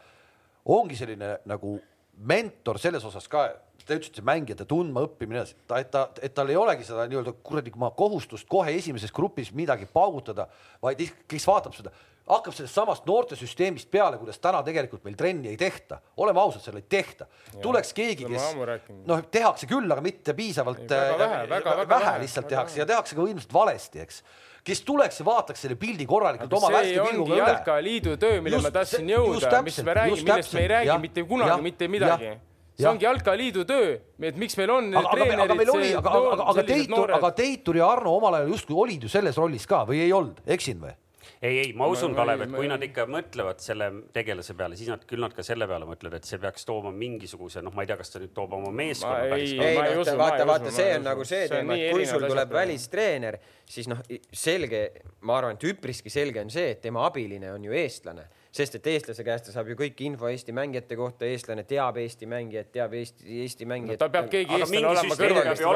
ongi 0.64 0.96
selline 0.98 1.36
nagu 1.48 1.78
mentor 2.28 2.78
selles 2.78 3.04
osas 3.08 3.26
ka, 3.30 3.48
te 3.82 3.96
ütlesite 3.98 4.22
mängijate 4.22 4.66
tundma 4.68 5.02
õppimine, 5.08 5.42
ta, 5.66 5.80
et 5.82 5.90
ta, 5.90 6.06
et 6.22 6.34
tal 6.36 6.50
ei 6.52 6.58
olegi 6.58 6.86
seda 6.86 7.08
nii-öelda 7.10 7.34
kuradi 7.42 7.72
kohustust 7.72 8.46
kohe 8.50 8.74
esimeses 8.78 9.10
grupis 9.14 9.50
midagi 9.56 9.88
paugutada, 9.90 10.46
vaid 10.82 11.02
kes 11.28 11.46
vaatab 11.48 11.74
seda, 11.74 11.90
hakkab 12.28 12.54
sellest 12.54 12.76
samast 12.76 13.08
noortesüsteemist 13.08 13.90
peale, 13.90 14.20
kuidas 14.20 14.38
täna 14.42 14.62
tegelikult 14.62 15.02
meil 15.04 15.16
trenni 15.18 15.50
ei 15.50 15.58
tehta, 15.58 15.98
oleme 16.22 16.40
ausad, 16.40 16.62
seal 16.62 16.78
ei 16.78 16.86
tehta. 16.88 17.26
tuleks 17.62 17.92
keegi, 17.96 18.28
kes 18.30 18.54
noh, 19.08 19.24
tehakse 19.34 19.66
küll, 19.70 19.90
aga 19.90 20.04
mitte 20.04 20.36
piisavalt, 20.38 20.86
väga 20.86 21.18
vähe, 21.18 21.42
väga 21.50 21.88
vähe 21.90 22.16
lihtsalt 22.22 22.46
väga 22.46 22.54
tehakse 22.54 22.76
vähe. 22.76 22.84
ja 22.84 22.90
tehakse 22.94 23.18
ka 23.18 23.26
ilmselt 23.26 23.54
valesti, 23.56 24.06
eks 24.06 24.22
kes 24.64 24.84
tuleks 24.86 25.20
ja 25.20 25.26
vaataks 25.26 25.64
selle 25.64 25.76
pildi 25.78 26.06
korralikult 26.06 26.52
oma 26.58 26.70
värske 26.76 27.02
pilguga 27.08 27.34
üle. 27.34 27.42
jalkaliidu 27.42 28.16
töö, 28.20 28.40
mille 28.44 28.62
ma 28.62 28.70
tahtsin 28.74 29.10
jõuda, 29.10 29.62
mis 29.66 29.82
me 29.82 29.98
räägime, 29.98 30.24
millest 30.30 30.54
me 30.54 30.64
ei 30.64 30.72
räägi 30.76 30.90
ja, 30.92 30.98
mitte 31.02 31.26
kunagi 31.26 31.50
ja, 31.50 31.60
mitte 31.66 31.88
midagi 31.90 32.32
see 32.78 32.88
ongi 32.88 33.04
jalkaliidu 33.04 33.64
töö, 33.68 33.92
et 34.24 34.38
miks 34.40 34.56
meil 34.60 34.72
on 34.72 34.90
aga, 34.96 35.12
treenerid. 35.12 35.44
aga 35.44 35.56
meil 35.58 35.72
oli, 35.74 35.90
aga, 35.98 36.14
aga, 36.18 36.46
aga 36.52 36.64
Teitur, 36.68 37.14
aga 37.18 37.30
Teitur 37.36 37.78
ja 37.78 37.90
Arno 37.92 38.16
omal 38.16 38.38
ajal 38.38 38.52
justkui 38.54 38.78
olid 38.86 39.04
ju 39.06 39.12
selles 39.12 39.38
rollis 39.40 39.66
ka 39.68 39.82
või 39.88 40.02
ei 40.06 40.12
olnud, 40.16 40.40
eksin 40.56 40.80
või? 40.82 40.94
Ei, 41.43 41.59
ei, 41.59 41.72
ma 41.76 41.88
usun, 41.90 42.14
Kalev, 42.14 42.45
et 42.47 42.53
kui 42.55 42.68
nad 42.70 42.82
ikka 42.86 43.07
mõtlevad 43.11 43.62
selle 43.62 43.88
tegelase 44.14 44.55
peale, 44.59 44.78
siis 44.78 44.90
nad 44.93 45.03
küll 45.09 45.22
nad 45.24 45.34
ka 45.34 45.45
selle 45.47 45.66
peale 45.70 45.88
mõtlevad, 45.88 46.20
et 46.20 46.28
see 46.28 46.38
peaks 46.43 46.66
tooma 46.68 46.93
mingisuguse, 46.95 47.64
noh, 47.66 47.74
ma 47.74 47.82
ei 47.82 47.90
tea, 47.90 47.99
kas 48.01 48.14
ta 48.14 48.22
nüüd 48.22 48.34
toob 48.36 48.55
oma 48.59 48.70
meeskonna 48.82 49.26
päris. 49.32 49.55
ei, 49.57 49.72
ei, 49.72 49.97
no 49.99 50.18
vaata, 50.20 50.47
vaata, 50.49 50.74
see 50.74 50.93
on 50.99 51.09
nagu 51.09 51.26
see 51.28 51.49
teema, 51.51 51.78
et 51.78 51.97
kui 51.97 52.07
sul 52.07 52.28
tuleb 52.28 52.55
välistreener, 52.55 53.40
siis 53.68 53.90
noh, 53.90 54.05
selge, 54.30 54.84
ma 55.26 55.40
arvan, 55.40 55.59
et 55.59 55.66
üpriski 55.72 56.12
selge 56.14 56.45
on 56.45 56.53
see, 56.55 56.76
et 56.76 56.84
tema 56.84 57.07
abiline 57.09 57.51
on 57.57 57.66
ju 57.66 57.74
eestlane 57.82 58.28
sest 58.53 58.76
et 58.76 58.88
eestlase 58.92 59.24
käest 59.24 59.46
ta 59.48 59.55
saab 59.55 59.70
ju 59.72 59.76
kõik 59.78 60.00
info 60.05 60.28
Eesti 60.28 60.53
mängijate 60.57 60.96
kohta, 60.98 61.24
eestlane 61.24 61.64
teab 61.68 61.96
Eesti 62.03 62.28
mängijat, 62.28 62.68
teab 62.74 62.92
Eesti, 62.98 63.24
Eesti 63.44 63.68
mängijat 63.68 63.96
no,. 63.96 64.03
tal 64.03 64.12
peab 64.12 64.28
keegi 64.32 64.59
eestlane 64.59 64.90
olema 64.90 65.16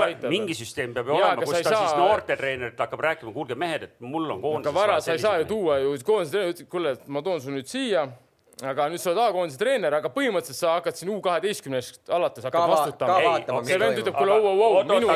aidata. 0.05 0.33
mingi 0.33 0.57
süsteem 0.59 0.93
peab 0.97 1.09
ju 1.09 1.17
olema, 1.17 1.41
kus 1.41 1.57
ta 1.57 1.63
saa... 1.71 1.87
siis 1.87 1.97
noortetreenerit 2.03 2.85
hakkab 2.85 3.05
rääkima, 3.09 3.33
kuulge 3.33 3.57
mehed, 3.57 3.89
et 3.89 3.97
mul 4.05 4.29
on 4.29 4.45
koondises. 4.45 4.69
aga 4.69 4.77
vara, 4.77 5.01
sa 5.01 5.17
ei 5.17 5.25
saa 5.25 5.41
ju 5.41 5.49
tuua 5.55 5.81
ju 5.81 5.97
koondise 6.05 6.37
treenerit, 6.37 6.63
kuule, 6.73 6.95
ma 7.09 7.25
toon 7.25 7.41
su 7.41 7.55
nüüd 7.55 7.71
siia 7.71 8.05
aga 8.65 8.87
nüüd 8.89 8.97
sa 9.03 9.11
oled 9.11 9.19
A-koondise 9.21 9.59
treener, 9.61 9.93
aga 9.93 10.09
põhimõtteliselt 10.09 10.57
sa 10.57 10.71
hakkad 10.79 10.97
siin 10.97 11.11
U 11.13 11.19
kaheteistkümnest 11.21 12.09
alates 12.09 12.47
hakkad 12.47 12.57
Ka 12.57 12.63
va- 12.65 12.77
vastutama 12.79 13.17
see 13.69 13.77
mis 13.77 13.81
vend 13.83 13.99
ütleb, 14.01 14.15
kuule, 14.17 14.33
au, 14.33 14.47
au, 14.49 14.63
au, 14.79 14.85
minu 14.89 15.11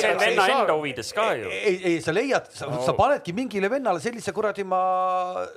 see 0.00 0.08
on 0.10 0.18
venna 0.18 0.46
enda 0.50 0.74
huvides 0.74 1.12
ka 1.14 1.26
ju. 1.38 1.52
ei, 1.54 1.76
ei 1.92 2.00
sa 2.02 2.10
leiad, 2.16 2.48
sa 2.50 2.94
panedki 2.98 3.30
mingile 3.36 3.70
vennale 3.70 4.02
sellise 4.02 4.34
kuradi 4.34 4.64
ma. 4.66 4.80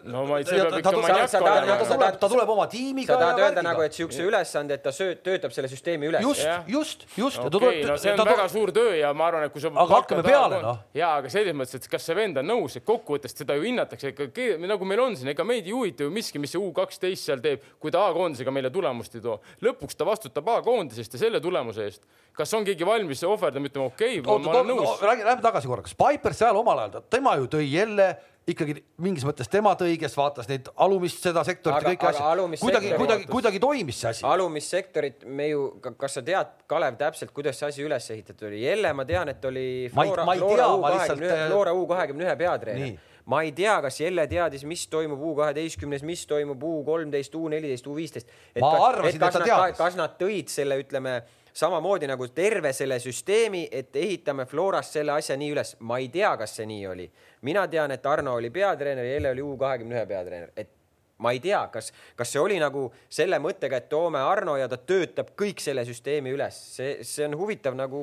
No 0.06 0.22
ma 0.30 0.38
ei- 0.38 0.46
see 0.46 0.60
peab 0.62 0.78
ikka 0.78 0.94
maniak 1.02 1.34
olema. 1.42 2.12
ta, 2.14 2.30
tuleb, 2.30 2.52
oma 2.58 2.68
tiimiga. 2.70 3.16
sa 3.16 3.18
tahad 3.24 3.42
öelda 3.48 3.64
nagu, 3.66 3.82
et 3.82 3.98
siukse 3.98 4.22
ülesande, 4.22 4.78
et 4.78 4.86
ta 4.86 4.94
sööd, 4.94 5.24
töötab 5.26 5.56
selle 5.58 5.72
süsteemi 5.72 6.12
üles. 6.12 6.22
just 6.22 6.46
just, 6.68 7.08
just. 7.18 7.40
okei, 7.42 7.82
no 7.90 7.98
see 7.98 8.14
on 8.14 8.22
väga 8.22 8.48
suur 8.54 8.70
töö 8.70 8.94
ja 9.00 9.14
ma 9.18 9.32
arvan, 9.32 9.48
et 9.50 9.56
kui 9.56 9.66
sa. 9.66 9.74
Aga 9.74 9.98
hakkame 10.04 10.22
peale, 10.30 10.62
noh. 10.62 10.78
ja, 10.94 11.16
aga 11.24 11.34
selles 11.34 11.58
mõttes, 11.58 11.82
et 11.82 11.90
kas 11.90 12.06
see 12.06 12.14
vend 12.22 12.38
on 12.38 12.46
nõus, 12.54 12.78
et 12.78 12.86
kokkuvõttes 12.86 13.34
teda 13.34 13.58
ju 13.58 13.66
hinnatakse 13.66 14.14
ikka, 14.14 14.30
nagu 14.62 14.86
meil 14.86 15.02
on 15.10 15.18
siin, 15.18 15.34
ega 15.34 15.44
meid 15.48 15.66
ei 15.66 15.74
huvita 15.74 16.06
ju 16.06 16.14
miski, 16.14 16.38
mis 16.38 16.54
see 16.54 16.62
U 16.62 16.70
kaksteist 16.76 17.15
seal 17.24 17.42
teeb, 17.44 17.64
kui 17.80 17.94
ta 17.94 18.04
A-koondisega 18.10 18.52
meile 18.52 18.70
tulemust 18.74 19.16
ei 19.16 19.24
too. 19.24 19.40
lõpuks 19.64 19.96
ta 19.96 20.06
vastutab 20.06 20.50
A-koondisest 20.58 21.16
ja 21.16 21.20
selle 21.20 21.40
tulemuse 21.40 21.88
eest. 21.88 22.04
kas 22.36 22.54
on 22.54 22.66
keegi 22.68 22.86
valmis 22.86 23.24
ohverdama, 23.24 23.72
ütlema 23.72 23.88
okei 23.88 24.20
okay,, 24.20 24.40
ma 24.44 24.52
olen 24.52 24.72
nõus. 24.76 25.02
räägi, 25.02 25.24
lähme 25.24 25.42
tagasi 25.42 25.68
korraks. 25.68 25.96
Piper 25.96 26.34
seal 26.34 26.56
omal 26.56 26.86
ajal, 26.86 27.06
tema 27.10 27.36
ju 27.40 27.48
tõi 27.48 27.68
jälle 27.72 28.16
ikkagi 28.50 28.76
mingis 29.02 29.26
mõttes 29.26 29.50
tema 29.50 29.72
tõi, 29.78 29.96
kes 30.00 30.14
vaatas 30.18 30.48
neid 30.50 30.68
alumist 30.86 31.24
seda 31.24 31.42
sektorit 31.48 31.80
Aga- 31.80 31.94
ja 31.94 31.96
kõiki 31.96 32.10
asju. 32.12 32.60
kuidagi, 32.62 32.92
kuidagi, 33.00 33.28
kuidagi 33.32 33.62
toimis 33.64 34.02
see 34.02 34.10
asi. 34.12 34.26
alumist 34.26 34.70
sektorit 34.70 35.26
me 35.26 35.50
ju, 35.50 35.64
kas 35.98 36.20
sa 36.20 36.22
tead, 36.22 36.54
Kalev, 36.70 36.98
täpselt, 37.00 37.34
kuidas 37.34 37.58
see 37.60 37.72
asi 37.72 37.86
üles 37.86 38.10
ehitatud 38.14 38.48
oli? 38.48 38.62
jälle 38.62 38.94
ma 38.94 39.06
tean, 39.06 39.30
et 39.30 39.46
oli 39.46 39.90
Flora, 39.94 40.26
U 40.26 40.82
kahekümne 40.82 41.26
ühe, 41.26 41.42
äh, 41.42 41.50
Flora 41.50 41.74
U 41.74 41.88
kahekümne 41.88 42.28
ühe 42.28 42.36
peatreener. 42.38 42.98
Ma 43.26 43.42
ei 43.42 43.52
tea, 43.58 43.78
kas 43.82 44.00
Jelle 44.00 44.28
teadis, 44.30 44.66
mis 44.70 44.86
toimub 44.92 45.22
U 45.22 45.34
kaheteistkümnes, 45.40 46.04
mis 46.06 46.26
toimub 46.30 46.64
U 46.64 46.76
kolmteist, 46.86 47.36
U 47.36 47.48
neliteist, 47.50 47.88
U 47.88 47.96
viisteist. 47.98 48.30
Ma 48.62 48.76
arvasin, 48.88 49.18
et 49.18 49.34
ta 49.34 49.42
teadis. 49.42 49.78
kas 49.80 49.98
nad 49.98 50.20
tõid 50.20 50.52
selle, 50.54 50.78
ütleme 50.84 51.18
samamoodi 51.56 52.08
nagu 52.12 52.28
terve 52.36 52.74
selle 52.74 53.00
süsteemi, 53.00 53.66
et 53.72 53.96
ehitame 53.96 54.46
Florast 54.46 54.98
selle 54.98 55.16
asja 55.16 55.38
nii 55.40 55.52
üles. 55.56 55.76
ma 55.80 55.98
ei 56.04 56.10
tea, 56.14 56.36
kas 56.38 56.56
see 56.60 56.66
nii 56.70 56.88
oli. 56.88 57.12
mina 57.42 57.68
tean, 57.68 57.92
et 57.92 58.06
Arno 58.06 58.36
oli 58.36 58.50
peatreener 58.50 59.06
ja 59.06 59.14
Jelle 59.14 59.32
oli 59.32 59.42
U 59.42 59.58
kahekümne 59.58 59.96
ühe 59.96 60.06
peatreener, 60.06 60.52
et 60.56 60.70
ma 61.18 61.32
ei 61.32 61.40
tea, 61.40 61.62
kas, 61.72 61.92
kas 62.16 62.32
see 62.32 62.42
oli 62.42 62.60
nagu 62.60 62.90
selle 63.10 63.40
mõttega, 63.40 63.80
et 63.80 63.90
toome 63.90 64.20
Arno 64.20 64.58
ja 64.60 64.68
ta 64.68 64.78
töötab 64.78 65.32
kõik 65.40 65.64
selle 65.64 65.86
süsteemi 65.88 66.34
üles, 66.36 66.58
see, 66.76 66.98
see 67.08 67.28
on 67.30 67.38
huvitav 67.40 67.78
nagu, 67.78 68.02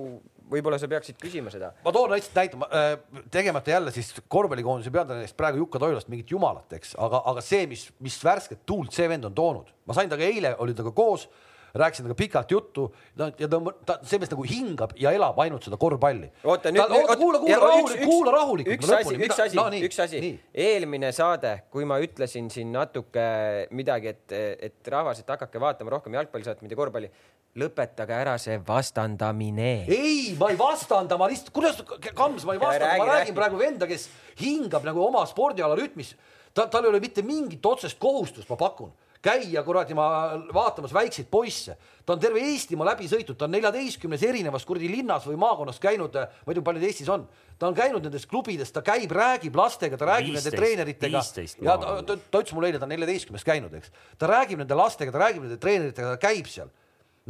võib-olla 0.53 0.78
sa 0.80 0.90
peaksid 0.90 1.18
küsima 1.20 1.53
seda. 1.53 1.72
ma 1.84 1.94
toon 1.94 2.12
lihtsalt 2.14 2.38
näite, 2.38 3.22
tegemata 3.34 3.74
jälle 3.74 3.94
siis 3.94 4.12
korvpallikoondise 4.28 4.92
peatreenerist 4.94 5.36
praegu 5.38 5.62
Jukka 5.64 5.80
Toilast 5.82 6.11
mingit 6.12 6.30
jumalat, 6.30 6.72
eks, 6.78 6.96
aga, 7.00 7.22
aga 7.32 7.44
see, 7.44 7.66
mis, 7.70 7.86
mis 8.05 8.18
värsket 8.24 8.66
tuult 8.68 8.92
see 8.94 9.09
vend 9.11 9.28
on 9.28 9.34
toonud, 9.36 9.72
ma 9.86 9.96
sain 9.96 10.11
temaga 10.11 10.28
eile, 10.28 10.55
olin 10.62 10.78
temaga 10.78 10.94
koos, 10.96 11.28
rääkisin 11.75 12.05
temaga 12.05 12.18
pikalt 12.18 12.51
juttu 12.51 12.87
no, 13.16 13.31
ja 13.39 13.49
ta, 13.49 13.61
ta, 13.87 13.99
see 14.07 14.20
mees 14.20 14.33
nagu 14.33 14.45
hingab 14.49 14.95
ja 15.01 15.12
elab 15.16 15.39
ainult 15.45 15.64
seda 15.66 15.79
korvpalli. 15.81 16.31
oota 16.45 16.73
nüüd, 16.75 16.97
kuula, 17.16 17.41
kuula 17.43 17.61
rahulikult, 17.62 18.05
kuula 18.05 18.35
rahulikult. 18.37 18.77
üks 18.77 18.93
asi, 18.99 19.18
üks 19.27 19.43
asi 19.47 19.83
üks 19.89 20.01
asi. 20.05 20.33
eelmine 20.55 21.12
saade, 21.16 21.55
kui 21.73 21.87
ma 21.89 21.99
ütlesin 22.03 22.51
siin 22.53 22.73
natuke 22.75 23.27
midagi, 23.75 24.12
et, 24.14 24.35
et 24.68 24.93
rahvas, 24.93 25.23
et 25.23 25.31
hakake 25.33 25.61
vaatama 25.62 25.95
rohkem 25.97 26.16
jalgpallisaadet, 26.18 26.64
mitte 26.64 26.79
korvpalli, 26.79 27.11
lõpetage 27.59 28.16
ära 28.16 28.37
see 28.41 28.59
vastandamine. 28.66 29.73
ei, 29.89 30.33
ma 30.41 30.51
ei 30.53 30.59
vastanda, 30.61 31.18
ma 31.20 31.29
lihtsalt, 31.31 31.53
kuidas, 31.55 31.81
Kams, 32.16 32.47
ma 32.49 32.57
ei 32.57 32.62
vastanda, 32.62 32.97
ma 32.97 33.09
räägin 33.09 33.33
räägi. 33.33 33.37
praegu 33.37 33.61
venda, 33.61 33.89
kes 33.91 34.09
hingab 34.41 34.87
nagu 34.89 35.05
oma 35.05 35.25
spordiala 35.29 35.77
rütmis. 35.79 36.14
ta, 36.55 36.66
tal 36.66 36.85
ei 36.85 36.93
ole 36.93 37.01
mitte 37.01 37.25
mingit 37.25 37.64
otsest 37.66 38.01
kohustust, 38.01 38.49
ma 38.49 38.57
pakun, 38.61 38.93
käia 39.23 39.62
kuradi 39.62 39.95
ma 39.95 40.07
vaatamas 40.55 40.93
väikseid 40.95 41.29
poisse. 41.31 41.77
ta 42.07 42.16
on 42.16 42.20
terve 42.20 42.43
Eestimaa 42.43 42.89
läbi 42.91 43.07
sõitnud, 43.07 43.39
ta 43.39 43.47
on 43.47 43.55
neljateistkümnes 43.55 44.23
erinevas 44.27 44.66
kuradi 44.66 44.91
linnas 44.91 45.27
või 45.29 45.39
maakonnas 45.39 45.79
käinud, 45.83 46.14
ma 46.18 46.51
ei 46.51 46.59
tea, 46.59 46.66
palju 46.66 46.87
Eestis 46.89 47.09
on. 47.09 47.29
ta 47.59 47.70
on 47.70 47.79
käinud 47.79 48.03
nendes 48.03 48.27
klubides, 48.27 48.73
ta 48.75 48.83
käib, 48.83 49.12
räägib 49.14 49.57
lastega, 49.57 49.97
ta 49.97 50.11
räägib 50.11 50.35
nende 50.35 50.51
15, 50.51 50.59
treeneritega 50.59 51.23
15 51.23 51.62
ja 51.62 51.79
ta, 51.79 51.97
ta, 52.03 52.18
ta 52.18 52.43
ütles 52.43 52.55
mulle 52.57 52.73
eile, 52.73 52.83
ta 52.83 52.89
on 52.89 52.95
neljateistkümnes 52.97 53.47
käinud, 53.47 53.75
eks. 53.79 53.93
ta 54.18 54.31
räägib 54.31 54.64
nende 54.64 54.79
lastega, 54.79 55.14
ta 55.14 55.23
räägib 55.23 55.47
nende 55.47 55.61
treeneritega, 55.62 56.16
ta 56.16 56.27
käib 56.27 56.51
seal 56.51 56.73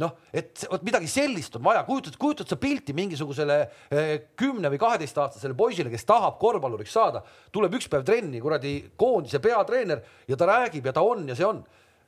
noh, 0.01 0.15
et 0.33 0.63
vot 0.71 0.81
midagi 0.85 1.07
sellist 1.11 1.57
on 1.57 1.63
vaja, 1.67 1.83
kujutad, 1.85 2.15
kujutad 2.17 2.49
sa 2.49 2.57
pilti 2.57 2.95
mingisugusele 2.97 3.57
eh, 3.93 4.13
kümne 4.39 4.71
või 4.73 4.81
kaheteistaastasele 4.81 5.57
poisile, 5.57 5.91
kes 5.93 6.07
tahab 6.09 6.39
korvpalluriks 6.41 6.95
saada, 6.95 7.21
tuleb 7.53 7.77
üks 7.77 7.89
päev 7.91 8.05
trenni, 8.07 8.41
kuradi 8.41 8.75
koondise 8.99 9.41
peatreener 9.43 10.01
ja 10.29 10.39
ta 10.39 10.49
räägib 10.49 10.89
ja 10.89 10.95
ta 10.95 11.05
on 11.05 11.27
ja 11.29 11.37
see 11.37 11.47
on. 11.47 11.61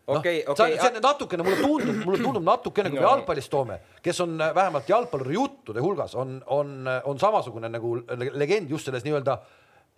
Okei, 0.07 0.41
see 0.43 0.51
okei, 0.53 0.73
on- 0.73 0.79
see 0.79 0.95
on 0.95 1.01
natukene, 1.01 1.43
mulle 1.43 1.57
tundub, 1.57 2.01
mulle 2.05 2.19
tundub 2.21 2.43
natukene, 2.45 2.89
kui 2.91 2.99
me 2.99 3.05
No. 3.05 3.09
jalgpallis 3.15 3.49
toome, 3.49 3.79
kes 4.05 4.19
on 4.21 4.35
eh, 4.41 4.51
vähemalt 4.55 4.89
jalgpalluri 4.89 5.33
juttude 5.33 5.81
hulgas 5.81 6.13
on, 6.15 6.41
on, 6.45 6.75
on 7.03 7.19
samasugune 7.19 7.69
nagu 7.69 7.95
le- 7.95 8.31
legend 8.37 8.69
just 8.69 8.85
selles 8.85 9.03
nii-öelda 9.03 9.39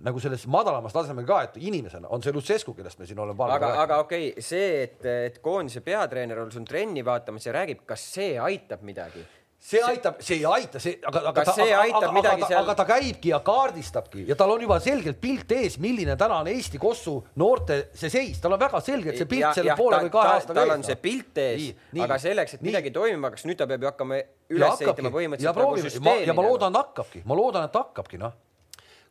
nagu 0.08 0.20
selles 0.22 0.44
madalamas 0.48 0.94
tasemel 0.94 1.26
ka, 1.26 1.42
et 1.48 1.56
inimesena 1.58 2.08
on 2.14 2.22
see 2.22 2.32
Lutsescu, 2.32 2.76
kellest 2.78 3.00
me 3.00 3.06
siin 3.10 3.20
oleme 3.20 3.44
aga, 3.52 3.72
aga 3.82 3.98
okei 4.04 4.30
okay,, 4.30 4.42
see, 4.46 4.84
et, 4.84 5.06
et 5.06 5.40
koondise 5.42 5.82
peatreener 5.82 6.38
on 6.44 6.52
sul 6.54 6.68
trenni 6.70 7.02
vaatamas 7.06 7.48
ja 7.50 7.54
räägib, 7.56 7.82
kas 7.90 8.04
see 8.14 8.36
aitab 8.40 8.84
midagi? 8.86 9.26
See 9.60 9.82
aitab, 9.84 10.20
see 10.24 10.38
ei 10.38 10.46
aita, 10.46 10.80
see, 10.80 11.00
aga, 11.02 11.22
aga 11.32 11.44
Kas 11.44 11.56
see 11.58 11.66
aga, 11.74 11.82
aitab 11.84 12.04
aga, 12.04 12.14
midagi 12.16 12.44
aga, 12.44 12.50
seal- 12.52 12.64
aga 12.64 12.76
ta 12.78 12.86
käibki 12.88 13.32
ja 13.34 13.40
kaardistabki 13.46 14.26
ja 14.30 14.38
tal 14.40 14.54
on 14.54 14.62
juba 14.64 14.78
selgelt 14.84 15.20
pilt 15.22 15.52
ees, 15.58 15.78
milline 15.84 16.16
täna 16.20 16.40
on 16.44 16.50
Eesti 16.52 16.80
Kossu 16.82 17.18
noorte 17.42 17.80
see 17.98 18.12
seis, 18.14 18.40
tal 18.44 18.56
on 18.56 18.62
väga 18.62 18.82
selgelt 18.86 19.18
see 19.18 19.30
pilt 19.30 19.58
selle 19.58 19.76
poole 19.80 20.04
või 20.06 20.14
kahe 20.14 20.34
aastaga 20.38 20.62
tal 20.62 20.76
on 20.78 20.86
see 20.88 21.00
pilt 21.02 21.42
ees, 21.44 21.72
aga 22.06 22.20
selleks, 22.22 22.58
et 22.58 22.62
nii. 22.62 22.72
midagi 22.72 22.94
toimima 22.96 23.32
hakkaks, 23.32 23.48
nüüd 23.50 23.60
ta 23.60 23.68
peab 23.70 23.88
ju 23.88 23.92
hakkama 23.92 24.22
ja 24.22 24.28
üles 24.56 24.84
ehitama 24.86 25.10
ja 25.10 25.16
põhimõtteliselt 25.18 25.52
nagu 25.52 25.64
proovime, 25.64 25.90
süsteemi. 25.92 26.28
ja 26.30 26.38
ma 26.38 26.46
loodan, 26.48 26.76
et 26.78 26.84
hakkabki, 26.84 27.24
ma 27.26 27.40
loodan, 27.42 27.68
et 27.68 27.82
hakkabki 27.82 28.22
noh. 28.22 28.36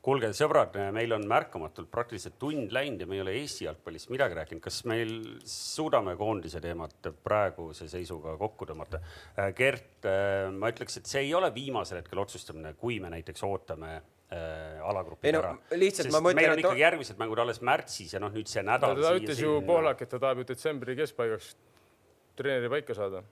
kuulge, 0.07 0.30
sõbrad, 0.36 0.76
meil 0.94 1.14
on 1.16 1.24
märkamatult 1.28 1.90
praktiliselt 1.90 2.36
tund 2.38 2.74
läinud 2.74 3.02
ja 3.02 3.09
me 3.11 3.18
ei 3.18 3.22
ole 3.24 3.34
Eesti 3.40 3.66
jalgpallist 3.66 4.11
midagi 4.14 4.38
rääkinud. 4.38 4.62
kas 4.62 4.80
meil 4.86 5.14
suudame 5.50 6.14
koondise 6.18 6.61
teemat 6.62 7.11
praeguse 7.24 7.88
seisuga 7.90 8.36
kokku 8.38 8.68
tõmmata? 8.70 9.00
Gert, 9.59 10.07
ma 10.54 10.70
ütleks, 10.70 11.00
et 11.00 11.11
see 11.11 11.24
ei 11.26 11.32
ole 11.34 11.50
viimasel 11.54 12.00
hetkel 12.00 12.22
otsustamine, 12.22 12.76
kui 12.78 13.00
me 13.02 13.11
näiteks 13.16 13.42
ootame 13.48 13.96
äh, 13.96 14.78
alagrupi 14.86 15.34
no, 15.34 15.42
ära. 15.42 15.54
lihtsalt 15.74 16.07
Sest 16.07 16.14
ma 16.14 16.22
mõtlen, 16.22 16.42
meil 16.42 16.54
on 16.54 16.62
ikkagi 16.62 16.84
järgmised 16.84 17.18
mängud 17.22 17.42
alles 17.42 17.62
märtsis 17.66 18.14
ja 18.14 18.22
noh, 18.22 18.34
nüüd 18.34 18.50
see 18.50 18.62
nädal. 18.66 18.94
ta 19.02 19.16
ütles 19.18 19.42
ju 19.42 19.59
Pohlak, 19.66 20.07
et 20.07 20.12
ta 20.14 20.22
tahab 20.22 20.44
ju 20.44 20.50
detsembri 20.52 20.96
keskpaigaks 21.02 21.57
treeneri 22.38 22.70
paika 22.78 22.94
saada. 22.94 23.24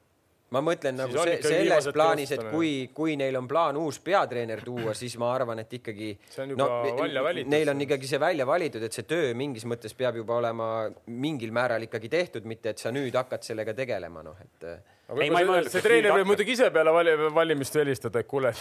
Ma 0.52 0.60
mõtlen 0.62 0.98
nagu 0.98 1.16
see, 1.18 1.38
selles 1.42 1.88
plaanis, 1.94 2.34
et 2.36 2.42
kui, 2.52 2.72
kui 2.94 3.16
neil 3.20 3.36
on 3.40 3.48
plaan 3.50 3.78
uus 3.80 3.98
peatreener 4.04 4.62
tuua, 4.64 4.94
siis 4.94 5.16
ma 5.18 5.32
arvan, 5.34 5.62
et 5.64 5.72
ikkagi 5.80 6.12
valitud. 6.36 7.50
Neil 7.50 7.72
on 7.72 7.80
ikkagi 7.86 8.10
see 8.10 8.20
välja 8.22 8.46
valitud, 8.46 8.84
et 8.84 8.96
see 8.96 9.08
töö 9.08 9.32
mingis 9.38 9.64
mõttes 9.70 9.96
peab 9.98 10.20
juba 10.20 10.38
olema 10.42 10.68
mingil 11.06 11.54
määral 11.54 11.88
ikkagi 11.88 12.12
tehtud, 12.12 12.46
mitte 12.50 12.74
et 12.74 12.82
sa 12.82 12.92
nüüd 12.94 13.16
hakkad 13.18 13.46
sellega 13.46 13.74
tegelema, 13.74 14.22
noh 14.26 14.38
et 14.44 14.68
Ei, 15.04 15.28
ma 15.28 15.42
ei 15.42 15.46
mõelnud, 15.46 15.68
see, 15.68 15.82
treener 15.84 16.14
võib 16.16 16.30
muidugi 16.30 16.54
ise 16.56 16.70
peale 16.72 16.92
vali, 16.94 17.12
valimist 17.36 17.74
helistada, 17.76 18.22
et 18.22 18.28
kuule 18.28 18.54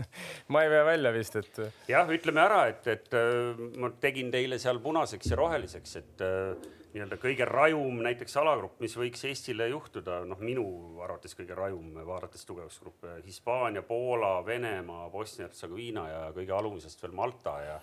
ma 0.52 0.62
ei 0.64 0.70
vea 0.72 0.84
välja 0.86 1.12
vist, 1.12 1.36
et 1.36 1.60
jah, 1.90 2.08
ütleme 2.08 2.40
ära, 2.40 2.62
et, 2.72 2.86
et 2.88 3.16
äh, 3.20 3.60
ma 3.76 3.90
tegin 4.00 4.30
teile 4.32 4.56
seal 4.62 4.80
punaseks 4.80 5.28
ja 5.28 5.36
roheliseks, 5.36 5.96
et 6.00 6.24
äh, 6.24 6.70
nii-öelda 6.94 7.18
kõige 7.20 7.44
rajum 7.46 8.00
näiteks 8.06 8.38
alagrupp, 8.40 8.78
mis 8.82 8.96
võiks 8.98 9.26
Eestile 9.28 9.68
juhtuda, 9.70 10.22
noh, 10.30 10.40
minu 10.42 10.64
arvates 11.04 11.36
kõige 11.38 11.58
rajum, 11.58 11.92
vaadates 12.08 12.48
tugevusgruppe, 12.48 13.18
Hispaania, 13.26 13.84
Poola, 13.86 14.38
Venemaa, 14.46 15.10
Bosnia-Hertsegoviina 15.12 16.06
ja 16.08 16.22
kõige 16.36 16.56
alumisest 16.56 17.04
veel 17.04 17.12
Malta 17.18 17.58
ja, 17.62 17.76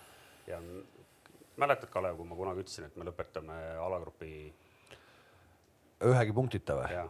ja 0.50 0.58
mäletad, 1.58 1.88
Kalev, 1.94 2.18
kui 2.18 2.28
ma 2.28 2.36
kunagi 2.38 2.66
ütlesin, 2.66 2.90
et 2.90 2.98
me 2.98 3.06
lõpetame 3.08 3.56
alagrupi 3.86 4.32
ühegi 6.10 6.34
punktita 6.34 6.76
või? 6.82 7.06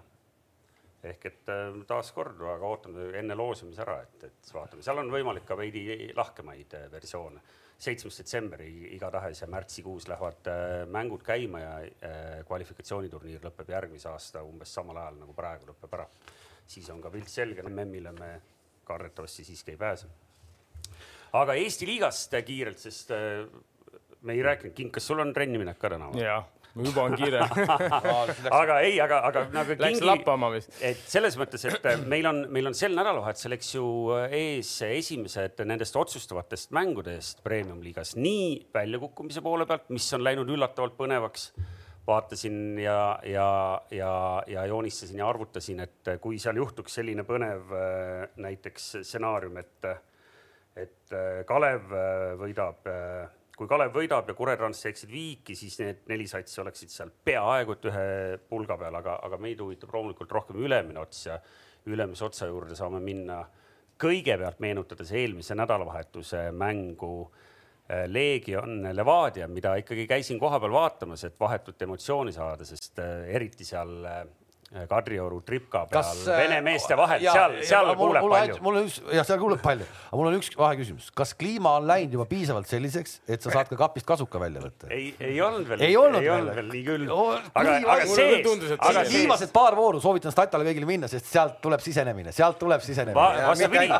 Ehk 1.12 1.28
et 1.30 1.50
äh, 1.52 1.78
taaskord, 1.88 2.40
aga 2.54 2.68
ootame 2.68 3.08
enne 3.18 3.36
loosimise 3.38 3.82
ära, 3.84 3.98
et, 4.04 4.28
et 4.28 4.50
vaatame, 4.54 4.84
seal 4.84 5.00
on 5.02 5.10
võimalik 5.12 5.46
ka 5.48 5.56
veidi 5.58 6.12
lahkemaid 6.16 6.76
äh, 6.78 6.90
versioone. 6.92 7.42
seitsmes 7.78 8.16
detsember 8.18 8.62
igatahes 8.66 9.40
ja 9.42 9.46
märtsikuus 9.46 10.08
lähevad 10.10 10.48
äh, 10.50 10.86
mängud 10.90 11.22
käima 11.22 11.60
ja 11.60 11.74
kvalifikatsiooniturniir 12.46 13.44
lõpeb 13.44 13.70
järgmise 13.70 14.08
aasta 14.10 14.42
umbes 14.42 14.72
samal 14.74 14.96
ajal 14.96 15.20
nagu 15.20 15.34
praegu 15.34 15.70
lõpeb 15.70 15.94
ära. 15.94 16.08
siis 16.66 16.90
on 16.90 17.00
ka 17.00 17.10
pilt 17.10 17.28
selge, 17.28 17.62
MM-ile 17.62 18.12
me 18.12 18.32
kardetavasti 18.84 19.44
siiski 19.44 19.70
ei 19.70 19.76
pääse. 19.76 20.08
aga 21.32 21.54
Eesti 21.54 21.86
liigast 21.86 22.34
kiirelt, 22.44 22.78
sest 22.78 23.10
me 24.22 24.32
ei 24.32 24.42
rääkinud, 24.42 24.74
King, 24.74 24.90
kas 24.90 25.06
sul 25.06 25.20
on 25.20 25.32
trenni 25.32 25.58
minek 25.58 25.78
ka 25.78 25.90
täna 25.94 26.10
jaa, 26.18 26.42
juba 26.86 27.04
on 27.08 27.16
kiire 27.18 27.40
aga 28.60 28.78
ei, 28.84 28.98
aga, 29.02 29.20
aga 29.28 29.44
nagu 29.54 29.76
Läks 29.80 30.02
lappama 30.04 30.50
vist. 30.54 30.72
et 30.84 31.00
selles 31.10 31.38
mõttes, 31.40 31.64
et 31.68 31.88
äh, 31.88 32.02
meil 32.10 32.28
on, 32.30 32.44
meil 32.52 32.70
on 32.70 32.76
sel 32.76 32.94
nädalavahetusel, 32.96 33.56
eks 33.58 33.72
ju, 33.74 33.86
ees 34.34 34.70
esimesed 34.86 35.64
nendest 35.68 35.96
otsustavatest 35.98 36.74
mängudest 36.76 37.42
premium-liigas 37.46 38.14
nii 38.18 38.68
väljakukkumise 38.74 39.42
poole 39.44 39.66
pealt, 39.68 39.88
mis 39.94 40.06
on 40.16 40.24
läinud 40.26 40.50
üllatavalt 40.54 40.96
põnevaks, 40.98 41.48
vaatasin 42.08 42.78
ja, 42.80 43.18
ja, 43.28 43.48
ja, 43.92 44.12
ja 44.48 44.66
joonistasin 44.70 45.20
ja 45.20 45.28
arvutasin, 45.28 45.82
et 45.84 46.14
kui 46.22 46.38
seal 46.40 46.60
juhtuks 46.60 47.00
selline 47.00 47.24
põnev 47.28 47.74
äh, 47.76 48.28
näiteks 48.40 48.94
stsenaarium, 49.02 49.58
et, 49.60 49.90
et 50.76 51.16
äh, 51.16 51.42
Kalev 51.48 51.92
võidab, 52.40 52.86
kui 53.58 53.68
Kalev 53.70 53.90
võidab 53.94 54.30
ja 54.30 54.36
Kuretrans 54.38 54.80
teeksid 54.84 55.10
viiki, 55.10 55.56
siis 55.58 55.78
need 55.82 56.04
neli 56.10 56.28
satsi 56.30 56.60
oleksid 56.62 56.94
seal 56.94 57.10
peaaegu 57.24 57.74
et 57.74 57.88
ühe 57.90 58.06
pulga 58.48 58.78
peal, 58.78 58.94
aga, 59.00 59.18
aga 59.26 59.40
meid 59.42 59.60
huvitab 59.64 59.92
loomulikult 59.94 60.32
rohkem 60.38 60.62
ülemine 60.62 61.02
ots 61.02 61.26
ja 61.26 61.40
ülemise 61.88 62.24
otsa 62.24 62.46
juurde 62.46 62.78
saame 62.78 63.02
minna. 63.02 63.42
Kõigepealt 63.98 64.60
meenutades 64.62 65.10
eelmise 65.10 65.56
nädalavahetuse 65.58 66.52
mängu 66.54 67.12
Äh, 67.88 68.04
Leegion 68.06 68.82
Levadia, 68.92 69.46
mida 69.48 69.70
ikkagi 69.80 70.04
käisin 70.06 70.36
kohapeal 70.38 70.74
vaatamas, 70.74 71.22
et 71.24 71.38
vahetut 71.40 71.82
emotsiooni 71.86 72.34
saada, 72.36 72.66
sest 72.68 73.00
äh, 73.00 73.22
eriti 73.32 73.64
seal 73.64 74.04
äh, 74.04 74.18
Kadrioru 74.68 75.38
tripka 75.48 75.86
peal 75.88 76.02
Kas, 76.04 76.26
vene 76.28 76.58
meeste 76.60 76.92
vahel, 76.98 77.22
seal, 77.24 77.54
seal 77.64 77.86
kuuleb 77.96 78.20
mul, 78.20 78.32
palju. 78.34 78.56
mul 78.66 78.74
on 78.76 78.88
üks, 78.90 78.98
jah, 79.16 79.24
seal 79.24 79.38
kuuleb 79.40 79.62
palju, 79.64 79.86
aga 80.10 80.18
mul 80.20 80.26
on 80.28 80.34
üks 80.36 80.50
vaheküsimus, 80.60 81.06
kas 81.16 81.30
kliima 81.40 81.70
on 81.78 81.86
läinud 81.88 82.12
juba 82.18 82.26
piisavalt 82.28 82.68
selliseks, 82.68 83.14
et 83.24 83.40
sa 83.40 83.54
saad 83.54 83.70
ka 83.70 83.78
kapist 83.80 84.04
kasuka 84.08 84.36
välja 84.42 84.60
võtta? 84.60 84.90
ei, 84.92 85.06
ei 85.24 85.38
olnud 85.40 85.70
veel. 85.70 85.84
ei 85.86 85.96
olnud 85.96 86.20
ei 86.20 86.28
veel, 86.28 86.50
veel, 86.58 86.68
nii 86.74 86.82
küll 86.84 87.06
no,. 87.08 87.22
aga, 87.56 87.78
aga 87.94 88.08
see, 88.10 88.42
aga 88.76 89.06
viimased 89.08 89.54
paar 89.56 89.78
vooru 89.78 90.02
soovitan 90.04 90.36
Statale 90.36 90.68
kõigile 90.68 90.90
minna, 90.90 91.08
sest 91.08 91.32
sealt 91.32 91.56
tuleb 91.64 91.80
sisenemine, 91.86 92.36
sealt 92.36 92.60
tuleb 92.60 92.84
sisenemine. 92.84 93.96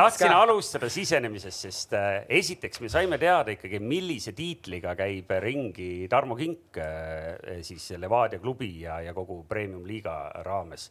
tahtsin 0.00 0.34
alustada 0.38 0.88
sisenemisest, 0.88 1.68
sest 1.68 1.98
äh, 2.00 2.08
esiteks 2.40 2.80
me 2.80 2.88
saime 2.96 3.20
teada 3.20 3.52
ikkagi, 3.52 3.76
millise 3.84 4.32
tiitliga 4.32 4.96
käib 5.04 5.36
ringi 5.44 6.08
Tarmo 6.08 6.40
Kink 6.40 6.80
äh, 6.80 7.60
siis 7.60 7.90
Levadia 8.00 8.40
klubi 8.40 8.72
ja, 8.86 9.02
ja 9.04 9.12
kogu 9.12 9.42
premium-liiga 9.50 10.16
raames 10.46 10.90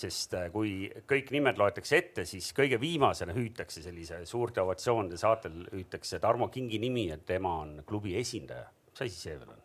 sest 0.00 0.34
äh, 0.38 0.48
kui 0.52 0.88
kõik 1.08 1.32
nimed 1.34 1.58
loetakse 1.60 1.98
ette, 1.98 2.24
siis 2.28 2.52
kõige 2.56 2.78
viimasena 2.80 3.34
hüütakse 3.36 3.82
sellise 3.84 4.22
suurte 4.28 4.62
ovatsioonide 4.62 5.18
saatel 5.20 5.64
hüütakse 5.72 6.20
Tarmo 6.22 6.48
Kingi 6.48 6.78
nimi, 6.82 7.08
et 7.12 7.26
tema 7.26 7.56
on 7.64 7.80
klubi 7.86 8.16
esindaja. 8.20 8.70
mis 8.90 9.02
asi 9.06 9.16
see 9.16 9.38
veel 9.38 9.50
on? 9.50 9.59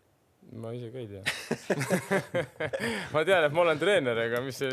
Ma 0.55 0.71
ise 0.75 0.91
ka 0.93 0.99
ei 1.01 1.07
tea 1.09 1.23
ma 3.13 3.23
tean, 3.27 3.47
et 3.47 3.55
ma 3.55 3.63
olen 3.65 3.81
treener, 3.81 4.21
aga 4.27 4.41
mis 4.45 4.59
see. 4.61 4.69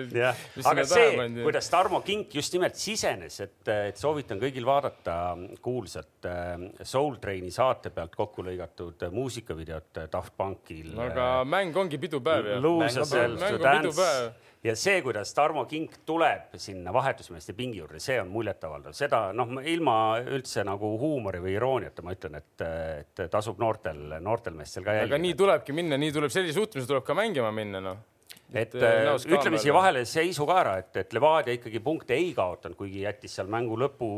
aga 0.69 0.85
see, 0.89 1.27
kuidas 1.41 1.71
Tarmo 1.73 2.03
Kink 2.07 2.35
just 2.37 2.55
nimelt 2.57 2.79
sisenes, 2.79 3.41
et, 3.45 3.59
et 3.73 3.99
soovitan 3.99 4.41
kõigil 4.43 4.67
vaadata 4.69 5.17
kuulsat 5.65 6.29
äh, 6.31 6.69
Soul 6.87 7.19
Traini 7.23 7.51
saate 7.55 7.91
pealt 7.95 8.15
kokku 8.19 8.45
lõigatud 8.47 9.09
muusikavideot 9.15 10.05
Daft 10.13 10.37
Punkil. 10.39 10.95
aga 11.09 11.33
mäng 11.49 11.77
ongi 11.77 11.99
pidupäev 12.03 12.55
ju. 12.55 12.63
Lose 12.63 12.97
yourself 13.01 13.41
to 13.41 13.59
dance 13.63 14.52
ja 14.63 14.75
see, 14.79 15.01
kuidas 15.03 15.35
Tarmo 15.35 15.65
Kink 15.71 15.99
tuleb 16.07 16.55
sinna 16.61 16.93
vahetusmeeste 16.95 17.55
pingi 17.59 17.81
juurde, 17.81 18.01
see 18.03 18.21
on 18.23 18.31
muljetavaldav, 18.33 18.95
seda 18.97 19.25
noh, 19.37 19.57
ilma 19.67 19.97
üldse 20.23 20.65
nagu 20.67 20.95
huumori 21.01 21.43
või 21.43 21.57
irooniata 21.57 22.05
ma 22.07 22.15
ütlen, 22.15 22.39
et, 22.39 22.65
et 23.03 23.27
tasub 23.33 23.61
noortel, 23.63 24.21
noortel 24.23 24.57
meestel 24.59 24.87
ka 24.87 24.97
jälgida. 25.01 25.17
aga 25.17 25.23
nii 25.27 25.37
tulebki 25.43 25.77
minna, 25.77 25.99
nii 26.01 26.15
tuleb 26.15 26.35
sellise 26.35 26.59
suhtumise 26.61 26.91
tuleb 26.91 27.07
ka 27.07 27.19
mängima 27.19 27.51
minna, 27.55 27.83
noh 27.83 28.09
et 28.53 28.75
äh, 28.77 29.07
ütleme 29.33 29.59
siia 29.61 29.73
vahele 29.75 30.03
seisu 30.09 30.45
ka 30.49 30.57
ära, 30.61 30.75
et, 30.83 30.93
et 31.01 31.15
Levadia 31.17 31.57
ikkagi 31.57 31.81
punkte 31.85 32.17
ei 32.17 32.33
kaotanud, 32.37 32.77
kuigi 32.77 33.05
jättis 33.07 33.37
seal 33.39 33.49
mängu 33.53 33.79
lõpu 33.81 34.09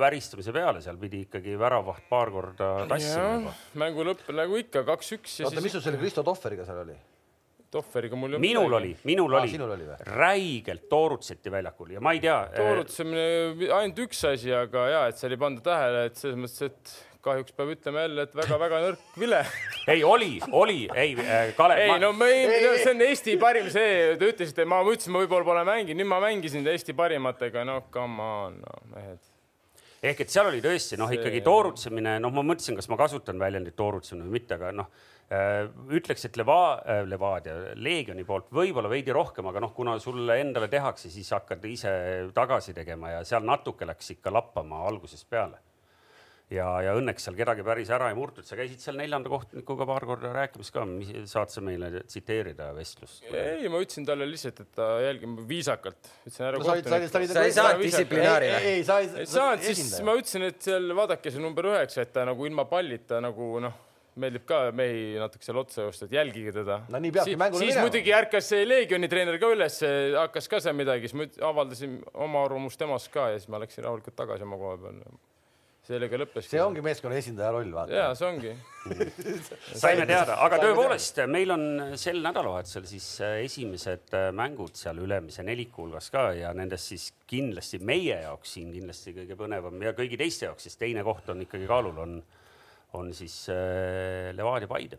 väristamise 0.00 0.54
peale, 0.56 0.80
seal 0.84 0.96
pidi 1.00 1.24
ikkagi 1.26 1.58
väravaht 1.60 2.06
paar 2.08 2.32
korda 2.32 2.70
tassima. 2.90 3.52
mängu 3.80 4.06
lõpp 4.08 4.30
nagu 4.34 4.56
ikka 4.60 4.86
kaks-üks. 4.88 5.42
oota, 5.44 5.64
mis 5.64 5.76
sul 5.76 5.84
selle 5.84 6.00
Kristo 6.00 6.24
Tohveriga 6.26 6.66
seal 6.68 6.80
oli? 6.86 6.96
Tohveriga 7.74 8.18
mul 8.18 8.34
ei 8.34 8.38
olnud. 8.38 8.44
minul 8.44 8.76
oli, 8.78 8.92
minul 9.08 9.34
oli, 9.40 9.56
oli, 9.66 9.88
räigelt 10.14 10.86
toorutseti 10.90 11.52
väljakul 11.52 11.96
ja 11.96 12.04
ma 12.04 12.14
ei 12.14 12.22
tea. 12.22 12.36
Äh, 12.46 12.60
toorutsemine 12.60 13.24
ainult 13.74 13.98
üks 14.06 14.22
asi, 14.30 14.52
aga 14.54 14.86
ja, 14.92 15.02
et 15.10 15.18
seal 15.20 15.34
ei 15.34 15.40
panda 15.40 15.64
tähele, 15.64 16.06
et 16.10 16.20
selles 16.20 16.38
mõttes, 16.38 16.70
et 16.70 16.94
kahjuks 17.24 17.56
peab 17.56 17.72
ütlema 17.72 18.04
jälle, 18.04 18.26
et 18.28 18.34
väga-väga 18.36 18.80
nõrk 18.84 19.18
vile 19.20 19.40
ei, 19.92 20.02
oli, 20.04 20.32
oli, 20.52 20.80
ei 20.92 21.14
äh,, 21.18 21.52
Kalev. 21.56 21.82
ei 21.82 21.92
ma... 21.92 22.00
no 22.02 22.12
ma 22.16 22.28
ei, 22.30 22.48
no, 22.64 22.74
see 22.80 22.92
on 22.92 23.04
Eesti 23.08 23.36
parim, 23.40 23.70
see, 23.72 24.16
te 24.20 24.32
ütlesite, 24.34 24.66
ma 24.68 24.82
ütlesin, 24.84 25.14
ma 25.14 25.24
võib-olla 25.24 25.48
pole 25.48 25.64
mänginud, 25.68 26.02
nüüd 26.02 26.10
ma 26.10 26.20
mängisin 26.24 26.66
Eesti 26.74 26.96
parimatega, 26.98 27.64
no 27.68 27.80
come 27.94 28.28
on, 28.40 28.60
no 28.64 28.82
mehed 28.94 29.22
ehk 30.04 30.20
et 30.20 30.32
seal 30.32 30.50
oli 30.50 30.60
tõesti 30.60 30.98
noh, 31.00 31.08
ikkagi 31.16 31.40
toorutsemine, 31.44 32.18
noh, 32.20 32.32
ma 32.34 32.44
mõtlesin, 32.44 32.76
kas 32.76 32.90
ma 32.92 32.98
kasutan 33.00 33.40
väljendit 33.40 33.76
toorutsemine 33.78 34.26
või 34.26 34.36
mitte, 34.36 34.58
aga 34.58 34.72
noh 34.76 34.90
ütleks, 35.32 36.26
et 36.28 36.36
Leva-, 36.36 36.80
äh, 36.84 37.02
Levadia, 37.08 37.56
Leegioni 37.80 38.24
poolt 38.28 38.50
võib-olla 38.52 38.90
veidi 38.92 39.12
rohkem, 39.14 39.46
aga 39.48 39.62
noh, 39.64 39.72
kuna 39.76 39.96
sulle 40.02 40.36
endale 40.42 40.68
tehakse, 40.68 41.08
siis 41.10 41.30
hakkad 41.32 41.64
ise 41.64 41.92
tagasi 42.36 42.74
tegema 42.76 43.14
ja 43.16 43.22
seal 43.24 43.46
natuke 43.46 43.88
läks 43.88 44.18
ikka 44.18 44.32
lappama 44.34 44.84
algusest 44.88 45.28
peale. 45.30 45.62
ja, 46.52 46.66
ja 46.84 46.92
õnneks 46.92 47.24
seal 47.24 47.38
kedagi 47.38 47.64
päris 47.64 47.88
ära 47.90 48.10
ei 48.12 48.18
murtud, 48.18 48.44
sa 48.44 48.54
käisid 48.58 48.82
seal 48.82 48.98
neljanda 49.00 49.30
kohtunikuga 49.32 49.86
paar 49.88 50.04
korda 50.06 50.32
rääkimas 50.34 50.70
ka, 50.70 50.84
saad 51.26 51.50
sa 51.50 51.62
meile 51.64 52.04
tsiteerida 52.04 52.68
vestlust? 52.76 53.24
ei, 53.32 53.64
ma 53.72 53.80
ütlesin 53.80 54.04
talle 54.04 54.28
lihtsalt, 54.28 54.60
et 54.60 54.76
ta 54.76 54.90
jälgib 55.06 55.40
viisakalt, 55.48 56.12
ütlesin 56.28 56.50
ära 56.50 56.60
no, 56.60 56.68
sa 56.68 57.48
ei 57.48 57.56
saanud 57.56 57.80
distsiplinaari 57.80 58.52
või? 58.52 58.74
ei, 58.74 58.84
sa 58.84 59.00
ei, 59.00 59.08
ei 59.24 59.32
saanud, 59.32 59.64
siis 59.72 59.96
ma 60.04 60.18
ütlesin, 60.20 60.46
et 60.52 60.60
seal 60.68 60.94
vaadake 61.00 61.32
see 61.32 61.42
number 61.42 61.72
üheksa, 61.72 62.04
et 62.04 62.12
ta 62.12 62.28
nagu 62.28 62.44
ilma 62.44 62.68
pallita 62.68 63.24
nagu 63.24 63.50
noh 63.64 63.82
meeldib 64.20 64.46
ka 64.46 64.60
mehi 64.76 65.18
natuke 65.18 65.46
seal 65.46 65.58
otsa 65.60 65.88
joosta, 65.88 66.06
et 66.08 66.16
jälgige 66.18 66.54
teda. 66.54 66.80
no 66.92 67.02
nii 67.02 67.12
peabki 67.14 67.36
mängule 67.40 67.64
minema. 67.64 67.74
siis 67.74 67.82
muidugi 67.82 68.14
ärkas 68.14 68.48
see 68.52 68.64
Leegioni 68.66 69.10
treener 69.10 69.38
ka 69.42 69.50
üles, 69.54 69.78
hakkas 70.18 70.50
ka 70.50 70.62
seal 70.62 70.76
midagi, 70.78 71.10
siis 71.10 71.18
ma 71.18 71.28
avaldasin 71.50 72.00
oma 72.26 72.44
arvamust 72.46 72.80
temast 72.80 73.10
ka 73.14 73.32
ja 73.32 73.38
siis 73.40 73.50
ma 73.52 73.62
läksin 73.62 73.86
rahulikult 73.86 74.16
tagasi 74.18 74.46
oma 74.46 74.58
koha 74.60 74.76
peale. 74.84 75.16
sellega 75.84 76.20
lõppes. 76.22 76.46
see 76.48 76.62
ongi 76.62 76.84
meeskonna 76.84 77.18
esindaja 77.20 77.50
roll, 77.56 77.72
vaata. 77.74 77.96
ja 77.98 78.06
see 78.18 78.28
ongi 78.28 78.54
saime 79.82 80.06
teada, 80.06 80.38
aga 80.46 80.60
tõepoolest, 80.62 81.20
meil 81.34 81.50
on 81.56 81.66
sel 82.00 82.22
nädalavahetusel 82.24 82.86
siis 82.88 83.10
äh, 83.26 83.40
esimesed 83.48 84.14
äh, 84.14 84.30
mängud 84.36 84.78
seal 84.78 85.02
ülemise 85.02 85.42
neliku 85.44 85.88
hulgas 85.88 86.08
ka 86.14 86.30
ja 86.38 86.54
nendest 86.56 86.94
siis 86.94 87.10
kindlasti 87.26 87.82
meie 87.82 88.22
jaoks 88.28 88.54
siin 88.56 88.70
kindlasti 88.72 89.18
kõige 89.18 89.42
põnevam 89.42 89.82
ja 89.82 89.92
kõigi 89.98 90.22
teiste 90.22 90.48
jaoks, 90.48 90.68
siis 90.68 90.78
teine 90.80 91.02
koht 91.04 91.34
on 91.34 91.42
ikkagi 91.48 91.68
kaalul, 91.68 92.00
on 92.06 92.16
on 92.94 93.12
siis 93.14 93.36
äh, 93.52 94.30
Levadia 94.36 94.70
Paide. 94.70 94.98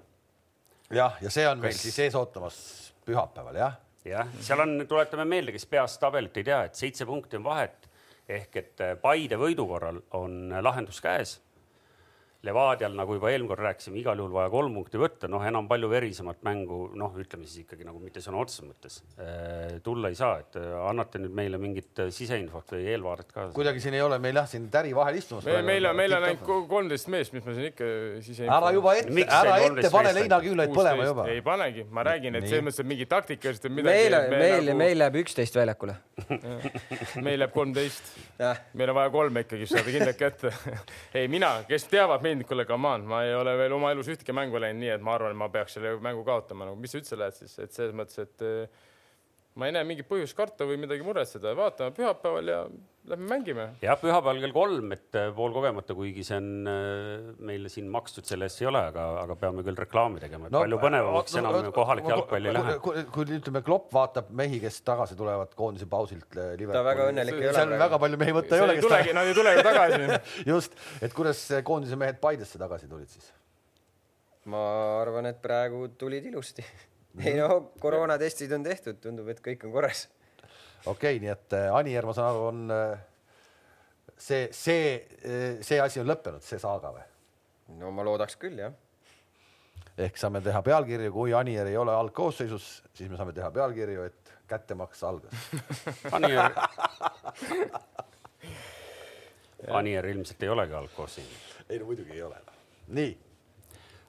jah, 0.94 1.18
ja 1.22 1.32
see 1.32 1.48
on 1.48 1.60
Kes... 1.60 1.66
meil 1.68 1.80
siis 1.80 2.00
ees 2.06 2.16
ootamas 2.20 2.60
pühapäeval, 3.06 3.58
jah? 3.62 3.80
jah, 4.06 4.30
seal 4.42 4.62
on, 4.62 4.78
tuletame 4.88 5.26
meelde, 5.30 5.56
kes 5.56 5.66
peast 5.70 6.00
tabelit 6.02 6.38
ei 6.38 6.48
tea, 6.48 6.62
et 6.68 6.78
seitse 6.78 7.08
punkti 7.10 7.40
on 7.40 7.48
vahet 7.48 7.90
ehk 8.30 8.62
et 8.62 8.82
äh, 8.82 8.96
Paide 9.02 9.40
võidu 9.42 9.68
korral 9.70 10.02
on 10.18 10.54
lahendus 10.62 11.02
käes 11.02 11.40
Levadial, 12.46 12.94
nagu 12.98 13.16
juba 13.18 13.32
eelmine 13.32 13.50
kord 13.50 13.64
rääkisime, 13.66 13.98
igal 14.02 14.20
juhul 14.22 14.34
vaja 14.36 14.52
kolm 14.54 14.76
punkti 14.78 15.00
võtta, 15.02 15.30
noh, 15.32 15.44
enam 15.46 15.68
palju 15.70 15.90
verisemat 15.90 16.44
mängu, 16.46 16.80
noh, 16.98 17.16
ütleme 17.22 17.48
siis 17.48 17.64
ikkagi 17.64 17.88
nagu 17.88 18.00
mitte 18.02 18.22
sõna 18.24 18.42
otseses 18.44 18.66
mõttes 18.68 19.00
äh, 19.18 19.78
tulla 19.86 20.12
ei 20.14 20.18
saa, 20.20 20.40
et 20.44 20.58
äh, 20.60 20.68
annate 20.90 21.22
nüüd 21.24 21.34
meile 21.38 21.60
mingit 21.62 22.04
äh, 22.04 22.12
siseinfot 22.14 22.76
või 22.76 22.86
eelvaadet 22.94 23.32
ka. 23.34 23.48
kuidagi 23.56 23.82
siin 23.84 23.98
ei 23.98 24.04
ole 24.06 24.20
meil 24.22 24.38
jah, 24.42 24.50
siin 24.50 24.68
täri 24.74 24.94
vahel 24.98 25.18
istumas. 25.20 25.48
meil, 25.50 25.66
meil 25.66 25.90
on, 25.90 25.98
meil 25.98 26.18
on 26.18 26.28
ainult 26.30 26.70
kolmteist 26.70 27.10
meest, 27.14 27.36
mis 27.36 27.46
me 27.46 27.56
siin 27.58 27.70
ikka 27.72 27.90
siseinfot. 28.26 28.56
ära 28.60 28.74
juba 28.76 28.96
ette, 29.00 29.28
ära 29.40 29.58
ette 29.66 29.94
pane 29.94 30.14
leinaküünlaid 30.20 30.76
põlema 30.76 31.10
juba. 31.10 31.28
ei 31.34 31.42
panegi, 31.46 31.88
ma 31.90 32.06
räägin, 32.10 32.40
et 32.40 32.50
selles 32.50 32.68
mõttes, 32.68 32.84
et 32.84 32.92
mingi 32.94 33.10
taktikaliselt 33.10 33.74
midagi. 33.74 34.10
meil, 34.12 34.20
meil, 34.36 34.70
nagu... 34.70 34.80
meil 34.84 35.02
läheb 35.02 35.20
üksteist 35.24 35.58
väljakule 35.58 35.98
meil 37.26 37.42
läheb 37.42 37.56
kolmteist. 37.56 38.14
meil 38.74 38.92
on 38.92 39.00
vaja 39.00 39.14
kolme 39.14 39.46
ikkagi 39.46 39.68
saada 39.70 39.90
kindlalt 39.90 40.20
kätte 40.20 40.54
ei, 41.18 41.28
mina, 41.32 41.52
kes 41.70 41.88
teavad 41.92 42.24
mind 42.26 42.35
mind, 42.36 42.48
kuule, 42.50 42.66
come 42.70 42.90
on, 42.92 43.06
ma 43.10 43.22
ei 43.26 43.36
ole 43.36 43.56
veel 43.60 43.76
oma 43.78 43.94
elus 43.96 44.10
ühtegi 44.12 44.36
mängu 44.36 44.60
läinud 44.62 44.84
nii, 44.84 44.92
et 44.98 45.06
ma 45.06 45.16
arvan, 45.16 45.34
et 45.34 45.40
ma 45.40 45.48
peaks 45.54 45.78
selle 45.78 45.96
mängu 46.04 46.26
kaotama, 46.28 46.68
nagu 46.70 46.80
mis 46.80 46.94
sa 46.94 47.00
üldse 47.00 47.20
lähed 47.20 47.38
siis, 47.38 47.56
et 47.64 47.76
selles 47.76 47.96
mõttes, 47.98 48.20
et 48.28 49.56
ma 49.56 49.70
ei 49.70 49.76
näe 49.76 49.88
mingit 49.88 50.08
põhjust 50.10 50.36
karta 50.38 50.68
või 50.68 50.78
midagi 50.82 51.06
muretseda, 51.06 51.56
vaatame 51.58 51.96
pühapäeval 51.96 52.52
ja 52.52 52.60
lähme 53.10 53.28
mängime. 53.30 53.66
jah, 53.84 53.98
pühapäeval 54.02 54.40
kell 54.44 54.54
kolm, 54.56 54.94
et 54.96 55.18
äh, 55.18 55.28
poolkogemata, 55.36 55.96
kuigi 55.98 56.24
see 56.26 56.38
on 56.40 56.70
äh, 56.70 57.28
meile 57.50 57.70
siin 57.72 57.88
makstud, 57.94 58.26
selle 58.28 58.50
eest 58.50 58.64
ei 58.64 58.70
ole, 58.70 58.82
aga, 58.92 59.06
aga 59.22 59.38
peame 59.42 59.66
küll 59.68 59.78
reklaami 59.80 60.24
tegema, 60.24 60.50
et 60.50 60.56
no, 60.56 60.64
palju 60.64 60.80
põnevamaks 60.82 61.38
no, 61.38 61.44
enam 61.44 61.58
no, 61.68 61.74
kohalik 61.76 62.10
jalgpall 62.12 62.50
ei 62.50 62.56
lähe. 62.58 62.76
kui 62.84 63.28
ütleme, 63.38 63.62
Klopp 63.66 63.94
vaatab 63.96 64.32
mehi, 64.42 64.60
kes 64.64 64.82
tagasi 64.88 65.18
tulevad 65.20 65.54
koondise 65.60 65.90
pausilt. 65.92 66.28
Äh, 66.34 66.56
ta 66.66 66.84
väga 66.86 67.10
õnnelik 67.12 67.40
ei 67.40 67.50
ole. 67.52 67.56
seal 67.60 67.78
väga 67.86 68.02
palju 68.06 68.22
mehi 68.24 68.36
võtta 68.40 68.60
ei 68.60 68.66
ole. 68.66 68.80
tulegi, 68.88 69.16
nad 69.18 69.30
ei 69.30 69.38
tule 69.38 69.56
ju 69.56 69.66
tagasi 69.70 70.20
just, 70.50 70.78
et 71.06 71.16
kuidas 71.16 71.46
koondise 71.68 72.00
mehed 72.00 72.22
Paidesse 72.24 72.62
tagasi 72.62 72.90
tulid 72.90 73.12
siis? 73.12 73.32
ma 74.50 74.60
arvan, 75.02 75.26
et 75.32 75.40
praegu 75.42 75.88
tulid 75.98 76.26
ilusti 76.30 76.66
ei 77.28 77.38
no 77.40 77.72
koroonatestid 77.82 78.52
on 78.56 78.66
tehtud, 78.66 79.00
tundub, 79.04 79.30
et 79.32 79.42
kõik 79.44 79.66
on 79.68 79.74
korras. 79.76 80.06
Okei 80.86 80.92
okay,, 80.92 81.20
nii 81.24 81.32
et 81.34 81.54
äh, 81.58 81.76
Anier, 81.76 82.06
ma 82.06 82.14
saan 82.14 82.32
aru, 82.32 82.48
on 82.52 82.74
äh, 82.74 83.00
see, 84.18 84.48
see, 84.52 84.96
äh, 85.24 85.64
see 85.66 85.80
asi 85.82 86.02
on 86.02 86.10
lõppenud, 86.10 86.44
see 86.46 86.60
saaga 86.62 86.94
või? 86.96 87.06
no 87.80 87.92
ma 87.96 88.06
loodaks 88.06 88.38
küll, 88.42 88.58
jah. 88.62 88.74
ehk 89.98 90.18
saame 90.22 90.42
teha 90.46 90.62
pealkirju, 90.66 91.12
kui 91.16 91.34
Anier 91.34 91.72
ei 91.72 91.78
ole 91.82 91.96
algkoosseisus, 91.96 92.70
siis 92.94 93.10
me 93.12 93.18
saame 93.20 93.34
teha 93.34 93.52
pealkirju, 93.52 94.08
et 94.12 94.34
kättemaks 94.48 95.04
algas. 95.04 95.34
Anier 96.16 96.52
Anier 99.80 100.06
ilmselt 100.06 100.44
ei 100.44 100.50
olegi 100.50 100.74
algkoosseisus. 100.78 101.56
ei 101.70 101.80
no 101.80 101.86
muidugi 101.86 102.12
ei 102.14 102.22
ole. 102.24 102.42
nii 102.88 103.25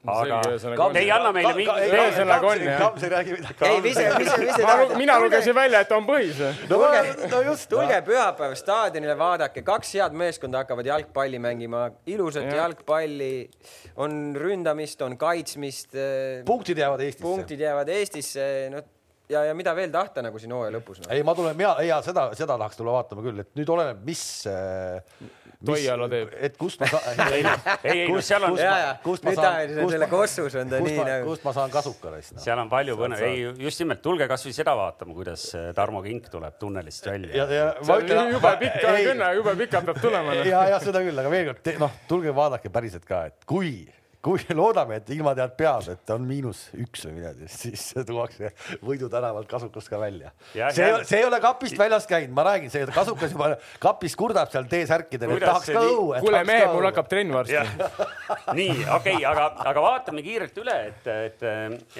aga 0.05 0.89
te 0.93 1.01
ei 1.01 1.11
anna 1.11 1.31
meile 1.35 1.53
mingit. 1.57 1.79
ühesõnaga 1.91 2.49
on 2.51 2.63
jah. 2.63 2.81
Kams 2.81 3.03
ei 3.03 3.11
räägi 3.11 3.37
midagi. 3.37 3.69
ei, 3.69 3.79
vise, 3.83 4.05
vise, 4.17 4.35
vise. 4.41 4.97
mina 4.99 5.17
lugesin 5.19 5.55
välja, 5.57 5.81
et 5.83 5.93
on 5.95 6.07
põhis. 6.07 6.41
no, 6.69 6.77
tulge, 6.77 7.29
no 7.31 7.41
just. 7.49 7.69
tulge 7.71 8.01
pühapäeval 8.07 8.57
staadionile, 8.59 9.17
vaadake, 9.19 9.63
kaks 9.67 9.95
head 9.99 10.17
meeskonda 10.17 10.63
hakkavad 10.63 10.91
jalgpalli 10.91 11.41
mängima, 11.43 11.87
ilusat 12.07 12.49
ja. 12.49 12.63
jalgpalli, 12.63 13.31
on 14.03 14.35
ründamist, 14.37 15.01
on 15.05 15.17
kaitsmist. 15.19 15.97
punktid 16.45 16.83
jäävad 16.83 17.03
Eestisse. 17.07 17.25
punktid 17.25 17.65
jäävad 17.65 17.95
Eestisse, 17.97 18.45
noh 18.73 18.93
ja, 19.29 19.43
ja 19.49 19.55
mida 19.57 19.73
veel 19.75 19.91
tahta 19.93 20.23
nagu 20.25 20.39
siin 20.41 20.53
hooaja 20.55 20.73
lõpus 20.77 21.01
no.? 21.01 21.09
ei, 21.13 21.23
ma 21.25 21.35
tulen, 21.37 21.57
mina, 21.57 21.75
ja 21.85 21.99
seda, 22.05 22.29
seda 22.37 22.55
tahaks 22.55 22.79
tulla 22.79 22.95
vaatama 22.97 23.25
küll, 23.25 23.43
et 23.43 23.51
nüüd 23.59 23.71
oleneb, 23.73 23.99
mis 24.07 24.23
äh, 24.51 25.01
Toiala 25.65 26.05
teeb. 26.11 26.33
et 26.45 26.57
kust 26.59 26.81
ma 26.83 26.87
saan 26.91 27.21
ei, 27.33 27.41
ei, 27.41 28.01
ei, 28.03 28.21
seal 28.21 28.45
on. 28.45 28.57
kust 29.01 29.25
ma 29.25 29.33
saan, 29.33 29.73
selle 29.89 30.09
kossus 30.11 30.57
on 30.61 30.69
ta 30.69 30.81
nii 30.83 30.97
nagu. 31.01 31.31
kust 31.31 31.47
ma 31.47 31.53
saan 31.55 31.73
kasuka 31.73 32.13
neist 32.13 32.35
no.? 32.35 32.43
seal 32.43 32.61
on 32.61 32.69
palju 32.71 32.97
põnev, 32.99 33.23
ei 33.25 33.43
just 33.65 33.81
nimelt, 33.81 34.03
tulge 34.05 34.29
kasvõi 34.29 34.53
seda 34.55 34.75
vaatama, 34.77 35.17
kuidas 35.17 35.49
äh, 35.57 35.71
Tarmo 35.77 36.03
Kink 36.05 36.29
tuleb 36.33 36.59
tunnelist 36.61 37.09
välja. 37.09 37.33
ja, 37.41 37.47
ja 37.57 37.67
ma 37.89 37.99
ütlen. 38.03 38.33
jube 38.35 38.53
pikk 38.61 38.81
kõne, 38.85 39.31
jube 39.39 39.55
pikalt 39.63 39.89
peab 39.91 40.01
tulema. 40.03 40.37
ja, 40.53 40.63
ja 40.75 40.81
seda 40.83 41.01
küll, 41.05 41.25
aga 41.25 41.33
veel 41.33 41.49
kord, 41.51 41.71
noh, 41.81 42.01
tulge 42.11 42.35
vaadake 42.37 42.71
päriselt 42.73 43.07
ka, 43.09 43.25
et 43.31 43.49
kui 43.49 43.79
kui 44.23 44.41
loodame, 44.57 44.99
et 45.01 45.09
ilma 45.13 45.33
tead 45.37 45.53
peas, 45.59 45.89
et 45.93 46.13
on 46.13 46.25
miinus 46.27 46.67
üks 46.77 47.05
või 47.07 47.17
midagi, 47.19 47.49
siis 47.51 47.89
tuuakse 48.07 48.51
Võidu 48.85 49.09
tänavalt 49.11 49.49
kasukast 49.49 49.89
ka 49.91 49.99
välja. 50.01 50.31
see, 50.53 50.87
see 51.07 51.21
ei 51.21 51.27
ole 51.27 51.39
kapist 51.43 51.77
väljas 51.79 52.07
käinud, 52.09 52.33
ma 52.35 52.47
räägin, 52.49 52.71
see 52.73 52.85
kasukas 52.93 53.33
juba 53.35 53.51
kapis 53.83 54.15
kurdab 54.19 54.51
seal 54.53 54.67
T-särkidel, 54.69 55.35
et 55.37 55.45
tahaks 55.45 55.71
ka 55.71 55.83
õue. 55.85 56.21
kuule 56.23 56.43
mehed, 56.47 56.71
mul 56.73 56.89
hakkab 56.89 57.11
trenn 57.11 57.35
varsti. 57.35 57.61
nii, 58.59 58.73
okei 58.97 59.19
okay,, 59.19 59.25
aga, 59.29 59.47
aga 59.71 59.85
vaatame 59.85 60.25
kiirelt 60.25 60.57
üle, 60.63 60.77
et, 60.91 61.09
et, 61.13 61.45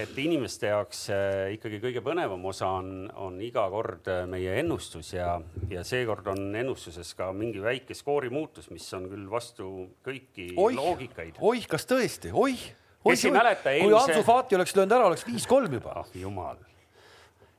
et 0.04 0.22
inimeste 0.22 0.72
jaoks 0.72 1.06
äh, 1.14 1.54
ikkagi 1.56 1.82
kõige 1.84 2.04
põnevam 2.06 2.44
osa 2.50 2.72
on, 2.80 3.08
on 3.28 3.38
iga 3.44 3.68
kord 3.72 4.10
äh, 4.12 4.26
meie 4.30 4.58
ennustus 4.62 5.14
ja, 5.14 5.38
ja 5.72 5.86
seekord 5.88 6.28
on 6.34 6.50
ennustuses 6.58 7.14
ka 7.18 7.30
mingi 7.36 7.62
väike 7.64 7.96
skoori 7.98 8.32
muutus, 8.34 8.72
mis 8.74 8.88
on 8.98 9.08
küll 9.12 9.28
vastu 9.32 9.72
kõiki 10.06 10.50
oih, 10.58 10.78
loogikaid. 10.78 11.40
oih, 11.46 11.68
kas 11.70 11.88
tõesti? 11.88 12.07
Tõesti, 12.08 12.32
oih, 12.34 12.64
kes 13.04 13.28
ei 13.28 13.36
mäleta 13.36 13.74
eelmise. 13.74 13.92
kui 13.92 14.00
Antsu 14.00 14.24
Fati 14.26 14.58
oleks 14.58 14.76
löönud 14.78 14.96
ära, 14.96 15.12
oleks 15.12 15.28
viis-kolm 15.28 15.78
juba. 15.80 16.00
ah 16.02 16.16
jumal. 16.16 16.58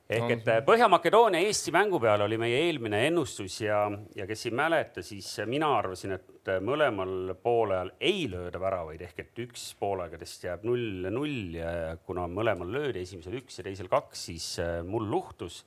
ehk 0.09 0.31
et 0.33 0.47
Põhja-Makedoonia 0.65 1.45
Eesti 1.45 1.71
mängu 1.71 1.99
peale 2.01 2.25
oli 2.25 2.37
meie 2.41 2.63
eelmine 2.65 3.03
ennustus 3.07 3.59
ja, 3.61 3.83
ja 4.15 4.25
kes 4.27 4.47
ei 4.49 4.55
mäleta, 4.57 5.03
siis 5.05 5.27
mina 5.45 5.69
arvasin, 5.77 6.15
et 6.17 6.53
mõlemal 6.65 7.35
poolel 7.43 7.93
ei 8.01 8.25
lööda 8.31 8.61
väravaid 8.61 9.03
ehk 9.05 9.21
et 9.21 9.43
üks 9.45 9.67
poolaegadest 9.79 10.47
jääb 10.49 10.65
null, 10.65 11.05
null 11.13 11.59
ja 11.59 11.95
kuna 12.05 12.25
mõlemal 12.27 12.73
löödi, 12.73 13.05
esimesel 13.05 13.37
üks 13.43 13.61
ja 13.61 13.67
teisel 13.69 13.91
kaks, 13.91 14.25
siis 14.31 14.51
äh, 14.63 14.79
mul 14.85 15.05
luhtus 15.11 15.61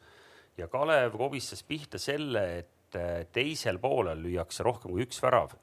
ja 0.59 0.67
Kalev 0.69 1.15
kobistas 1.17 1.63
pihta 1.63 2.03
selle, 2.03 2.43
et 2.65 2.99
äh, 2.99 3.23
teisel 3.33 3.79
poolel 3.79 4.27
lüüakse 4.27 4.67
rohkem 4.67 4.91
kui 4.91 5.07
üks 5.07 5.23
värav 5.23 5.55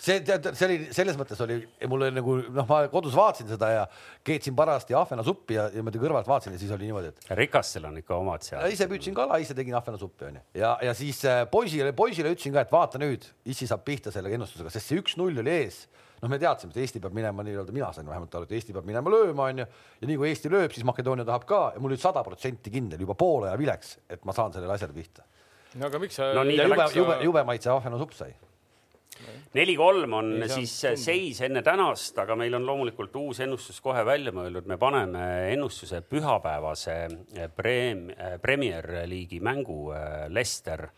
see 0.00 0.20
tead, 0.24 0.48
see 0.56 0.66
oli 0.66 0.78
selles 0.96 1.18
mõttes 1.20 1.40
oli 1.44 1.58
mul 1.90 2.06
oli 2.06 2.16
nagu 2.16 2.36
noh, 2.48 2.66
ma 2.68 2.80
kodus 2.92 3.16
vaatasin 3.18 3.50
seda 3.52 3.70
ja 3.74 3.86
keetsin 4.26 4.56
parajasti 4.56 4.96
ahvenasuppi 4.96 5.58
ja 5.58 5.66
niimoodi 5.74 6.00
kõrvalt 6.02 6.28
vaatasin 6.30 6.56
ja 6.56 6.60
siis 6.62 6.72
oli 6.76 6.88
niimoodi, 6.88 7.12
et. 7.12 7.30
rikastel 7.38 7.88
on 7.90 8.00
ikka 8.00 8.16
omad 8.16 8.44
seal. 8.46 8.64
ise 8.72 8.88
püüdsin 8.90 9.16
kala, 9.16 9.40
ise 9.42 9.56
tegin 9.56 9.76
ahvenasuppi 9.78 10.30
onju 10.30 10.44
ja, 10.56 10.74
ja 10.88 10.94
siis 10.96 11.22
äh, 11.28 11.42
poisile, 11.50 11.92
poisile 11.96 12.32
ütlesin 12.32 12.56
ka, 12.56 12.64
et 12.64 12.72
vaata 12.72 13.00
nüüd, 13.02 13.26
issi 13.52 13.68
saab 13.70 13.84
pihta 13.86 14.12
selle 14.14 14.32
ennustusega, 14.36 14.72
sest 14.72 14.92
see 14.92 15.02
üks-null 15.02 15.44
oli 15.44 15.56
ees 15.60 15.84
noh, 16.20 16.28
me 16.28 16.40
teadsime, 16.40 16.72
et 16.74 16.82
Eesti 16.84 17.00
peab 17.02 17.16
minema 17.16 17.44
nii-öelda, 17.44 17.72
mina 17.74 17.92
sain 17.96 18.08
vähemalt 18.08 18.34
aru, 18.36 18.48
et 18.48 18.58
Eesti 18.58 18.76
peab 18.76 18.88
minema 18.88 19.12
lööma, 19.12 19.48
onju. 19.52 19.66
ja 20.00 20.08
nii 20.10 20.20
kui 20.20 20.28
Eesti 20.30 20.52
lööb, 20.52 20.74
siis 20.76 20.84
Makedoonia 20.88 21.24
tahab 21.28 21.46
ka 21.48 21.62
ja 21.74 21.80
mul 21.80 21.94
oli 21.94 22.00
sada 22.00 22.24
protsenti 22.26 22.72
kindel 22.72 23.00
juba 23.04 23.16
poole 23.20 23.48
aja 23.50 23.60
vileks, 23.60 23.98
et 24.08 24.24
ma 24.28 24.36
saan 24.36 24.52
sellele 24.56 24.76
asjale 24.76 24.96
pihta. 24.96 25.24
no 25.80 25.88
aga 25.88 26.00
miks 26.02 26.20
sa 26.20 26.32
no,? 26.36 26.44
jube, 26.44 26.88
jube, 26.96 27.18
jube 27.24 27.44
maitse 27.48 27.72
ahvenasupp 27.72 28.16
sai 28.16 28.34
neli-kolm 29.56 30.14
on 30.14 30.30
ei, 30.42 30.48
siis 30.52 30.74
seis 31.02 31.40
enne 31.46 31.62
tänast, 31.66 32.18
aga 32.22 32.36
meil 32.38 32.54
on 32.58 32.66
loomulikult 32.66 33.14
uus 33.20 33.42
ennustus 33.44 33.80
kohe 33.82 34.04
välja 34.06 34.32
mõeldud, 34.34 34.68
me 34.70 34.78
paneme 34.80 35.24
ennustuse 35.54 36.02
pühapäevase 36.06 36.96
eh, 37.06 37.50
preem-, 37.56 38.10
eh, 38.14 38.36
Premier 38.42 38.86
League'i 39.10 39.42
mängu 39.44 39.82
eh, 39.96 40.26
Leicester. 40.30 40.88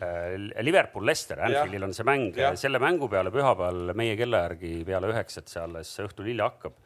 Liverpool-Lester, 0.00 1.42
Anfieldil 1.44 1.82
on 1.84 1.90
see 1.92 2.06
mäng, 2.08 2.38
selle 2.56 2.78
mängu 2.80 3.04
peale 3.12 3.28
pühapäeval 3.34 3.90
meie 3.92 4.14
kella 4.16 4.46
järgi 4.46 4.70
peale 4.88 5.10
üheksat, 5.12 5.50
see 5.52 5.60
alles 5.60 5.90
õhtul 6.00 6.30
hilja 6.30 6.46
hakkab. 6.48 6.78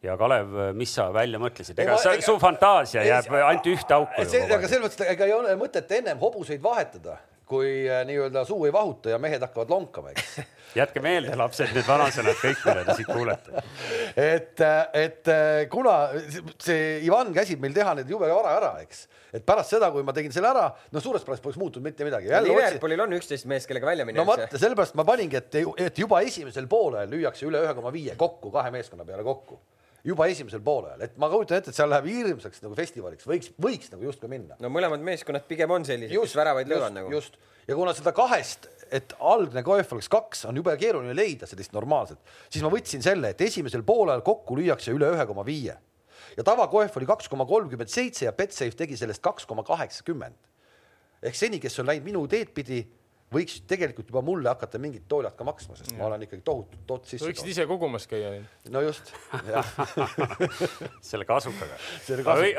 Ja 0.00 0.14
Kalev, 0.16 0.56
mis 0.72 0.94
sa 0.96 1.10
välja 1.12 1.36
mõtlesid, 1.42 1.76
ega 1.84 1.98
sa, 2.00 2.14
su 2.24 2.38
fantaasia 2.40 3.04
jääb 3.04 3.28
ainult 3.36 3.68
ühte 3.68 3.98
auku. 3.98 4.24
aga 4.24 4.64
selles 4.64 4.80
mõttes, 4.80 5.04
ega 5.12 5.28
ei 5.28 5.36
ole 5.36 5.52
mõtet 5.60 5.92
ennem 5.98 6.24
hobuseid 6.24 6.64
vahetada 6.64 7.18
kui 7.48 7.84
äh, 7.88 8.02
nii-öelda 8.08 8.44
suu 8.48 8.64
ei 8.64 8.72
vahuta 8.72 9.12
ja 9.12 9.18
mehed 9.20 9.42
hakkavad 9.44 9.72
lonkama, 9.72 10.14
eks 10.14 10.38
jätke 10.80 11.02
meelde, 11.04 11.34
lapsed, 11.38 11.72
need 11.76 11.86
vanasõnad 11.86 12.38
kõik, 12.40 12.62
mida 12.64 12.84
te 12.86 12.96
siit 12.98 13.10
kuulete. 13.10 13.64
et, 14.16 14.62
äh, 14.64 14.80
et 15.04 15.32
äh, 15.32 15.66
kuna 15.72 15.98
see 16.62 17.02
Ivan 17.04 17.34
käsib 17.36 17.60
meil 17.62 17.76
teha 17.76 17.94
need 17.98 18.10
jube 18.10 18.30
vara 18.32 18.56
ära, 18.58 18.72
eks, 18.84 19.04
et 19.34 19.44
pärast 19.46 19.76
seda, 19.76 19.90
kui 19.94 20.06
ma 20.06 20.14
tegin 20.16 20.32
selle 20.34 20.50
ära, 20.54 20.70
no 20.94 21.04
suures 21.04 21.26
plaanis 21.26 21.44
poleks 21.44 21.60
muutunud 21.60 21.84
mitte 21.84 22.06
midagi. 22.08 22.32
Liverpoolil 22.48 23.04
on 23.04 23.18
üksteist 23.18 23.48
meest, 23.50 23.68
kellega 23.70 23.92
välja 23.92 24.08
minna. 24.08 24.22
no 24.22 24.28
vot, 24.30 24.46
sellepärast 24.54 24.96
ma 24.98 25.06
paningi, 25.08 25.42
et, 25.42 25.60
et 25.88 26.02
juba 26.04 26.24
esimesel 26.24 26.70
poolel 26.70 27.12
lüüakse 27.12 27.48
üle 27.48 27.62
ühe 27.66 27.76
koma 27.76 27.92
viie 27.94 28.16
kokku 28.18 28.54
kahe 28.54 28.72
meeskonna 28.74 29.06
peale 29.08 29.26
kokku 29.26 29.60
juba 30.04 30.26
esimesel 30.28 30.60
poolel, 30.64 31.00
et 31.06 31.16
ma 31.20 31.30
kujutan 31.32 31.58
ette, 31.58 31.72
et 31.72 31.78
seal 31.78 31.88
läheb 31.88 32.10
hirmsaks 32.10 32.60
nagu 32.64 32.76
festivaliks, 32.76 33.24
võiks, 33.28 33.52
võiks 33.60 33.92
nagu 33.92 34.04
justkui 34.04 34.28
minna. 34.32 34.58
no 34.60 34.70
mõlemad 34.72 35.04
meeskonnad 35.04 35.46
pigem 35.48 35.72
on 35.72 35.86
sellised, 35.88 36.12
kes 36.12 36.36
väravaid 36.36 36.68
löövad 36.68 36.96
nagu. 36.96 37.12
just, 37.14 37.38
ja 37.68 37.76
kuna 37.78 37.94
seda 37.96 38.12
kahest, 38.16 38.68
et 38.94 39.16
algne 39.18 39.64
KF 39.64 39.96
oleks 39.96 40.10
kaks, 40.12 40.44
on 40.50 40.60
jube 40.60 40.76
keeruline 40.80 41.16
leida 41.16 41.48
sellist 41.48 41.72
normaalset, 41.76 42.20
siis 42.52 42.64
ma 42.64 42.72
võtsin 42.72 43.04
selle, 43.04 43.32
et 43.32 43.40
esimesel 43.48 43.82
poolel 43.86 44.20
kokku 44.26 44.58
lüüakse 44.60 44.92
üle 44.92 45.08
ühe 45.16 45.26
koma 45.30 45.46
viie 45.46 45.78
ja 46.36 46.44
tava 46.46 46.66
KF 46.70 46.98
oli 47.00 47.08
kaks 47.08 47.30
koma 47.30 47.46
kolmkümmend 47.48 47.90
seitse 47.90 48.26
ja 48.26 48.32
Betsafe 48.36 48.76
tegi 48.76 48.98
sellest 48.98 49.22
kaks 49.22 49.46
koma 49.46 49.64
kaheksakümmend. 49.66 50.36
ehk 51.22 51.36
seni, 51.38 51.60
kes 51.60 51.78
on 51.80 51.88
läinud 51.88 52.04
minu 52.04 52.26
teed 52.28 52.52
pidi 52.54 52.82
võiks 53.34 53.60
tegelikult 53.68 54.10
juba 54.10 54.22
mulle 54.24 54.50
hakata 54.52 54.80
mingit 54.82 55.06
toolat 55.10 55.36
ka 55.38 55.46
maksma, 55.46 55.76
sest 55.78 55.92
ja. 55.92 55.98
ma 55.98 56.08
olen 56.08 56.24
ikkagi 56.26 56.44
tohutult 56.46 56.84
tot 56.88 57.08
sisse. 57.08 57.26
võiksid 57.26 57.50
ise 57.50 57.66
kogumas 57.70 58.06
käia. 58.10 58.32
no 58.72 58.82
just, 58.84 59.12
jah 59.48 59.72
selle 61.10 61.26
kasukaga. 61.28 61.78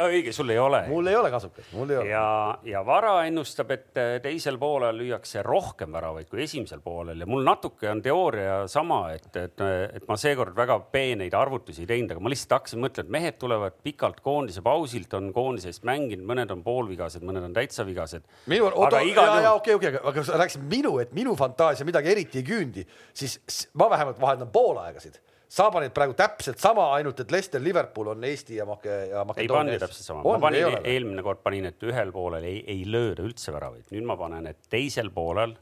õige, 0.08 0.34
sul 0.36 0.52
ei 0.54 0.60
ole. 0.62 0.86
mul 0.92 1.12
ei 1.12 1.18
ole 1.20 1.32
kasukat, 1.34 1.70
mul 1.76 1.94
ei 1.94 2.00
ole. 2.02 2.10
ja, 2.12 2.26
ja 2.68 2.84
Vara 2.86 3.16
ennustab, 3.30 3.72
et 3.76 4.02
äh, 4.02 4.16
teisel 4.24 4.60
poolel 4.62 4.98
lüüakse 5.00 5.44
rohkem 5.46 5.94
väravaid 5.96 6.30
kui 6.32 6.44
esimesel 6.46 6.84
poolel 6.86 7.24
ja 7.24 7.30
mul 7.30 7.46
natuke 7.48 7.90
on 7.92 8.04
teooria 8.06 8.62
sama, 8.72 9.02
et, 9.16 9.30
et, 9.40 9.66
et 10.00 10.08
ma 10.10 10.18
seekord 10.20 10.56
väga 10.58 10.80
peeneid 10.94 11.36
arvutusi 11.38 11.86
ei 11.86 11.90
teinud, 11.90 12.16
aga 12.16 12.24
ma 12.24 12.34
lihtsalt 12.34 12.58
hakkasin 12.60 12.84
mõtlema, 12.84 13.08
et 13.08 13.16
mehed 13.18 13.40
tulevad 13.42 13.80
pikalt 13.86 14.22
koondise 14.26 14.64
pausilt, 14.66 15.14
on 15.18 15.32
koondise 15.36 15.72
eest 15.72 15.86
mänginud, 15.88 16.26
mõned 16.28 16.52
on 16.54 16.64
poolvigased, 16.66 17.24
mõned 17.26 17.46
on 17.50 17.56
täitsa 17.56 17.86
vigased. 17.88 18.26
minu, 18.52 18.70
oota, 18.74 19.02
ja, 19.06 19.28
ja 19.48 19.54
okei, 19.58 19.78
okei, 19.78 19.96
aga 20.02 20.26
sa 20.26 20.40
rääkisid 20.42 20.65
minu, 20.70 20.98
et 21.04 21.14
minu 21.16 21.36
fantaasia 21.40 21.88
midagi 21.88 22.12
eriti 22.12 22.42
ei 22.42 22.48
küündi, 22.48 22.84
siis 23.14 23.40
ma 23.80 23.90
vähemalt 23.92 24.20
vahendan 24.22 24.52
poolaegasid. 24.54 25.22
Sa 25.56 25.70
panid 25.72 25.94
praegu 25.96 26.16
täpselt 26.18 26.60
sama, 26.60 26.88
ainult 26.98 27.20
et 27.22 27.32
Leicester, 27.32 27.62
Liverpool 27.62 28.10
on 28.16 28.24
Eesti 28.28 28.58
ja 28.58 28.66
Make- 28.66 28.96
ja 29.12 29.22
Makedoonia. 29.24 29.44
ei 29.46 29.52
pannud 29.52 29.84
täpselt 29.86 30.08
sama, 30.10 30.24
ma 30.26 30.40
panin, 30.42 30.80
eelmine 30.84 31.24
kord 31.24 31.44
panin, 31.46 31.70
et 31.70 31.86
ühel 31.86 32.12
poolel 32.12 32.44
ei, 32.50 32.64
ei 32.68 32.82
lööda 32.90 33.24
üldse 33.24 33.54
väravaid, 33.56 33.86
nüüd 33.94 34.10
ma 34.10 34.18
panen, 34.20 34.50
et 34.52 34.68
teisel 34.74 35.14
poolel 35.16 35.56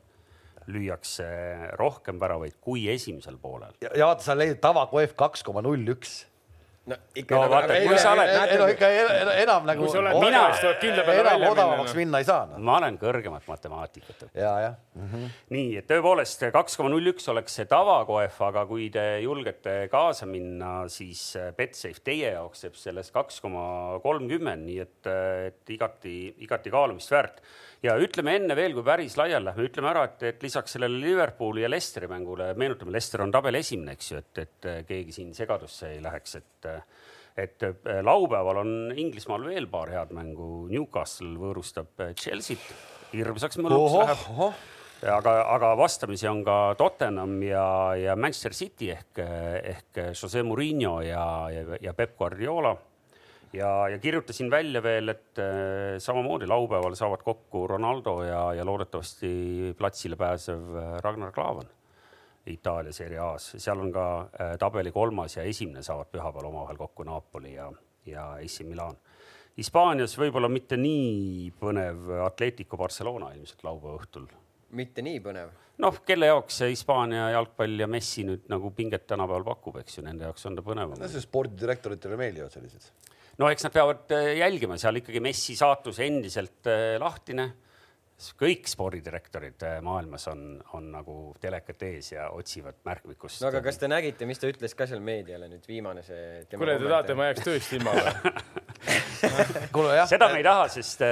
lüüakse 0.72 1.26
rohkem 1.80 2.20
väravaid 2.22 2.56
kui 2.64 2.88
esimesel 2.92 3.38
poolel. 3.42 3.76
ja 3.84 4.08
vaata, 4.08 4.24
sa 4.24 4.38
leidsid 4.38 4.62
tava 4.64 4.86
KF 4.92 5.18
kaks 5.20 5.44
koma 5.44 5.62
null 5.66 5.94
üks 5.96 6.24
no 6.86 6.98
ikka 7.16 7.38
no, 7.38 7.48
vaata, 7.52 7.78
kui 7.86 8.00
sa 8.02 8.12
oled. 8.12 8.32
ei 8.44 8.58
no 8.60 8.68
ikka 8.72 8.90
enam 9.40 9.68
nagu. 9.70 9.88
mina, 10.20 10.42
tuleb 10.60 10.80
kindla 10.82 11.06
peale 11.08 11.24
välja 11.24 11.38
minna. 11.38 11.52
odavamaks 11.56 11.96
minna 11.96 12.20
ei 12.20 12.28
saa 12.28 12.46
no.. 12.50 12.60
ma 12.68 12.76
olen 12.82 12.98
kõrgemat 13.00 13.48
matemaatikat. 13.48 14.26
ja, 14.36 14.52
jah 14.66 14.76
mm 14.96 15.08
-hmm.. 15.08 15.34
nii, 15.56 15.70
et 15.80 15.88
tõepoolest 15.88 16.44
kaks 16.56 16.78
koma 16.80 16.92
null 16.92 17.14
üks 17.14 17.30
oleks 17.32 17.56
see 17.60 17.70
tavakoef, 17.72 18.42
aga 18.50 18.66
kui 18.68 18.90
te 18.94 19.06
julgete 19.24 19.78
kaasa 19.92 20.28
minna, 20.30 20.74
siis 20.92 21.24
Betsafe 21.58 22.04
teie 22.04 22.34
jaoks 22.36 22.66
teeb 22.66 22.76
sellest 22.80 23.16
kaks 23.16 23.40
koma 23.42 24.00
kolmkümmend, 24.04 24.68
nii 24.68 24.80
et, 24.84 25.12
et 25.48 25.76
igati, 25.78 26.18
igati 26.44 26.74
kaalumist 26.74 27.12
väärt 27.16 27.40
ja 27.84 27.96
ütleme 28.00 28.38
enne 28.40 28.56
veel, 28.58 28.76
kui 28.76 28.86
päris 28.88 29.18
laiali 29.20 29.50
lähme, 29.50 29.68
ütleme 29.68 29.90
ära, 29.92 30.06
et, 30.10 30.22
et 30.30 30.46
lisaks 30.46 30.78
sellele 30.78 31.02
Liverpooli 31.02 31.66
ja 31.66 31.72
Leicesteri 31.72 32.10
mängule, 32.12 32.54
meenutame, 32.60 32.94
Leicester 32.96 33.26
on 33.26 33.34
tabeli 33.34 33.60
esimene, 33.64 33.98
eks 33.98 34.12
ju, 34.12 34.22
et, 34.24 34.44
et 34.46 34.70
keegi 34.88 35.16
siin 35.16 35.34
segadusse 35.38 35.96
ei 35.96 36.04
läheks, 36.04 36.40
et 36.42 36.72
et 37.38 37.64
äh, 37.66 38.02
laupäeval 38.06 38.60
on 38.62 38.72
Inglismaal 38.96 39.46
veel 39.48 39.66
paar 39.66 39.90
head 39.90 40.14
mängu. 40.14 40.68
Newcastle 40.70 41.34
võõrustab 41.42 42.04
äh, 42.06 42.14
Chelsea't, 42.14 42.62
hirmsaks 43.14 43.58
mõnuks 43.58 43.96
läheb. 43.98 44.54
aga, 45.16 45.34
aga 45.56 45.74
vastamisi 45.78 46.30
on 46.30 46.44
ka 46.46 46.58
Tottenham 46.78 47.40
ja, 47.44 47.66
ja 47.98 48.16
Manchester 48.16 48.54
City 48.54 48.92
ehk, 48.94 49.24
ehk 49.74 50.02
Jose 50.14 50.44
Murillo 50.46 51.00
ja, 51.02 51.26
ja, 51.54 51.66
ja 51.82 51.98
Peep 51.98 52.14
Guardiola 52.22 52.76
ja, 53.54 53.90
ja 53.90 54.00
kirjutasin 54.00 54.52
välja 54.52 54.84
veel, 54.84 55.14
et 55.14 55.40
äh, 55.40 56.00
samamoodi 56.02 56.48
laupäeval 56.50 56.96
saavad 56.96 57.24
kokku 57.24 57.68
Ronaldo 57.68 58.22
ja, 58.24 58.44
ja 58.54 58.66
loodetavasti 58.66 59.76
platsile 59.78 60.16
pääsev 60.16 60.76
äh, 60.76 61.00
Ragnar 61.04 61.32
Klavan 61.32 61.70
Itaalia 62.46 62.92
Serie 62.94 63.20
A-s, 63.24 63.56
seal 63.58 63.80
on 63.80 63.92
ka 63.96 64.06
äh, 64.20 64.56
tabeli 64.60 64.92
kolmas 64.92 65.38
ja 65.38 65.46
esimene 65.48 65.84
saavad 65.84 66.10
pühapäeval 66.12 66.50
omavahel 66.50 66.80
kokku 66.80 67.06
Napoli 67.08 67.54
ja, 67.54 67.70
ja 68.06 68.34
AC 68.36 68.66
Milan. 68.68 68.98
Hispaanias 69.58 70.18
võib-olla 70.18 70.50
mitte 70.50 70.76
nii 70.82 71.52
põnev 71.60 72.10
Atletico 72.26 72.78
Barcelona 72.78 73.32
ilmselt 73.38 73.64
laupäeva 73.64 74.00
õhtul. 74.02 74.28
mitte 74.74 75.06
nii 75.06 75.22
põnev? 75.24 75.54
noh, 75.84 76.02
kelle 76.06 76.28
jaoks 76.28 76.60
see 76.60 76.74
Hispaania 76.74 77.30
jalgpall 77.32 77.80
ja 77.80 77.88
Messi 77.88 78.26
nüüd 78.28 78.50
nagu 78.52 78.74
pinget 78.76 79.08
tänapäeval 79.08 79.46
pakub, 79.54 79.80
eks 79.80 79.98
ju, 79.98 80.04
nende 80.04 80.28
jaoks 80.28 80.46
on 80.50 80.60
ta 80.60 80.66
põnevam. 80.66 81.00
no 81.00 81.08
see 81.08 81.24
spordidirektoritele 81.24 82.20
meeldivad 82.20 82.52
sellised 82.52 82.92
no 83.42 83.50
eks 83.50 83.66
nad 83.68 83.74
peavad 83.74 84.14
äh, 84.14 84.34
jälgima, 84.40 84.78
seal 84.82 85.00
ikkagi 85.02 85.22
Messi 85.24 85.56
saatus 85.58 86.00
endiselt 86.04 86.70
äh, 86.70 86.96
lahtine. 87.02 87.50
Kõik 88.40 88.68
spordidirektorid 88.70 89.64
äh, 89.68 89.80
maailmas 89.84 90.28
on, 90.32 90.58
on 90.78 90.90
nagu 90.94 91.16
telekat 91.42 91.82
ees 91.90 92.12
ja 92.14 92.30
otsivad 92.36 92.80
märkmikust. 92.86 93.42
no 93.44 93.50
aga 93.50 93.64
kas 93.66 93.80
te 93.82 93.90
nägite, 93.92 94.28
mis 94.30 94.40
ta 94.42 94.50
ütles 94.52 94.76
ka 94.78 94.88
seal 94.90 95.02
meediale 95.04 95.50
nüüd 95.52 95.66
viimane 95.68 96.04
see? 96.06 96.44
kuule, 96.54 96.78
te 96.80 96.88
tahate, 96.90 97.18
ma 97.18 97.32
jääks 97.32 97.48
tööst 97.48 97.74
ilma 97.78 97.96
või? 97.98 98.14
seda 100.12 100.28
me 100.32 100.40
ei 100.42 100.46
taha, 100.46 100.68
sest 100.72 101.04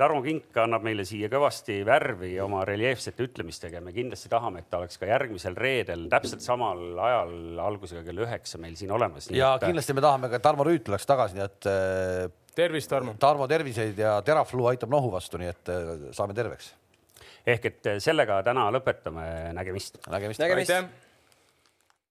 Tarmo 0.00 0.22
Kink 0.24 0.56
annab 0.62 0.86
meile 0.86 1.06
siia 1.08 1.28
kõvasti 1.32 1.80
värvi 1.86 2.32
oma 2.42 2.64
reljeefsete 2.68 3.26
ütlemistega 3.26 3.80
ja 3.80 3.84
me 3.84 3.94
kindlasti 3.96 4.30
tahame, 4.32 4.62
et 4.62 4.70
ta 4.70 4.80
oleks 4.80 5.00
ka 5.00 5.10
järgmisel 5.10 5.58
reedel 5.58 6.06
täpselt 6.12 6.44
samal 6.44 6.98
ajal 7.08 7.62
algusega 7.66 8.04
kell 8.06 8.24
üheksa 8.26 8.62
meil 8.62 8.78
siin 8.78 8.94
olemas. 8.96 9.30
ja 9.34 9.56
et... 9.56 9.68
kindlasti 9.68 9.96
me 9.96 10.04
tahame 10.04 10.32
ka, 10.32 10.40
et 10.40 10.46
Tarmo 10.46 10.66
Rüütel 10.66 10.94
oleks 10.94 11.08
tagasi, 11.08 11.38
nii 11.38 11.46
et. 11.46 11.70
Tervist, 12.56 12.90
Tarmo. 12.90 13.14
Tarmo 13.20 13.46
terviseid 13.50 13.98
ja 14.00 14.16
Teraflu 14.26 14.66
aitab 14.72 14.92
nohu 14.92 15.12
vastu, 15.12 15.40
nii 15.40 15.52
et 15.52 15.72
saame 16.16 16.36
terveks. 16.36 16.72
ehk 17.46 17.68
et 17.70 17.90
sellega 18.02 18.40
täna 18.46 18.66
lõpetame, 18.74 19.26
nägemist. 19.54 20.00
nägemist, 20.10 20.42
nägemist.. 20.42 21.05